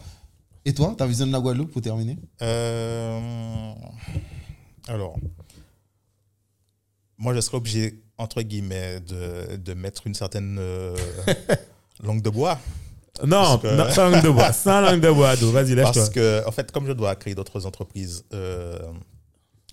Et 0.64 0.74
toi, 0.74 0.95
ta 0.97 1.07
vision 1.07 1.27
de 1.27 1.33
la 1.33 1.41
Guadeloupe 1.41 1.70
pour 1.72 1.83
terminer? 1.83 2.18
Alors, 4.89 5.16
moi, 7.18 7.35
je 7.35 7.41
serais 7.41 7.57
obligé, 7.57 8.03
entre 8.18 8.43
guillemets, 8.43 9.01
de, 9.01 9.57
de 9.57 9.74
mettre 9.74 10.07
une 10.07 10.14
certaine 10.14 10.59
euh, 10.59 10.97
langue 12.03 12.22
de 12.22 12.31
bois. 12.31 12.59
Non, 13.24 13.59
sans 13.91 14.11
langue 14.11 14.22
de 14.22 14.29
bois, 14.29 14.53
sans 14.53 14.83
langue 14.83 15.01
de 15.01 15.11
bois, 15.11 15.35
vas-y, 15.35 15.74
lève-toi. 15.74 15.93
Parce 15.93 16.11
que, 16.11 16.47
en 16.47 16.53
fait, 16.53 16.70
comme 16.70 16.87
je 16.87 16.93
dois 16.93 17.16
créer 17.16 17.35
d'autres 17.35 17.64
entreprises 17.64 18.24
euh, 18.35 18.79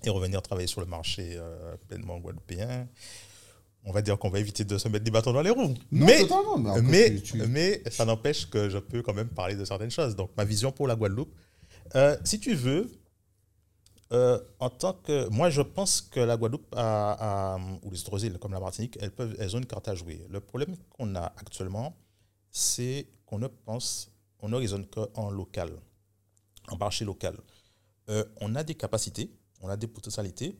et 0.03 0.09
revenir 0.09 0.41
travailler 0.41 0.67
sur 0.67 0.81
le 0.81 0.87
marché 0.87 1.35
euh, 1.35 1.75
pleinement 1.87 2.19
guadeloupéen, 2.19 2.87
on 3.85 3.91
va 3.91 4.01
dire 4.01 4.17
qu'on 4.17 4.29
va 4.29 4.39
éviter 4.39 4.63
de 4.63 4.77
se 4.77 4.87
mettre 4.87 5.03
des 5.03 5.11
bâtons 5.11 5.33
dans 5.33 5.41
les 5.41 5.49
roues. 5.49 5.73
mais, 5.91 6.25
mais, 6.83 7.13
mais, 7.47 7.81
ça 7.91 8.05
n'empêche 8.05 8.49
que 8.49 8.69
je 8.69 8.77
peux 8.77 9.01
quand 9.01 9.13
même 9.13 9.29
parler 9.29 9.55
de 9.55 9.65
certaines 9.65 9.91
choses. 9.91 10.15
Donc, 10.15 10.31
ma 10.37 10.45
vision 10.45 10.71
pour 10.71 10.87
la 10.87 10.95
Guadeloupe, 10.95 11.33
si 12.23 12.39
tu 12.39 12.55
veux, 12.55 12.89
euh, 14.13 14.39
en 14.59 14.69
tant 14.69 14.93
que, 14.93 15.27
moi, 15.29 15.49
je 15.49 15.61
pense 15.61 16.01
que 16.01 16.19
la 16.19 16.37
Guadeloupe 16.37 16.75
ou 16.75 17.91
les 17.91 18.01
autres 18.01 18.25
îles 18.25 18.37
comme 18.37 18.53
la 18.53 18.59
Martinique, 18.59 18.97
elles, 19.01 19.11
peuvent, 19.11 19.35
elles 19.39 19.55
ont 19.55 19.59
une 19.59 19.65
carte 19.65 19.87
à 19.87 19.95
jouer. 19.95 20.25
Le 20.29 20.39
problème 20.39 20.75
qu'on 20.91 21.15
a 21.15 21.33
actuellement, 21.37 21.95
c'est 22.51 23.07
qu'on 23.25 23.39
ne 23.39 23.47
pense, 23.47 24.11
on 24.39 24.49
ne 24.49 24.55
raisonne 24.55 24.85
qu'en 24.85 25.31
local, 25.31 25.71
en 26.67 26.77
marché 26.77 27.05
local. 27.05 27.35
Euh, 28.09 28.23
on 28.39 28.53
a 28.53 28.63
des 28.63 28.75
capacités, 28.75 29.31
on 29.63 29.69
a 29.69 29.77
des 29.77 29.87
potentialités, 29.87 30.55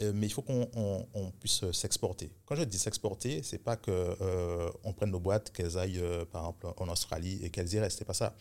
euh, 0.00 0.12
mais 0.14 0.26
il 0.26 0.30
faut 0.30 0.40
qu'on 0.40 1.32
puisse 1.38 1.70
s'exporter. 1.72 2.30
Quand 2.46 2.56
je 2.56 2.64
dis 2.64 2.78
s'exporter, 2.78 3.42
c'est 3.42 3.58
pas 3.58 3.76
que 3.76 4.16
on 4.84 4.94
prenne 4.94 5.10
nos 5.10 5.20
boîtes, 5.20 5.52
qu'elles 5.52 5.76
aillent 5.76 6.02
par 6.32 6.42
exemple 6.42 6.72
en 6.78 6.88
Australie 6.88 7.44
et 7.44 7.50
qu'elles 7.50 7.72
y 7.74 7.78
restent. 7.78 7.98
C'est 7.98 8.04
pas 8.06 8.14
ça. 8.14 8.34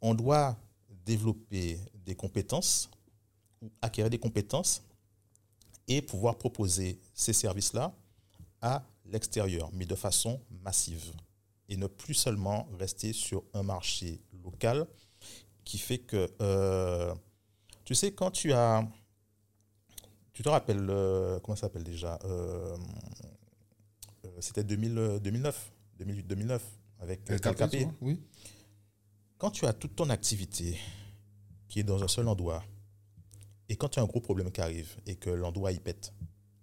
On 0.00 0.14
doit 0.14 0.56
développer 1.04 1.78
des 1.94 2.16
compétences 2.16 2.90
acquérir 3.80 4.10
des 4.10 4.18
compétences 4.18 4.82
et 5.88 6.02
pouvoir 6.02 6.36
proposer 6.36 7.00
ces 7.14 7.32
services-là 7.32 7.94
à 8.60 8.84
l'extérieur, 9.06 9.70
mais 9.72 9.86
de 9.86 9.94
façon 9.94 10.40
massive. 10.62 11.12
Et 11.68 11.76
ne 11.76 11.86
plus 11.86 12.14
seulement 12.14 12.68
rester 12.78 13.12
sur 13.12 13.44
un 13.54 13.62
marché 13.62 14.20
local 14.44 14.86
qui 15.64 15.78
fait 15.78 15.98
que, 15.98 16.30
euh, 16.40 17.14
tu 17.84 17.94
sais, 17.94 18.12
quand 18.12 18.30
tu 18.30 18.52
as, 18.52 18.86
tu 20.32 20.42
te 20.42 20.48
rappelles, 20.48 20.86
euh, 20.88 21.38
comment 21.40 21.56
ça 21.56 21.62
s'appelle 21.62 21.84
déjà 21.84 22.18
euh, 22.24 22.76
euh, 24.24 24.28
C'était 24.40 24.64
2000, 24.64 24.98
euh, 24.98 25.18
2009, 25.18 25.72
2008, 25.98 26.22
2009, 26.26 26.62
avec 27.00 27.30
euh, 27.30 27.38
KLKP. 27.38 27.88
Oui. 28.00 28.20
Quand 29.38 29.50
tu 29.50 29.66
as 29.66 29.72
toute 29.72 29.96
ton 29.96 30.08
activité 30.10 30.78
qui 31.68 31.80
est 31.80 31.84
dans 31.84 32.02
un 32.02 32.08
seul 32.08 32.28
endroit, 32.28 32.62
et 33.68 33.76
quand 33.76 33.88
tu 33.88 33.98
as 33.98 34.02
un 34.02 34.06
gros 34.06 34.20
problème 34.20 34.50
qui 34.52 34.60
arrive 34.60 34.96
et 35.06 35.16
que 35.16 35.30
l'endroit 35.30 35.72
y 35.72 35.78
pète, 35.80 36.12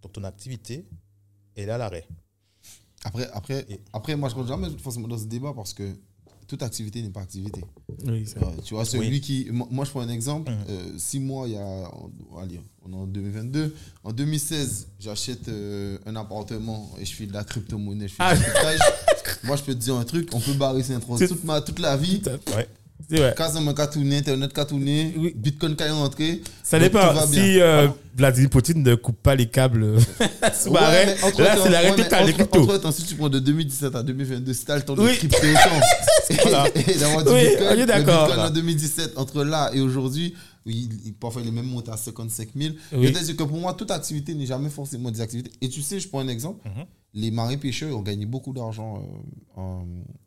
donc 0.01 0.13
ton 0.13 0.23
activité, 0.23 0.87
elle 1.55 1.69
est 1.69 1.71
à 1.71 1.77
l'arrêt. 1.77 2.07
Après, 3.03 3.27
après, 3.31 3.65
Et- 3.69 3.81
après, 3.93 4.15
moi, 4.15 4.29
je 4.29 4.35
ne 4.35 4.39
rentre 4.41 4.49
jamais 4.49 4.77
forcément 4.77 5.07
dans 5.07 5.17
ce 5.17 5.25
débat 5.25 5.53
parce 5.53 5.73
que 5.73 5.97
toute 6.49 6.63
activité 6.63 7.01
n'est 7.01 7.09
pas 7.11 7.21
activité. 7.21 7.61
Oui, 8.05 8.25
c'est 8.25 8.37
Euh, 8.41 8.47
tu 8.65 8.73
vois, 8.73 8.83
celui 8.83 9.07
Oui. 9.09 9.21
qui. 9.21 9.47
Moi, 9.51 9.67
moi, 9.69 9.85
je 9.85 9.91
prends 9.91 10.01
un 10.01 10.09
exemple. 10.09 10.51
Mhm. 10.51 10.57
Euh, 10.69 10.91
six 10.97 11.19
mois, 11.19 11.47
il 11.47 11.53
y 11.53 11.57
a. 11.57 11.61
on- 11.61 12.37
Allez, 12.39 12.59
on 12.85 12.91
est 12.91 12.95
en 12.95 13.05
2022. 13.05 13.75
En 14.03 14.11
2016, 14.11 14.87
j'achète 14.99 15.47
euh, 15.47 15.97
un 16.05 16.15
appartement 16.15 16.89
et 16.99 17.05
je 17.05 17.13
fais 17.15 17.27
de 17.27 17.33
la 17.33 17.43
crypto-monnaie, 17.43 18.07
je 18.07 18.13
fais 18.15 18.23
Ah. 18.23 18.33
moi, 19.43 19.55
je 19.57 19.63
peux 19.63 19.73
te 19.75 19.79
dire 19.79 19.95
un 19.95 20.05
truc 20.05 20.29
on 20.33 20.39
peut 20.39 20.53
barrer 20.53 20.81
C'est- 20.83 20.99
toute, 21.27 21.43
ma, 21.43 21.61
toute 21.61 21.79
la 21.79 21.95
vie. 21.97 22.21
Ouais. 22.55 22.67
C'est 23.09 23.17
vrai. 23.17 23.33
Casement 23.35 23.73
qu'a 23.73 23.87
tourné, 23.87 24.17
Internet 24.17 24.51
qu'a 24.53 24.65
tourné, 24.65 25.13
Oui. 25.17 25.33
Bitcoin 25.35 25.75
qu'a 25.75 25.93
rentré. 25.93 26.41
Ça 26.63 26.79
dépend. 26.79 26.99
Si 27.27 27.59
euh, 27.59 27.87
Vladimir 28.15 28.49
Poutine 28.49 28.83
ne 28.83 28.95
coupe 28.95 29.21
pas 29.21 29.35
les 29.35 29.47
câbles 29.47 29.99
sous 30.53 30.69
Ouais, 30.69 31.15
entre 31.23 31.41
là, 31.41 31.55
c'est 31.63 31.69
l'arrêt 31.69 31.95
total 31.95 32.25
des 32.25 32.33
cryptos. 32.33 32.61
Entre 32.63 32.77
temps, 32.77 32.91
si 32.91 33.03
tu 33.03 33.15
prends 33.15 33.29
de 33.29 33.39
2017 33.39 33.95
à 33.95 34.03
2022, 34.03 34.53
si 34.53 34.65
t'as 34.65 34.75
le 34.75 34.81
temps 34.83 34.95
de 34.95 35.01
autant 35.01 35.11
et, 36.75 36.91
et 36.91 36.95
d'avoir 36.97 37.23
du 37.23 37.31
Oui, 37.31 37.47
Bitcoin, 37.49 37.67
on 37.69 37.79
est 37.81 37.85
d'accord. 37.85 38.25
Bitcoin 38.27 38.45
en 38.47 38.49
2017, 38.51 39.17
entre 39.17 39.43
là 39.43 39.71
et 39.73 39.79
aujourd'hui, 39.79 40.35
oui, 40.65 40.89
parfois 41.19 41.41
il 41.41 41.47
est 41.47 41.51
même 41.51 41.65
monté 41.65 41.89
à 41.91 41.97
55 41.97 42.49
000. 42.55 42.73
Oui. 42.93 43.07
Je 43.07 43.13
veux 43.13 43.23
dire 43.23 43.35
que 43.37 43.43
pour 43.43 43.57
moi, 43.57 43.73
toute 43.73 43.89
activité 43.91 44.35
n'est 44.35 44.45
jamais 44.45 44.69
forcément 44.69 45.09
des 45.09 45.21
activités. 45.21 45.51
Et 45.61 45.69
tu 45.69 45.81
sais, 45.81 45.99
je 45.99 46.07
prends 46.07 46.19
un 46.19 46.27
exemple. 46.27 46.67
Mhm. 46.67 46.85
Les 47.15 47.31
marins 47.31 47.57
pêcheurs 47.57 47.97
ont 47.97 48.01
gagné 48.03 48.25
beaucoup 48.27 48.53
d'argent 48.53 49.01
euh, 49.57 49.59
en 49.61 49.85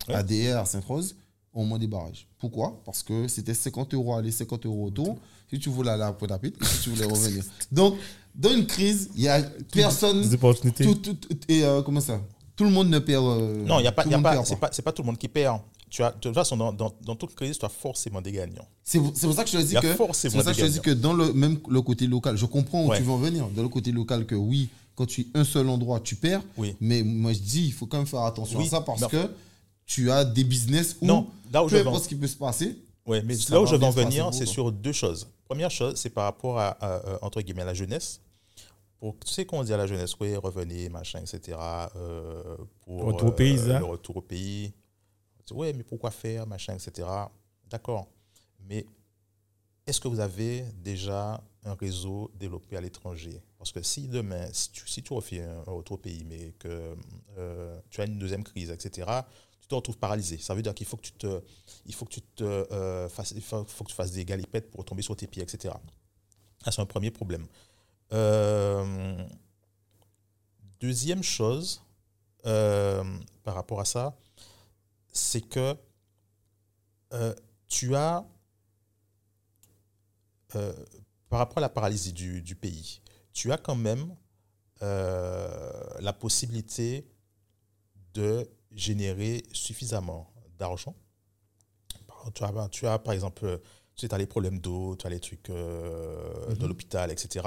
Ouais. 0.09 0.15
ADR 0.17 0.59
à 0.59 0.65
Sainte-Rose 0.65 1.15
au 1.55 1.61
moment 1.63 1.79
des 1.79 1.87
barrages. 1.87 2.27
Pourquoi? 2.39 2.81
Parce 2.85 3.03
que 3.03 3.29
c'était 3.29 3.55
50 3.55 3.95
euros 3.95 4.15
aller, 4.15 4.31
50 4.31 4.67
euros 4.67 4.87
retour. 4.87 5.19
Si 5.51 5.59
tu 5.59 5.69
voulais 5.69 5.91
aller 5.91 6.03
à 6.03 6.13
Pointe-à-Pitre 6.13 6.65
si 6.67 6.81
tu 6.85 6.91
voulais 6.91 7.05
revenir. 7.05 7.45
Donc, 7.73 7.97
dans 8.35 8.51
une 8.55 8.65
crise, 8.67 9.11
il 9.15 9.23
y 9.23 9.29
a 9.29 9.43
personne 9.71 10.23
Des 10.23 10.35
opportunités. 10.35 10.85
tout, 10.85 10.95
tout- 10.95 11.13
tout- 11.15 11.37
et 11.49 11.63
euh, 11.65 11.83
comment 11.83 12.01
ça? 12.01 12.21
Tout 12.57 12.65
le 12.65 12.71
monde 12.71 12.89
ne 12.89 12.99
perd. 12.99 13.25
euh, 13.25 13.65
Non, 13.67 13.79
il 13.81 13.85
y 13.85 13.87
a 13.87 13.93
pas, 13.93 14.07
y 14.07 14.15
a 14.15 14.19
pas, 14.19 14.45
c'est 14.45 14.57
pas, 14.59 14.71
pas 14.71 14.93
tout 14.93 15.03
le 15.03 15.07
monde 15.07 15.19
qui 15.19 15.29
perd. 15.29 15.61
Tu 15.91 16.03
as, 16.03 16.11
de 16.13 16.17
toute 16.21 16.35
façon, 16.35 16.57
dans, 16.57 16.73
dans, 16.73 16.91
dans 17.05 17.17
toute 17.17 17.35
crise, 17.35 17.59
tu 17.59 17.67
as 17.67 17.69
forcément 17.69 18.23
des 18.23 18.33
gagnants. 18.33 18.67
C'est 18.83 18.99
pour 18.99 19.15
ça 19.35 19.45
que 19.45 19.51
je 19.51 19.59
te 19.59 19.63
dis 19.63 19.75
que. 19.75 19.81
C'est 19.83 19.95
forcément 19.97 20.35
pour 20.37 20.43
ça 20.45 20.53
que 20.53 20.59
je 20.61 20.65
te 20.65 20.71
dis 20.71 20.81
que 20.81 20.91
dans 20.91 21.13
le 21.13 21.35
même 21.35 21.59
le 21.69 21.83
côté 21.83 22.07
local, 22.07 22.39
je 22.39 22.47
comprends 22.47 22.85
où 22.85 22.89
Ouais. 22.89 22.97
tu 22.97 23.03
veux 23.03 23.11
en 23.13 23.19
venir. 23.19 23.47
Dans 23.55 23.63
le 23.63 23.69
côté 23.69 23.93
local, 23.93 24.25
que 24.25 24.35
oui, 24.35 24.71
quand 24.95 25.05
tu 25.05 25.21
es 25.21 25.27
un 25.35 25.45
seul 25.45 25.69
endroit, 25.69 26.01
tu 26.01 26.15
perds. 26.17 26.41
Oui. 26.57 26.75
Mais 26.81 27.03
moi, 27.03 27.35
je 27.35 27.41
dis, 27.41 27.67
il 27.67 27.73
faut 27.75 27.85
quand 27.85 27.99
même 27.99 28.07
faire 28.07 28.23
attention 28.23 28.59
Oui, 28.59 28.67
à 28.69 28.71
ça 28.71 28.81
parce 28.81 29.03
mais- 29.03 29.09
que 29.09 29.29
tu 29.87 30.11
as 30.11 30.25
des 30.25 30.45
business 30.45 30.97
où 31.01 31.07
Non, 31.07 31.29
là 31.53 31.63
où 31.65 31.69
je 31.69 31.77
peu 31.77 31.83
vais 31.83 31.87
en- 31.87 31.91
importe 31.91 32.05
ce 32.05 32.09
qui 32.09 32.17
peut 32.17 32.27
se 32.27 32.37
passer. 32.37 32.79
Ouais, 33.07 33.21
mais 33.23 33.35
là 33.51 33.61
où 33.61 33.67
je 33.67 33.75
vais 33.77 33.85
en 33.85 33.91
venir, 33.91 34.33
c'est 34.33 34.47
sur 34.47 34.71
deux 34.71 34.93
choses. 34.93 35.27
Première 35.45 35.71
chose, 35.71 35.97
c'est 35.97 36.11
par 36.11 36.25
rapport 36.25 36.59
à, 36.59 36.69
à, 36.69 37.07
euh, 37.09 37.19
entre 37.23 37.41
guillemets, 37.43 37.65
la 37.65 37.75
jeunesse. 37.75 38.21
Pour, 38.99 39.19
tu 39.19 39.33
sais, 39.33 39.45
quand 39.45 39.59
on 39.59 39.65
dit 39.65 39.73
à 39.73 39.77
la 39.77 39.87
jeunesse, 39.89 40.15
oui, 40.21 40.37
revenez, 40.37 40.89
machin, 40.89 41.19
etc. 41.21 41.59
euh, 41.97 42.57
pour 42.83 43.03
Retour 43.03 43.29
au 43.31 43.33
pays, 43.33 43.57
le 43.57 43.85
retour 43.85 44.19
au 44.19 44.23
pays. 44.23 44.73
Oui, 45.51 45.73
mais 45.77 45.83
pourquoi 45.83 46.11
faire, 46.13 46.47
machin, 46.47 46.75
etc. 46.75 47.09
D'accord. 47.69 48.07
Mais 48.69 48.87
est-ce 49.87 50.01
que 50.01 50.07
vous 50.07 50.21
avez 50.21 50.65
déjà 50.83 51.43
un 51.65 51.75
réseau 51.75 52.31
développé 52.39 52.77
à 52.77 52.81
l'étranger? 52.81 53.43
Parce 53.59 53.73
que 53.73 53.83
si 53.83 54.07
demain, 54.07 54.47
si 54.53 54.71
tu, 54.71 54.89
si 54.89 55.03
tu 55.03 55.13
refais 55.13 55.43
un, 55.43 55.63
retour 55.73 55.95
au 55.97 55.99
pays, 55.99 56.25
mais 56.29 56.55
que 56.61 56.95
euh, 57.39 57.81
tu 57.91 58.01
as 58.01 58.05
une 58.05 58.19
deuxième 58.19 58.45
crise, 58.45 58.71
etc., 58.71 59.09
te 59.73 59.77
retrouves 59.77 59.99
paralysé. 59.99 60.39
Ça 60.39 60.55
veut 60.55 60.63
dire 60.63 60.75
qu'il 60.75 60.87
faut 60.87 60.97
que 60.97 61.03
tu 61.03 61.13
te, 61.13 61.43
il 61.87 61.95
faut 61.95 62.05
que 62.05 62.13
tu 62.13 62.23
te 62.23 62.45
euh, 62.45 63.09
fasses, 63.09 63.33
il 63.35 63.43
faut, 63.43 63.65
que 63.65 63.89
tu 63.89 63.95
fasses 63.95 64.13
des 64.13 64.25
galipettes 64.25 64.71
pour 64.71 64.85
tomber 64.85 65.03
sur 65.03 65.17
tes 65.17 65.27
pieds, 65.27 65.43
etc. 65.43 65.75
Ça, 66.63 66.71
c'est 66.71 66.81
un 66.81 66.87
premier 66.87 67.11
problème. 67.11 67.47
Euh, 68.13 69.27
deuxième 70.81 71.23
chose, 71.23 71.83
euh, 72.47 73.03
par 73.43 73.55
rapport 73.55 73.81
à 73.81 73.85
ça, 73.85 74.17
c'est 75.13 75.43
que 75.43 75.77
tu 77.69 77.95
as, 77.95 78.25
par 81.29 81.39
rapport 81.39 81.59
à 81.59 81.61
la 81.61 81.69
paralysie 81.69 82.13
du, 82.13 82.55
pays, 82.55 83.01
tu 83.33 83.53
as 83.53 83.59
quand 83.59 83.77
même 83.77 84.15
la 84.81 86.13
possibilité 86.19 87.07
de 88.15 88.49
générer 88.75 89.43
suffisamment 89.53 90.33
d'argent. 90.59 90.95
Tu 92.35 92.45
as, 92.45 92.69
tu 92.71 92.87
as, 92.87 92.99
par 92.99 93.13
exemple, 93.13 93.61
tu 93.97 94.07
as 94.11 94.19
les 94.19 94.27
problèmes 94.27 94.61
d'eau, 94.61 94.97
tu 94.97 95.07
as 95.07 95.11
les 95.11 95.21
trucs 95.21 95.51
euh, 95.51 96.55
de 96.55 96.67
l'hôpital, 96.67 97.11
etc. 97.11 97.47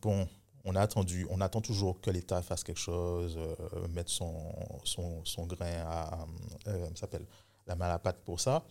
Bon, 0.00 0.28
on 0.66 0.74
a 0.74 0.80
attendu, 0.80 1.26
on 1.30 1.40
attend 1.40 1.60
toujours 1.60 2.00
que 2.00 2.10
l'État 2.10 2.42
fasse 2.42 2.64
quelque 2.64 2.80
chose, 2.80 3.38
euh, 3.38 3.88
mettre 3.88 4.10
son, 4.10 4.52
son, 4.84 5.24
son 5.24 5.46
grain 5.46 5.84
à, 5.86 6.26
euh, 6.66 6.88
s'appelle, 6.96 7.24
la 7.66 7.76
main 7.76 7.86
à 7.86 7.90
la 7.90 7.98
pâte 8.00 8.22
pour 8.24 8.40
ça. 8.40 8.64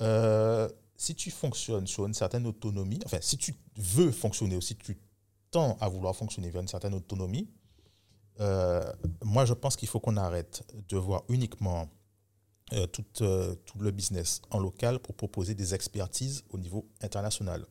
Euh, 0.00 0.68
si 0.96 1.14
tu 1.16 1.30
fonctionnes 1.30 1.86
sur 1.86 2.06
une 2.06 2.14
certaine 2.14 2.46
autonomie, 2.46 3.00
enfin, 3.04 3.18
si 3.20 3.36
tu 3.36 3.54
veux 3.76 4.12
fonctionner 4.12 4.56
ou 4.56 4.60
si 4.60 4.76
tu 4.76 4.98
tends 5.50 5.76
à 5.80 5.88
vouloir 5.88 6.14
fonctionner 6.14 6.48
vers 6.50 6.62
une 6.62 6.68
certaine 6.68 6.94
autonomie, 6.94 7.50
euh, 8.40 8.92
moi, 9.24 9.44
je 9.44 9.54
pense 9.54 9.76
qu'il 9.76 9.88
faut 9.88 10.00
qu'on 10.00 10.16
arrête 10.16 10.62
de 10.88 10.96
voir 10.96 11.24
uniquement 11.28 11.88
euh, 12.72 12.86
tout, 12.86 13.04
euh, 13.20 13.54
tout 13.64 13.78
le 13.78 13.90
business 13.90 14.42
en 14.50 14.58
local 14.58 14.98
pour 14.98 15.14
proposer 15.14 15.54
des 15.54 15.74
expertises 15.74 16.44
au 16.50 16.58
niveau 16.58 16.88
international. 17.00 17.64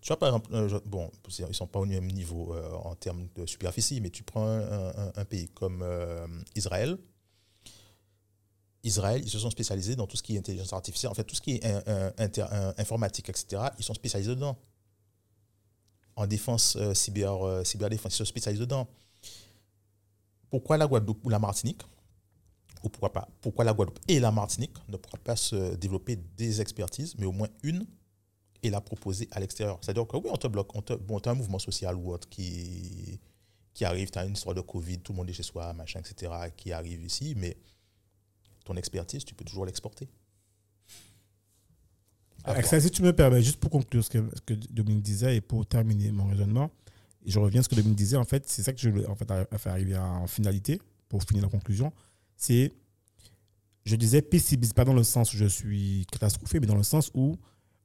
Tu 0.00 0.08
vois, 0.08 0.18
par 0.18 0.28
exemple, 0.28 0.80
bon, 0.86 1.10
ils 1.38 1.46
ne 1.46 1.52
sont 1.52 1.66
pas 1.66 1.80
au 1.80 1.84
même 1.84 2.06
niveau 2.06 2.54
en 2.82 2.94
termes 2.94 3.28
de 3.34 3.44
superficie, 3.44 4.00
mais 4.00 4.08
tu 4.08 4.22
prends 4.22 4.46
un, 4.46 5.24
pays 5.26 5.48
comme 5.48 5.84
Israël. 6.54 6.96
Israël, 8.82 9.20
ils 9.22 9.28
se 9.28 9.38
sont 9.38 9.50
spécialisés 9.50 9.94
dans 9.94 10.06
tout 10.06 10.16
ce 10.16 10.22
qui 10.22 10.36
est 10.36 10.38
intelligence 10.38 10.72
artificielle, 10.72 11.10
en 11.10 11.14
fait, 11.14 11.24
tout 11.24 11.34
ce 11.34 11.42
qui 11.42 11.56
est 11.56 12.78
informatique, 12.78 13.28
etc. 13.28 13.64
Ils 13.78 13.84
sont 13.84 13.92
spécialisés 13.92 14.34
dedans. 14.34 14.56
En 16.14 16.26
défense, 16.26 16.78
cyber, 16.94 17.66
cyberdéfense, 17.66 18.14
ils 18.14 18.18
sont 18.18 18.24
spécialisés 18.24 18.64
dedans. 18.64 18.88
Pourquoi 20.50 20.76
la 20.76 20.86
Guadeloupe 20.86 21.24
ou 21.24 21.28
la 21.28 21.38
Martinique? 21.38 21.82
Ou 22.82 22.88
pourquoi 22.88 23.12
pas? 23.12 23.28
Pourquoi 23.40 23.64
la 23.64 23.72
Guadeloupe 23.72 23.98
et 24.08 24.20
la 24.20 24.30
Martinique 24.30 24.76
ne 24.88 24.96
pourraient 24.96 25.22
pas 25.22 25.36
se 25.36 25.74
développer 25.76 26.16
des 26.36 26.60
expertises, 26.60 27.14
mais 27.18 27.26
au 27.26 27.32
moins 27.32 27.48
une, 27.62 27.86
et 28.62 28.70
la 28.70 28.80
proposer 28.80 29.28
à 29.32 29.40
l'extérieur? 29.40 29.78
C'est-à-dire 29.80 30.06
que 30.06 30.16
oui, 30.16 30.28
on 30.30 30.36
te 30.36 30.46
bloque, 30.46 30.74
on 30.74 30.82
te, 30.82 30.92
as 30.92 31.30
un 31.30 31.34
mouvement 31.34 31.58
social 31.58 31.96
ou 31.96 32.12
autre 32.12 32.28
qui, 32.28 33.20
qui 33.74 33.84
arrive, 33.84 34.10
tu 34.10 34.18
as 34.18 34.24
une 34.24 34.34
histoire 34.34 34.54
de 34.54 34.60
Covid, 34.60 34.98
tout 34.98 35.12
le 35.12 35.16
monde 35.18 35.30
est 35.30 35.32
chez 35.32 35.42
soi, 35.42 35.72
machin, 35.72 36.00
etc., 36.00 36.32
qui 36.56 36.72
arrive 36.72 37.04
ici, 37.04 37.34
mais 37.36 37.56
ton 38.64 38.76
expertise, 38.76 39.24
tu 39.24 39.34
peux 39.34 39.44
toujours 39.44 39.66
l'exporter. 39.66 40.08
Axel, 42.44 42.80
si 42.80 42.90
tu 42.90 43.02
me 43.02 43.12
permets, 43.12 43.42
juste 43.42 43.58
pour 43.58 43.70
conclure 43.70 44.04
ce 44.04 44.10
que, 44.10 44.30
ce 44.34 44.40
que 44.40 44.54
Dominique 44.54 45.02
disait 45.02 45.36
et 45.36 45.40
pour 45.40 45.66
terminer 45.66 46.12
mon 46.12 46.26
raisonnement, 46.26 46.70
je 47.26 47.38
reviens 47.38 47.60
à 47.60 47.62
ce 47.62 47.68
que 47.68 47.74
Dominique 47.74 47.98
disait, 47.98 48.16
en 48.16 48.24
fait, 48.24 48.48
c'est 48.48 48.62
ça 48.62 48.72
que 48.72 48.80
je 48.80 48.90
en 49.08 49.14
fait, 49.14 49.30
à 49.30 49.58
faire 49.58 49.72
arriver 49.72 49.96
en 49.96 50.26
finalité, 50.26 50.80
pour 51.08 51.22
finir 51.22 51.42
la 51.42 51.48
conclusion, 51.48 51.92
c'est, 52.36 52.72
je 53.84 53.96
disais 53.96 54.22
pessimiste, 54.22 54.74
pas 54.74 54.84
dans 54.84 54.94
le 54.94 55.04
sens 55.04 55.32
où 55.32 55.36
je 55.36 55.46
suis 55.46 56.06
catastrophé, 56.10 56.60
mais 56.60 56.66
dans 56.66 56.76
le 56.76 56.82
sens 56.82 57.10
où, 57.14 57.36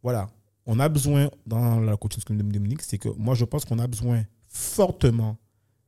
voilà, 0.03 0.29
on 0.65 0.79
a 0.79 0.89
besoin, 0.89 1.29
dans 1.45 1.79
la 1.79 1.97
coaching 1.97 2.23
de 2.37 2.43
Dominique, 2.43 2.81
c'est 2.81 2.97
que 2.97 3.09
moi, 3.09 3.35
je 3.35 3.45
pense 3.45 3.65
qu'on 3.65 3.79
a 3.79 3.87
besoin 3.87 4.23
fortement 4.47 5.37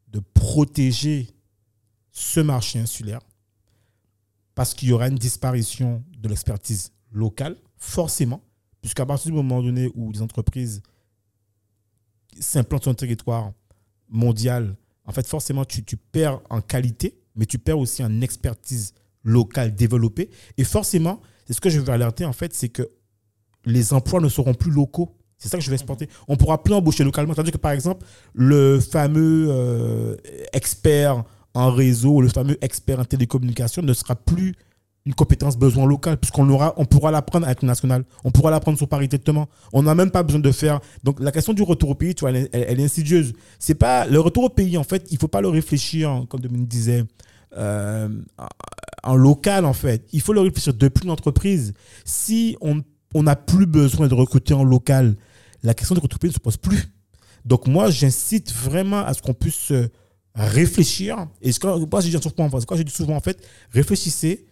de 0.07 0.19
protéger 0.19 1.29
ce 2.11 2.39
marché 2.39 2.79
insulaire 2.79 3.21
parce 4.55 4.73
qu'il 4.73 4.89
y 4.89 4.93
aura 4.93 5.07
une 5.07 5.17
disparition 5.17 6.03
de 6.17 6.29
l'expertise 6.29 6.91
locale, 7.11 7.57
forcément, 7.75 8.41
puisqu'à 8.81 9.05
partir 9.05 9.31
du 9.31 9.35
moment 9.35 9.61
donné 9.61 9.89
où 9.95 10.11
des 10.11 10.21
entreprises 10.21 10.81
s'implantent 12.39 12.83
sur 12.83 12.91
un 12.91 12.95
territoire 12.95 13.51
mondial, 14.09 14.75
en 15.05 15.11
fait, 15.11 15.27
forcément, 15.27 15.65
tu, 15.65 15.83
tu 15.83 15.97
perds 15.97 16.39
en 16.49 16.61
qualité, 16.61 17.17
mais 17.35 17.45
tu 17.45 17.59
perds 17.59 17.79
aussi 17.79 18.03
en 18.03 18.21
expertise 18.21 18.93
locale 19.23 19.73
développée. 19.75 20.29
Et 20.57 20.63
forcément, 20.63 21.21
c'est 21.45 21.53
ce 21.53 21.61
que 21.61 21.69
je 21.69 21.79
veux 21.79 21.89
alerter, 21.89 22.25
en 22.25 22.33
fait, 22.33 22.53
c'est 22.53 22.69
que 22.69 22.89
les 23.65 23.93
emplois 23.93 24.19
ne 24.19 24.29
seront 24.29 24.53
plus 24.53 24.71
locaux. 24.71 25.15
C'est 25.37 25.49
ça 25.49 25.57
que 25.57 25.63
je 25.63 25.69
vais 25.69 25.75
exporter. 25.75 26.07
On 26.27 26.37
pourra 26.37 26.63
plus 26.63 26.73
embaucher 26.73 27.03
localement. 27.03 27.33
C'est-à-dire 27.33 27.53
que, 27.53 27.57
par 27.57 27.71
exemple, 27.71 28.05
le 28.33 28.79
fameux 28.79 29.47
euh, 29.49 30.15
expert 30.53 31.23
en 31.53 31.71
réseau, 31.71 32.21
le 32.21 32.29
fameux 32.29 32.57
expert 32.61 32.99
en 32.99 33.05
télécommunication 33.05 33.81
ne 33.81 33.93
sera 33.93 34.15
plus 34.15 34.55
une 35.05 35.13
compétence 35.13 35.57
besoin 35.57 35.85
local, 35.85 36.17
puisqu'on 36.17 36.49
aura, 36.49 36.73
on 36.77 36.85
pourra 36.85 37.11
l'apprendre 37.11 37.45
avec 37.45 37.61
le 37.61 37.67
national, 37.67 38.05
on 38.23 38.31
pourra 38.31 38.51
l'apprendre 38.51 38.77
sur 38.77 38.87
paritétement. 38.87 39.49
On 39.73 39.83
n'a 39.83 39.95
même 39.95 40.11
pas 40.11 40.23
besoin 40.23 40.39
de 40.39 40.51
faire. 40.51 40.79
Donc 41.03 41.19
la 41.19 41.31
question 41.31 41.53
du 41.53 41.61
retour 41.61 41.89
au 41.89 41.95
pays, 41.95 42.15
tu 42.15 42.21
vois, 42.21 42.31
elle, 42.31 42.49
est- 42.53 42.81
insidieuse. 42.83 43.33
C'est 43.59 43.75
pas 43.75 44.05
le 44.07 44.19
retour 44.19 44.45
au 44.45 44.49
pays, 44.49 44.77
en 44.77 44.83
fait, 44.83 45.05
il 45.11 45.17
faut 45.17 45.27
pas 45.27 45.41
le 45.41 45.49
réfléchir, 45.49 46.25
comme 46.29 46.39
Dominique 46.39 46.69
disait, 46.69 47.03
euh, 47.57 48.07
en 49.03 49.15
local, 49.15 49.65
en 49.65 49.73
fait. 49.73 50.07
Il 50.13 50.21
faut 50.21 50.31
le 50.33 50.39
réfléchir 50.39 50.73
depuis 50.73 51.05
l'entreprise. 51.05 51.73
Si 52.05 52.57
on 52.61 53.23
n'a 53.23 53.35
plus 53.35 53.65
besoin 53.65 54.07
de 54.07 54.13
recruter 54.13 54.53
en 54.53 54.63
local, 54.63 55.15
la 55.63 55.73
question 55.73 55.95
du 55.95 56.01
retour 56.01 56.15
au 56.17 56.19
pays 56.19 56.29
ne 56.29 56.33
se 56.33 56.39
pose 56.39 56.57
plus. 56.57 56.87
Donc 57.45 57.67
moi, 57.67 57.89
j'incite 57.89 58.53
vraiment 58.53 59.05
à 59.05 59.13
ce 59.13 59.21
qu'on 59.21 59.33
puisse 59.33 59.71
euh, 59.71 59.89
réfléchir. 60.33 61.27
Et 61.41 61.51
ce 61.51 61.59
que 61.59 61.67
moi, 61.67 61.99
je 62.01 62.83
dis 62.83 62.91
souvent, 62.91 63.15
en 63.15 63.19
fait, 63.19 63.45
réfléchissez 63.71 64.45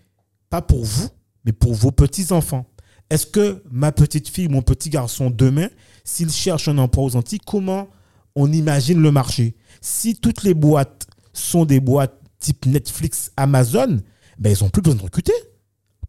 pas 0.51 0.61
pour 0.61 0.83
vous, 0.85 1.07
mais 1.45 1.53
pour 1.53 1.73
vos 1.73 1.91
petits-enfants. 1.91 2.67
Est-ce 3.09 3.25
que 3.25 3.63
ma 3.71 3.91
petite 3.91 4.29
fille, 4.29 4.49
mon 4.49 4.61
petit 4.61 4.89
garçon, 4.89 5.31
demain, 5.31 5.69
s'il 6.03 6.29
cherche 6.29 6.67
un 6.67 6.77
emploi 6.77 7.05
aux 7.05 7.15
Antilles, 7.15 7.39
comment 7.39 7.87
on 8.35 8.51
imagine 8.51 9.01
le 9.01 9.11
marché? 9.11 9.55
Si 9.79 10.15
toutes 10.15 10.43
les 10.43 10.53
boîtes 10.53 11.07
sont 11.33 11.65
des 11.65 11.79
boîtes 11.79 12.19
type 12.39 12.65
Netflix, 12.65 13.31
Amazon, 13.37 14.01
ben, 14.37 14.53
ils 14.55 14.63
n'ont 14.63 14.69
plus 14.69 14.81
besoin 14.81 14.97
de 14.97 15.03
recruter 15.03 15.33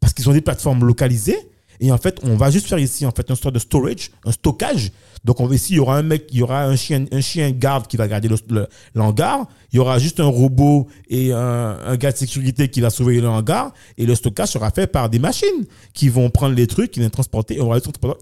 parce 0.01 0.12
qu'ils 0.12 0.28
ont 0.28 0.32
des 0.32 0.40
plateformes 0.40 0.84
localisées. 0.84 1.38
Et 1.81 1.91
en 1.93 1.99
fait, 1.99 2.18
on 2.23 2.37
va 2.37 2.51
juste 2.51 2.66
faire 2.68 2.79
ici 2.79 3.05
en 3.07 3.11
fait 3.11 3.31
un 3.31 3.35
store 3.35 3.53
de 3.53 3.59
storage, 3.59 4.11
un 4.25 4.33
stockage. 4.33 4.93
Donc 5.25 5.39
on 5.41 5.51
ici, 5.53 5.75
il 5.75 5.77
y 5.77 5.79
aura 5.79 5.97
un 5.99 6.03
mec, 6.03 6.27
il 6.33 6.39
y 6.39 6.43
aura 6.43 6.64
un 6.64 6.75
chien, 6.77 7.05
un 7.12 7.20
chien 7.20 7.51
garde 7.53 7.87
qui 7.87 7.97
va 7.97 8.09
garder 8.09 8.29
le- 8.29 8.37
le- 8.51 8.66
l'hangar. 8.95 9.47
Il 9.73 9.77
y 9.77 9.79
aura 9.79 9.99
juste 9.99 10.18
un 10.20 10.27
robot 10.27 10.89
et 11.09 11.33
un, 11.33 11.97
gars 11.97 12.11
de 12.12 12.16
sécurité 12.16 12.68
qui 12.68 12.81
va 12.81 12.91
surveiller 12.91 13.20
le 13.20 13.29
hangar. 13.29 13.73
Et 13.99 14.05
le 14.07 14.14
stockage 14.14 14.51
sera 14.51 14.70
fait 14.70 14.87
par 14.87 15.09
des 15.09 15.18
machines 15.20 15.64
qui 15.95 16.09
vont 16.09 16.29
prendre 16.29 16.55
les 16.55 16.66
trucs, 16.66 16.91
qui 16.91 17.01
vont 17.01 17.07
les 17.07 17.11
transporter. 17.11 17.59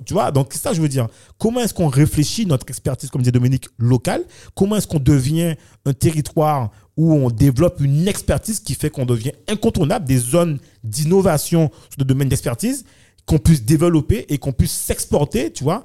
Tu 0.05 0.13
vois, 0.13 0.31
donc 0.31 0.49
c'est 0.53 0.63
ça 0.63 0.73
je 0.73 0.81
veux 0.83 0.89
dire. 0.89 1.09
Comment 1.39 1.61
est-ce 1.61 1.75
qu'on 1.75 1.89
réfléchit 1.89 2.45
notre 2.47 2.67
expertise, 2.69 3.09
comme 3.11 3.23
disait 3.23 3.33
Dominique, 3.33 3.67
locale? 3.79 4.25
Comment 4.55 4.77
est-ce 4.77 4.87
qu'on 4.87 5.01
devient 5.01 5.55
un 5.87 5.93
territoire 5.95 6.71
où 6.97 7.15
on 7.15 7.31
développe 7.31 7.81
une 7.81 8.07
expertise 8.09 8.61
qui 8.61 8.75
fait 8.75 8.91
qu'on 8.91 9.07
devient 9.07 9.33
incontournable, 9.49 10.05
des 10.07 10.19
zones 10.19 10.59
d'innovation 10.85 11.71
sur 11.89 11.99
le 12.01 12.05
domaine 12.05 12.29
d'expertise, 12.29 12.85
qu'on 13.27 13.39
puisse 13.39 13.63
développer 13.65 14.27
et 14.29 14.39
qu'on 14.39 14.53
puisse 14.53 14.73
s'exporter, 14.73 15.53
tu 15.53 15.65
vois, 15.65 15.85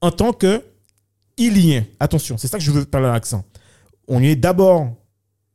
en 0.00 0.10
tant 0.10 0.32
que 0.32 0.62
ilien. 1.36 1.84
Attention, 2.00 2.36
c'est 2.38 2.48
ça 2.48 2.58
que 2.58 2.64
je 2.64 2.70
veux 2.70 2.84
parler 2.84 3.08
à 3.08 3.12
l'accent. 3.12 3.44
On 4.06 4.22
est 4.22 4.36
d'abord 4.36 4.94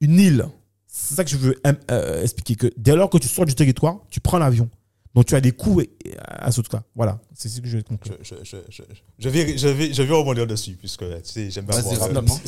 une 0.01 0.19
île. 0.19 0.45
C'est 0.87 1.15
ça 1.15 1.23
que 1.23 1.29
je 1.29 1.37
veux 1.37 1.59
euh, 1.65 1.73
euh, 1.91 2.21
expliquer. 2.21 2.55
Que 2.55 2.71
dès 2.77 2.95
lors 2.95 3.09
que 3.09 3.17
tu 3.17 3.27
sors 3.27 3.45
du 3.45 3.55
territoire, 3.55 3.97
tu 4.09 4.19
prends 4.19 4.37
l'avion. 4.37 4.69
Donc 5.15 5.25
tu 5.25 5.35
as 5.35 5.41
des 5.41 5.51
coûts 5.51 5.81
et- 5.81 5.89
et 6.05 6.13
à 6.19 6.51
ce 6.51 6.61
truc-là. 6.61 6.83
Voilà, 6.95 7.19
c'est 7.35 7.47
ce 7.49 7.61
que 7.61 7.67
je 7.67 7.77
veux 7.77 7.83
conclure. 7.83 8.15
Je, 8.21 8.35
je, 8.43 8.43
je, 8.43 8.57
je, 8.69 8.83
je 9.19 9.29
vais, 9.29 9.57
je, 9.57 9.67
vais, 9.67 9.93
je 9.93 10.01
vais 10.03 10.13
rebondir 10.13 10.45
dessus, 10.47 10.73
puisque 10.75 10.99
tu 11.23 11.29
sais, 11.31 11.51
j'aime 11.51 11.65
bien 11.65 11.79
voir- 11.81 11.99
rapidement. 11.99 12.39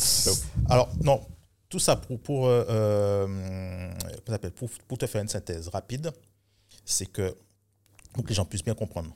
Alors, 0.69 0.89
non, 1.03 1.21
tout 1.69 1.77
ça 1.79 1.95
pour, 1.95 2.19
pour, 2.19 2.47
euh, 2.47 2.63
euh, 2.69 3.91
pour, 4.55 4.69
pour 4.87 4.97
te 4.97 5.05
faire 5.05 5.21
une 5.21 5.27
synthèse 5.27 5.67
rapide, 5.67 6.11
c'est 6.85 7.05
que, 7.07 7.35
pour 8.15 8.23
que 8.23 8.29
les 8.29 8.35
gens 8.35 8.45
puissent 8.45 8.63
bien 8.63 8.75
comprendre, 8.75 9.13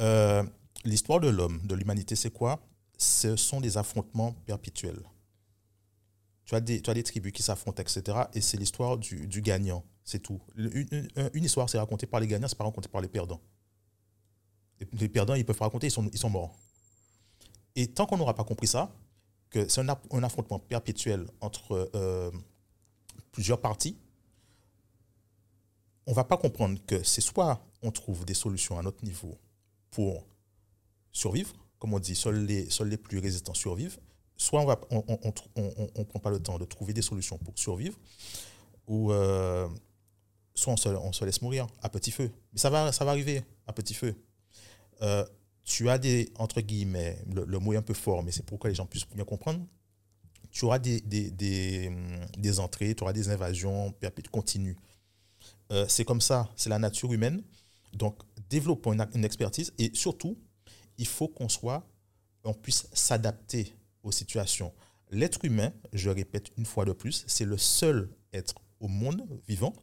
euh, 0.00 0.44
l'histoire 0.84 1.18
de 1.18 1.28
l'homme, 1.28 1.60
de 1.64 1.74
l'humanité, 1.74 2.14
c'est 2.14 2.30
quoi? 2.30 2.60
Ce 2.96 3.34
sont 3.34 3.60
des 3.60 3.76
affrontements 3.76 4.32
perpétuels. 4.46 5.02
Tu 6.44 6.54
as 6.54 6.60
des, 6.60 6.80
tu 6.80 6.88
as 6.88 6.94
des 6.94 7.02
tribus 7.02 7.32
qui 7.32 7.42
s'affrontent, 7.42 7.82
etc. 7.82 8.16
Et 8.34 8.40
c'est 8.40 8.56
l'histoire 8.56 8.96
du, 8.96 9.26
du 9.26 9.42
gagnant, 9.42 9.84
c'est 10.04 10.20
tout. 10.20 10.40
Une, 10.54 11.44
histoire, 11.44 11.68
c'est 11.68 11.80
raconté 11.80 12.06
par 12.06 12.20
les 12.20 12.28
gagnants, 12.28 12.46
c'est 12.46 12.56
pas 12.56 12.64
raconté 12.64 12.88
par 12.88 13.00
les 13.00 13.08
perdants. 13.08 13.40
Les, 14.92 15.08
perdants, 15.08 15.34
ils 15.34 15.44
peuvent 15.44 15.60
raconter, 15.60 15.88
ils 15.88 15.90
sont, 15.90 16.08
ils 16.12 16.18
sont 16.18 16.30
morts. 16.30 16.56
Et 17.74 17.88
tant 17.88 18.06
qu'on 18.06 18.18
n'aura 18.18 18.34
pas 18.34 18.44
compris 18.44 18.68
ça, 18.68 18.94
que 19.50 19.68
c'est 19.68 19.80
un 19.80 20.22
affrontement 20.22 20.60
perpétuel 20.60 21.26
entre 21.40 21.90
euh, 21.96 22.30
plusieurs 23.32 23.60
parties, 23.60 23.98
on 26.08 26.12
va 26.14 26.24
pas 26.24 26.38
comprendre 26.38 26.80
que 26.86 27.02
c'est 27.02 27.20
soit 27.20 27.62
on 27.82 27.90
trouve 27.90 28.24
des 28.24 28.34
solutions 28.34 28.78
à 28.78 28.82
notre 28.82 29.04
niveau 29.04 29.38
pour 29.90 30.26
survivre, 31.12 31.54
comme 31.78 31.92
on 31.92 31.98
dit, 31.98 32.16
seuls 32.16 32.46
les, 32.46 32.96
plus 32.96 33.18
résistants 33.18 33.52
survivent, 33.52 33.98
soit 34.34 34.62
on 34.62 34.66
ne 34.66 34.74
on, 34.90 35.04
on, 35.06 35.32
on, 35.56 35.88
on- 35.94 36.04
prend 36.04 36.18
pas 36.18 36.30
le 36.30 36.40
temps 36.40 36.58
de 36.58 36.64
trouver 36.64 36.94
des 36.94 37.02
solutions 37.02 37.36
pour 37.36 37.58
survivre, 37.58 37.98
ou 38.86 39.12
euh, 39.12 39.68
soit 40.54 40.72
on 40.72 41.12
se, 41.12 41.24
laisse 41.26 41.42
mourir 41.42 41.66
à 41.82 41.90
petit 41.90 42.10
feu. 42.10 42.30
Mais 42.54 42.58
ça 42.58 42.70
va, 42.70 42.90
ça 42.90 43.04
va 43.04 43.10
arriver 43.10 43.42
à 43.66 43.74
petit 43.74 43.92
feu. 43.94 44.14
Euh, 45.02 45.26
tu 45.62 45.90
as 45.90 45.98
des, 45.98 46.32
entre 46.36 46.62
guillemets, 46.62 47.18
le, 47.30 47.58
mot 47.58 47.74
est 47.74 47.76
un 47.76 47.82
peu 47.82 47.92
fort, 47.92 48.22
mais 48.22 48.32
c'est 48.32 48.46
pour 48.46 48.58
que 48.58 48.68
les 48.68 48.74
gens 48.74 48.86
puissent 48.86 49.06
bien 49.14 49.26
comprendre. 49.26 49.60
Tu 50.50 50.64
auras 50.64 50.78
des, 50.78 51.02
des, 51.02 51.30
des, 51.30 51.88
hum, 51.88 52.18
des 52.38 52.60
entrées, 52.60 52.94
tu 52.94 53.02
auras 53.02 53.12
des 53.12 53.28
invasions 53.28 53.94
continues. 54.32 54.76
Euh, 55.72 55.84
c'est 55.88 56.04
comme 56.04 56.20
ça, 56.20 56.48
c'est 56.56 56.70
la 56.70 56.78
nature 56.78 57.12
humaine. 57.12 57.42
Donc, 57.92 58.18
développons 58.48 58.92
une, 58.92 59.24
expertise 59.24 59.72
et 59.78 59.90
surtout, 59.94 60.38
il 60.96 61.06
faut 61.06 61.28
qu'on 61.28 61.48
soit, 61.48 61.86
on 62.44 62.54
puisse 62.54 62.88
s'adapter 62.92 63.74
aux 64.02 64.12
situations. 64.12 64.72
L'être 65.10 65.44
humain, 65.44 65.72
je 65.92 66.10
répète 66.10 66.50
une 66.56 66.66
fois 66.66 66.84
de 66.84 66.92
plus, 66.92 67.24
c'est 67.26 67.44
le 67.44 67.58
seul 67.58 68.10
être 68.32 68.54
au 68.80 68.88
monde 68.88 69.22
vivant 69.46 69.74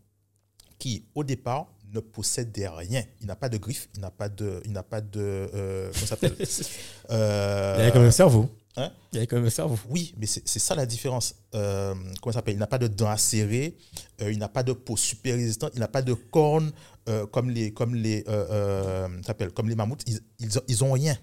qui, 0.77 1.05
au 1.15 1.23
départ, 1.23 1.67
ne 1.93 1.99
possède 1.99 2.55
rien. 2.57 3.03
Il 3.21 3.27
n'a 3.27 3.35
pas 3.35 3.49
de 3.49 3.57
griffes, 3.57 3.89
il 3.95 4.01
n'a 4.01 4.11
pas 4.11 4.29
de, 4.29 4.61
il 4.65 4.71
n'a 4.71 4.83
pas 4.83 5.01
de, 5.01 5.19
euh, 5.53 5.91
comment 5.93 6.05
s'appelle? 6.05 6.35
Il 7.09 7.15
a 7.15 7.91
quand 7.91 7.99
même 7.99 8.09
un 8.09 8.11
cerveau. 8.11 8.49
Hein? 8.77 8.91
Il 9.13 9.19
y 9.19 9.21
a 9.21 9.25
quand 9.25 9.37
même 9.37 9.45
un 9.45 9.49
cerveau. 9.49 9.77
oui, 9.89 10.13
mais 10.17 10.25
c'est 10.25 10.59
ça 10.59 10.75
la 10.75 10.85
différence. 10.85 11.35
Euh, 11.53 11.95
comment 12.21 12.33
ça 12.33 12.39
s'appelle? 12.39 12.55
Il 12.55 12.59
n'a 12.59 12.67
pas 12.67 12.77
de 12.77 12.87
dents 12.87 13.09
acérées, 13.09 13.77
euh, 14.21 14.31
il 14.31 14.37
n'a 14.37 14.49
pas 14.49 14.63
de 14.63 14.73
peau 14.73 14.97
super 14.97 15.35
résistante, 15.35 15.71
il 15.75 15.79
n'a 15.79 15.87
pas 15.87 16.01
de 16.01 16.13
cornes 16.13 16.71
euh, 17.07 17.25
comme 17.25 17.49
les, 17.49 17.71
comme 17.73 17.95
les, 17.95 18.23
euh, 18.27 19.07
comme 19.53 19.69
les 19.69 19.75
mammouths. 19.75 20.03
Ils, 20.07 20.19
ils, 20.39 20.51
ils 20.67 20.83
ont 20.83 20.91
rien. 20.91 21.17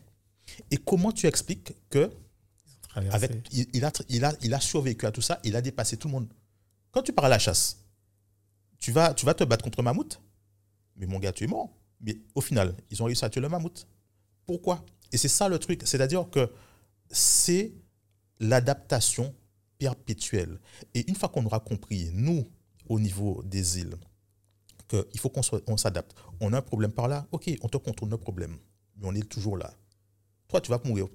Et 0.71 0.79
comment 0.79 1.13
tu 1.13 1.27
expliques 1.27 1.75
que 1.91 2.11
avec, 2.95 3.33
il, 3.53 3.67
il 3.73 3.85
a, 3.85 3.93
il, 4.09 4.25
a, 4.25 4.35
il 4.43 4.55
a 4.55 4.61
survécu 4.61 5.07
à 5.07 5.13
tout 5.13 5.23
ça, 5.23 5.39
il 5.45 5.57
a 5.57 5.61
dépassé 5.61 5.97
tout 5.97 6.09
le 6.09 6.13
monde. 6.13 6.29
Quand 6.91 7.03
tu 7.03 7.13
pars 7.13 7.27
à 7.27 7.29
la 7.29 7.39
chasse, 7.39 7.79
tu 8.79 8.93
vas, 8.93 9.15
tu 9.15 9.25
vas 9.27 9.35
te 9.35 9.45
battre 9.45 9.65
contre 9.65 9.81
un 9.81 9.83
mammouth, 9.83 10.21
mais 10.97 11.07
mon 11.07 11.19
gars, 11.19 11.33
tu 11.33 11.45
es 11.45 11.47
mort. 11.47 11.71
Mais 12.01 12.19
au 12.35 12.41
final, 12.41 12.75
ils 12.91 13.03
ont 13.03 13.07
réussi 13.07 13.25
à 13.25 13.31
tuer 13.31 13.41
le 13.41 13.49
mammouth. 13.49 13.87
Pourquoi? 14.45 14.85
Et 15.13 15.17
c'est 15.17 15.29
ça 15.29 15.49
le 15.49 15.59
truc. 15.59 15.83
C'est-à-dire 15.85 16.29
que 16.31 16.51
c'est 17.13 17.73
l'adaptation 18.41 19.35
perpétuelle. 19.79 20.59
Et 20.95 21.09
une 21.09 21.15
fois 21.15 21.29
qu'on 21.29 21.45
aura 21.47 21.61
compris, 21.61 22.11
nous, 22.13 22.49
au 22.89 22.99
niveau 22.99 23.43
des 23.45 23.79
îles, 23.79 23.97
qu'il 24.89 25.21
faut 25.21 25.31
qu'on 25.31 25.77
s'adapte. 25.77 26.15
On 26.41 26.53
a 26.53 26.59
un 26.59 26.63
problème 26.63 26.93
par 26.93 27.09
là, 27.09 27.27
ok, 27.33 27.51
on 27.63 27.69
te 27.69 27.79
contrôle 27.79 28.11
nos 28.11 28.19
problèmes, 28.19 28.59
mais 28.97 29.07
on 29.07 29.15
est 29.15 29.29
toujours 29.29 29.57
là. 29.57 29.73
Toi, 30.49 30.61
tu 30.61 30.71
vas 30.71 30.81
mourir 30.85 31.09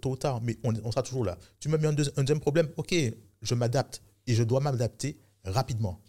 tôt 0.00 0.10
ou 0.10 0.16
tard, 0.16 0.40
mais 0.40 0.56
on, 0.62 0.92
sera 0.92 1.02
toujours 1.02 1.24
là. 1.24 1.36
Tu 1.58 1.68
me 1.68 1.76
mets 1.78 1.88
un 1.88 1.92
deuxième 1.92 2.38
problème, 2.38 2.68
ok, 2.76 2.94
je 3.42 3.54
m'adapte 3.54 4.02
et 4.26 4.34
je 4.34 4.44
dois 4.44 4.60
m'adapter 4.60 5.18
rapidement. 5.44 6.00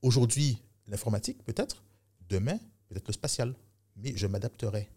Aujourd'hui, 0.00 0.62
l'informatique, 0.86 1.42
peut-être. 1.44 1.82
Demain, 2.28 2.58
peut-être 2.88 3.08
le 3.08 3.12
spatial. 3.12 3.54
Mais 3.96 4.12
je 4.16 4.26
m'adapterai. 4.26 4.88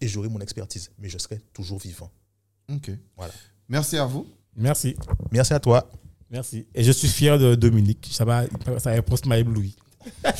Et 0.00 0.08
j'aurai 0.08 0.28
mon 0.28 0.40
expertise. 0.40 0.90
Mais 0.98 1.08
je 1.08 1.18
serai 1.18 1.40
toujours 1.52 1.78
vivant. 1.78 2.10
Ok. 2.74 2.90
Voilà. 3.16 3.32
Merci 3.68 3.96
à 3.98 4.04
vous. 4.06 4.26
Merci. 4.56 4.94
Merci 5.30 5.54
à 5.54 5.60
toi. 5.60 5.88
Merci. 6.30 6.66
Et 6.74 6.84
je 6.84 6.92
suis 6.92 7.08
fier 7.08 7.38
de 7.38 7.54
Dominique. 7.54 8.08
Ça 8.12 8.24
va, 8.24 8.44
sa 8.78 8.90
réponse 8.90 9.24
m'a 9.26 9.38
ébloui. 9.38 9.76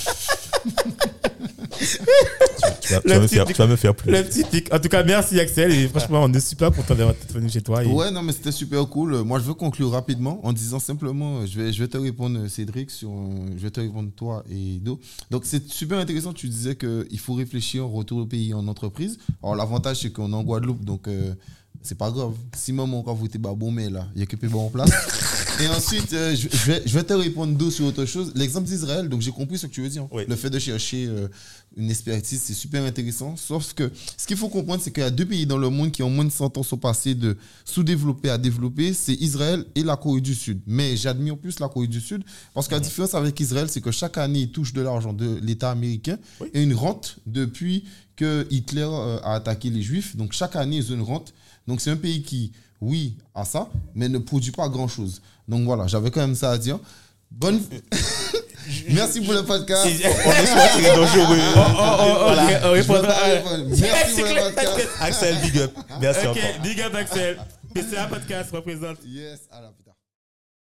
Tu 2.82 2.92
vas, 2.94 3.00
tu 3.00 3.08
vas 3.08 3.20
me 3.20 3.26
faire- 3.26 3.44
tu 3.46 3.52
vas 3.54 3.66
me 3.66 3.76
faire 3.76 3.94
Le 4.06 4.22
petit 4.22 4.44
tic. 4.44 4.72
En 4.72 4.78
tout 4.78 4.88
cas, 4.88 5.02
merci 5.02 5.38
Axel. 5.40 5.72
Et 5.72 5.88
franchement, 5.88 6.22
on 6.24 6.32
est 6.32 6.40
super 6.40 6.70
content 6.72 6.94
d'avoir 6.94 7.14
été 7.16 7.32
venu 7.32 7.48
chez 7.48 7.62
toi. 7.62 7.82
Et 7.84 7.86
Ouais, 7.86 8.10
non, 8.10 8.22
mais 8.22 8.32
c'était 8.32 8.52
super 8.52 8.86
cool. 8.88 9.22
Moi, 9.22 9.38
je 9.38 9.44
veux 9.44 9.54
conclure 9.54 9.90
rapidement 9.90 10.44
en 10.44 10.52
disant 10.52 10.78
simplement, 10.78 11.46
je 11.46 11.60
vais, 11.60 11.72
je 11.72 11.82
vais 11.82 11.88
te 11.88 11.96
répondre, 11.96 12.46
Cédric, 12.48 12.90
sur, 12.90 13.10
je 13.56 13.62
vais 13.62 13.70
te 13.70 13.80
répondre 13.80 14.10
toi 14.14 14.42
et 14.50 14.78
Do. 14.80 15.00
Donc, 15.30 15.44
c'est 15.46 15.66
super 15.70 15.98
intéressant. 15.98 16.32
Tu 16.32 16.48
disais 16.48 16.76
qu'il 16.76 17.18
faut 17.18 17.34
réfléchir 17.34 17.84
au 17.86 17.88
retour 17.90 18.18
au 18.18 18.26
pays 18.26 18.52
en 18.52 18.66
entreprise. 18.68 19.18
Alors, 19.42 19.54
l'avantage, 19.54 20.00
c'est 20.02 20.10
qu'on 20.10 20.32
est 20.32 20.36
en 20.36 20.42
Guadeloupe, 20.42 20.84
donc 20.84 21.08
euh, 21.08 21.34
c'est 21.82 21.96
pas 21.96 22.10
grave. 22.10 22.34
Si 22.56 22.72
maman, 22.72 23.02
quand 23.02 23.14
vous 23.14 23.26
êtes 23.26 23.36
bon, 23.38 23.70
mais 23.70 23.88
là, 23.90 24.06
il 24.14 24.20
y 24.20 24.22
a 24.22 24.26
que 24.26 24.36
peu 24.36 24.48
bon 24.48 24.66
en 24.66 24.70
place. 24.70 24.90
Et 25.60 25.66
ensuite, 25.68 26.12
euh, 26.14 26.34
je, 26.34 26.48
je 26.50 26.66
vais, 26.72 26.82
je 26.86 26.94
vais 26.94 27.02
te 27.04 27.12
répondre 27.12 27.54
d'eau 27.56 27.70
sur 27.70 27.84
autre 27.86 28.04
chose. 28.06 28.32
L'exemple 28.34 28.66
d'Israël, 28.66 29.08
donc 29.08 29.20
j'ai 29.20 29.30
compris 29.30 29.58
ce 29.58 29.66
que 29.66 29.72
tu 29.72 29.82
veux 29.82 29.88
dire. 29.88 30.06
Oui. 30.10 30.22
Le 30.26 30.36
fait 30.36 30.48
de 30.48 30.58
chercher 30.58 31.06
euh, 31.06 31.28
une 31.76 31.90
expertise, 31.90 32.40
c'est 32.42 32.54
super 32.54 32.82
intéressant. 32.84 33.36
Sauf 33.36 33.74
que 33.74 33.90
ce 34.16 34.26
qu'il 34.26 34.36
faut 34.38 34.48
comprendre, 34.48 34.82
c'est 34.82 34.90
qu'il 34.90 35.02
y 35.02 35.06
a 35.06 35.10
deux 35.10 35.26
pays 35.26 35.46
dans 35.46 35.58
le 35.58 35.68
monde 35.68 35.90
qui 35.90 36.02
ont 36.02 36.08
moins 36.10 36.24
de 36.24 36.30
100 36.30 36.56
ans 36.56 36.62
sont 36.62 36.78
passés 36.78 37.14
de 37.14 37.36
sous-développé 37.64 38.30
à 38.30 38.38
développé, 38.38 38.94
c'est 38.94 39.14
Israël 39.14 39.64
et 39.74 39.82
la 39.82 39.96
Corée 39.96 40.20
du 40.22 40.34
Sud. 40.34 40.60
Mais 40.66 40.96
j'admire 40.96 41.36
plus 41.36 41.60
la 41.60 41.68
Corée 41.68 41.88
du 41.88 42.00
Sud 42.00 42.22
parce 42.54 42.66
que 42.68 42.74
la 42.74 42.80
différence 42.80 43.14
avec 43.14 43.38
Israël, 43.40 43.68
c'est 43.68 43.80
que 43.82 43.90
chaque 43.90 44.16
année, 44.18 44.40
ils 44.40 44.52
touchent 44.52 44.72
de 44.72 44.80
l'argent 44.80 45.12
de 45.12 45.38
l'État 45.42 45.70
américain 45.70 46.18
Oui. 46.40 46.48
et 46.54 46.62
une 46.62 46.74
rente 46.74 47.18
depuis 47.26 47.84
que 48.16 48.46
Hitler 48.50 48.88
euh, 48.90 49.18
a 49.22 49.34
attaqué 49.34 49.68
les 49.70 49.82
Juifs. 49.82 50.16
Donc 50.16 50.32
chaque 50.32 50.56
année, 50.56 50.76
ils 50.76 50.90
ont 50.92 50.94
une 50.96 51.02
rente. 51.02 51.32
Donc 51.70 51.80
c'est 51.80 51.90
un 51.92 51.96
pays 51.96 52.20
qui, 52.20 52.50
oui, 52.80 53.16
a 53.32 53.44
ça, 53.44 53.68
mais 53.94 54.08
ne 54.08 54.18
produit 54.18 54.50
pas 54.50 54.68
grand-chose. 54.68 55.22
Donc 55.46 55.62
voilà, 55.64 55.86
j'avais 55.86 56.10
quand 56.10 56.20
même 56.20 56.34
ça 56.34 56.50
à 56.50 56.58
dire. 56.58 56.80
Bonne... 57.30 57.60
Merci 58.90 59.20
pour 59.20 59.34
le 59.34 59.44
podcast. 59.44 59.86
On 59.86 59.88
est 59.88 60.46
sur 60.46 60.56
un 60.56 60.80
terrain 60.80 60.96
dangereux. 60.96 61.36
Vais 61.36 62.82
pas 62.84 63.08
à- 63.08 63.24
répondre. 63.24 63.66
Merci 63.80 64.20
pour 64.20 64.34
le 64.34 64.52
podcast. 64.54 64.88
Axel, 65.00 65.36
big 65.42 65.58
up. 65.58 65.72
Merci 66.00 66.26
Ok, 66.26 66.36
encore. 66.38 66.62
big 66.64 66.80
up 66.80 66.94
Axel. 66.96 67.38
PCA 67.72 68.06
Podcast 68.08 68.50
représente. 68.52 68.98
Yes, 69.06 69.40
à 69.52 69.60
la 69.60 69.68
putain. 69.68 69.89